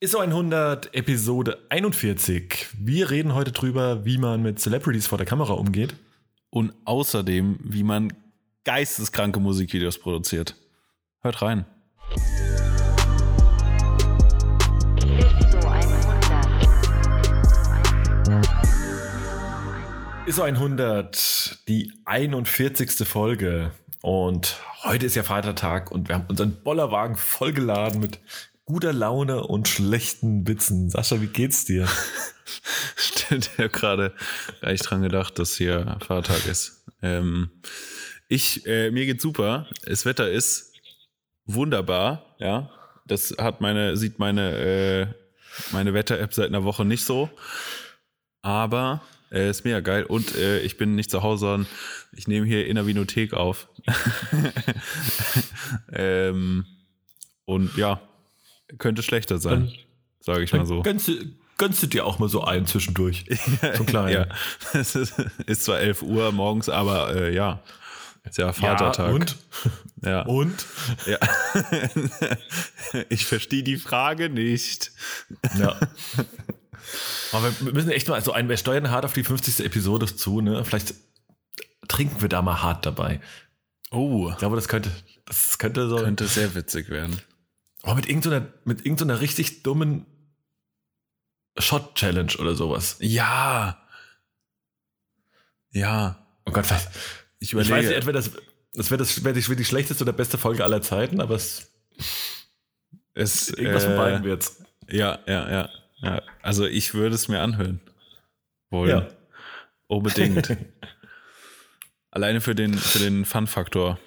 ISO 0.00 0.20
100, 0.20 0.94
Episode 0.94 1.58
41. 1.70 2.68
Wir 2.78 3.10
reden 3.10 3.34
heute 3.34 3.50
drüber, 3.50 4.04
wie 4.04 4.16
man 4.16 4.42
mit 4.42 4.60
Celebrities 4.60 5.08
vor 5.08 5.18
der 5.18 5.26
Kamera 5.26 5.54
umgeht. 5.54 5.96
Und 6.50 6.72
außerdem, 6.84 7.58
wie 7.64 7.82
man 7.82 8.12
geisteskranke 8.62 9.40
Musikvideos 9.40 9.98
produziert. 9.98 10.54
Hört 11.20 11.42
rein. 11.42 11.64
ISO 20.26 20.42
100, 20.42 21.66
die 21.66 21.92
41. 22.04 23.04
Folge. 23.04 23.72
Und 24.00 24.60
heute 24.84 25.06
ist 25.06 25.16
ja 25.16 25.24
Vatertag 25.24 25.90
und 25.90 26.08
wir 26.08 26.14
haben 26.14 26.26
unseren 26.28 26.62
Bollerwagen 26.62 27.16
vollgeladen 27.16 28.00
mit 28.00 28.20
guter 28.68 28.92
Laune 28.92 29.44
und 29.44 29.66
schlechten 29.66 30.46
Witzen. 30.46 30.90
Sascha, 30.90 31.22
wie 31.22 31.26
geht's 31.26 31.64
dir? 31.64 31.88
Stimmt, 32.96 33.50
ich 33.50 33.58
habe 33.58 33.70
gerade 33.70 34.14
gleich 34.60 34.80
dran 34.80 35.00
gedacht, 35.00 35.38
dass 35.38 35.56
hier 35.56 35.96
Vatertag 36.06 36.46
ist. 36.46 36.84
Ähm, 37.00 37.50
ich, 38.28 38.66
äh, 38.66 38.90
mir 38.90 39.06
geht's 39.06 39.22
super. 39.22 39.66
Das 39.86 40.04
Wetter 40.04 40.30
ist 40.30 40.74
wunderbar, 41.46 42.36
ja. 42.40 42.70
Das 43.06 43.34
hat 43.38 43.62
meine, 43.62 43.96
sieht 43.96 44.18
meine, 44.18 44.58
äh, 44.58 45.06
meine 45.72 45.94
Wetter-App 45.94 46.34
seit 46.34 46.48
einer 46.48 46.64
Woche 46.64 46.84
nicht 46.84 47.06
so. 47.06 47.30
Aber 48.42 49.00
äh, 49.32 49.48
ist 49.48 49.64
mega 49.64 49.80
geil. 49.80 50.04
Und 50.04 50.36
äh, 50.36 50.60
ich 50.60 50.76
bin 50.76 50.94
nicht 50.94 51.10
zu 51.10 51.22
Hause, 51.22 51.46
sondern 51.46 51.66
ich 52.12 52.28
nehme 52.28 52.46
hier 52.46 52.66
in 52.66 52.74
der 52.74 52.86
Vinothek 52.86 53.32
auf. 53.32 53.66
ähm, 55.90 56.66
und 57.46 57.74
ja, 57.78 58.02
könnte 58.76 59.02
schlechter 59.02 59.38
sein, 59.38 59.72
sage 60.20 60.42
ich 60.42 60.52
mal 60.52 60.66
so. 60.66 60.82
Gönnst 60.82 61.08
du, 61.08 61.14
gönnst 61.56 61.82
du 61.82 61.86
dir 61.86 62.04
auch 62.04 62.18
mal 62.18 62.28
so 62.28 62.44
ein 62.44 62.66
zwischendurch? 62.66 63.24
so 63.76 63.84
klein. 63.84 64.12
ja, 64.12 64.26
es 64.74 64.94
ist, 64.94 65.14
ist 65.46 65.64
zwar 65.64 65.80
11 65.80 66.02
Uhr 66.02 66.32
morgens, 66.32 66.68
aber 66.68 67.14
äh, 67.14 67.34
ja, 67.34 67.62
ist 68.24 68.38
ja 68.38 68.52
Vatertag. 68.52 69.08
Ja, 69.08 69.14
und? 69.14 69.36
Ja. 70.04 70.22
Und? 70.22 70.64
Ja. 71.06 71.18
ich 73.08 73.26
verstehe 73.26 73.64
die 73.64 73.78
Frage 73.78 74.28
nicht. 74.28 74.92
Ja. 75.58 75.76
Aber 77.32 77.52
wir 77.60 77.72
müssen 77.72 77.90
echt 77.90 78.06
mal, 78.06 78.14
also 78.14 78.30
ein, 78.30 78.48
wir 78.48 78.56
steuern 78.56 78.92
hart 78.92 79.04
auf 79.04 79.12
die 79.12 79.24
50. 79.24 79.66
Episode 79.66 80.06
zu, 80.06 80.40
ne? 80.40 80.64
Vielleicht 80.64 80.94
trinken 81.88 82.22
wir 82.22 82.28
da 82.28 82.42
mal 82.42 82.62
hart 82.62 82.86
dabei. 82.86 83.20
Oh. 83.90 84.28
Ich 84.30 84.38
glaube, 84.38 84.54
das 84.54 84.68
könnte, 84.68 84.90
das 85.26 85.58
könnte 85.58 85.88
so. 85.88 85.96
Könnte 85.96 86.28
sehr 86.28 86.54
witzig 86.54 86.90
werden. 86.90 87.20
Aber 87.82 87.94
mit 87.94 88.08
irgendeiner, 88.08 88.46
mit 88.64 88.84
irgendeiner 88.84 89.20
richtig 89.20 89.62
dummen 89.62 90.06
Shot-Challenge 91.58 92.36
oder 92.38 92.54
sowas. 92.54 92.96
Ja. 93.00 93.80
Ja. 95.70 96.26
Oh 96.44 96.52
Gott, 96.52 96.70
was? 96.70 96.88
Ich 97.38 97.52
überlege. 97.52 97.80
Ich 97.80 98.06
weiß 98.06 98.06
nicht, 98.06 98.14
das, 98.14 98.30
das 98.72 98.90
wäre 98.90 98.98
das 98.98 99.24
wär 99.24 99.32
die, 99.32 99.56
die 99.56 99.64
schlechteste 99.64 100.04
oder 100.04 100.12
beste 100.12 100.38
Folge 100.38 100.64
aller 100.64 100.82
Zeiten, 100.82 101.20
aber 101.20 101.34
es. 101.34 101.72
es 103.14 103.50
irgendwas 103.50 103.84
äh, 103.84 103.88
von 103.88 103.96
beiden 103.96 104.24
wird's. 104.24 104.62
Ja, 104.88 105.18
ja, 105.26 105.50
ja, 105.50 105.70
ja. 105.98 106.22
Also 106.42 106.66
ich 106.66 106.94
würde 106.94 107.14
es 107.14 107.28
mir 107.28 107.40
anhören. 107.40 107.80
Wollen. 108.70 108.90
Ja. 108.90 109.08
Unbedingt. 109.86 110.56
Alleine 112.10 112.40
für 112.40 112.54
den, 112.54 112.74
für 112.74 112.98
den 112.98 113.24
Fun-Faktor. 113.24 113.98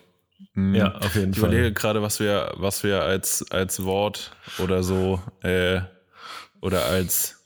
Mhm. 0.53 0.75
Ja, 0.75 0.95
auf 0.95 1.15
jeden 1.15 1.31
ich 1.31 1.39
Fall. 1.39 1.49
Ich 1.49 1.55
überlege 1.55 1.73
gerade, 1.73 2.01
was 2.01 2.19
wir, 2.19 2.53
was 2.55 2.83
wir 2.83 3.03
als, 3.03 3.49
als 3.51 3.83
Wort 3.83 4.31
oder 4.57 4.83
so 4.83 5.21
äh, 5.41 5.81
oder 6.61 6.85
als, 6.85 7.43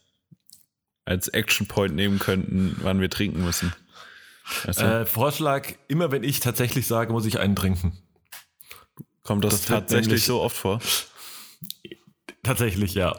als 1.06 1.28
Action 1.28 1.68
Point 1.68 1.96
nehmen 1.96 2.20
könnten, 2.20 2.78
wann 2.82 3.00
wir 3.02 3.10
trinken 3.10 3.44
müssen. 3.44 3.74
Du? 4.66 4.72
äh, 4.72 5.06
Vorschlag, 5.06 5.74
immer 5.88 6.12
wenn 6.12 6.24
ich 6.24 6.40
tatsächlich 6.40 6.88
sage, 6.88 7.12
muss 7.12 7.26
ich 7.26 7.40
einen 7.40 7.56
trinken. 7.56 7.98
Kommt 9.24 9.44
das, 9.44 9.54
das 9.54 9.66
tatsächlich 9.66 10.24
so 10.24 10.42
oft 10.42 10.56
vor? 10.56 10.80
Tatsächlich, 12.44 12.94
ja. 12.94 13.16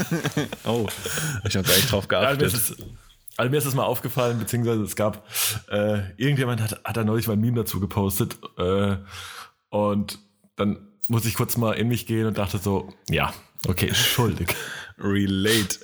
oh, 0.64 0.86
ich 1.46 1.54
habe 1.54 1.68
gar 1.68 1.76
nicht 1.76 1.92
drauf 1.92 2.08
geachtet. 2.08 2.50
Ja, 2.50 2.86
also 3.36 3.50
mir 3.50 3.56
ist 3.56 3.66
das 3.66 3.74
mal 3.74 3.84
aufgefallen, 3.84 4.38
beziehungsweise 4.38 4.82
es 4.82 4.96
gab, 4.96 5.26
äh, 5.70 6.10
irgendjemand 6.16 6.60
hat, 6.60 6.80
hat 6.84 6.96
da 6.96 7.04
neulich 7.04 7.26
mal 7.26 7.34
ein 7.34 7.40
Meme 7.40 7.56
dazu 7.56 7.80
gepostet 7.80 8.36
äh, 8.58 8.96
und 9.70 10.18
dann 10.56 10.88
muss 11.08 11.26
ich 11.26 11.34
kurz 11.34 11.56
mal 11.56 11.72
in 11.72 11.88
mich 11.88 12.06
gehen 12.06 12.26
und 12.26 12.38
dachte 12.38 12.58
so, 12.58 12.92
ja, 13.08 13.32
okay, 13.66 13.94
schuldig. 13.94 14.54
Relate. 14.98 15.78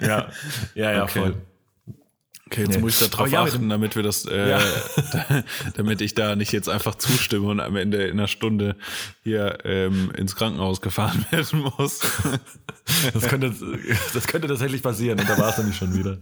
ja, 0.00 0.28
ja, 0.74 0.92
ja, 0.92 1.02
okay. 1.04 1.20
voll. 1.20 1.36
Okay, 2.50 2.62
jetzt 2.62 2.76
nee. 2.76 2.78
muss 2.78 3.02
ich 3.02 3.10
darauf 3.10 3.30
ja, 3.30 3.42
achten, 3.42 3.68
damit 3.68 3.94
wir 3.94 4.02
das, 4.02 4.24
äh, 4.24 4.50
ja. 4.50 4.60
damit 5.76 6.00
ich 6.00 6.14
da 6.14 6.34
nicht 6.34 6.50
jetzt 6.50 6.70
einfach 6.70 6.94
zustimme 6.94 7.46
und 7.48 7.60
am 7.60 7.76
Ende 7.76 8.06
in 8.06 8.12
einer 8.12 8.26
Stunde 8.26 8.76
hier 9.22 9.58
ähm, 9.64 10.10
ins 10.16 10.34
Krankenhaus 10.34 10.80
gefahren 10.80 11.26
werden 11.30 11.60
muss. 11.76 12.00
Das 13.12 13.28
könnte, 13.28 13.54
das 14.14 14.26
könnte 14.26 14.48
tatsächlich 14.48 14.82
passieren 14.82 15.20
und 15.20 15.28
da 15.28 15.36
war 15.36 15.50
es 15.50 15.58
nämlich 15.58 15.76
schon 15.76 15.94
wieder. 15.94 16.20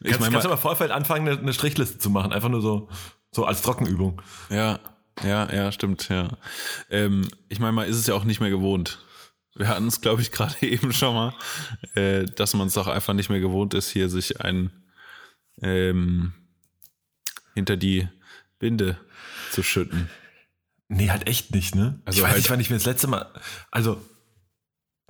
Ich 0.00 0.10
kannst, 0.10 0.20
mein, 0.20 0.30
kannst 0.30 0.44
du 0.44 0.50
mal 0.50 0.58
Vorfeld 0.58 0.90
anfangen, 0.90 1.26
eine, 1.26 1.40
eine 1.40 1.54
Strichliste 1.54 1.96
zu 1.96 2.10
machen, 2.10 2.34
einfach 2.34 2.50
nur 2.50 2.60
so, 2.60 2.90
so 3.30 3.46
als 3.46 3.62
Trockenübung. 3.62 4.20
Ja, 4.50 4.78
ja, 5.24 5.50
ja, 5.50 5.72
stimmt, 5.72 6.10
ja. 6.10 6.28
Ähm, 6.90 7.28
ich 7.48 7.60
meine, 7.60 7.72
man 7.72 7.88
ist 7.88 7.96
es 7.96 8.06
ja 8.06 8.14
auch 8.14 8.24
nicht 8.24 8.40
mehr 8.40 8.50
gewohnt. 8.50 8.98
Wir 9.56 9.68
hatten 9.68 9.86
es, 9.86 10.00
glaube 10.00 10.22
ich, 10.22 10.32
gerade 10.32 10.54
eben 10.62 10.92
schon 10.92 11.14
mal, 11.14 11.34
äh, 11.94 12.24
dass 12.24 12.54
man 12.54 12.68
es 12.68 12.74
doch 12.74 12.86
einfach 12.86 13.14
nicht 13.14 13.30
mehr 13.30 13.40
gewohnt 13.40 13.74
ist, 13.74 13.90
hier 13.90 14.08
sich 14.08 14.40
ein 14.40 14.70
ähm, 15.62 16.32
hinter 17.54 17.76
die 17.76 18.08
Binde 18.58 18.98
zu 19.50 19.62
schütten. 19.62 20.10
Nee, 20.88 21.10
halt 21.10 21.26
echt 21.26 21.52
nicht, 21.54 21.74
ne? 21.74 22.00
Also 22.04 22.18
ich 22.18 22.22
weiß 22.22 22.30
halt 22.30 22.38
nicht, 22.38 22.50
wann 22.50 22.60
ich 22.60 22.70
mir 22.70 22.76
das 22.76 22.84
letzte 22.84 23.08
Mal. 23.08 23.32
Also 23.70 24.00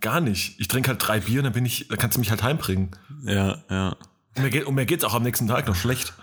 gar 0.00 0.20
nicht. 0.20 0.58
Ich 0.60 0.68
trinke 0.68 0.88
halt 0.88 1.06
drei 1.06 1.20
Bier 1.20 1.40
und 1.40 1.44
dann 1.44 1.52
bin 1.52 1.66
ich, 1.66 1.88
dann 1.88 1.98
kannst 1.98 2.16
du 2.16 2.20
mich 2.20 2.30
halt 2.30 2.42
heimbringen. 2.42 2.90
Ja, 3.24 3.62
ja. 3.68 3.96
Und 4.36 4.42
mir, 4.42 4.50
geht, 4.50 4.64
und 4.64 4.74
mir 4.74 4.86
geht's 4.86 5.04
auch 5.04 5.14
am 5.14 5.22
nächsten 5.22 5.48
Tag 5.48 5.66
noch 5.66 5.74
schlecht. 5.74 6.14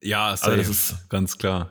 Ja, 0.00 0.36
safe, 0.36 0.52
also 0.52 0.56
das 0.56 0.68
ist 0.68 1.08
ganz 1.08 1.38
klar. 1.38 1.70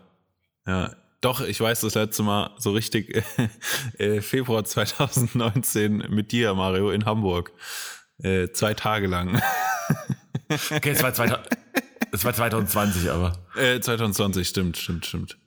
Ja, 0.65 0.95
doch, 1.21 1.41
ich 1.41 1.61
weiß 1.61 1.81
das 1.81 1.93
letzte 1.93 2.23
Mal 2.23 2.51
so 2.57 2.71
richtig 2.71 3.23
äh, 3.97 4.21
Februar 4.21 4.63
2019 4.63 6.05
mit 6.09 6.31
dir, 6.31 6.53
Mario, 6.55 6.91
in 6.91 7.05
Hamburg. 7.05 7.51
Äh, 8.17 8.49
zwei 8.51 8.73
Tage 8.73 9.07
lang. 9.07 9.41
okay, 10.71 10.91
es 10.91 11.01
war, 11.01 11.13
2000, 11.13 11.47
es 12.11 12.25
war 12.25 12.33
2020 12.33 13.09
aber. 13.09 13.33
Äh, 13.55 13.79
2020, 13.79 14.47
stimmt, 14.47 14.77
stimmt, 14.77 15.05
stimmt. 15.05 15.37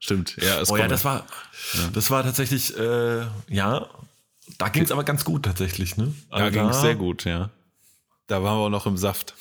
Stimmt, 0.00 0.36
ja. 0.40 0.60
Es 0.60 0.70
oh 0.70 0.76
ja, 0.76 0.88
das 0.88 1.04
war, 1.04 1.26
ja. 1.74 1.88
das 1.92 2.10
war 2.10 2.22
tatsächlich, 2.22 2.76
äh, 2.78 3.26
ja, 3.48 3.88
da 4.56 4.68
ging 4.68 4.84
es 4.84 4.92
aber 4.92 5.04
ganz 5.04 5.24
gut 5.24 5.44
tatsächlich, 5.44 5.96
ne? 5.96 6.14
Also 6.30 6.44
da 6.44 6.50
ging 6.50 6.68
es 6.68 6.80
sehr 6.80 6.94
gut, 6.94 7.24
ja. 7.24 7.50
Da 8.28 8.42
waren 8.42 8.58
wir 8.58 8.70
noch 8.70 8.86
im 8.86 8.96
Saft. 8.96 9.34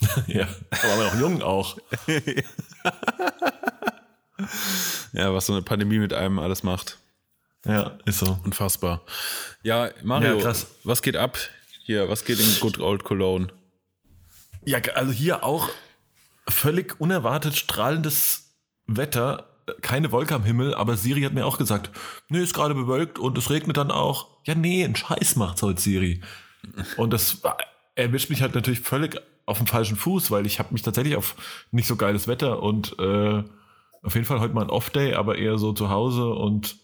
ja, 0.26 0.46
da 0.70 0.88
waren 0.88 0.98
wir 0.98 1.06
noch 1.06 1.20
jung 1.20 1.42
auch. 1.42 1.78
Ja, 5.12 5.34
was 5.34 5.46
so 5.46 5.52
eine 5.52 5.62
Pandemie 5.62 5.98
mit 5.98 6.12
einem 6.12 6.38
alles 6.38 6.62
macht. 6.62 6.98
Ja, 7.64 7.98
ist 8.04 8.20
so. 8.20 8.38
Unfassbar. 8.44 9.02
Ja, 9.62 9.90
Mario, 10.02 10.38
ja, 10.38 10.54
was 10.84 11.02
geht 11.02 11.16
ab 11.16 11.38
hier? 11.84 12.08
Was 12.08 12.24
geht 12.24 12.38
in 12.38 12.60
Good 12.60 12.78
Old 12.78 13.04
Cologne? 13.04 13.48
Ja, 14.64 14.78
also 14.94 15.12
hier 15.12 15.44
auch 15.44 15.68
völlig 16.46 17.00
unerwartet 17.00 17.56
strahlendes 17.56 18.54
Wetter. 18.86 19.48
Keine 19.82 20.12
Wolke 20.12 20.34
am 20.34 20.44
Himmel, 20.44 20.74
aber 20.74 20.96
Siri 20.96 21.22
hat 21.22 21.34
mir 21.34 21.44
auch 21.44 21.58
gesagt, 21.58 21.90
nee, 22.28 22.40
ist 22.40 22.54
gerade 22.54 22.74
bewölkt 22.74 23.18
und 23.18 23.36
es 23.36 23.50
regnet 23.50 23.76
dann 23.76 23.90
auch. 23.90 24.28
Ja, 24.44 24.54
nee, 24.54 24.84
ein 24.84 24.96
Scheiß 24.96 25.36
macht's 25.36 25.62
heute 25.62 25.80
Siri. 25.80 26.22
Und 26.96 27.12
das 27.12 27.42
erwischt 27.94 28.30
mich 28.30 28.40
halt 28.40 28.54
natürlich 28.54 28.80
völlig 28.80 29.20
auf 29.44 29.58
dem 29.58 29.66
falschen 29.66 29.96
Fuß, 29.96 30.30
weil 30.30 30.46
ich 30.46 30.58
habe 30.58 30.72
mich 30.72 30.82
tatsächlich 30.82 31.16
auf 31.16 31.34
nicht 31.70 31.86
so 31.86 31.96
geiles 31.96 32.28
Wetter 32.28 32.62
und 32.62 32.98
äh, 32.98 33.42
auf 34.02 34.14
jeden 34.14 34.26
Fall 34.26 34.40
heute 34.40 34.54
mal 34.54 34.62
ein 34.62 34.70
Off-Day, 34.70 35.14
aber 35.14 35.38
eher 35.38 35.58
so 35.58 35.72
zu 35.72 35.90
Hause 35.90 36.30
und 36.30 36.76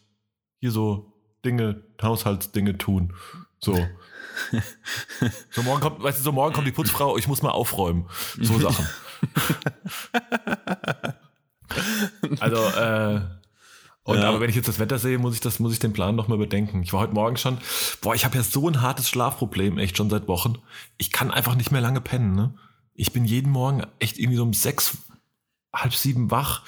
hier 0.60 0.70
so 0.70 1.12
Dinge, 1.44 1.82
Haushaltsdinge 2.02 2.78
tun. 2.78 3.14
So. 3.58 3.74
so 5.50 5.62
morgen 5.62 5.80
kommt, 5.80 6.02
weißt 6.02 6.18
du, 6.18 6.22
so 6.22 6.32
morgen 6.32 6.54
kommt 6.54 6.66
die 6.66 6.72
Putzfrau, 6.72 7.16
ich 7.16 7.28
muss 7.28 7.42
mal 7.42 7.50
aufräumen. 7.50 8.08
So 8.40 8.58
Sachen. 8.58 8.88
also, 12.40 12.56
äh, 12.56 13.20
und 14.02 14.18
ja. 14.18 14.28
aber 14.28 14.40
wenn 14.40 14.50
ich 14.50 14.56
jetzt 14.56 14.68
das 14.68 14.78
Wetter 14.78 14.98
sehe, 14.98 15.18
muss 15.18 15.34
ich 15.34 15.40
das, 15.40 15.60
muss 15.60 15.72
ich 15.72 15.78
den 15.78 15.94
Plan 15.94 16.14
noch 16.14 16.28
mal 16.28 16.36
bedenken. 16.36 16.82
Ich 16.82 16.92
war 16.92 17.00
heute 17.00 17.14
Morgen 17.14 17.36
schon, 17.36 17.58
boah, 18.02 18.14
ich 18.14 18.24
habe 18.24 18.36
ja 18.36 18.42
so 18.42 18.68
ein 18.68 18.82
hartes 18.82 19.08
Schlafproblem, 19.08 19.78
echt 19.78 19.96
schon 19.96 20.10
seit 20.10 20.28
Wochen. 20.28 20.58
Ich 20.98 21.10
kann 21.10 21.30
einfach 21.30 21.54
nicht 21.54 21.70
mehr 21.72 21.80
lange 21.80 22.00
pennen, 22.00 22.34
ne? 22.34 22.54
Ich 22.92 23.12
bin 23.12 23.24
jeden 23.24 23.50
Morgen 23.50 23.84
echt 23.98 24.18
irgendwie 24.18 24.36
so 24.36 24.42
um 24.44 24.52
sechs, 24.52 24.98
halb 25.72 25.94
sieben 25.94 26.30
wach 26.30 26.62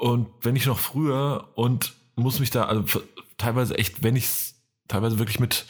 und 0.00 0.28
wenn 0.40 0.56
ich 0.56 0.66
noch 0.66 0.78
früher 0.78 1.48
und 1.54 1.94
muss 2.16 2.40
mich 2.40 2.50
da, 2.50 2.64
also 2.64 3.02
teilweise 3.38 3.76
echt, 3.78 4.02
wenn 4.02 4.16
ich 4.16 4.24
es 4.24 4.54
teilweise 4.88 5.18
wirklich 5.18 5.40
mit, 5.40 5.66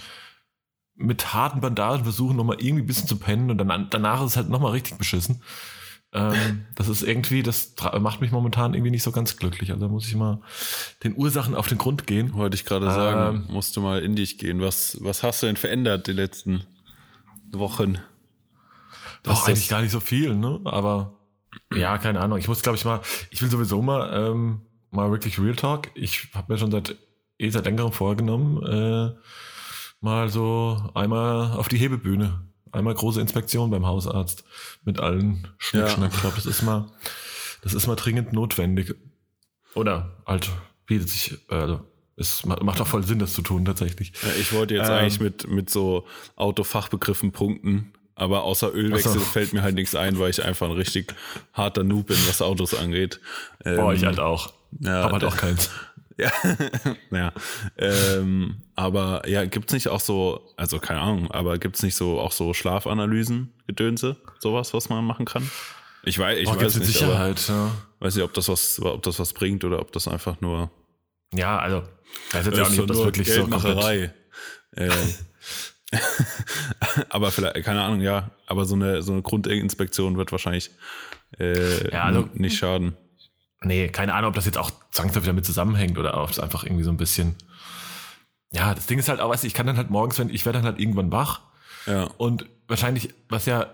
mit 0.94 1.32
harten 1.32 1.60
Bandagen 1.60 2.04
versuchen, 2.04 2.36
nochmal 2.36 2.60
irgendwie 2.60 2.82
ein 2.82 2.86
bisschen 2.86 3.08
zu 3.08 3.16
pennen 3.16 3.50
und 3.50 3.58
dann, 3.58 3.88
danach 3.90 4.20
ist 4.20 4.32
es 4.32 4.36
halt 4.36 4.48
nochmal 4.48 4.72
richtig 4.72 4.98
beschissen. 4.98 5.42
Ähm, 6.12 6.66
das 6.74 6.88
ist 6.88 7.02
irgendwie, 7.02 7.42
das 7.42 7.74
macht 8.00 8.20
mich 8.20 8.32
momentan 8.32 8.74
irgendwie 8.74 8.90
nicht 8.90 9.02
so 9.02 9.12
ganz 9.12 9.36
glücklich. 9.36 9.70
Also 9.70 9.86
da 9.86 9.92
muss 9.92 10.06
ich 10.06 10.14
mal 10.14 10.40
den 11.04 11.16
Ursachen 11.16 11.54
auf 11.54 11.68
den 11.68 11.78
Grund 11.78 12.06
gehen. 12.06 12.34
Wollte 12.34 12.54
ich 12.54 12.64
gerade 12.64 12.86
sagen, 12.86 13.36
ähm, 13.36 13.54
musst 13.54 13.76
du 13.76 13.80
mal 13.80 14.02
in 14.02 14.16
dich 14.16 14.38
gehen. 14.38 14.60
Was, 14.60 14.98
was 15.00 15.22
hast 15.22 15.42
du 15.42 15.46
denn 15.46 15.56
verändert 15.56 16.06
die 16.06 16.12
letzten 16.12 16.66
Wochen? 17.50 17.98
Doch, 19.22 19.46
eigentlich 19.46 19.68
gar 19.68 19.82
nicht 19.82 19.92
so 19.92 20.00
viel, 20.00 20.34
ne? 20.34 20.60
Aber 20.64 21.14
ja, 21.74 21.98
keine 21.98 22.20
Ahnung. 22.20 22.38
Ich 22.38 22.48
muss, 22.48 22.62
glaube 22.62 22.76
ich, 22.76 22.84
mal, 22.84 23.00
ich 23.30 23.42
will 23.42 23.50
sowieso 23.50 23.82
mal, 23.82 24.10
ähm, 24.12 24.62
mal 24.90 25.10
wirklich 25.10 25.38
Real 25.38 25.56
Talk. 25.56 25.90
Ich 25.94 26.28
habe 26.34 26.52
mir 26.52 26.58
schon 26.58 26.70
seit 26.70 26.96
eh 27.38 27.50
seit 27.50 27.64
längerem 27.64 27.92
vorgenommen, 27.92 28.62
äh, 28.62 29.14
mal 30.00 30.28
so 30.28 30.90
einmal 30.94 31.52
auf 31.52 31.68
die 31.68 31.78
Hebebühne 31.78 32.40
einmal 32.72 32.94
große 32.94 33.20
Inspektion 33.20 33.70
beim 33.70 33.86
Hausarzt 33.86 34.44
mit 34.84 34.98
allen 34.98 35.48
Schnickschnack. 35.58 36.10
Ja. 36.10 36.14
Ich 36.14 36.20
glaube, 36.20 36.36
das 36.36 36.46
ist 36.46 36.62
mal, 36.62 36.90
das 37.62 37.74
ist 37.74 37.86
mal 37.86 37.96
dringend 37.96 38.32
notwendig. 38.32 38.94
Oder 39.74 40.16
halt 40.26 40.50
bietet 40.86 41.08
sich, 41.08 41.38
also 41.48 41.80
es 42.16 42.44
macht 42.44 42.80
auch 42.80 42.86
voll 42.86 43.04
Sinn, 43.04 43.18
das 43.18 43.32
zu 43.32 43.42
tun, 43.42 43.64
tatsächlich. 43.64 44.12
Ja, 44.22 44.28
ich 44.38 44.52
wollte 44.52 44.74
jetzt 44.74 44.88
ähm, 44.88 44.94
eigentlich 44.94 45.20
mit, 45.20 45.48
mit 45.48 45.70
so 45.70 46.06
Autofachbegriffen 46.36 47.32
punkten, 47.32 47.92
aber 48.14 48.44
außer 48.44 48.72
Ölwechsel 48.72 49.12
so. 49.12 49.20
fällt 49.20 49.52
mir 49.52 49.62
halt 49.62 49.74
nichts 49.74 49.94
ein, 49.94 50.18
weil 50.18 50.30
ich 50.30 50.44
einfach 50.44 50.68
ein 50.68 50.76
richtig 50.76 51.14
harter 51.52 51.84
Noob 51.84 52.08
bin, 52.08 52.18
was 52.28 52.42
Autos 52.42 52.74
angeht. 52.74 53.20
Boah, 53.64 53.90
ähm, 53.90 53.96
ich 53.96 54.04
halt 54.04 54.20
auch. 54.20 54.52
Ja, 54.80 55.02
aber 55.02 55.12
halt 55.12 55.24
auch 55.24 55.36
keins. 55.36 55.70
Ja, 56.18 56.30
ja. 57.10 57.32
Ähm, 57.78 58.62
aber 58.76 59.28
ja, 59.28 59.44
gibt's 59.44 59.72
nicht 59.72 59.88
auch 59.88 60.00
so, 60.00 60.52
also 60.56 60.78
keine 60.78 61.00
Ahnung, 61.00 61.30
aber 61.30 61.58
gibt's 61.58 61.82
nicht 61.82 61.96
so 61.96 62.20
auch 62.20 62.32
so 62.32 62.54
Schlafanalysen, 62.54 63.52
Gedönse, 63.66 64.16
sowas, 64.38 64.74
was 64.74 64.88
man 64.88 65.04
machen 65.04 65.24
kann? 65.24 65.50
Ich 66.04 66.18
weiß, 66.18 66.38
ich 66.38 66.48
oh, 66.48 66.56
weiß 66.56 66.76
nicht, 66.76 66.86
Sicherheit, 66.86 67.48
ja. 67.48 67.70
weiß 68.00 68.16
nicht, 68.16 68.24
ob 68.24 68.34
das 68.34 68.48
was, 68.48 68.80
ob 68.80 69.02
das 69.02 69.18
was 69.18 69.32
bringt 69.32 69.64
oder 69.64 69.80
ob 69.80 69.92
das 69.92 70.08
einfach 70.08 70.40
nur. 70.40 70.70
Ja, 71.32 71.58
also, 71.58 71.82
weiß 72.32 72.46
jetzt 72.46 72.60
auch 72.60 72.70
nicht, 72.70 72.80
ob 72.80 72.88
das 72.88 72.98
wirklich 72.98 73.28
Geldmacherei. 73.28 74.12
so 74.76 74.82
äh, 74.82 74.90
aber 77.10 77.30
vielleicht, 77.30 77.64
keine 77.64 77.82
Ahnung, 77.82 78.00
ja, 78.00 78.30
aber 78.46 78.64
so 78.64 78.74
eine, 78.74 79.02
so 79.02 79.12
eine 79.12 79.22
Grundinspektion 79.22 80.16
wird 80.16 80.32
wahrscheinlich 80.32 80.70
äh, 81.38 81.90
ja, 81.92 82.04
also, 82.04 82.28
nicht 82.34 82.56
schaden. 82.56 82.96
Nee, 83.62 83.88
keine 83.88 84.14
Ahnung, 84.14 84.30
ob 84.30 84.34
das 84.34 84.46
jetzt 84.46 84.58
auch 84.58 84.70
zwangsläufig 84.90 85.28
damit 85.28 85.46
zusammenhängt 85.46 85.98
oder 85.98 86.20
ob 86.22 86.30
es 86.30 86.40
einfach 86.40 86.64
irgendwie 86.64 86.82
so 86.82 86.90
ein 86.90 86.96
bisschen. 86.96 87.36
Ja, 88.50 88.74
das 88.74 88.86
Ding 88.86 88.98
ist 88.98 89.08
halt 89.08 89.20
auch, 89.20 89.30
weißt 89.30 89.44
du, 89.44 89.46
ich 89.46 89.54
kann 89.54 89.66
dann 89.66 89.76
halt 89.76 89.90
morgens, 89.90 90.18
wenn 90.18 90.28
ich 90.28 90.44
werde 90.44 90.58
dann 90.58 90.66
halt 90.66 90.80
irgendwann 90.80 91.12
wach. 91.12 91.40
Ja. 91.86 92.04
Und 92.16 92.46
wahrscheinlich, 92.68 93.10
was 93.28 93.46
ja 93.46 93.66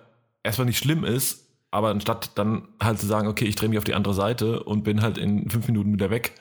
erstmal 0.43 0.67
nicht 0.67 0.79
schlimm 0.79 1.05
ist, 1.05 1.47
aber 1.71 1.91
anstatt 1.91 2.32
dann 2.37 2.69
halt 2.81 2.99
zu 2.99 3.06
sagen, 3.06 3.29
okay, 3.29 3.44
ich 3.44 3.56
drehe 3.56 3.69
mich 3.69 3.79
auf 3.79 3.85
die 3.85 3.94
andere 3.94 4.14
Seite 4.14 4.62
und 4.62 4.85
bin 4.85 5.03
halt 5.03 5.19
in 5.19 5.50
fünf 5.50 5.67
Minuten 5.67 5.93
wieder 5.93 6.11
weg, 6.11 6.32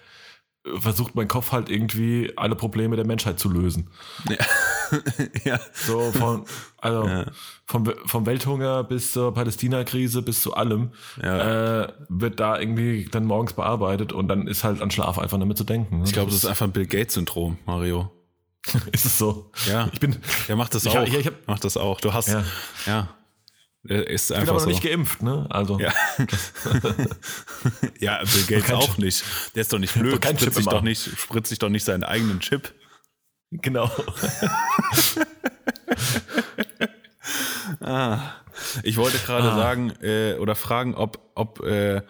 versucht 0.80 1.16
mein 1.16 1.28
Kopf 1.28 1.52
halt 1.52 1.70
irgendwie 1.70 2.34
alle 2.36 2.56
Probleme 2.56 2.96
der 2.96 3.06
Menschheit 3.06 3.40
zu 3.40 3.50
lösen. 3.50 3.90
Ja. 4.30 4.38
ja. 5.44 5.60
So 5.74 6.12
von, 6.12 6.46
also 6.78 7.08
ja. 7.08 7.26
vom, 7.66 7.92
vom 8.06 8.26
Welthunger 8.26 8.84
bis 8.84 9.12
zur 9.12 9.34
Palästina-Krise 9.34 10.22
bis 10.22 10.42
zu 10.42 10.54
allem 10.54 10.92
ja. 11.22 11.84
äh, 11.84 11.94
wird 12.10 12.40
da 12.40 12.60
irgendwie 12.60 13.08
dann 13.12 13.26
morgens 13.26 13.54
bearbeitet 13.54 14.14
und 14.14 14.28
dann 14.28 14.48
ist 14.48 14.64
halt 14.64 14.82
an 14.82 14.92
Schlaf 14.92 15.20
einfach 15.20 15.40
damit 15.40 15.58
zu 15.58 15.64
denken. 15.64 16.00
Ne? 16.00 16.04
Ich 16.06 16.14
glaube, 16.14 16.32
das 16.32 16.40
ist 16.40 16.46
einfach 16.46 16.68
ein 16.68 16.72
Bill 16.72 16.88
Gates-Syndrom, 16.88 17.58
Mario. 17.66 18.12
ist 18.92 19.06
es 19.06 19.18
so? 19.18 19.52
Ja. 19.70 19.90
Ich 19.94 20.00
bin. 20.00 20.16
Der 20.48 20.56
macht 20.56 20.76
das 20.76 20.86
ich 20.86 20.98
auch. 20.98 21.08
Ich, 21.08 21.14
ich 21.14 21.28
hab, 21.28 21.48
macht 21.48 21.64
das 21.64 21.78
auch. 21.78 22.02
Du 22.02 22.14
hast. 22.14 22.30
Ja. 22.30 22.44
ja. 22.86 23.10
Ist 23.88 24.32
ich 24.32 24.38
bin 24.38 24.50
aber 24.50 24.54
noch 24.54 24.64
so. 24.66 24.70
nicht 24.70 24.84
geimpft, 24.84 25.22
ne? 25.22 25.46
Also. 25.50 25.80
Ja, 25.80 25.94
ja 28.00 28.20
Bill 28.20 28.44
Gates 28.60 28.72
auch 28.72 28.98
nicht. 28.98 29.24
Der 29.56 29.62
ist 29.62 29.72
doch 29.72 29.80
nicht 29.80 29.94
blöd. 29.94 30.24
Doch 30.24 30.30
spritzt, 30.30 30.56
sich 30.56 30.66
doch 30.66 30.82
nicht, 30.82 31.18
spritzt 31.18 31.50
sich 31.50 31.60
doch 31.60 31.70
nicht 31.70 31.86
seinen 31.86 32.04
eigenen 32.04 32.42
Chip. 32.42 32.74
Genau. 33.52 33.90
ah, 37.80 38.20
ich 38.84 38.98
wollte 38.98 39.20
gerade 39.20 39.52
ah. 39.52 39.56
sagen 39.56 39.94
äh, 40.02 40.34
oder 40.36 40.56
fragen, 40.56 40.94
ob, 40.94 41.32
ob 41.36 41.62
äh, 41.64 42.02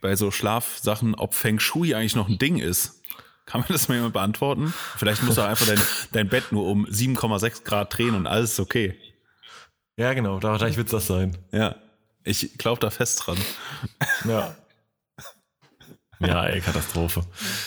bei 0.00 0.14
so 0.14 0.30
Schlafsachen, 0.30 1.16
ob 1.16 1.34
Feng 1.34 1.58
Shui 1.58 1.94
eigentlich 1.94 2.14
noch 2.14 2.28
ein 2.28 2.38
Ding 2.38 2.58
ist. 2.58 3.02
Kann 3.46 3.60
man 3.60 3.68
das 3.70 3.88
mal 3.88 3.96
jemand 3.96 4.14
beantworten? 4.14 4.72
Vielleicht 4.96 5.22
muss 5.24 5.36
er 5.36 5.48
einfach 5.48 5.66
dein, 5.66 5.82
dein 6.12 6.28
Bett 6.28 6.52
nur 6.52 6.66
um 6.66 6.86
7,6 6.86 7.64
Grad 7.64 7.96
drehen 7.96 8.14
und 8.14 8.26
alles 8.26 8.52
ist 8.52 8.60
okay. 8.60 8.96
Ja, 9.96 10.12
genau, 10.12 10.40
da 10.40 10.50
wahrscheinlich 10.50 10.76
wird 10.76 10.88
es 10.88 10.92
das 10.92 11.06
sein. 11.06 11.36
Ja, 11.52 11.76
ich 12.24 12.58
glaube 12.58 12.80
da 12.80 12.90
fest 12.90 13.26
dran. 13.26 13.38
Ja. 14.24 14.56
Ja, 16.20 16.46
ey, 16.46 16.60
Katastrophe. 16.60 17.24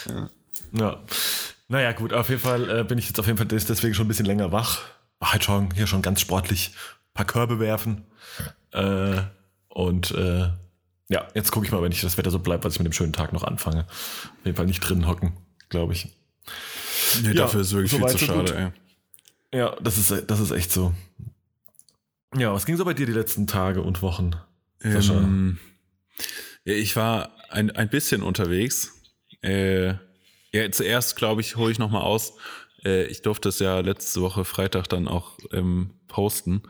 Ja. 0.08 0.30
ja. 0.74 1.04
Naja, 1.68 1.92
gut, 1.92 2.14
auf 2.14 2.30
jeden 2.30 2.42
Fall 2.42 2.70
äh, 2.70 2.84
bin 2.84 2.98
ich 2.98 3.08
jetzt 3.08 3.20
auf 3.20 3.28
jeden 3.28 3.38
Fall 3.38 3.48
deswegen 3.48 3.94
schon 3.94 4.06
ein 4.06 4.08
bisschen 4.08 4.26
länger 4.26 4.52
wach. 4.52 4.82
War 5.20 5.34
halt 5.34 5.44
schon 5.44 5.72
hier 5.72 5.88
schon 5.88 6.02
ganz 6.02 6.22
sportlich 6.22 6.72
ein 6.72 7.14
paar 7.14 7.26
Körbe 7.26 7.60
werfen. 7.60 8.06
Äh, 8.72 9.22
und 9.70 10.12
äh, 10.12 10.50
ja, 11.10 11.28
jetzt 11.34 11.52
gucke 11.52 11.66
ich 11.66 11.72
mal, 11.72 11.82
wenn 11.82 11.92
ich 11.92 12.02
das 12.02 12.18
Wetter 12.18 12.32
so 12.32 12.40
bleibt, 12.40 12.66
was 12.66 12.74
ich 12.74 12.80
mit 12.80 12.88
dem 12.88 12.94
schönen 12.94 13.14
Tag 13.14 13.34
noch 13.34 13.44
anfange. 13.44 13.86
Auf 13.90 14.46
jeden 14.46 14.58
Fall 14.58 14.66
nicht 14.66 14.80
drin 14.80 15.08
hocken, 15.08 15.34
glaube 15.70 15.94
ich. 15.94 16.10
Nee, 17.22 17.30
ja, 17.30 17.34
dafür 17.34 17.62
ist 17.62 17.74
wirklich 17.74 17.92
so 17.92 17.98
viel 17.98 18.08
zu 18.08 18.18
schade, 18.18 18.74
ey. 19.52 19.60
Ja, 19.60 19.76
das 19.82 19.98
ist, 19.98 20.30
das 20.30 20.40
ist 20.40 20.52
echt 20.52 20.72
so. 20.72 20.94
Ja, 22.36 22.54
was 22.54 22.66
ging 22.66 22.78
so 22.78 22.86
bei 22.86 22.94
dir 22.94 23.06
die 23.06 23.14
letzten 23.14 23.48
Tage 23.48 23.82
und 23.82 24.02
Wochen? 24.02 24.32
Ähm, 24.84 25.60
ja, 26.66 26.74
ich 26.74 26.96
war 26.96 27.32
ein, 27.50 27.72
ein 27.72 27.90
bisschen 27.90 28.22
unterwegs. 28.22 29.02
Äh, 29.42 29.94
ja, 30.52 30.72
zuerst, 30.72 31.16
glaube 31.16 31.42
ich, 31.42 31.56
hole 31.56 31.72
ich 31.72 31.80
nochmal 31.80 32.02
aus. 32.02 32.34
Äh, 32.84 33.06
ich 33.06 33.22
durfte 33.22 33.50
es 33.50 33.60
ja 33.60 33.80
letzte 33.80 34.22
Woche 34.22 34.46
Freitag 34.46 34.88
dann 34.90 35.08
auch 35.08 35.38
ähm, 35.52 35.92
posten. 36.08 36.64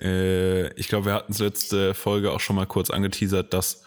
Äh, 0.00 0.72
ich 0.74 0.88
glaube, 0.88 1.06
wir 1.06 1.14
hatten 1.14 1.32
es 1.32 1.38
letzte 1.38 1.94
Folge 1.94 2.32
auch 2.32 2.40
schon 2.40 2.56
mal 2.56 2.66
kurz 2.66 2.90
angeteasert, 2.90 3.52
dass 3.52 3.82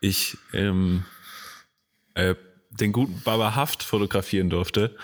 ich 0.00 0.38
ähm, 0.52 1.04
äh, 2.14 2.34
den 2.70 2.92
guten 2.92 3.20
Baba 3.22 3.54
Haft 3.54 3.82
fotografieren 3.82 4.50
durfte. 4.50 4.96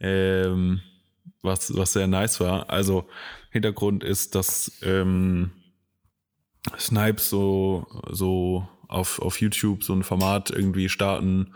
Ähm, 0.00 0.82
was, 1.42 1.74
was 1.76 1.92
sehr 1.92 2.06
nice 2.06 2.40
war. 2.40 2.70
Also 2.70 3.08
Hintergrund 3.50 4.04
ist, 4.04 4.34
dass 4.34 4.72
ähm, 4.82 5.50
Snipes 6.78 7.30
so, 7.30 7.86
so 8.10 8.68
auf, 8.88 9.20
auf 9.20 9.40
YouTube 9.40 9.84
so 9.84 9.92
ein 9.92 10.02
Format 10.02 10.50
irgendwie 10.50 10.88
starten 10.88 11.54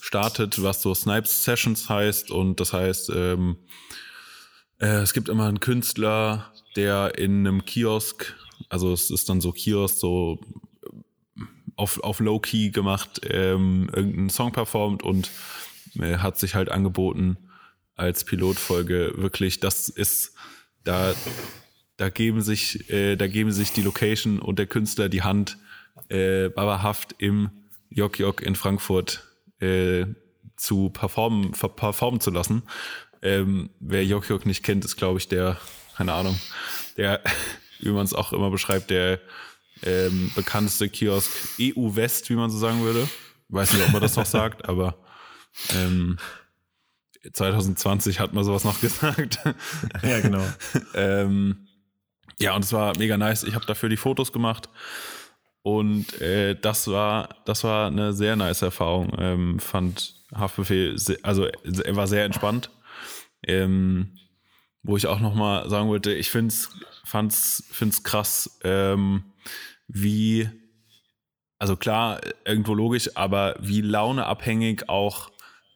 startet, 0.00 0.62
was 0.62 0.82
so 0.82 0.94
Snipes 0.94 1.44
Sessions 1.44 1.88
heißt. 1.88 2.30
Und 2.30 2.60
das 2.60 2.72
heißt, 2.72 3.10
ähm, 3.14 3.56
äh, 4.78 5.00
es 5.00 5.12
gibt 5.12 5.28
immer 5.28 5.46
einen 5.46 5.60
Künstler, 5.60 6.52
der 6.76 7.18
in 7.18 7.46
einem 7.46 7.64
Kiosk, 7.64 8.34
also 8.68 8.92
es 8.92 9.10
ist 9.10 9.28
dann 9.28 9.40
so 9.40 9.52
Kiosk, 9.52 9.98
so 9.98 10.40
auf, 11.76 12.02
auf 12.02 12.20
Low-Key 12.20 12.70
gemacht, 12.70 13.20
ähm, 13.24 13.90
irgendeinen 13.94 14.30
Song 14.30 14.52
performt 14.52 15.02
und 15.02 15.30
äh, 15.98 16.18
hat 16.18 16.38
sich 16.38 16.54
halt 16.54 16.70
angeboten 16.70 17.36
als 17.94 18.24
Pilotfolge. 18.24 19.14
Wirklich, 19.16 19.60
das 19.60 19.88
ist 19.88 20.34
da, 20.84 21.14
da 21.96 22.08
geben 22.08 22.42
sich, 22.42 22.90
äh, 22.90 23.16
da 23.16 23.26
geben 23.26 23.52
sich 23.52 23.72
die 23.72 23.82
Location 23.82 24.38
und 24.38 24.58
der 24.58 24.66
Künstler 24.66 25.08
die 25.08 25.22
Hand, 25.22 25.58
äh, 26.08 26.48
babahaft 26.48 27.14
im 27.18 27.50
Jok 27.90 28.18
Jok 28.18 28.42
in 28.42 28.54
Frankfurt 28.54 29.26
äh, 29.60 30.06
zu 30.56 30.90
performen, 30.90 31.52
performen 31.52 32.20
zu 32.20 32.30
lassen. 32.30 32.62
Ähm, 33.22 33.70
wer 33.80 34.04
Jok 34.04 34.28
Jok 34.28 34.46
nicht 34.46 34.62
kennt, 34.62 34.84
ist, 34.84 34.96
glaube 34.96 35.18
ich, 35.18 35.28
der, 35.28 35.58
keine 35.96 36.12
Ahnung, 36.12 36.38
der, 36.96 37.22
wie 37.80 37.90
man 37.90 38.04
es 38.04 38.14
auch 38.14 38.32
immer 38.32 38.50
beschreibt, 38.50 38.90
der 38.90 39.20
ähm, 39.82 40.30
bekannteste 40.34 40.88
Kiosk 40.88 41.30
EU 41.60 41.96
West, 41.96 42.30
wie 42.30 42.34
man 42.34 42.50
so 42.50 42.58
sagen 42.58 42.82
würde. 42.82 43.08
Weiß 43.48 43.72
nicht, 43.72 43.84
ob 43.84 43.92
man 43.92 44.02
das 44.02 44.16
noch 44.16 44.26
sagt, 44.26 44.68
aber 44.68 44.96
ähm, 45.74 46.18
2020 47.32 48.20
hat 48.20 48.32
man 48.32 48.44
sowas 48.44 48.64
noch 48.64 48.80
gesagt. 48.82 49.40
Ja, 50.02 50.20
genau. 50.20 50.44
ähm, 50.94 51.66
ja, 52.38 52.54
und 52.54 52.64
es 52.64 52.72
war 52.72 52.96
mega 52.96 53.16
nice. 53.16 53.42
Ich 53.44 53.54
habe 53.54 53.66
dafür 53.66 53.88
die 53.88 53.96
Fotos 53.96 54.32
gemacht 54.32 54.68
und 55.62 56.20
äh, 56.20 56.54
das 56.54 56.88
war, 56.88 57.28
das 57.44 57.64
war 57.64 57.88
eine 57.88 58.12
sehr 58.12 58.36
nice 58.36 58.62
Erfahrung. 58.62 59.12
Ähm, 59.18 59.60
fand 59.60 60.14
Haftbefehl, 60.34 60.96
sehr, 60.98 61.18
also 61.22 61.46
er 61.46 61.96
war 61.96 62.06
sehr 62.06 62.24
entspannt. 62.24 62.70
Ähm, 63.46 64.16
wo 64.82 64.96
ich 64.96 65.06
auch 65.06 65.20
nochmal 65.20 65.68
sagen 65.68 65.88
wollte, 65.88 66.12
ich 66.12 66.30
find's, 66.30 66.70
fand's, 67.04 67.64
find's 67.70 68.02
krass, 68.02 68.58
ähm, 68.64 69.24
wie, 69.88 70.48
also 71.58 71.76
klar, 71.76 72.20
irgendwo 72.44 72.74
logisch, 72.74 73.16
aber 73.16 73.56
wie 73.60 73.82
launeabhängig 73.82 74.88
auch 74.88 75.29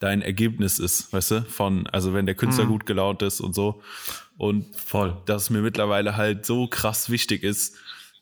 dein 0.04 0.20
Ergebnis 0.23 0.78
ist, 0.78 1.12
weißt 1.12 1.30
du? 1.30 1.42
Von, 1.44 1.87
also 1.87 2.12
wenn 2.12 2.26
der 2.26 2.34
Künstler 2.34 2.64
Mhm. 2.66 2.68
gut 2.68 2.87
gelaunt 2.87 3.23
ist 3.23 3.40
und 3.40 3.54
so. 3.54 3.82
Und 4.37 4.76
Voll. 4.76 5.16
dass 5.26 5.44
es 5.44 5.50
mir 5.50 5.62
mittlerweile 5.62 6.16
halt 6.16 6.44
so 6.44 6.66
krass 6.66 7.08
wichtig 7.08 7.42
ist, 7.42 7.76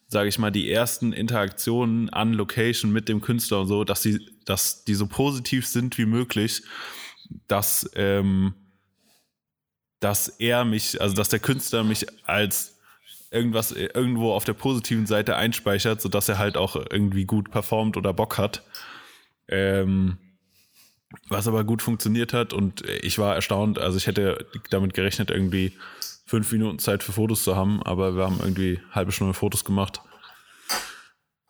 sage 0.07 0.29
ich 0.29 0.39
mal, 0.39 0.51
die 0.53 0.71
ersten 0.71 1.13
Interaktionen 1.13 2.09
an 2.11 2.35
Location 2.35 2.93
mit 2.93 3.09
dem 3.09 3.21
Künstler 3.21 3.61
und 3.61 3.67
so, 3.67 3.83
dass 3.83 4.03
die, 4.03 4.25
dass 4.45 4.85
die 4.85 4.95
so 4.95 5.07
positiv 5.07 5.67
sind 5.67 5.99
wie 5.99 6.05
möglich, 6.07 6.63
dass, 7.49 7.91
ähm, 7.95 8.55
dass 10.01 10.29
er 10.29 10.65
mich, 10.65 11.01
also 11.01 11.17
dass 11.17 11.31
der 11.31 11.41
Künstler 11.41 11.83
mich 11.83 12.07
als 12.29 12.79
irgendwas 13.31 13.73
irgendwo 13.73 14.33
auf 14.33 14.45
der 14.45 14.53
positiven 14.53 15.07
Seite 15.07 15.37
einspeichert, 15.37 16.01
sodass 16.03 16.29
er 16.29 16.39
halt 16.39 16.57
auch 16.57 16.77
irgendwie 16.77 17.25
gut 17.25 17.51
performt 17.51 17.97
oder 17.97 18.13
Bock 18.13 18.37
hat. 18.39 18.63
Ähm, 19.49 20.19
was 21.29 21.49
aber 21.49 21.65
gut 21.65 21.83
funktioniert 21.83 22.33
hat 22.33 22.53
und 22.53 22.83
ich 23.03 23.19
war 23.19 23.35
erstaunt, 23.35 23.79
also 23.79 23.97
ich 23.97 24.07
hätte 24.07 24.47
damit 24.71 24.95
gerechnet, 24.95 25.31
irgendwie 25.31 25.73
fünf 26.27 26.51
Minuten 26.53 26.79
Zeit 26.79 27.03
für 27.03 27.13
Fotos 27.13 27.45
zu 27.45 27.57
haben, 27.57 27.83
aber 27.83 28.17
wir 28.17 28.25
haben 28.25 28.39
irgendwie 28.41 28.81
halbe 28.91 29.13
Stunde 29.13 29.35
Fotos 29.35 29.65
gemacht. 29.65 30.01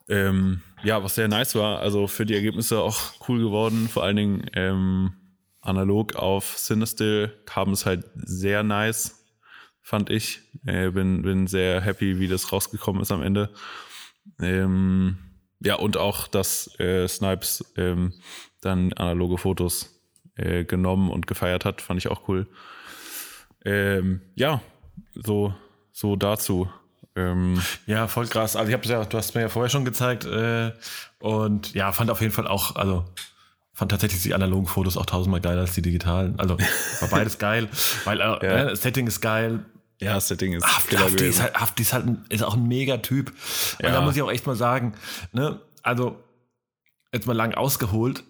Ähm, 0.08 0.62
ja, 0.82 1.02
was 1.02 1.14
sehr 1.14 1.28
nice 1.28 1.54
war, 1.54 1.80
also 1.80 2.06
für 2.06 2.26
die 2.26 2.34
Ergebnisse 2.34 2.80
auch 2.80 3.00
cool 3.28 3.38
geworden, 3.38 3.88
vor 3.88 4.02
allen 4.02 4.16
Dingen 4.16 4.50
ähm, 4.54 5.12
analog 5.60 6.16
auf 6.16 6.56
Cinestill 6.56 7.32
kam 7.46 7.70
es 7.70 7.86
halt 7.86 8.04
sehr 8.14 8.62
nice, 8.62 9.24
fand 9.80 10.10
ich. 10.10 10.40
Äh, 10.66 10.90
bin, 10.90 11.22
bin 11.22 11.46
sehr 11.46 11.80
happy, 11.80 12.18
wie 12.18 12.28
das 12.28 12.52
rausgekommen 12.52 13.00
ist 13.00 13.12
am 13.12 13.22
Ende. 13.22 13.50
Ähm, 14.40 15.18
ja, 15.60 15.76
und 15.76 15.96
auch, 15.96 16.26
dass 16.26 16.78
äh, 16.80 17.06
Snipes 17.08 17.64
ähm, 17.76 18.12
dann 18.62 18.92
analoge 18.94 19.36
Fotos 19.36 20.00
äh, 20.36 20.64
genommen 20.64 21.10
und 21.10 21.26
gefeiert 21.26 21.66
hat, 21.66 21.82
fand 21.82 21.98
ich 21.98 22.08
auch 22.08 22.26
cool. 22.28 22.46
Ähm, 23.64 24.22
ja, 24.34 24.60
so, 25.14 25.54
so 25.92 26.16
dazu. 26.16 26.68
Ähm, 27.14 27.60
Ja, 27.86 28.08
voll 28.08 28.26
krass. 28.26 28.56
Also 28.56 28.68
ich 28.70 28.74
habe 28.74 28.86
ja, 28.88 29.04
du 29.04 29.18
hast 29.18 29.34
mir 29.34 29.42
ja 29.42 29.48
vorher 29.48 29.68
schon 29.68 29.84
gezeigt 29.84 30.24
äh, 30.24 30.72
und 31.20 31.74
ja, 31.74 31.92
fand 31.92 32.10
auf 32.10 32.20
jeden 32.20 32.32
Fall 32.32 32.46
auch, 32.48 32.76
also 32.76 33.04
fand 33.74 33.90
tatsächlich 33.90 34.22
die 34.22 34.34
analogen 34.34 34.66
Fotos 34.66 34.96
auch 34.96 35.06
tausendmal 35.06 35.40
geiler 35.40 35.60
als 35.62 35.74
die 35.74 35.82
digitalen. 35.82 36.38
Also 36.38 36.56
war 37.00 37.08
beides 37.08 37.38
geil, 37.38 37.68
weil 38.04 38.20
äh, 38.20 38.24
Ja. 38.24 38.38
ne, 38.64 38.76
Setting 38.76 39.06
ist 39.06 39.20
geil. 39.20 39.64
ja, 40.00 40.18
Setting 40.20 40.54
ist 40.54 40.64
Hafti, 40.66 40.96
Killer 40.96 41.04
Hafti, 41.06 41.24
ist 41.26 41.42
halt, 41.42 41.54
Hafti 41.54 41.82
ist 41.82 41.92
halt 41.92 42.06
ein, 42.06 42.24
ist 42.30 42.42
auch 42.42 42.54
ein 42.54 42.66
mega 42.66 42.96
Typ. 42.98 43.30
Und 43.78 43.84
Ja. 43.86 43.92
da 43.92 44.00
muss 44.00 44.16
ich 44.16 44.22
auch 44.22 44.30
echt 44.30 44.46
mal 44.46 44.56
sagen, 44.56 44.94
ne, 45.32 45.60
also 45.82 46.16
jetzt 47.12 47.26
mal 47.26 47.36
lang 47.36 47.54
ausgeholt, 47.54 48.24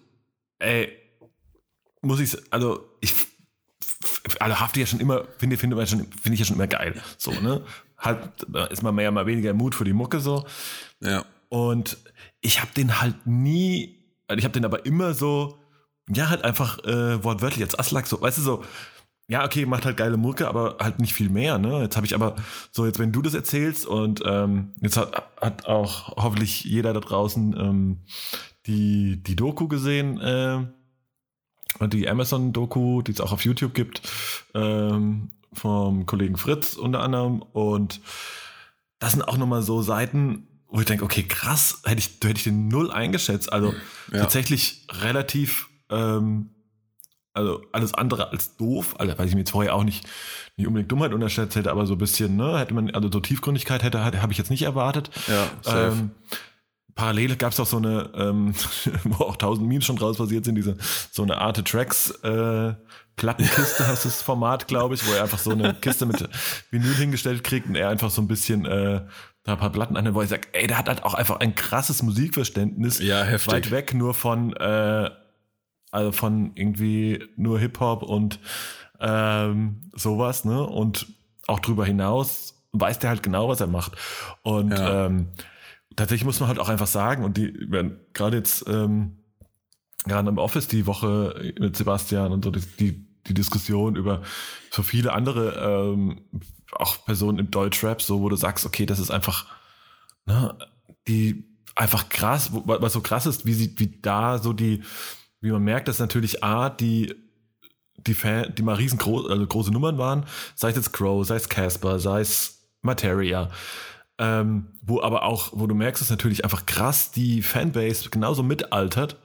ey, 0.59 0.97
muss 2.01 2.19
ich, 2.19 2.35
also 2.51 2.89
ich, 3.01 3.13
also 4.39 4.59
Hafti 4.59 4.81
ja 4.81 4.85
schon 4.85 4.99
immer, 4.99 5.25
finde 5.37 5.57
finde 5.57 5.81
ich, 5.81 5.89
schon- 5.89 6.11
finde 6.11 6.33
ich 6.33 6.39
ja 6.39 6.45
schon 6.45 6.55
immer 6.55 6.67
geil. 6.67 7.01
So, 7.17 7.31
ne? 7.31 7.63
Halt, 7.97 8.45
da 8.49 8.65
ist 8.65 8.83
man 8.83 8.95
mehr, 8.95 9.11
mal 9.11 9.25
weniger 9.25 9.53
Mut 9.53 9.75
für 9.75 9.85
die 9.85 9.93
Mucke 9.93 10.19
so. 10.19 10.45
Ja. 10.99 11.25
Und 11.49 11.97
ich 12.41 12.61
habe 12.61 12.71
den 12.75 12.99
halt 13.01 13.25
nie, 13.25 14.03
also 14.27 14.37
ich 14.39 14.43
habe 14.43 14.53
den 14.53 14.65
aber 14.65 14.85
immer 14.85 15.13
so, 15.13 15.59
ja, 16.09 16.29
halt 16.29 16.43
einfach 16.43 16.79
äh, 16.83 17.23
wortwörtlich 17.23 17.63
als 17.63 17.77
Aslak 17.79 18.07
so, 18.07 18.21
weißt 18.21 18.39
du, 18.39 18.41
so, 18.41 18.63
ja, 19.29 19.45
okay, 19.45 19.65
macht 19.65 19.85
halt 19.85 19.95
geile 19.95 20.17
Mucke, 20.17 20.49
aber 20.49 20.77
halt 20.81 20.99
nicht 20.99 21.13
viel 21.13 21.29
mehr, 21.29 21.57
ne? 21.57 21.81
Jetzt 21.83 21.95
habe 21.95 22.05
ich 22.05 22.13
aber, 22.13 22.35
so 22.71 22.85
jetzt, 22.85 22.99
wenn 22.99 23.13
du 23.13 23.21
das 23.21 23.33
erzählst 23.33 23.85
und 23.85 24.21
ähm, 24.25 24.73
jetzt 24.81 24.97
hat, 24.97 25.23
hat 25.39 25.65
auch 25.65 26.17
hoffentlich 26.17 26.65
jeder 26.65 26.91
da 26.91 26.99
draußen 26.99 27.55
ähm, 27.57 27.99
die, 28.67 29.21
die 29.21 29.35
Doku 29.35 29.67
gesehen, 29.67 30.19
äh, 30.19 30.65
und 31.79 31.93
die 31.93 32.07
Amazon-Doku, 32.07 33.01
die 33.01 33.11
es 33.11 33.21
auch 33.21 33.31
auf 33.31 33.43
YouTube 33.45 33.73
gibt, 33.73 34.01
ähm, 34.53 35.31
vom 35.53 36.05
Kollegen 36.05 36.37
Fritz 36.37 36.75
unter 36.75 37.01
anderem. 37.01 37.41
Und 37.41 37.99
das 38.99 39.13
sind 39.13 39.23
auch 39.23 39.37
nochmal 39.37 39.63
so 39.63 39.81
Seiten, 39.81 40.47
wo 40.67 40.79
ich 40.79 40.85
denke, 40.85 41.03
okay, 41.03 41.23
krass, 41.23 41.81
hätte 41.85 41.99
ich, 41.99 42.11
hätte 42.23 42.37
ich 42.37 42.43
den 42.43 42.67
null 42.67 42.91
eingeschätzt. 42.91 43.51
Also 43.51 43.73
Ja. 44.11 44.19
tatsächlich 44.19 44.87
relativ, 44.91 45.69
ähm, 45.89 46.49
also 47.33 47.61
alles 47.71 47.93
andere 47.93 48.29
als 48.29 48.55
doof, 48.57 48.95
also 48.99 49.17
weil 49.17 49.27
ich 49.27 49.33
mir 49.33 49.39
jetzt 49.41 49.51
vorher 49.51 49.73
auch 49.75 49.83
nicht, 49.83 50.07
nicht 50.57 50.67
unbedingt 50.67 50.91
Dummheit 50.91 51.13
unterschätzt 51.13 51.55
hätte, 51.55 51.71
aber 51.71 51.87
so 51.87 51.93
ein 51.93 51.99
bisschen, 51.99 52.35
ne, 52.35 52.59
hätte 52.59 52.75
man, 52.75 52.91
also 52.91 53.09
so 53.11 53.19
Tiefgründigkeit 53.19 53.81
hätte, 53.81 54.03
hätte 54.05 54.21
habe 54.21 54.31
ich 54.31 54.37
jetzt 54.37 54.51
nicht 54.51 54.61
erwartet. 54.63 55.09
Ja, 55.27 55.49
safe. 55.63 55.97
Ähm, 55.99 56.11
parallel 56.95 57.35
gab 57.35 57.51
es 57.53 57.59
auch 57.59 57.65
so 57.65 57.77
eine, 57.77 58.09
ähm, 58.15 58.53
wo 59.03 59.23
auch 59.25 59.35
tausend 59.35 59.67
Memes 59.67 59.85
schon 59.85 59.95
draus 59.95 60.17
passiert 60.17 60.45
sind, 60.45 60.55
diese 60.55 60.77
so 61.11 61.23
eine 61.23 61.37
Arte 61.39 61.63
Tracks 61.63 62.11
äh, 62.23 62.73
Plattenkiste 63.15 63.85
heißt 63.87 64.05
das 64.05 64.21
Format, 64.23 64.67
glaube 64.67 64.95
ich, 64.95 65.07
wo 65.07 65.13
er 65.13 65.23
einfach 65.23 65.37
so 65.37 65.51
eine 65.51 65.73
Kiste 65.75 66.05
mit 66.07 66.27
Vinyl 66.71 66.95
hingestellt 66.95 67.43
kriegt 67.43 67.67
und 67.67 67.75
er 67.75 67.89
einfach 67.89 68.09
so 68.09 68.21
ein 68.21 68.27
bisschen 68.27 68.65
äh, 68.65 69.01
da 69.43 69.51
ein 69.53 69.59
paar 69.59 69.71
Platten 69.71 69.97
an, 69.97 70.15
wo 70.15 70.21
er 70.21 70.27
sagt, 70.27 70.49
ey, 70.53 70.65
der 70.67 70.77
hat 70.79 70.87
halt 70.87 71.03
auch 71.03 71.13
einfach 71.13 71.39
ein 71.39 71.53
krasses 71.53 72.01
Musikverständnis, 72.01 72.99
Ja, 72.99 73.23
heftig. 73.23 73.51
weit 73.53 73.71
weg 73.71 73.93
nur 73.93 74.13
von 74.15 74.53
äh, 74.55 75.09
also 75.91 76.11
von 76.11 76.53
irgendwie 76.55 77.23
nur 77.35 77.59
Hip 77.59 77.79
Hop 77.79 78.01
und 78.01 78.39
ähm, 78.99 79.81
sowas, 79.93 80.43
ne? 80.43 80.63
Und 80.65 81.05
auch 81.47 81.59
drüber 81.59 81.85
hinaus 81.85 82.63
weiß 82.71 82.97
der 82.97 83.11
halt 83.11 83.21
genau, 83.21 83.47
was 83.47 83.61
er 83.61 83.67
macht. 83.67 83.91
Und 84.41 84.71
Ja. 84.71 85.05
ähm, 85.05 85.27
tatsächlich 85.95 86.25
muss 86.25 86.39
man 86.39 86.49
halt 86.49 86.59
auch 86.59 86.69
einfach 86.69 86.87
sagen, 86.87 87.23
und 87.23 87.37
die 87.37 87.53
werden 87.71 87.99
gerade 88.13 88.37
jetzt, 88.37 88.65
ähm, 88.67 89.17
gerade 90.05 90.29
im 90.29 90.37
Office 90.37 90.67
die 90.67 90.85
Woche 90.85 91.53
mit 91.59 91.75
Sebastian 91.75 92.31
und 92.31 92.43
so 92.43 92.51
die, 92.51 92.61
die, 93.27 93.33
Diskussion 93.33 93.95
über 93.95 94.21
so 94.69 94.83
viele 94.83 95.13
andere 95.13 95.93
ähm, 95.93 96.25
auch 96.73 97.05
Personen 97.05 97.39
im 97.39 97.51
Deutschrap, 97.51 98.01
so 98.01 98.19
wo 98.19 98.27
du 98.27 98.35
sagst, 98.35 98.65
okay, 98.65 98.85
das 98.85 98.99
ist 98.99 99.11
einfach, 99.11 99.45
ne, 100.25 100.57
die 101.07 101.45
einfach 101.73 102.09
krass, 102.09 102.49
was 102.51 102.91
so 102.91 102.99
krass 102.99 103.25
ist, 103.25 103.45
wie 103.45 103.53
sie, 103.53 103.79
wie 103.79 103.99
da 104.01 104.39
so 104.39 104.51
die, 104.51 104.83
wie 105.39 105.51
man 105.51 105.63
merkt, 105.63 105.87
dass 105.87 105.99
natürlich 105.99 106.43
A, 106.43 106.69
die 106.69 107.15
die 108.07 108.13
Fan, 108.13 108.53
die 108.55 108.63
mal 108.63 108.75
riesengroß, 108.75 109.29
also 109.29 109.47
große 109.47 109.71
Nummern 109.71 109.97
waren, 109.97 110.25
sei 110.55 110.69
es 110.69 110.75
jetzt 110.75 110.93
Crow, 110.93 111.25
sei 111.25 111.35
es 111.35 111.49
Casper, 111.49 111.99
sei 111.99 112.21
es 112.21 112.69
Materia, 112.81 113.49
ähm, 114.19 114.67
wo 114.81 115.01
aber 115.01 115.23
auch, 115.23 115.49
wo 115.53 115.67
du 115.67 115.75
merkst, 115.75 116.01
dass 116.01 116.09
natürlich 116.09 116.43
einfach 116.43 116.65
krass 116.65 117.11
die 117.11 117.41
Fanbase 117.41 118.09
genauso 118.09 118.43
mitaltert 118.43 119.17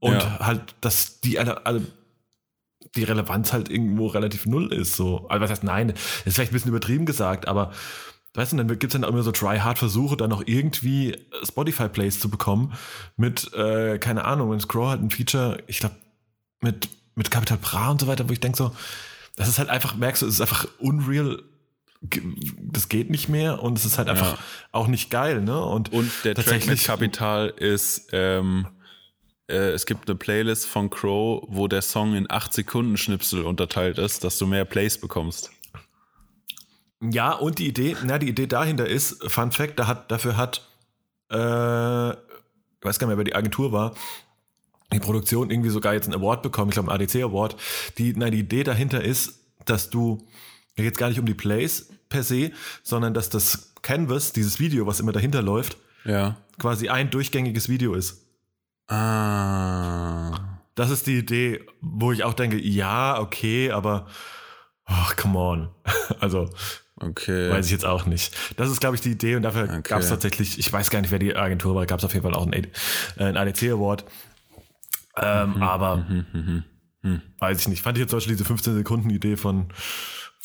und 0.00 0.14
Ja. 0.14 0.38
halt, 0.40 0.74
dass 0.80 1.20
die 1.20 1.38
alle, 1.38 1.64
alle 1.66 1.82
die 2.94 3.04
Relevanz 3.04 3.52
halt 3.52 3.70
irgendwo 3.70 4.08
relativ 4.08 4.46
null 4.46 4.72
ist. 4.72 4.96
So. 4.96 5.28
Also 5.28 5.42
was 5.42 5.50
heißt 5.50 5.64
nein, 5.64 5.90
ist 6.24 6.34
vielleicht 6.34 6.52
ein 6.52 6.54
bisschen 6.54 6.68
übertrieben 6.70 7.06
gesagt, 7.06 7.48
aber 7.48 7.72
weißt 8.34 8.52
du, 8.52 8.56
dann 8.56 8.68
gibt 8.68 8.84
es 8.84 8.92
dann 8.92 9.04
auch 9.04 9.08
immer 9.10 9.22
so 9.22 9.32
try-hard-Versuche, 9.32 10.16
dann 10.16 10.30
noch 10.30 10.42
irgendwie 10.46 11.16
Spotify-Plays 11.42 12.20
zu 12.20 12.28
bekommen 12.30 12.72
mit, 13.16 13.52
äh, 13.54 13.98
keine 13.98 14.24
Ahnung, 14.24 14.50
wenn 14.50 14.60
Scroll 14.60 14.88
halt 14.88 15.02
ein 15.02 15.10
Feature, 15.10 15.62
ich 15.66 15.78
glaube, 15.78 15.96
mit, 16.60 16.88
mit 17.14 17.30
Capital 17.30 17.58
Bra 17.58 17.90
und 17.90 18.00
so 18.00 18.06
weiter, 18.06 18.28
wo 18.28 18.32
ich 18.32 18.40
denke 18.40 18.56
so, 18.58 18.72
das 19.36 19.48
ist 19.48 19.58
halt 19.58 19.68
einfach, 19.68 19.96
merkst 19.96 20.22
du, 20.22 20.26
es 20.26 20.34
ist 20.34 20.40
einfach 20.40 20.66
unreal, 20.78 21.42
das 22.02 22.88
geht 22.88 23.10
nicht 23.10 23.28
mehr 23.28 23.62
und 23.62 23.78
es 23.78 23.84
ist 23.84 23.98
halt 23.98 24.08
einfach 24.08 24.32
Ja. 24.32 24.38
auch 24.72 24.88
nicht 24.88 25.10
geil, 25.10 25.40
ne? 25.42 25.64
Und, 25.64 25.92
Und 25.92 26.10
der 26.24 26.34
Track 26.34 26.66
mit 26.66 26.82
Kapital 26.82 27.48
ist, 27.50 28.08
ähm, 28.12 28.66
äh, 29.48 29.70
es 29.70 29.86
gibt 29.86 30.08
eine 30.08 30.18
Playlist 30.18 30.66
von 30.66 30.90
Crow, 30.90 31.44
wo 31.48 31.68
der 31.68 31.82
Song 31.82 32.14
in 32.14 32.28
8 32.30 32.52
Sekunden 32.52 32.96
Schnipsel 32.96 33.44
unterteilt 33.44 33.98
ist, 33.98 34.24
dass 34.24 34.36
du 34.38 34.46
mehr 34.46 34.64
Plays 34.64 34.98
bekommst. 34.98 35.50
Ja, 37.00 37.32
und 37.32 37.58
die 37.58 37.66
Idee, 37.68 37.96
na, 38.04 38.18
die 38.18 38.28
Idee 38.28 38.46
dahinter 38.46 38.86
ist, 38.86 39.22
Fun 39.30 39.50
Fact, 39.52 39.78
da 39.78 39.86
hat, 39.86 40.10
dafür 40.10 40.36
hat, 40.36 40.68
äh, 41.30 42.10
ich 42.10 42.16
weiß 42.84 42.98
gar 42.98 43.06
nicht 43.06 43.10
mehr, 43.12 43.18
wer 43.18 43.24
die 43.24 43.34
Agentur 43.34 43.72
war, 43.72 43.94
die 44.92 45.00
Produktion 45.00 45.50
irgendwie 45.50 45.70
sogar 45.70 45.94
jetzt 45.94 46.06
einen 46.06 46.20
Award 46.20 46.42
bekommen, 46.42 46.68
ich 46.70 46.74
glaube 46.74 46.92
einen 46.92 47.00
ADC 47.02 47.22
Award. 47.22 47.56
Die, 47.98 48.12
nein, 48.14 48.32
die 48.32 48.40
Idee 48.40 48.62
dahinter 48.62 49.02
ist, 49.02 49.40
dass 49.64 49.90
du, 49.90 50.18
hier 50.76 50.84
geht's 50.84 50.98
gar 50.98 51.08
nicht 51.08 51.18
um 51.18 51.26
die 51.26 51.34
Plays 51.34 51.88
per 52.12 52.22
se, 52.22 52.52
sondern 52.82 53.14
dass 53.14 53.28
das 53.30 53.72
Canvas, 53.82 54.32
dieses 54.32 54.60
Video, 54.60 54.86
was 54.86 55.00
immer 55.00 55.12
dahinter 55.12 55.42
läuft, 55.42 55.76
Ja. 56.04 56.36
quasi 56.58 56.88
ein 56.88 57.10
durchgängiges 57.10 57.68
Video 57.68 57.94
ist. 57.94 58.20
Ah. 58.88 60.58
Das 60.74 60.90
ist 60.90 61.06
die 61.06 61.18
Idee, 61.18 61.66
wo 61.80 62.12
ich 62.12 62.24
auch 62.24 62.34
denke, 62.34 62.58
ja, 62.58 63.18
okay, 63.20 63.70
aber, 63.72 64.06
ach, 64.84 65.16
come 65.16 65.38
on. 65.38 65.68
Also, 66.20 66.48
Okay. 67.00 67.50
Weiß 67.50 67.66
ich 67.66 67.72
jetzt 67.72 67.84
auch 67.84 68.06
nicht. 68.06 68.32
Das 68.56 68.70
ist, 68.70 68.78
glaube 68.78 68.94
ich, 68.94 69.00
die 69.02 69.10
Idee 69.10 69.34
und 69.34 69.42
dafür 69.42 69.64
Okay. 69.64 69.80
gab 69.82 70.00
es 70.02 70.08
tatsächlich, 70.08 70.60
ich 70.60 70.72
weiß 70.72 70.88
gar 70.88 71.00
nicht, 71.00 71.10
wer 71.10 71.18
die 71.18 71.34
Agentur 71.34 71.74
war, 71.74 71.84
gab 71.84 71.98
es 71.98 72.04
auf 72.04 72.12
jeden 72.14 72.22
Fall 72.22 72.34
auch 72.34 72.46
einen, 72.46 72.54
A- 72.54 73.20
äh, 73.20 73.24
einen 73.24 73.36
ADC 73.36 73.70
Award. 73.72 74.04
Ähm, 75.16 75.54
Mhm. 75.54 75.62
aber 75.64 76.06
weiß 77.40 77.60
ich 77.62 77.68
nicht. 77.68 77.82
Fand 77.82 77.98
ich 77.98 78.02
jetzt 78.02 78.10
zum 78.10 78.18
Beispiel 78.18 78.34
diese 78.36 78.44
15 78.44 78.74
Sekunden 78.76 79.10
Idee 79.10 79.36
von, 79.36 79.72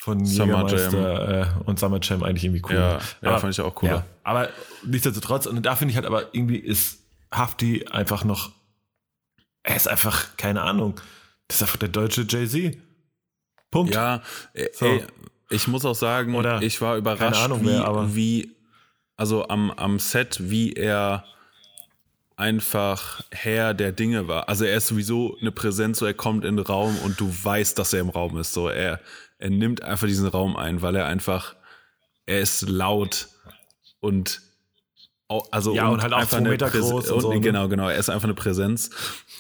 von 0.08 0.26
Summer 0.26 0.64
Jägermeister 0.70 1.42
äh, 1.42 1.46
und 1.66 1.80
Summer 1.80 2.00
Jam 2.02 2.24
eigentlich 2.24 2.46
irgendwie 2.46 2.64
cool. 2.70 2.76
Ja, 2.76 3.00
ja, 3.22 3.30
aber, 3.30 3.40
fand 3.40 3.54
ich 3.54 3.60
auch 3.60 3.84
cool. 3.84 3.90
Ja, 3.90 4.06
aber 4.24 4.48
nichtsdestotrotz, 4.86 5.48
und 5.48 5.62
da 5.66 5.76
finde 5.76 5.92
ich 5.92 5.98
halt 5.98 6.06
aber 6.06 6.34
irgendwie 6.34 6.56
ist 6.56 7.00
Hafti 7.30 7.86
einfach 7.92 8.24
noch, 8.24 8.52
er 9.64 9.76
ist 9.76 9.90
einfach, 9.90 10.38
keine 10.38 10.62
Ahnung, 10.62 10.96
Das 11.50 11.58
ist 11.58 11.64
einfach 11.64 11.76
der 11.76 11.90
deutsche 11.90 12.26
Jay-Z. 12.28 12.78
Punkt. 13.70 13.94
Ja, 13.94 14.22
äh, 14.54 14.68
So. 14.74 14.86
ey, 14.86 15.04
ich 15.50 15.68
muss 15.68 15.84
auch 15.84 15.96
sagen, 15.96 16.36
Oder 16.36 16.62
ich 16.62 16.80
war 16.80 16.96
überrascht, 16.96 17.42
Ahnung 17.42 17.64
wie, 17.64 17.68
wer, 17.68 18.16
wie, 18.16 18.56
also 19.18 19.50
am, 19.50 19.72
am 19.72 20.00
Set, 20.00 20.38
wie 20.50 20.72
er 20.72 21.26
einfach 22.38 23.22
Herr 23.32 23.74
der 23.74 23.92
Dinge 23.92 24.30
war. 24.30 24.48
Also 24.48 24.64
er 24.64 24.78
ist 24.78 24.88
sowieso 24.88 25.38
eine 25.42 25.52
Präsenz, 25.52 26.00
so 26.00 26.06
er 26.06 26.14
kommt 26.14 26.46
in 26.46 26.56
den 26.56 26.66
Raum 26.66 26.98
und 27.00 27.20
du 27.20 27.30
weißt, 27.44 27.78
dass 27.78 27.92
er 27.92 28.00
im 28.00 28.10
Raum 28.10 28.38
ist. 28.38 28.54
So 28.54 28.70
er, 28.70 29.02
er 29.40 29.50
nimmt 29.50 29.84
einfach 29.84 30.08
diesen 30.08 30.28
Raum 30.28 30.56
ein, 30.56 30.82
weil 30.82 30.96
er 30.96 31.06
einfach, 31.06 31.56
er 32.26 32.40
ist 32.42 32.62
laut 32.68 33.28
und 34.00 34.42
also 35.52 35.76
Ja, 35.76 35.90
und 35.90 36.02
halt 36.02 36.14
auch 36.14 36.20
einfach 36.20 36.32
zwei 36.32 36.38
eine 36.38 36.50
Meter 36.50 36.68
Präse- 36.68 36.90
groß 36.92 37.10
und 37.10 37.16
und, 37.16 37.22
so, 37.22 37.34
ne? 37.34 37.42
Genau, 37.42 37.68
genau. 37.68 37.90
Er 37.90 37.98
ist 37.98 38.10
einfach 38.10 38.26
eine 38.26 38.34
Präsenz. 38.34 38.90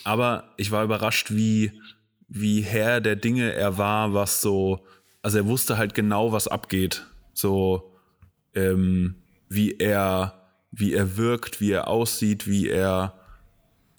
Aber 0.03 0.53
ich 0.57 0.71
war 0.71 0.83
überrascht, 0.83 1.31
wie, 1.31 1.71
wie 2.27 2.61
Herr 2.61 2.99
der 2.99 3.15
Dinge 3.15 3.53
er 3.53 3.77
war, 3.77 4.13
was 4.13 4.41
so, 4.41 4.85
also 5.21 5.37
er 5.37 5.45
wusste 5.45 5.77
halt 5.77 5.93
genau, 5.93 6.33
was 6.33 6.47
abgeht. 6.49 7.05
So, 7.33 7.93
ähm, 8.53 9.15
wie 9.47 9.77
er, 9.77 10.33
wie 10.71 10.93
er 10.93 11.15
wirkt, 11.15 11.61
wie 11.61 11.71
er 11.71 11.87
aussieht, 11.87 12.47
wie 12.47 12.67
er, 12.67 13.13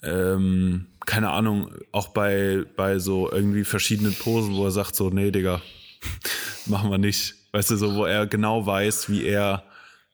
ähm, 0.03 0.85
keine 1.07 1.31
Ahnung, 1.31 1.71
auch 1.91 2.09
bei, 2.09 2.65
bei 2.75 2.99
so 2.99 3.31
irgendwie 3.31 3.63
verschiedenen 3.63 4.13
Posen, 4.13 4.55
wo 4.55 4.65
er 4.65 4.71
sagt 4.71 4.95
so, 4.95 5.09
nee, 5.09 5.31
Digga, 5.31 5.59
machen 6.65 6.89
wir 6.91 6.97
nicht. 6.97 7.35
Weißt 7.51 7.71
du, 7.71 7.77
so, 7.77 7.95
wo 7.95 8.05
er 8.05 8.27
genau 8.27 8.65
weiß, 8.65 9.09
wie 9.09 9.25
er, 9.25 9.63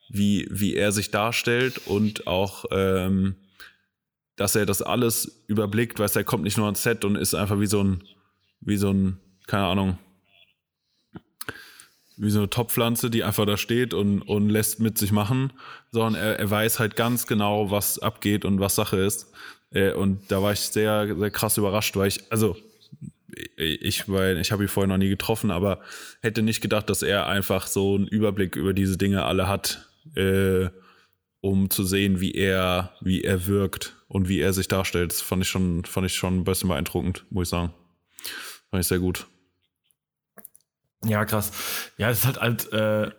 wie, 0.08 0.48
wie 0.50 0.74
er 0.74 0.92
sich 0.92 1.10
darstellt 1.10 1.86
und 1.86 2.26
auch, 2.26 2.64
ähm, 2.70 3.36
dass 4.36 4.54
er 4.54 4.66
das 4.66 4.82
alles 4.82 5.44
überblickt, 5.46 5.98
weißt 5.98 6.16
du, 6.16 6.20
er 6.20 6.24
kommt 6.24 6.44
nicht 6.44 6.56
nur 6.56 6.66
ans 6.66 6.82
Set 6.82 7.04
und 7.04 7.16
ist 7.16 7.34
einfach 7.34 7.60
wie 7.60 7.66
so 7.66 7.82
ein, 7.82 8.02
wie 8.60 8.76
so 8.76 8.90
ein, 8.90 9.18
keine 9.46 9.66
Ahnung, 9.66 9.98
wie 12.16 12.30
so 12.30 12.38
eine 12.38 12.50
Topfpflanze, 12.50 13.10
die 13.10 13.24
einfach 13.24 13.44
da 13.44 13.56
steht 13.56 13.92
und, 13.92 14.22
und 14.22 14.48
lässt 14.48 14.80
mit 14.80 14.96
sich 14.98 15.12
machen, 15.12 15.52
sondern 15.92 16.14
er, 16.14 16.38
er 16.38 16.50
weiß 16.50 16.78
halt 16.78 16.96
ganz 16.96 17.26
genau, 17.26 17.70
was 17.70 17.98
abgeht 17.98 18.44
und 18.44 18.58
was 18.58 18.74
Sache 18.74 18.96
ist. 18.96 19.32
Äh, 19.70 19.92
Und 19.92 20.30
da 20.30 20.42
war 20.42 20.52
ich 20.52 20.60
sehr, 20.60 21.14
sehr 21.14 21.30
krass 21.30 21.58
überrascht, 21.58 21.96
weil 21.96 22.08
ich, 22.08 22.20
also 22.30 22.56
ich, 23.56 24.08
weil 24.08 24.38
ich 24.38 24.52
habe 24.52 24.64
ihn 24.64 24.68
vorher 24.68 24.88
noch 24.88 24.96
nie 24.96 25.08
getroffen, 25.08 25.50
aber 25.50 25.80
hätte 26.22 26.42
nicht 26.42 26.60
gedacht, 26.60 26.88
dass 26.88 27.02
er 27.02 27.26
einfach 27.26 27.66
so 27.66 27.94
einen 27.94 28.06
Überblick 28.06 28.56
über 28.56 28.72
diese 28.72 28.96
Dinge 28.96 29.24
alle 29.24 29.48
hat, 29.48 29.88
äh, 30.14 30.68
um 31.40 31.70
zu 31.70 31.84
sehen, 31.84 32.20
wie 32.20 32.32
er, 32.32 32.94
wie 33.00 33.22
er 33.22 33.46
wirkt 33.46 33.96
und 34.08 34.28
wie 34.28 34.40
er 34.40 34.52
sich 34.52 34.68
darstellt. 34.68 35.12
Das 35.12 35.20
fand 35.20 35.42
ich 35.42 35.48
schon, 35.48 35.84
fand 35.84 36.06
ich 36.06 36.14
schon 36.14 36.38
ein 36.38 36.44
bisschen 36.44 36.68
beeindruckend, 36.68 37.24
muss 37.30 37.48
ich 37.48 37.50
sagen. 37.50 37.74
Fand 38.70 38.80
ich 38.80 38.88
sehr 38.88 38.98
gut. 38.98 39.26
Ja, 41.04 41.24
krass. 41.24 41.52
Ja, 41.98 42.10
es 42.10 42.20
ist 42.20 42.26
halt 42.26 42.40
halt, 42.40 42.72
äh, 42.72 43.10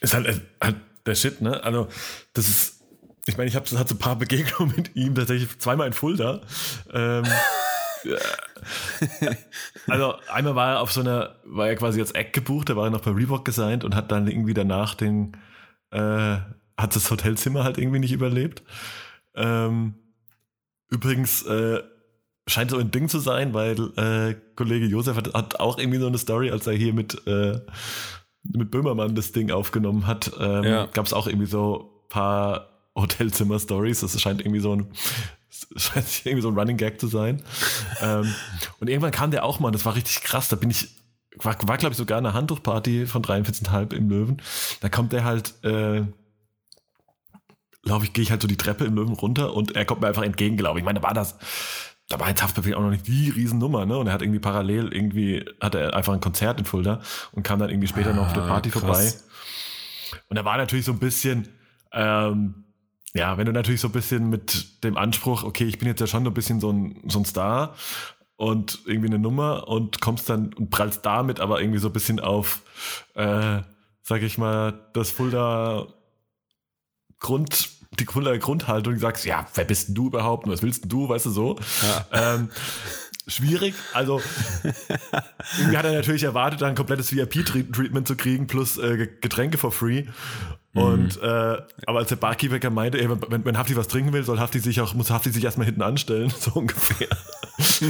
ist 0.00 0.14
halt, 0.14 0.26
äh, 0.26 0.40
halt 0.60 0.76
der 1.06 1.14
Shit, 1.14 1.40
ne? 1.40 1.62
Also, 1.62 1.88
das 2.34 2.48
ist, 2.48 2.82
ich 3.26 3.36
meine, 3.36 3.48
ich 3.48 3.56
habe 3.56 3.64
hatte 3.64 3.88
so 3.88 3.94
ein 3.94 3.98
paar 3.98 4.16
Begegnungen 4.16 4.74
mit 4.76 4.94
ihm, 4.94 5.14
tatsächlich 5.14 5.58
zweimal 5.58 5.86
in 5.86 5.92
Fulda. 5.92 6.42
Ähm. 6.92 7.24
also, 9.86 10.14
einmal 10.28 10.54
war 10.54 10.70
er 10.74 10.80
auf 10.80 10.92
so 10.92 11.00
einer, 11.00 11.36
war 11.44 11.68
er 11.68 11.76
quasi 11.76 12.00
als 12.00 12.12
Act 12.12 12.32
gebucht, 12.32 12.68
da 12.68 12.76
war 12.76 12.84
er 12.84 12.90
noch 12.90 13.00
bei 13.00 13.10
Reebok 13.10 13.44
gesigned 13.44 13.84
und 13.84 13.94
hat 13.94 14.10
dann 14.12 14.26
irgendwie 14.26 14.54
danach 14.54 14.94
den, 14.94 15.36
äh, 15.90 16.36
hat 16.76 16.94
das 16.94 17.10
Hotelzimmer 17.10 17.64
halt 17.64 17.78
irgendwie 17.78 17.98
nicht 17.98 18.12
überlebt. 18.12 18.62
Ähm, 19.34 19.94
übrigens, 20.90 21.42
äh, 21.42 21.82
scheint 22.48 22.70
so 22.70 22.78
ein 22.78 22.90
Ding 22.90 23.08
zu 23.08 23.18
sein, 23.18 23.54
weil 23.54 23.76
äh, 23.96 24.34
Kollege 24.54 24.86
Josef 24.86 25.16
hat, 25.16 25.34
hat 25.34 25.60
auch 25.60 25.78
irgendwie 25.78 25.98
so 25.98 26.06
eine 26.06 26.18
Story, 26.18 26.50
als 26.50 26.66
er 26.66 26.74
hier 26.74 26.92
mit, 26.92 27.26
äh, 27.26 27.60
mit 28.44 28.70
Böhmermann 28.70 29.14
das 29.14 29.32
Ding 29.32 29.50
aufgenommen 29.50 30.06
hat. 30.06 30.32
Ähm, 30.38 30.64
Ja. 30.64 30.86
Gab 30.86 31.06
es 31.06 31.12
auch 31.12 31.26
irgendwie 31.26 31.46
so 31.46 31.90
ein 32.04 32.08
paar 32.08 32.75
Hotelzimmer-Stories. 32.96 34.00
Das 34.00 34.20
scheint 34.20 34.40
irgendwie 34.40 34.60
so 34.60 34.74
ein 34.74 34.88
das 35.72 35.84
scheint 35.84 36.06
irgendwie 36.26 36.42
so 36.42 36.48
ein 36.50 36.58
Running 36.58 36.76
Gag 36.76 37.00
zu 37.00 37.06
sein. 37.06 37.42
ähm, 38.00 38.32
und 38.80 38.88
irgendwann 38.88 39.12
kam 39.12 39.30
der 39.30 39.44
auch 39.44 39.58
mal, 39.60 39.68
und 39.68 39.74
das 39.74 39.84
war 39.84 39.94
richtig 39.94 40.22
krass. 40.22 40.48
Da 40.48 40.56
bin 40.56 40.70
ich, 40.70 40.88
war, 41.36 41.56
war 41.68 41.78
glaube 41.78 41.92
ich 41.92 41.96
sogar 41.98 42.18
eine 42.18 42.32
Handtuchparty 42.34 43.06
von 43.06 43.22
43,5 43.22 43.94
im 43.94 44.08
Löwen. 44.10 44.42
Da 44.80 44.88
kommt 44.88 45.12
der 45.12 45.24
halt, 45.24 45.54
äh, 45.64 46.02
glaube 47.82 48.04
ich, 48.04 48.12
gehe 48.12 48.22
ich 48.22 48.30
halt 48.30 48.42
so 48.42 48.48
die 48.48 48.56
Treppe 48.56 48.84
im 48.84 48.94
Löwen 48.96 49.14
runter 49.14 49.54
und 49.54 49.76
er 49.76 49.84
kommt 49.84 50.00
mir 50.00 50.08
einfach 50.08 50.24
entgegen, 50.24 50.56
glaube 50.56 50.78
ich. 50.78 50.82
Ich 50.82 50.84
meine, 50.84 51.00
da 51.00 51.06
war 51.06 51.14
das, 51.14 51.36
da 52.08 52.18
war 52.20 52.28
jetzt 52.28 52.42
Haftbefehl 52.42 52.74
auch 52.74 52.80
noch 52.82 52.90
nicht 52.90 53.06
die 53.06 53.30
Riesennummer, 53.30 53.86
ne? 53.86 53.96
Und 53.96 54.08
er 54.08 54.12
hat 54.12 54.22
irgendwie 54.22 54.40
parallel 54.40 54.92
irgendwie, 54.92 55.44
hatte 55.60 55.78
er 55.80 55.94
einfach 55.94 56.12
ein 56.12 56.20
Konzert 56.20 56.58
in 56.58 56.64
Fulda 56.66 57.00
und 57.32 57.42
kam 57.44 57.58
dann 57.60 57.70
irgendwie 57.70 57.88
später 57.88 58.12
noch 58.12 58.26
auf 58.26 58.32
der 58.32 58.42
Ah, 58.44 58.48
Party 58.48 58.70
krass. 58.70 58.82
vorbei. 58.82 59.12
Und 60.28 60.36
er 60.36 60.44
war 60.44 60.56
natürlich 60.56 60.84
so 60.84 60.92
ein 60.92 60.98
bisschen, 60.98 61.48
ähm, 61.92 62.64
ja, 63.16 63.36
wenn 63.38 63.46
du 63.46 63.52
natürlich 63.52 63.80
so 63.80 63.88
ein 63.88 63.92
bisschen 63.92 64.28
mit 64.28 64.84
dem 64.84 64.96
Anspruch, 64.96 65.42
okay, 65.42 65.64
ich 65.64 65.78
bin 65.78 65.88
jetzt 65.88 66.00
ja 66.00 66.06
schon 66.06 66.24
so 66.24 66.30
ein 66.30 66.34
bisschen 66.34 66.60
so 66.60 66.72
ein, 66.72 67.02
so 67.08 67.18
ein 67.18 67.24
Star 67.24 67.74
und 68.36 68.80
irgendwie 68.84 69.08
eine 69.08 69.18
Nummer 69.18 69.68
und 69.68 70.00
kommst 70.00 70.28
dann 70.28 70.52
und 70.54 70.70
prallst 70.70 71.04
damit 71.04 71.40
aber 71.40 71.60
irgendwie 71.60 71.78
so 71.78 71.88
ein 71.88 71.92
bisschen 71.92 72.20
auf, 72.20 72.62
äh, 73.14 73.62
sag 74.02 74.22
ich 74.22 74.38
mal, 74.38 74.88
das 74.92 75.10
Fulda 75.10 75.86
Grund, 77.18 77.70
die 77.98 78.04
Fulda 78.04 78.36
Grundhaltung, 78.36 78.92
und 78.94 79.00
sagst, 79.00 79.24
ja, 79.24 79.46
wer 79.54 79.64
bist 79.64 79.88
denn 79.88 79.94
du 79.94 80.08
überhaupt 80.08 80.44
und 80.46 80.52
was 80.52 80.62
willst 80.62 80.82
denn 80.82 80.90
du, 80.90 81.08
weißt 81.08 81.26
du 81.26 81.30
so? 81.30 81.56
Ähm, 82.12 82.50
schwierig, 83.26 83.74
also 83.92 84.20
irgendwie 85.58 85.76
hat 85.76 85.84
er 85.84 85.92
natürlich 85.92 86.22
erwartet, 86.22 86.62
dann 86.62 86.70
ein 86.70 86.74
komplettes 86.74 87.14
VIP-Treatment 87.14 88.06
zu 88.06 88.16
kriegen 88.16 88.46
plus 88.46 88.78
äh, 88.78 89.08
Getränke 89.20 89.58
for 89.58 89.72
free. 89.72 90.04
Und 90.76 91.20
äh, 91.22 91.56
aber 91.86 91.98
als 92.00 92.10
der 92.10 92.16
Barkeeper 92.16 92.68
meinte, 92.68 93.00
ey, 93.00 93.08
wenn, 93.08 93.44
wenn 93.44 93.56
Hafti 93.58 93.74
was 93.76 93.88
trinken 93.88 94.12
will, 94.12 94.22
soll 94.24 94.38
Hafti 94.38 94.58
sich 94.58 94.82
auch, 94.82 94.92
muss 94.92 95.10
Hafti 95.10 95.30
sich 95.30 95.42
erstmal 95.42 95.64
hinten 95.64 95.80
anstellen, 95.80 96.28
so 96.38 96.50
ungefähr. 96.52 97.08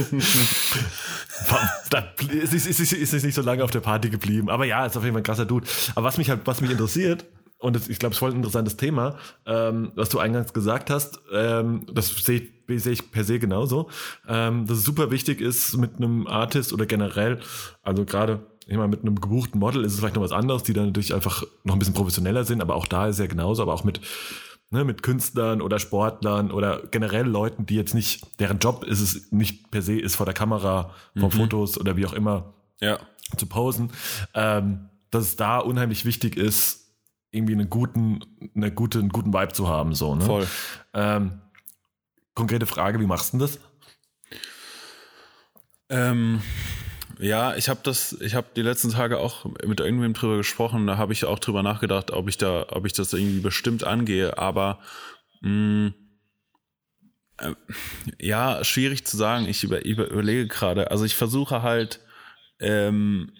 da 1.89 2.13
ist, 2.31 2.53
ist, 2.53 2.79
ist, 2.79 2.93
ist 2.93 3.13
es 3.13 3.23
nicht 3.23 3.35
so 3.35 3.41
lange 3.41 3.65
auf 3.65 3.71
der 3.71 3.81
Party 3.81 4.09
geblieben. 4.09 4.49
Aber 4.49 4.63
ja, 4.63 4.85
ist 4.85 4.95
auf 4.95 5.03
jeden 5.03 5.15
Fall 5.15 5.21
ein 5.21 5.25
krasser 5.25 5.45
Dude. 5.45 5.67
Aber 5.95 6.05
was 6.05 6.17
mich 6.17 6.29
halt, 6.29 6.41
was 6.45 6.61
mich 6.61 6.71
interessiert, 6.71 7.25
und 7.59 7.75
das, 7.75 7.89
ich 7.89 7.99
glaube, 7.99 8.11
es 8.11 8.17
ist 8.17 8.19
voll 8.19 8.31
ein 8.31 8.37
interessantes 8.37 8.77
Thema, 8.77 9.17
ähm, 9.45 9.91
was 9.95 10.07
du 10.07 10.19
eingangs 10.19 10.53
gesagt 10.53 10.89
hast, 10.89 11.19
ähm, 11.33 11.85
das 11.91 12.15
sehe 12.15 12.39
ich, 12.39 12.56
sehe 12.75 12.93
ich 12.93 13.11
per 13.11 13.23
se 13.23 13.39
genauso, 13.39 13.89
ähm, 14.27 14.65
dass 14.67 14.79
es 14.79 14.83
super 14.83 15.11
wichtig 15.11 15.41
ist 15.41 15.77
mit 15.77 15.97
einem 15.97 16.27
Artist 16.27 16.73
oder 16.73 16.85
generell, 16.85 17.39
also 17.83 18.05
gerade 18.05 18.45
ich 18.69 18.75
meine, 18.75 18.89
mit 18.89 19.01
einem 19.01 19.15
gebuchten 19.21 19.59
Model 19.61 19.85
ist 19.85 19.93
es 19.93 19.99
vielleicht 19.99 20.15
noch 20.15 20.21
was 20.23 20.33
anderes, 20.33 20.61
die 20.63 20.73
dann 20.73 20.87
natürlich 20.87 21.13
einfach 21.13 21.43
noch 21.63 21.73
ein 21.75 21.79
bisschen 21.79 21.93
professioneller 21.93 22.43
sind, 22.43 22.61
aber 22.61 22.75
auch 22.75 22.85
da 22.85 23.07
ist 23.07 23.15
es 23.15 23.19
ja 23.19 23.27
genauso, 23.27 23.61
aber 23.61 23.73
auch 23.73 23.85
mit, 23.85 24.01
ne, 24.71 24.83
mit 24.83 25.03
Künstlern 25.03 25.61
oder 25.61 25.79
Sportlern 25.79 26.51
oder 26.51 26.81
generell 26.91 27.25
Leuten, 27.25 27.65
die 27.65 27.75
jetzt 27.75 27.93
nicht, 27.95 28.25
deren 28.41 28.59
Job 28.59 28.83
ist 28.83 28.99
es 28.99 29.31
nicht 29.31 29.71
per 29.71 29.81
se 29.81 29.97
ist 29.97 30.17
vor 30.17 30.25
der 30.25 30.35
Kamera, 30.35 30.93
vor 31.17 31.31
Fotos 31.31 31.77
oder 31.79 31.95
wie 31.95 32.05
auch 32.05 32.11
immer 32.13 32.53
Ja. 32.81 32.99
zu 33.37 33.45
posen, 33.45 33.89
ähm, 34.33 34.89
dass 35.11 35.23
es 35.23 35.35
da 35.37 35.59
unheimlich 35.59 36.03
wichtig 36.03 36.35
ist, 36.35 36.87
irgendwie 37.31 37.53
einen 37.53 37.69
guten, 37.69 38.19
eine 38.53 38.71
gute, 38.71 38.99
einen 38.99 39.09
guten 39.09 39.33
Vibe 39.33 39.53
zu 39.53 39.69
haben, 39.69 39.93
so, 39.93 40.13
ne? 40.15 40.25
Voll. 40.25 40.47
Ähm, 40.93 41.39
konkrete 42.37 42.67
Frage, 42.67 42.99
wie 42.99 43.07
machst 43.07 43.33
du 43.33 43.39
das? 43.39 43.59
Ähm, 45.89 46.43
ja, 47.19 47.55
ich 47.55 47.67
habe 47.67 47.79
das, 47.81 48.13
ich 48.21 48.35
habe 48.35 48.47
die 48.55 48.61
letzten 48.61 48.91
Tage 48.91 49.17
auch 49.17 49.45
mit 49.65 49.79
irgendwem 49.79 50.13
drüber 50.13 50.37
gesprochen. 50.37 50.85
Da 50.85 50.97
habe 50.97 51.13
ich 51.13 51.25
auch 51.25 51.39
drüber 51.39 51.63
nachgedacht, 51.63 52.11
ob 52.11 52.29
ich 52.29 52.37
da, 52.37 52.67
ob 52.69 52.85
ich 52.85 52.93
das 52.93 53.11
irgendwie 53.13 53.39
bestimmt 53.39 53.83
angehe. 53.83 54.37
Aber 54.37 54.79
mh, 55.41 55.93
äh, 57.39 57.53
ja, 58.19 58.63
schwierig 58.63 59.03
zu 59.05 59.17
sagen. 59.17 59.47
Ich 59.47 59.63
über, 59.63 59.83
über, 59.83 60.07
überlege 60.07 60.47
gerade. 60.47 60.91
Also 60.91 61.05
ich 61.05 61.15
versuche 61.15 61.63
halt 61.63 62.01
ähm, 62.59 63.31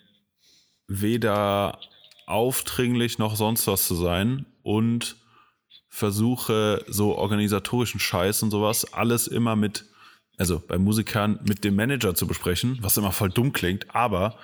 weder 0.88 1.80
aufdringlich 2.26 3.20
noch 3.20 3.36
sonst 3.36 3.68
was 3.68 3.86
zu 3.86 3.94
sein 3.94 4.48
und 4.64 5.18
versuche 5.90 6.84
so 6.88 7.16
organisatorischen 7.16 8.00
Scheiß 8.00 8.44
und 8.44 8.52
sowas 8.52 8.94
alles 8.94 9.28
immer 9.28 9.56
mit 9.56 9.86
also 10.38 10.62
bei 10.66 10.78
Musikern 10.78 11.40
mit 11.48 11.64
dem 11.64 11.76
Manager 11.76 12.14
zu 12.16 12.28
besprechen, 12.28 12.78
was 12.82 12.98
immer 12.98 13.12
voll 13.12 13.30
dumm 13.30 13.54
klingt, 13.54 13.94
aber 13.94 14.38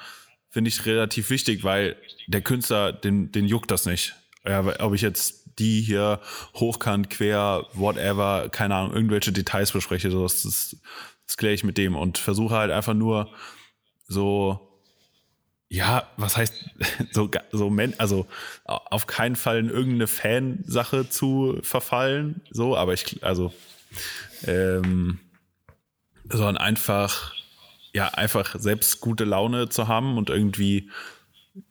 finde 0.50 0.70
ich 0.70 0.86
relativ 0.86 1.30
wichtig, 1.30 1.64
weil 1.64 1.96
der 2.28 2.42
Künstler, 2.42 2.92
den, 2.92 3.32
den 3.32 3.46
juckt 3.46 3.72
das 3.72 3.86
nicht. 3.86 4.16
Ja, 4.46 4.64
ob 4.84 4.94
ich 4.94 5.02
jetzt 5.02 5.58
die 5.60 5.82
hier 5.82 6.20
hochkant, 6.56 7.10
quer, 7.10 7.68
whatever, 7.74 8.50
keine 8.50 8.76
Ahnung, 8.76 8.94
irgendwelche 8.94 9.32
Details 9.32 9.72
bespreche, 9.72 10.10
so, 10.12 10.24
das, 10.24 10.44
das, 10.44 10.76
das 11.28 11.38
kläre 11.38 11.54
ich 11.54 11.64
mit 11.64 11.78
dem 11.78 11.96
und 11.96 12.18
versuche 12.18 12.56
halt 12.56 12.72
einfach 12.72 12.96
nur 12.96 13.32
so, 14.08 14.73
ja, 15.74 16.08
was 16.18 16.38
heißt 16.38 16.54
so, 17.12 17.32
so 17.52 17.70
men 17.72 17.96
also 18.00 18.28
au- 18.66 18.80
auf 18.92 19.08
keinen 19.08 19.36
Fall 19.36 19.58
in 19.58 19.70
irgendeine 19.70 20.06
Fansache 20.06 21.10
zu 21.10 21.58
verfallen, 21.64 22.42
so, 22.52 22.78
aber 22.78 22.94
ich, 22.94 23.24
also, 23.24 23.52
ähm, 24.46 25.18
sondern 26.30 26.58
einfach, 26.58 27.34
ja, 27.92 28.10
einfach 28.10 28.56
selbst 28.60 29.02
gute 29.02 29.24
Laune 29.24 29.68
zu 29.68 29.88
haben 29.88 30.18
und 30.20 30.30
irgendwie 30.30 30.92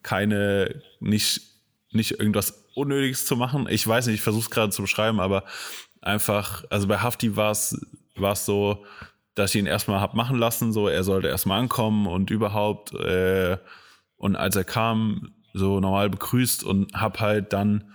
keine, 0.02 0.82
nicht, 0.98 1.42
nicht 1.92 2.18
irgendwas 2.18 2.64
Unnötiges 2.74 3.24
zu 3.24 3.36
machen. 3.36 3.68
Ich 3.70 3.86
weiß 3.86 4.06
nicht, 4.06 4.16
ich 4.16 4.20
versuche 4.22 4.42
es 4.44 4.50
gerade 4.50 4.72
zu 4.72 4.82
beschreiben, 4.82 5.20
aber 5.20 5.44
einfach, 6.00 6.64
also 6.70 6.88
bei 6.88 6.98
Hafti 6.98 7.36
war 7.36 7.52
es 7.52 7.80
war 8.16 8.32
es 8.32 8.44
so, 8.46 8.84
dass 9.36 9.54
ich 9.54 9.60
ihn 9.60 9.66
erstmal 9.66 10.00
hab 10.00 10.14
machen 10.14 10.38
lassen, 10.38 10.72
so 10.72 10.88
er 10.88 11.04
sollte 11.04 11.28
erstmal 11.28 11.60
ankommen 11.60 12.08
und 12.08 12.30
überhaupt 12.30 12.92
äh, 12.94 13.58
und 14.22 14.36
als 14.36 14.54
er 14.54 14.62
kam, 14.62 15.32
so 15.52 15.80
normal 15.80 16.08
begrüßt 16.08 16.62
und 16.62 16.94
hab 16.94 17.18
halt 17.18 17.52
dann 17.52 17.92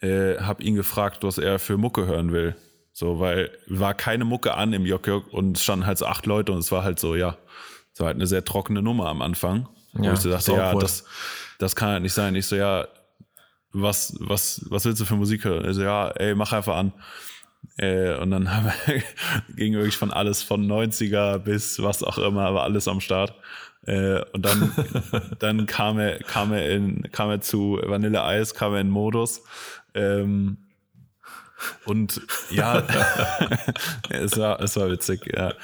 äh, 0.00 0.38
hab 0.38 0.62
ihn 0.62 0.74
gefragt, 0.74 1.22
was 1.24 1.36
er 1.36 1.58
für 1.58 1.76
Mucke 1.76 2.06
hören 2.06 2.32
will. 2.32 2.56
So, 2.94 3.20
weil 3.20 3.50
war 3.68 3.92
keine 3.92 4.24
Mucke 4.24 4.54
an 4.54 4.72
im 4.72 4.86
Jok 4.86 5.06
Jok 5.06 5.32
und 5.32 5.58
es 5.58 5.62
standen 5.62 5.84
halt 5.84 5.98
so 5.98 6.06
acht 6.06 6.24
Leute 6.24 6.52
und 6.52 6.58
es 6.58 6.72
war 6.72 6.84
halt 6.84 6.98
so, 6.98 7.14
ja, 7.14 7.36
es 7.92 8.00
war 8.00 8.06
halt 8.06 8.16
eine 8.16 8.26
sehr 8.26 8.46
trockene 8.46 8.80
Nummer 8.80 9.08
am 9.08 9.20
Anfang. 9.20 9.68
Ja, 9.92 10.10
wo 10.10 10.14
ich 10.14 10.20
so 10.20 10.30
dachte, 10.30 10.52
ja, 10.52 10.74
das, 10.74 11.04
das 11.58 11.76
kann 11.76 11.90
halt 11.90 12.02
nicht 12.02 12.14
sein. 12.14 12.34
Ich 12.34 12.46
so, 12.46 12.56
ja, 12.56 12.88
was, 13.72 14.16
was, 14.18 14.64
was 14.70 14.86
willst 14.86 15.02
du 15.02 15.04
für 15.04 15.16
Musik 15.16 15.44
hören? 15.44 15.66
Also 15.66 15.82
ja, 15.82 16.08
ey, 16.12 16.34
mach 16.34 16.54
einfach 16.54 16.76
an. 16.76 16.94
Äh, 17.76 18.16
und 18.16 18.30
dann 18.30 18.50
haben 18.56 18.72
wir, 18.86 19.02
ging 19.54 19.74
wirklich 19.74 19.98
von 19.98 20.10
alles 20.10 20.42
von 20.42 20.66
90er 20.66 21.38
bis 21.38 21.82
was 21.82 22.02
auch 22.02 22.16
immer, 22.16 22.54
war 22.54 22.62
alles 22.62 22.88
am 22.88 23.00
Start. 23.00 23.34
Äh, 23.86 24.22
und 24.32 24.44
dann, 24.44 24.72
dann 25.38 25.66
kam 25.66 25.98
er, 25.98 26.18
kam 26.18 26.52
er 26.52 26.70
in, 26.70 27.10
kam 27.12 27.30
er 27.30 27.40
zu 27.40 27.80
Vanille 27.82 28.22
Eis, 28.24 28.54
kam 28.54 28.74
er 28.74 28.80
in 28.80 28.90
Modus. 28.90 29.42
Ähm, 29.94 30.58
und 31.84 32.20
ja, 32.50 32.82
es 34.10 34.36
war, 34.36 34.60
es 34.60 34.76
war 34.76 34.90
witzig, 34.90 35.32
ja. 35.32 35.54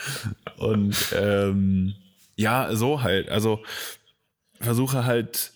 Und 0.56 0.96
ähm, 1.12 1.94
ja, 2.36 2.74
so 2.74 3.02
halt. 3.02 3.28
Also 3.28 3.62
versuche 4.60 5.04
halt 5.04 5.52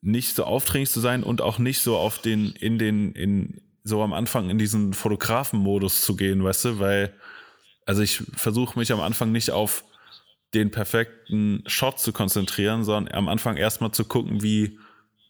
nicht 0.00 0.34
so 0.34 0.44
aufdringlich 0.44 0.90
zu 0.90 1.00
sein 1.00 1.22
und 1.22 1.42
auch 1.42 1.58
nicht 1.58 1.80
so 1.80 1.96
auf 1.96 2.18
den, 2.18 2.52
in 2.52 2.78
den, 2.78 3.12
in, 3.12 3.60
so 3.84 4.02
am 4.02 4.12
Anfang 4.12 4.50
in 4.50 4.58
diesen 4.58 4.94
Fotografenmodus 4.94 6.02
zu 6.02 6.16
gehen, 6.16 6.44
weißt 6.44 6.64
du, 6.66 6.78
weil, 6.78 7.14
also 7.84 8.02
ich 8.02 8.22
versuche 8.36 8.78
mich 8.78 8.92
am 8.92 9.00
Anfang 9.00 9.32
nicht 9.32 9.50
auf 9.50 9.84
den 10.54 10.70
perfekten 10.70 11.62
Shot 11.66 11.98
zu 12.00 12.12
konzentrieren, 12.12 12.84
sondern 12.84 13.14
am 13.14 13.28
Anfang 13.28 13.56
erstmal 13.56 13.92
zu 13.92 14.04
gucken, 14.04 14.42
wie, 14.42 14.78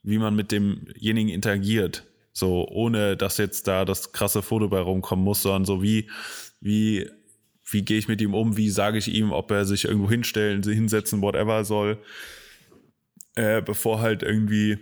wie 0.02 0.18
man 0.18 0.36
mit 0.36 0.52
demjenigen 0.52 1.28
interagiert. 1.28 2.04
So, 2.32 2.68
ohne 2.68 3.16
dass 3.16 3.36
jetzt 3.38 3.66
da 3.66 3.84
das 3.84 4.12
krasse 4.12 4.42
Foto 4.42 4.68
bei 4.68 4.78
rumkommen 4.78 5.24
muss, 5.24 5.42
sondern 5.42 5.64
so 5.64 5.82
wie, 5.82 6.08
wie, 6.60 7.08
wie 7.68 7.82
gehe 7.82 7.98
ich 7.98 8.06
mit 8.06 8.20
ihm 8.20 8.34
um, 8.34 8.56
wie 8.56 8.70
sage 8.70 8.98
ich 8.98 9.12
ihm, 9.12 9.32
ob 9.32 9.50
er 9.50 9.64
sich 9.64 9.86
irgendwo 9.86 10.08
hinstellen, 10.08 10.62
hinsetzen, 10.62 11.20
whatever 11.20 11.64
soll, 11.64 11.98
äh, 13.34 13.60
bevor 13.60 14.00
halt 14.00 14.22
irgendwie 14.22 14.78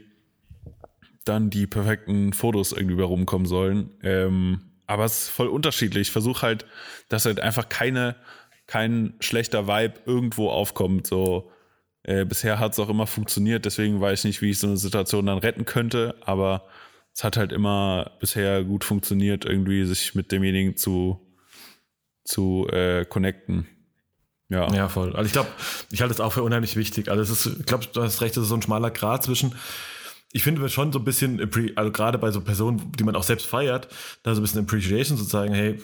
dann 1.25 1.51
die 1.51 1.67
perfekten 1.67 2.33
Fotos 2.33 2.73
irgendwie 2.73 2.97
bei 2.97 3.05
rumkommen 3.05 3.47
sollen. 3.47 3.91
Ähm, 4.03 4.61
aber 4.87 5.05
es 5.05 5.25
ist 5.25 5.29
voll 5.31 5.49
unterschiedlich. 5.49 6.09
Ich 6.09 6.13
versuche 6.13 6.43
halt, 6.43 6.67
dass 7.09 7.25
halt 7.25 7.41
einfach 7.41 7.69
keine, 7.69 8.17
kein 8.67 9.15
schlechter 9.21 9.67
Vibe 9.67 10.01
irgendwo 10.07 10.51
aufkommt. 10.51 11.07
So, 11.07 11.51
äh, 12.03 12.25
bisher 12.25 12.59
hat 12.59 12.73
es 12.73 12.79
auch 12.79 12.89
immer 12.89 13.07
funktioniert, 13.07 13.65
deswegen 13.65 14.01
weiß 14.01 14.21
ich 14.21 14.25
nicht, 14.25 14.43
wie 14.43 14.51
ich 14.51 14.59
so 14.59 14.67
eine 14.67 14.77
Situation 14.77 15.27
dann 15.27 15.39
retten 15.39 15.65
könnte, 15.65 16.17
aber 16.21 16.67
es 17.15 17.25
hat 17.25 17.37
halt 17.37 17.53
immer 17.53 18.13
bisher 18.21 18.63
gut 18.65 18.85
funktioniert, 18.85 19.45
irgendwie 19.45 19.85
sich 19.85 20.15
mit 20.15 20.33
demjenigen 20.33 20.77
zu, 20.77 21.21
zu 22.25 22.69
äh, 22.71 23.05
connecten. 23.05 23.67
Ja. 24.49 24.73
ja, 24.73 24.89
voll. 24.89 25.17
Also 25.17 25.27
ich 25.27 25.33
glaube, 25.33 25.49
ich 25.91 26.01
halte 26.03 26.15
es 26.15 26.21
auch 26.21 26.33
für 26.33 26.45
unheimlich 26.45 26.77
wichtig. 26.77 27.09
Also 27.09 27.23
es 27.23 27.31
ist, 27.31 27.61
ich 27.61 27.67
glaube, 27.67 27.87
du 27.93 28.03
hast 28.03 28.21
recht, 28.21 28.37
es 28.37 28.45
ist 28.45 28.49
so 28.49 28.55
ein 28.55 28.63
schmaler 28.63 28.93
Grad 28.93 29.25
zwischen 29.25 29.55
ich 30.33 30.43
finde 30.43 30.69
schon 30.69 30.93
so 30.93 30.99
ein 30.99 31.05
bisschen, 31.05 31.51
also 31.77 31.91
gerade 31.91 32.19
bei 32.19 32.31
so 32.31 32.43
Personen, 32.43 32.93
die 32.93 33.05
man 33.05 33.17
auch 33.17 33.23
selbst 33.23 33.47
feiert, 33.47 33.89
da 34.23 34.35
so 34.35 34.41
ein 34.41 34.43
bisschen 34.43 34.65
Appreciation 34.65 35.17
zu 35.17 35.25
zeigen, 35.25 35.55
hey, 35.55 35.83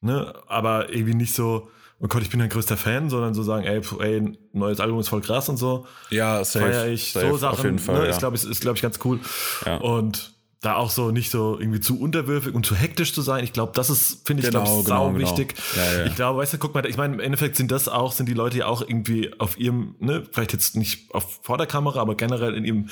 ne, 0.00 0.34
aber 0.46 0.92
irgendwie 0.94 1.14
nicht 1.14 1.34
so, 1.34 1.70
oh 2.00 2.08
Gott, 2.08 2.22
ich 2.22 2.30
bin 2.30 2.40
ein 2.40 2.48
größter 2.48 2.76
Fan, 2.76 3.10
sondern 3.10 3.34
so 3.34 3.42
sagen, 3.42 3.64
ey, 3.64 3.80
ey 4.00 4.38
neues 4.52 4.80
Album 4.80 4.98
ist 5.00 5.08
voll 5.08 5.20
krass 5.20 5.48
und 5.48 5.58
so. 5.58 5.86
Ja, 6.08 6.42
safe. 6.44 6.66
Feier 6.66 6.88
ich 6.88 7.12
safe, 7.12 7.28
so 7.28 7.36
Sachen, 7.36 7.58
auf 7.58 7.64
jeden 7.64 7.78
Fall, 7.78 7.98
ne, 7.98 8.04
ja. 8.04 8.10
ist 8.10 8.18
glaube 8.18 8.36
ich, 8.36 8.44
ist, 8.44 8.60
glaube 8.60 8.76
ich, 8.76 8.82
ganz 8.82 8.98
cool. 9.04 9.20
Ja. 9.66 9.76
Und 9.76 10.32
da 10.62 10.76
auch 10.76 10.90
so 10.90 11.10
nicht 11.10 11.30
so 11.30 11.58
irgendwie 11.58 11.80
zu 11.80 11.98
unterwürfig 11.98 12.54
und 12.54 12.66
zu 12.66 12.74
hektisch 12.74 13.14
zu 13.14 13.22
sein. 13.22 13.44
Ich 13.44 13.52
glaube, 13.52 13.72
das 13.74 13.88
ist, 13.88 14.26
finde 14.26 14.42
ich, 14.42 14.50
genau, 14.50 14.64
glaub 14.64 14.78
ich, 14.78 14.84
genau, 14.84 14.98
sau 14.98 15.12
genau. 15.12 15.18
wichtig. 15.18 15.54
Ja, 15.74 15.98
ja. 16.00 16.06
Ich 16.06 16.14
glaube, 16.16 16.38
weißt 16.38 16.54
du, 16.54 16.58
guck 16.58 16.74
mal, 16.74 16.84
ich 16.84 16.98
meine, 16.98 17.14
im 17.14 17.20
Endeffekt 17.20 17.56
sind 17.56 17.70
das 17.70 17.88
auch, 17.88 18.12
sind 18.12 18.28
die 18.28 18.34
Leute 18.34 18.58
ja 18.58 18.66
auch 18.66 18.82
irgendwie 18.82 19.32
auf 19.38 19.58
ihrem, 19.58 19.94
ne, 20.00 20.22
vielleicht 20.30 20.52
jetzt 20.52 20.76
nicht 20.76 21.14
auf 21.14 21.40
vor 21.42 21.56
der 21.56 21.66
Kamera, 21.66 22.00
aber 22.00 22.14
generell 22.14 22.54
in 22.54 22.64
ihrem, 22.64 22.88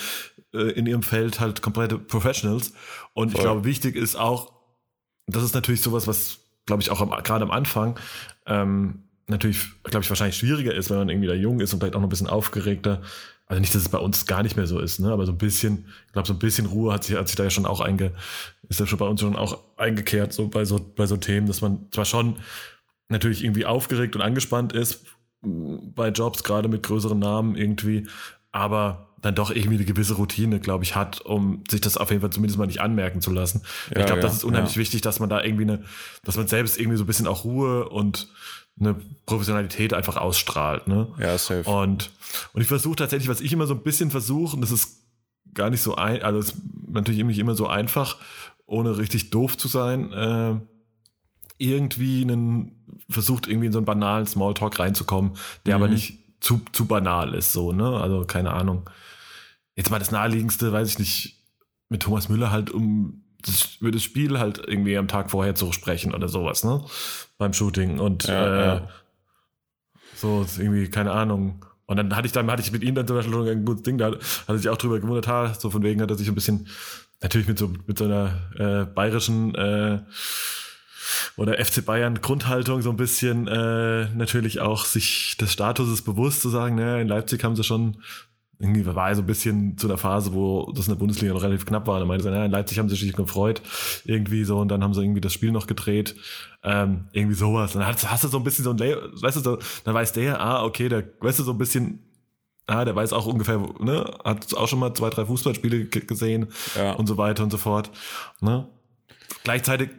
äh, 0.55 0.71
in 0.71 0.87
ihrem 0.87 1.03
Feld 1.03 1.40
halt 1.40 1.61
komplette 1.61 1.99
Professionals. 1.99 2.73
Und 3.12 3.33
Voll. 3.33 3.38
ich 3.38 3.44
glaube, 3.44 3.64
wichtig 3.64 3.97
ist 3.97 4.16
auch, 4.16 4.53
das 5.27 5.42
ist 5.42 5.55
natürlich 5.55 5.83
sowas, 5.83 6.07
was, 6.07 6.38
glaube 6.64 6.81
ich, 6.81 6.90
auch 6.90 7.07
gerade 7.23 7.44
am 7.44 7.51
Anfang, 7.51 7.99
ähm, 8.49 9.05
natürlich, 9.29 9.61
glaube 9.85 10.03
ich, 10.03 10.11
wahrscheinlich 10.11 10.37
schwieriger 10.37 10.75
ist, 10.75 10.91
wenn 10.91 10.99
man 10.99 11.09
irgendwie 11.09 11.29
da 11.29 11.35
jung 11.35 11.61
ist 11.61 11.73
und 11.73 11.81
vielleicht 11.81 11.95
auch 11.95 12.01
noch 12.01 12.07
ein 12.07 12.11
bisschen 12.11 12.29
aufgeregter 12.29 13.03
also 13.49 13.61
nicht, 13.61 13.75
dass 13.75 13.83
es 13.83 13.89
bei 13.89 13.99
uns 13.99 14.27
gar 14.27 14.43
nicht 14.43 14.57
mehr 14.57 14.67
so 14.67 14.79
ist, 14.79 15.01
ne? 15.01 15.11
aber 15.11 15.25
so 15.25 15.33
ein 15.33 15.39
bisschen, 15.39 15.87
ich 16.07 16.13
glaube, 16.13 16.29
so 16.29 16.35
ein 16.35 16.39
bisschen 16.39 16.67
Ruhe 16.67 16.93
hat 16.93 17.05
sich, 17.05 17.17
hat 17.17 17.29
sich 17.29 17.37
da 17.37 17.45
ja 17.45 17.51
schon 17.51 17.65
auch 17.65 17.81
einge, 17.81 18.13
ist 18.69 18.79
ja 18.79 18.87
schon 18.87 18.99
bei 18.99 19.07
uns 19.07 19.23
schon 19.23 19.37
auch 19.37 19.59
eingekehrt, 19.79 20.35
so 20.35 20.49
bei 20.49 20.67
so, 20.67 20.79
bei 20.79 21.07
so 21.07 21.17
Themen, 21.17 21.47
dass 21.47 21.63
man 21.63 21.87
zwar 21.91 22.05
schon 22.05 22.37
natürlich 23.09 23.43
irgendwie 23.43 23.65
aufgeregt 23.65 24.15
und 24.15 24.23
angespannt 24.23 24.75
ist 24.75 25.07
mm, 25.41 25.93
bei 25.95 26.09
Jobs, 26.09 26.45
gerade 26.45 26.69
mit 26.69 26.83
größeren 26.83 27.19
Namen 27.19 27.57
irgendwie, 27.57 28.07
aber 28.53 29.08
dann 29.22 29.35
doch 29.35 29.50
irgendwie 29.50 29.76
eine 29.76 29.85
gewisse 29.85 30.14
Routine, 30.14 30.61
glaube 30.61 30.85
ich, 30.85 30.94
hat, 30.94 31.20
um 31.22 31.64
sich 31.68 31.81
das 31.81 31.96
auf 31.96 32.11
jeden 32.11 32.20
Fall 32.20 32.31
zumindest 32.31 32.59
mal 32.59 32.66
nicht 32.66 32.81
anmerken 32.81 33.20
zu 33.20 33.33
lassen. 33.33 33.62
Ja, 33.90 34.00
ich 34.00 34.07
glaube, 34.07 34.20
ja, 34.20 34.26
das 34.26 34.37
ist 34.37 34.44
unheimlich 34.44 34.74
ja. 34.74 34.81
wichtig, 34.81 35.00
dass 35.00 35.18
man 35.18 35.28
da 35.28 35.42
irgendwie 35.42 35.64
eine, 35.64 35.83
dass 36.24 36.37
man 36.37 36.46
selbst 36.46 36.78
irgendwie 36.78 36.96
so 36.96 37.04
ein 37.04 37.07
bisschen 37.07 37.26
auch 37.26 37.44
Ruhe 37.44 37.88
und 37.88 38.28
eine 38.78 38.94
Professionalität 39.26 39.92
einfach 39.92 40.16
ausstrahlt. 40.16 40.87
Ne? 40.87 41.09
Ja, 41.18 41.37
safe. 41.37 41.68
Und, 41.68 42.11
und 42.52 42.62
ich 42.62 42.68
versuche 42.68 42.96
tatsächlich, 42.96 43.28
was 43.28 43.40
ich 43.40 43.52
immer 43.52 43.66
so 43.66 43.74
ein 43.74 43.83
bisschen 43.83 44.11
versuche, 44.11 44.54
und 44.54 44.62
das 44.62 44.70
ist 44.70 45.02
gar 45.54 45.70
nicht 45.70 45.83
so 45.83 45.96
ein, 45.96 46.22
also 46.22 46.38
ist 46.38 46.54
natürlich 46.88 47.24
nicht 47.24 47.38
immer 47.38 47.57
so 47.57 47.66
einfach, 47.66 48.18
ohne 48.66 48.98
richtig 48.98 49.31
doof 49.31 49.57
zu 49.57 49.66
sein, 49.66 50.12
äh, 50.12 50.54
irgendwie 51.57 52.22
einen, 52.22 53.02
versucht 53.11 53.48
irgendwie 53.48 53.66
in 53.66 53.72
so 53.72 53.78
einen 53.78 53.87
banalen 53.87 54.26
Smalltalk 54.26 54.78
reinzukommen, 54.78 55.33
der 55.66 55.76
mhm. 55.76 55.83
aber 55.83 55.92
nicht 55.92 56.18
zu, 56.40 56.61
zu 56.72 56.87
banal 56.87 57.35
ist, 57.35 57.52
so, 57.52 57.72
ne? 57.72 57.98
Also, 57.98 58.24
keine 58.24 58.52
Ahnung. 58.52 58.88
Jetzt 59.79 59.93
mal 59.93 60.01
das 60.01 60.11
naheliegendste, 60.11 60.73
weiß 60.73 60.88
ich 60.88 60.99
nicht, 60.99 61.37
mit 61.88 62.03
Thomas 62.03 62.29
Müller 62.29 62.51
halt 62.51 62.73
um 62.73 63.23
das, 63.43 63.77
über 63.81 63.93
das 63.93 64.03
Spiel 64.03 64.41
halt 64.41 64.59
irgendwie 64.59 64.99
am 64.99 65.07
Tag 65.07 65.31
vorher 65.31 65.55
zu 65.55 65.71
sprechen 65.71 66.12
oder 66.12 66.29
sowas, 66.29 66.64
ne? 66.64 66.85
Beim 67.38 67.53
Shooting. 67.53 68.01
Und 68.01 68.25
ja, 68.25 68.47
äh, 68.47 68.67
ja. 68.67 68.88
so 70.17 70.45
irgendwie, 70.59 70.91
keine 70.91 71.12
Ahnung. 71.12 71.64
Und 71.87 71.97
dann 71.97 72.17
hatte 72.17 72.27
ich 72.27 72.33
dann, 72.33 72.51
hatte 72.51 72.61
ich 72.61 72.73
mit 72.73 72.83
ihm 72.83 72.97
dann 72.97 73.07
zum 73.07 73.19
Beispiel 73.19 73.33
schon 73.33 73.47
ein 73.47 73.64
gutes 73.64 73.85
Ding, 73.85 73.99
da 73.99 74.07
hat 74.07 74.21
er 74.49 74.59
sich 74.59 74.69
auch 74.69 74.79
drüber 74.79 74.99
gewundert, 74.99 75.29
ha, 75.29 75.55
so 75.55 75.71
von 75.71 75.85
wegen 75.85 76.03
hat 76.03 76.11
er 76.11 76.17
sich 76.17 76.27
ein 76.27 76.35
bisschen, 76.35 76.67
natürlich 77.23 77.47
mit 77.47 77.61
so, 77.61 77.73
mit 77.87 77.99
so 77.99 78.07
einer 78.07 78.51
äh, 78.59 78.85
bayerischen 78.85 79.55
äh, 79.55 80.01
oder 81.37 81.64
FC 81.64 81.85
Bayern 81.85 82.21
Grundhaltung 82.21 82.83
so 82.83 82.91
ein 82.91 82.97
bisschen 82.97 83.47
äh, 83.47 84.09
natürlich 84.09 84.59
auch 84.59 84.87
sich 84.87 85.37
des 85.37 85.53
Statuses 85.53 86.03
bewusst 86.03 86.43
zu 86.43 86.49
sagen, 86.49 86.75
ne, 86.75 87.01
in 87.01 87.07
Leipzig 87.07 87.45
haben 87.45 87.55
sie 87.55 87.62
schon 87.62 88.03
irgendwie 88.61 88.85
war 88.87 89.09
er 89.09 89.14
so 89.14 89.23
ein 89.23 89.27
bisschen 89.27 89.79
zu 89.79 89.87
der 89.87 89.99
Phase, 89.99 90.33
wo 90.33 90.73
das 90.75 90.88
in 90.88 90.94
der 90.94 90.99
Bundesliga 90.99 91.33
noch 91.33 91.42
relativ 91.42 91.64
knapp 91.64 91.87
war. 91.87 92.01
Da 92.01 92.07
meinte 92.07 92.29
er, 92.29 92.35
ja, 92.35 92.44
in 92.44 92.51
Leipzig 92.51 92.79
haben 92.79 92.88
sie 92.88 92.97
sich 92.97 93.12
gefreut, 93.12 93.62
irgendwie 94.05 94.42
so, 94.44 94.59
und 94.59 94.68
dann 94.68 94.83
haben 94.83 94.94
sie 94.94 95.03
irgendwie 95.03 95.21
das 95.21 95.33
Spiel 95.33 95.53
noch 95.53 95.68
gedreht. 95.68 96.16
Ähm, 96.64 97.05
irgendwie 97.12 97.37
sowas. 97.37 97.75
Und 97.75 97.83
dann 97.83 97.92
hast, 97.92 98.11
hast 98.11 98.25
du 98.25 98.29
so 98.29 98.37
ein 98.37 98.44
bisschen 98.44 98.64
so 98.64 98.71
ein, 98.71 98.79
weißt 98.81 99.37
du, 99.37 99.40
so, 99.40 99.59
dann 99.85 99.94
weiß 99.94 100.12
der, 100.12 100.40
ah, 100.40 100.64
okay, 100.64 100.88
der, 100.88 101.05
weißt 101.21 101.38
du, 101.38 101.44
so 101.44 101.53
ein 101.53 101.59
bisschen, 101.59 102.01
ah, 102.66 102.85
der 102.85 102.97
weiß 102.97 103.12
auch 103.12 103.27
ungefähr, 103.27 103.59
ne, 103.79 104.12
hat 104.25 104.53
auch 104.55 104.66
schon 104.66 104.81
mal 104.81 104.92
zwei, 104.92 105.11
drei 105.11 105.27
Fußballspiele 105.27 105.87
gesehen 105.87 106.49
ja. 106.77 106.94
und 106.94 107.07
so 107.07 107.16
weiter 107.16 107.44
und 107.44 107.51
so 107.51 107.59
fort. 107.59 107.92
Ne? 108.40 108.66
Gleichzeitig 109.44 109.90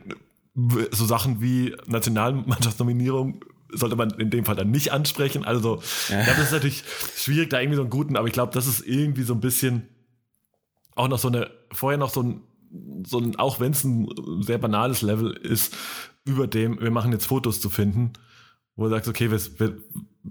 so 0.91 1.05
Sachen 1.05 1.39
wie 1.39 1.75
Nationalmannschaftsnominierung 1.87 3.45
sollte 3.71 3.95
man 3.95 4.11
in 4.11 4.29
dem 4.29 4.45
Fall 4.45 4.55
dann 4.55 4.71
nicht 4.71 4.91
ansprechen. 4.91 5.45
Also, 5.45 5.81
ja. 6.09 6.25
das 6.25 6.39
ist 6.39 6.51
natürlich 6.51 6.83
schwierig, 7.15 7.49
da 7.49 7.59
irgendwie 7.59 7.75
so 7.75 7.81
einen 7.81 7.89
guten, 7.89 8.15
aber 8.15 8.27
ich 8.27 8.33
glaube, 8.33 8.53
das 8.53 8.67
ist 8.67 8.85
irgendwie 8.85 9.23
so 9.23 9.33
ein 9.33 9.41
bisschen 9.41 9.87
auch 10.95 11.07
noch 11.07 11.19
so 11.19 11.29
eine, 11.29 11.49
vorher 11.71 11.97
noch 11.97 12.09
so 12.09 12.23
ein, 12.23 12.41
so 13.05 13.19
ein, 13.19 13.35
auch 13.37 13.59
wenn 13.59 13.71
es 13.71 13.83
ein 13.83 14.09
sehr 14.41 14.57
banales 14.57 15.01
Level 15.01 15.31
ist, 15.31 15.75
über 16.25 16.47
dem, 16.47 16.79
wir 16.79 16.91
machen 16.91 17.11
jetzt 17.11 17.25
Fotos 17.25 17.61
zu 17.61 17.69
finden, 17.69 18.13
wo 18.79 18.85
du 18.85 18.89
sagst, 18.89 19.09
okay, 19.09 19.29
wir, 19.31 19.39
wir, 19.59 19.73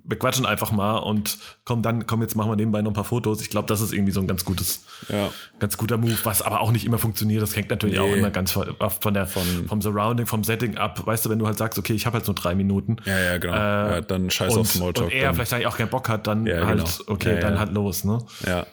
wir 0.04 0.18
quatschen 0.18 0.46
einfach 0.46 0.70
mal 0.72 0.96
und 0.98 1.38
komm, 1.64 1.82
dann, 1.82 2.06
komm, 2.06 2.22
jetzt 2.22 2.34
machen 2.36 2.50
wir 2.50 2.56
nebenbei 2.56 2.82
noch 2.82 2.90
ein 2.90 2.94
paar 2.94 3.04
Fotos. 3.04 3.40
Ich 3.42 3.50
glaube, 3.50 3.66
das 3.68 3.80
ist 3.80 3.92
irgendwie 3.92 4.12
so 4.12 4.20
ein 4.20 4.26
ganz 4.26 4.44
gutes, 4.44 4.84
Ja. 5.08 5.30
ganz 5.58 5.76
guter 5.76 5.96
Move, 5.96 6.16
was 6.24 6.42
aber 6.42 6.60
auch 6.60 6.70
nicht 6.72 6.84
immer 6.84 6.98
funktioniert. 6.98 7.42
Das 7.42 7.56
hängt 7.56 7.70
natürlich 7.70 7.98
Nee. 7.98 8.02
auch 8.02 8.14
immer 8.16 8.30
ganz 8.30 8.52
von, 8.52 8.74
von 9.00 9.14
der, 9.14 9.26
vom 9.26 9.80
Surrounding, 9.82 10.26
vom 10.26 10.44
Setting 10.44 10.76
ab. 10.76 11.06
Weißt 11.06 11.24
du, 11.26 11.30
wenn 11.30 11.38
du 11.38 11.46
halt 11.46 11.58
sagst, 11.58 11.78
okay, 11.78 11.92
ich 11.94 12.06
habe 12.06 12.16
halt 12.18 12.26
nur 12.26 12.34
drei 12.34 12.54
Minuten. 12.54 12.96
Ja, 13.04 13.18
ja, 13.18 13.38
genau. 13.38 13.54
Äh, 13.54 13.56
ja, 13.58 14.00
dann 14.02 14.30
scheiß 14.30 14.52
auf 14.52 14.58
Und, 14.58 14.64
Smalltalk. 14.66 15.06
und 15.08 15.12
er 15.14 15.24
dann. 15.26 15.34
vielleicht 15.34 15.52
eigentlich 15.52 15.66
auch 15.66 15.76
keinen 15.76 15.90
Bock 15.90 16.08
hat, 16.08 16.26
dann 16.26 16.46
Ja, 16.46 16.66
halt, 16.66 16.78
genau. 16.78 17.12
okay, 17.12 17.38
dann 17.40 17.58
halt 17.58 17.72
los, 17.72 18.04
ne? 18.04 18.18
Ja. 18.46 18.66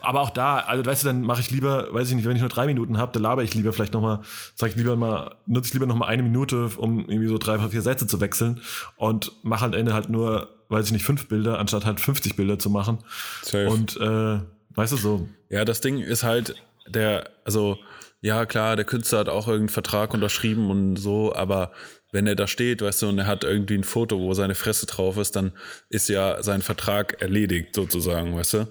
Aber 0.00 0.20
auch 0.20 0.30
da, 0.30 0.58
also 0.58 0.84
weißt 0.84 1.02
du, 1.02 1.08
dann 1.08 1.22
mache 1.22 1.40
ich 1.40 1.50
lieber, 1.50 1.92
weiß 1.92 2.08
ich 2.08 2.14
nicht, 2.14 2.26
wenn 2.26 2.36
ich 2.36 2.42
nur 2.42 2.48
drei 2.48 2.66
Minuten 2.66 2.98
habe, 2.98 3.12
dann 3.12 3.22
laber 3.22 3.42
ich 3.42 3.54
lieber 3.54 3.72
vielleicht 3.72 3.92
nochmal, 3.92 4.20
sag 4.54 4.70
ich 4.70 4.76
lieber 4.76 4.96
mal, 4.96 5.36
nutze 5.46 5.68
ich 5.68 5.74
lieber 5.74 5.86
nochmal 5.86 6.08
eine 6.08 6.22
Minute, 6.22 6.70
um 6.76 7.00
irgendwie 7.00 7.28
so 7.28 7.38
drei, 7.38 7.58
vier 7.68 7.82
Sätze 7.82 8.06
zu 8.06 8.20
wechseln 8.20 8.60
und 8.96 9.32
mache 9.42 9.64
am 9.64 9.72
Ende 9.72 9.94
halt 9.94 10.08
nur, 10.08 10.48
weiß 10.68 10.86
ich 10.86 10.92
nicht, 10.92 11.04
fünf 11.04 11.28
Bilder, 11.28 11.58
anstatt 11.58 11.84
halt 11.84 12.00
50 12.00 12.36
Bilder 12.36 12.58
zu 12.58 12.70
machen. 12.70 12.98
Safe. 13.42 13.68
Und 13.68 13.96
äh, 13.98 14.40
weißt 14.74 14.92
du 14.92 14.96
so, 14.96 15.28
Ja, 15.48 15.64
das 15.64 15.80
Ding 15.80 15.98
ist 15.98 16.22
halt, 16.22 16.54
der, 16.88 17.30
also, 17.44 17.78
ja, 18.20 18.46
klar, 18.46 18.76
der 18.76 18.84
Künstler 18.84 19.20
hat 19.20 19.28
auch 19.28 19.48
irgendeinen 19.48 19.68
Vertrag 19.68 20.14
unterschrieben 20.14 20.70
und 20.70 20.96
so, 20.96 21.34
aber 21.34 21.72
wenn 22.12 22.26
er 22.26 22.36
da 22.36 22.46
steht, 22.46 22.82
weißt 22.82 23.02
du, 23.02 23.08
und 23.08 23.18
er 23.18 23.26
hat 23.26 23.42
irgendwie 23.42 23.74
ein 23.74 23.84
Foto, 23.84 24.18
wo 24.18 24.34
seine 24.34 24.54
Fresse 24.54 24.86
drauf 24.86 25.16
ist, 25.16 25.34
dann 25.34 25.52
ist 25.88 26.08
ja 26.08 26.42
sein 26.42 26.62
Vertrag 26.62 27.20
erledigt, 27.22 27.74
sozusagen, 27.74 28.36
weißt 28.36 28.54
du? 28.54 28.68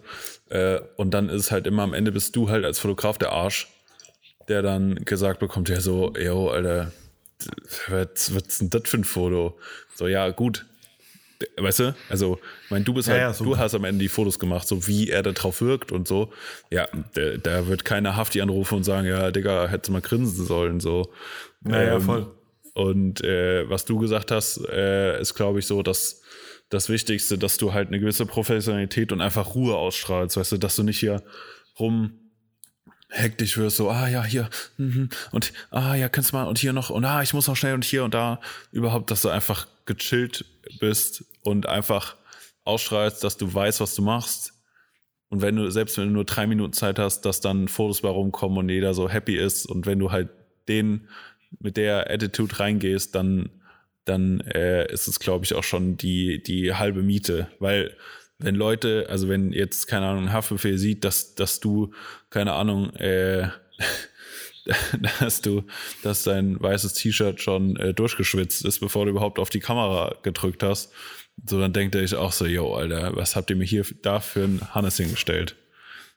Äh, 0.52 0.82
und 0.98 1.12
dann 1.14 1.30
ist 1.30 1.50
halt 1.52 1.66
immer 1.66 1.84
am 1.84 1.94
Ende 1.94 2.12
bist 2.12 2.36
du 2.36 2.50
halt 2.50 2.66
als 2.66 2.80
Fotograf 2.80 3.18
der 3.18 3.32
Arsch, 3.32 3.68
der 4.50 4.62
dann 4.62 4.96
gesagt 4.96 5.40
bekommt, 5.40 5.70
ja 5.70 5.80
so, 5.80 6.14
yo, 6.20 6.50
Alter, 6.50 6.92
was, 7.88 8.36
was 8.36 8.44
ist 8.48 8.62
denn 8.62 8.70
das 8.70 8.84
für 8.86 8.98
ein 8.98 9.04
Foto? 9.06 9.58
So, 9.96 10.08
ja, 10.08 10.30
gut. 10.30 10.66
Weißt 11.58 11.80
du? 11.80 11.96
Also, 12.10 12.38
ich 12.66 12.70
meine, 12.70 12.86
du 12.86 12.94
bist 12.94 13.08
Ja, 13.08 13.14
halt, 13.14 13.22
ja, 13.24 13.34
so. 13.34 13.46
du 13.46 13.58
hast 13.58 13.74
am 13.74 13.84
Ende 13.84 14.00
die 14.04 14.10
Fotos 14.10 14.38
gemacht, 14.38 14.68
so 14.68 14.88
wie 14.88 15.10
er 15.10 15.24
da 15.24 15.32
drauf 15.32 15.62
wirkt 15.62 15.92
und 15.92 16.08
so. 16.08 16.32
Ja, 16.70 16.88
da, 17.42 17.66
wird 17.68 17.84
keiner 17.86 18.16
Hafti 18.16 18.42
anrufen 18.42 18.76
und 18.76 18.84
sagen, 18.84 19.08
ja, 19.08 19.32
Digga, 19.32 19.68
hättest 19.68 19.88
du 19.88 19.94
mal 19.94 20.02
grinsen 20.02 20.46
sollen, 20.46 20.80
so. 20.80 21.12
naja, 21.62 21.96
Ähm, 21.96 22.02
voll. 22.02 22.28
Und 22.74 23.24
äh, 23.24 23.68
was 23.70 23.86
du 23.86 23.98
gesagt 23.98 24.32
hast, 24.32 24.64
äh, 24.70 25.20
ist, 25.20 25.34
glaube 25.34 25.60
ich, 25.60 25.66
so, 25.66 25.82
dass 25.82 26.21
das 26.72 26.90
Wichtigste, 26.90 27.38
dass 27.38 27.58
du 27.58 27.74
halt 27.74 27.90
eine 27.90 28.00
gewisse 28.00 28.26
Professionalität 28.26 29.12
und 29.12 29.22
einfach 29.22 29.54
Ruhe 29.54 29.76
ausstrahlst, 29.76 30.38
weißt 30.38 30.54
du, 30.54 30.58
dass 30.58 30.78
du 30.78 30.84
nicht 30.84 31.00
hier 31.00 31.22
rum 31.78 32.14
hektisch 33.10 33.58
wirst, 33.58 33.76
so, 33.76 33.90
ah 33.90 34.08
ja, 34.08 34.24
hier, 34.24 34.50
mhm, 34.78 35.10
und 35.32 35.52
ah 35.70 35.96
ja, 35.96 36.08
kannst 36.08 36.32
du 36.32 36.38
mal, 36.38 36.46
und 36.46 36.58
hier 36.58 36.72
noch, 36.72 36.90
und 36.90 37.04
ah, 37.04 37.22
ich 37.22 37.34
muss 37.34 37.48
noch 37.48 37.58
schnell 37.58 37.74
und 37.74 37.84
hier 37.84 38.06
und 38.06 38.14
da. 38.14 38.40
Überhaupt, 38.72 39.12
dass 39.12 39.22
du 39.22 39.30
einfach 39.30 39.68
gechillt 39.86 40.46
bist 40.80 41.26
und 41.44 41.68
einfach 41.68 42.16
ausstrahlst, 42.64 43.22
dass 43.22 43.36
du 43.36 43.54
weißt, 43.54 43.82
was 43.82 43.96
du 43.96 44.02
machst. 44.02 44.54
Und 45.28 45.42
wenn 45.42 45.58
du, 45.58 45.70
selbst 45.70 45.98
wenn 45.98 46.08
du 46.08 46.14
nur 46.14 46.26
drei 46.26 46.48
Minuten 46.48 46.74
Zeit 46.74 47.00
hast, 47.00 47.22
dass 47.22 47.42
dann 47.42 47.68
Fotos 47.68 48.02
bei 48.02 48.10
rumkommen 48.10 48.58
und 48.58 48.70
jeder 48.70 48.94
so 48.94 49.10
happy 49.10 49.36
ist 49.36 49.66
und 49.66 49.86
wenn 49.86 50.00
du 50.00 50.12
halt 50.12 50.30
den 50.70 51.10
mit 51.60 51.76
der 51.76 52.10
Attitude 52.10 52.60
reingehst, 52.60 53.14
dann, 53.14 53.50
dann 54.12 54.42
äh, 54.42 54.92
ist 54.92 55.08
es, 55.08 55.20
glaube 55.20 55.46
ich, 55.46 55.56
auch 55.56 55.64
schon 55.64 55.98
die, 55.98 56.44
die 56.44 56.74
halbe 56.74 57.02
Miete. 57.02 57.48
Weil 57.60 57.96
wenn 58.38 58.56
Leute, 58.56 59.08
also 59.10 59.30
wenn 59.30 59.54
jetzt, 59.54 59.88
keine 59.88 60.08
Ahnung, 60.08 60.26
ein 60.26 60.34
Haftbefehl 60.34 60.78
sieht, 60.78 61.04
dass, 61.04 61.36
dass 61.36 61.60
du, 61.60 61.94
keine 62.30 62.54
Ahnung, 62.54 62.94
äh, 62.96 63.50
dass 65.20 65.42
du, 65.42 65.64
dass 66.04 66.24
dein 66.24 66.62
weißes 66.62 66.94
T-Shirt 66.94 67.42
schon 67.42 67.76
äh, 67.78 67.94
durchgeschwitzt 67.94 68.66
ist, 68.66 68.80
bevor 68.80 69.06
du 69.06 69.12
überhaupt 69.12 69.40
auf 69.40 69.50
die 69.50 69.60
Kamera 69.60 70.16
gedrückt 70.24 70.64
hast, 70.64 70.92
so 71.46 71.60
dann 71.60 71.74
denkt 71.74 71.96
er 71.96 72.02
sich 72.02 72.16
auch 72.16 72.32
so, 72.32 72.46
yo, 72.46 72.76
Alter, 72.76 73.16
was 73.16 73.36
habt 73.36 73.50
ihr 73.50 73.56
mir 73.56 73.66
hier 73.66 73.86
da 74.02 74.20
für 74.20 74.44
ein 74.44 74.62
Hannes 74.74 74.98
hingestellt? 74.98 75.56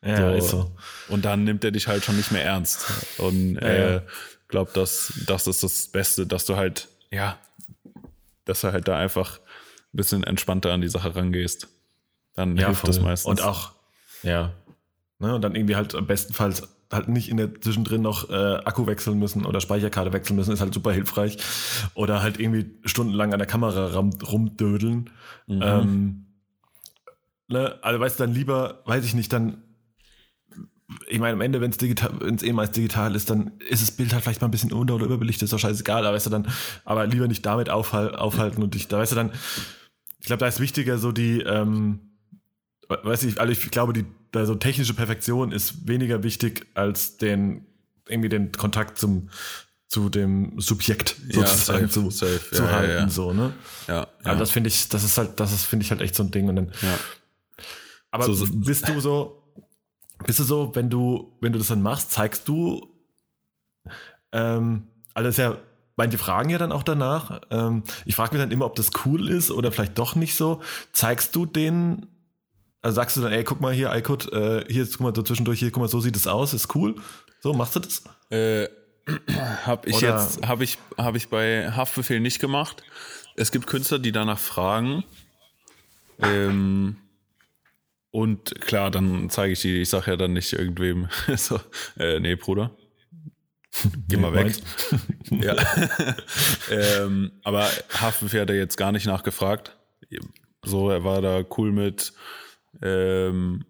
Ja, 0.05 0.33
so. 0.33 0.37
ist 0.37 0.49
so. 0.49 0.77
Und 1.09 1.25
dann 1.25 1.45
nimmt 1.45 1.65
er 1.65 1.71
dich 1.71 1.89
halt 1.89 2.05
schon 2.05 2.17
nicht 2.17 2.31
mehr 2.31 2.45
ernst. 2.45 2.87
Und 3.19 3.55
Ja, 3.55 3.61
äh, 3.69 3.95
ja. 3.95 4.03
glaub, 4.49 4.75
das, 4.75 5.13
das 5.27 5.47
ist 5.47 5.63
das 5.63 5.89
Beste, 5.89 6.27
dass 6.27 6.45
du 6.45 6.57
halt, 6.57 6.89
ja, 7.11 7.39
dass 8.45 8.61
du 8.61 8.73
halt 8.73 8.89
da 8.89 8.97
einfach 8.99 9.39
ein 9.39 9.97
bisschen 9.97 10.25
entspannter 10.25 10.73
an 10.73 10.81
die 10.81 10.89
Sache 10.89 11.15
rangehst. 11.15 11.69
Dann 12.35 12.57
Ja, 12.57 12.67
hilft 12.67 12.81
voll. 12.83 12.89
das 12.89 13.01
meistens. 13.01 13.31
Und 13.31 13.43
auch, 13.43 13.73
ja. 14.23 14.53
Ne, 15.19 15.35
und 15.35 15.43
dann 15.43 15.55
irgendwie 15.55 15.77
halt 15.77 15.95
am 15.95 16.07
bestenfalls 16.07 16.69
halt 16.93 17.09
nicht 17.09 17.29
in 17.29 17.37
der 17.37 17.61
zwischendrin 17.61 18.03
noch 18.03 18.29
äh, 18.31 18.57
Akku 18.65 18.87
wechseln 18.87 19.19
müssen 19.19 19.47
oder 19.47 19.61
Speicherkarte 19.61 20.13
wechseln 20.13 20.37
müssen, 20.37 20.53
ist 20.53 20.61
halt 20.61 20.75
super 20.75 20.93
hilfreich. 20.93 21.39
Oder 21.95 22.23
halt 22.23 22.39
irgendwie 22.39 22.71
stundenlang 22.85 23.33
an 23.33 23.39
der 23.39 23.47
Kamera 23.49 23.93
rum, 23.95 24.11
rumdödeln. 24.23 25.11
Mhm. 25.47 25.63
Ähm, 25.63 26.27
ne, 27.49 27.79
also 27.83 28.01
weißt 28.01 28.19
du, 28.21 28.25
dann 28.25 28.35
lieber, 28.35 28.83
weiß 28.87 29.05
ich 29.05 29.15
nicht, 29.15 29.33
dann 29.33 29.63
ich 31.09 31.19
meine, 31.19 31.33
am 31.35 31.41
Ende, 31.41 31.61
wenn 31.61 31.71
es 31.71 31.79
digital, 31.79 32.13
ehemals 32.43 32.73
digital 32.73 33.15
ist, 33.15 33.31
dann 33.31 33.53
ist 33.71 33.83
das 33.83 33.91
Bild 33.91 34.13
halt 34.13 34.23
vielleicht 34.23 34.41
mal 34.43 34.49
ein 34.49 34.51
bisschen 34.51 34.73
unter- 34.73 34.95
oder 34.97 35.07
überbelichtet, 35.07 35.45
ist 35.45 35.53
doch 35.53 35.59
scheißegal, 35.59 36.05
aber 36.07 36.15
weißt 36.15 36.27
du 36.27 36.31
dann, 36.31 36.47
aber 36.85 37.07
lieber 37.07 37.27
nicht 37.27 37.45
damit 37.47 37.71
aufhal 37.71 38.15
aufhalten 38.15 38.63
und 38.63 38.75
dich, 38.75 38.89
da 38.89 38.99
weißt 38.99 39.13
du 39.13 39.17
dann, 39.17 39.33
ich 40.21 40.27
glaube, 40.27 40.41
da 40.41 40.47
ist 40.47 40.61
wichtiger 40.61 40.99
so 40.99 41.11
die, 41.13 41.41
ähm, 41.41 42.01
weiß 42.89 43.23
ich, 43.25 43.41
also 43.41 43.51
ich 43.53 43.71
glaube, 43.71 43.93
die, 43.95 44.05
da 44.33 44.45
so 44.45 44.55
technische 44.57 44.93
Perfektion 44.95 45.53
ist 45.53 45.89
weniger 45.89 46.23
wichtig 46.23 46.67
als 46.75 47.17
den, 47.17 47.65
irgendwie 48.07 48.29
den 48.29 48.53
Kontakt 48.53 48.99
zum, 48.99 49.31
zu 49.89 50.11
dem 50.11 50.61
Subjekt 50.61 51.17
Ja, 51.29 51.47
sozusagen 51.47 51.89
safe, 51.89 51.89
zu, 51.89 52.11
safe. 52.11 52.41
zu 52.53 52.63
Ja, 52.65 52.69
ja, 52.69 52.77
halten, 52.77 53.03
ja. 53.05 53.09
so, 53.09 53.33
ne? 53.33 53.55
ja, 53.89 53.95
ja. 53.95 54.07
Also 54.25 54.41
das 54.41 54.51
finde 54.51 54.69
ich, 54.69 54.89
das 54.91 55.03
ist 55.05 55.17
halt, 55.17 55.41
das 55.41 55.53
ist, 55.53 55.65
finde 55.65 55.85
ich 55.85 55.91
halt 55.91 56.03
echt 56.03 56.15
so 56.15 56.23
ein 56.25 56.31
Ding 56.31 56.49
und 56.49 56.57
dann, 56.57 56.73
ja. 56.83 56.99
aber 58.11 58.25
So- 58.27 58.35
so- 58.35 58.47
bist 58.53 58.87
du 58.89 59.01
so, 59.01 59.41
bist 60.27 60.39
du 60.41 60.45
so, 60.45 60.75
wenn 60.75 60.91
du, 60.91 61.37
wenn 61.41 61.53
du 61.53 61.59
das 61.59 61.69
dann 61.69 61.83
machst, 61.83 62.11
zeigst 62.13 62.49
du, 62.49 62.89
ähm, 64.33 64.89
alles 65.15 65.37
ja, 65.37 65.57
manche 65.97 66.19
fragen 66.19 66.51
ja 66.51 66.59
dann 66.59 66.73
auch 66.73 66.83
danach. 66.83 67.41
Ähm, 67.51 67.85
ich 68.05 68.17
frage 68.17 68.35
mich 68.35 68.43
dann 68.43 68.51
immer, 68.51 68.67
ob 68.67 68.75
das 68.75 68.91
cool 69.05 69.29
ist 69.29 69.51
oder 69.51 69.71
vielleicht 69.73 69.99
doch 69.99 70.15
nicht 70.17 70.35
so. 70.35 70.61
Zeigst 70.93 71.35
du 71.37 71.47
den, 71.47 72.07
also 72.83 72.97
sagst 72.97 73.17
du 73.17 73.21
dann, 73.21 73.33
ey, 73.33 73.45
guck 73.45 73.61
mal 73.61 73.73
hier, 73.73 73.95
iCode, 73.95 74.33
äh, 74.33 74.65
hier, 74.69 74.87
guck 74.87 75.01
mal 75.01 75.15
so 75.15 75.23
zwischendurch, 75.23 75.59
hier, 75.59 75.71
guck 75.71 75.83
mal, 75.83 75.89
so 75.89 76.01
sieht 76.01 76.17
es 76.17 76.27
aus, 76.27 76.53
ist 76.53 76.75
cool. 76.75 76.97
So, 77.41 77.53
machst 77.53 77.77
du 77.77 77.81
das? 77.81 78.03
Äh, 78.31 78.69
habe 79.67 79.89
ich 79.89 79.97
Oder- 79.97 80.19
jetzt, 80.19 80.47
habe 80.47 80.65
ich, 80.65 80.79
habe 80.99 81.17
ich 81.17 81.29
bei 81.29 81.71
Haftbefehl 81.71 82.21
nicht 82.21 82.41
gemacht. 82.41 82.83
Es 83.37 83.51
gibt 83.53 83.67
Künstler, 83.67 83.99
die 83.99 84.13
danach 84.13 84.39
fragen. 84.39 85.05
Ähm, 86.21 86.97
und 88.15 88.61
klar, 88.61 88.93
dann 88.93 89.29
zeige 89.29 89.55
ich 89.55 89.61
die, 89.63 89.81
ich 89.81 89.89
sage 89.89 90.13
ja 90.13 90.17
dann 90.17 90.35
nicht 90.35 90.53
irgendwem, 90.53 91.09
so, 91.37 91.59
äh, 91.99 92.21
nee, 92.21 92.37
Bruder, 92.37 92.71
geh 94.07 94.17
mal 94.17 94.33
weg. 94.33 94.55
ja. 95.31 95.57
ähm, 96.71 97.33
aber 97.43 97.69
Haftbefehl 97.93 98.43
hat 98.43 98.51
er 98.51 98.57
jetzt 98.57 98.77
gar 98.77 98.93
nicht 98.93 99.07
nachgefragt. 99.07 99.77
So, 100.65 100.91
er 100.91 101.03
war 101.03 101.23
da 101.23 101.45
cool 101.59 101.73
mit. 101.73 102.13
Ähm, 102.81 103.65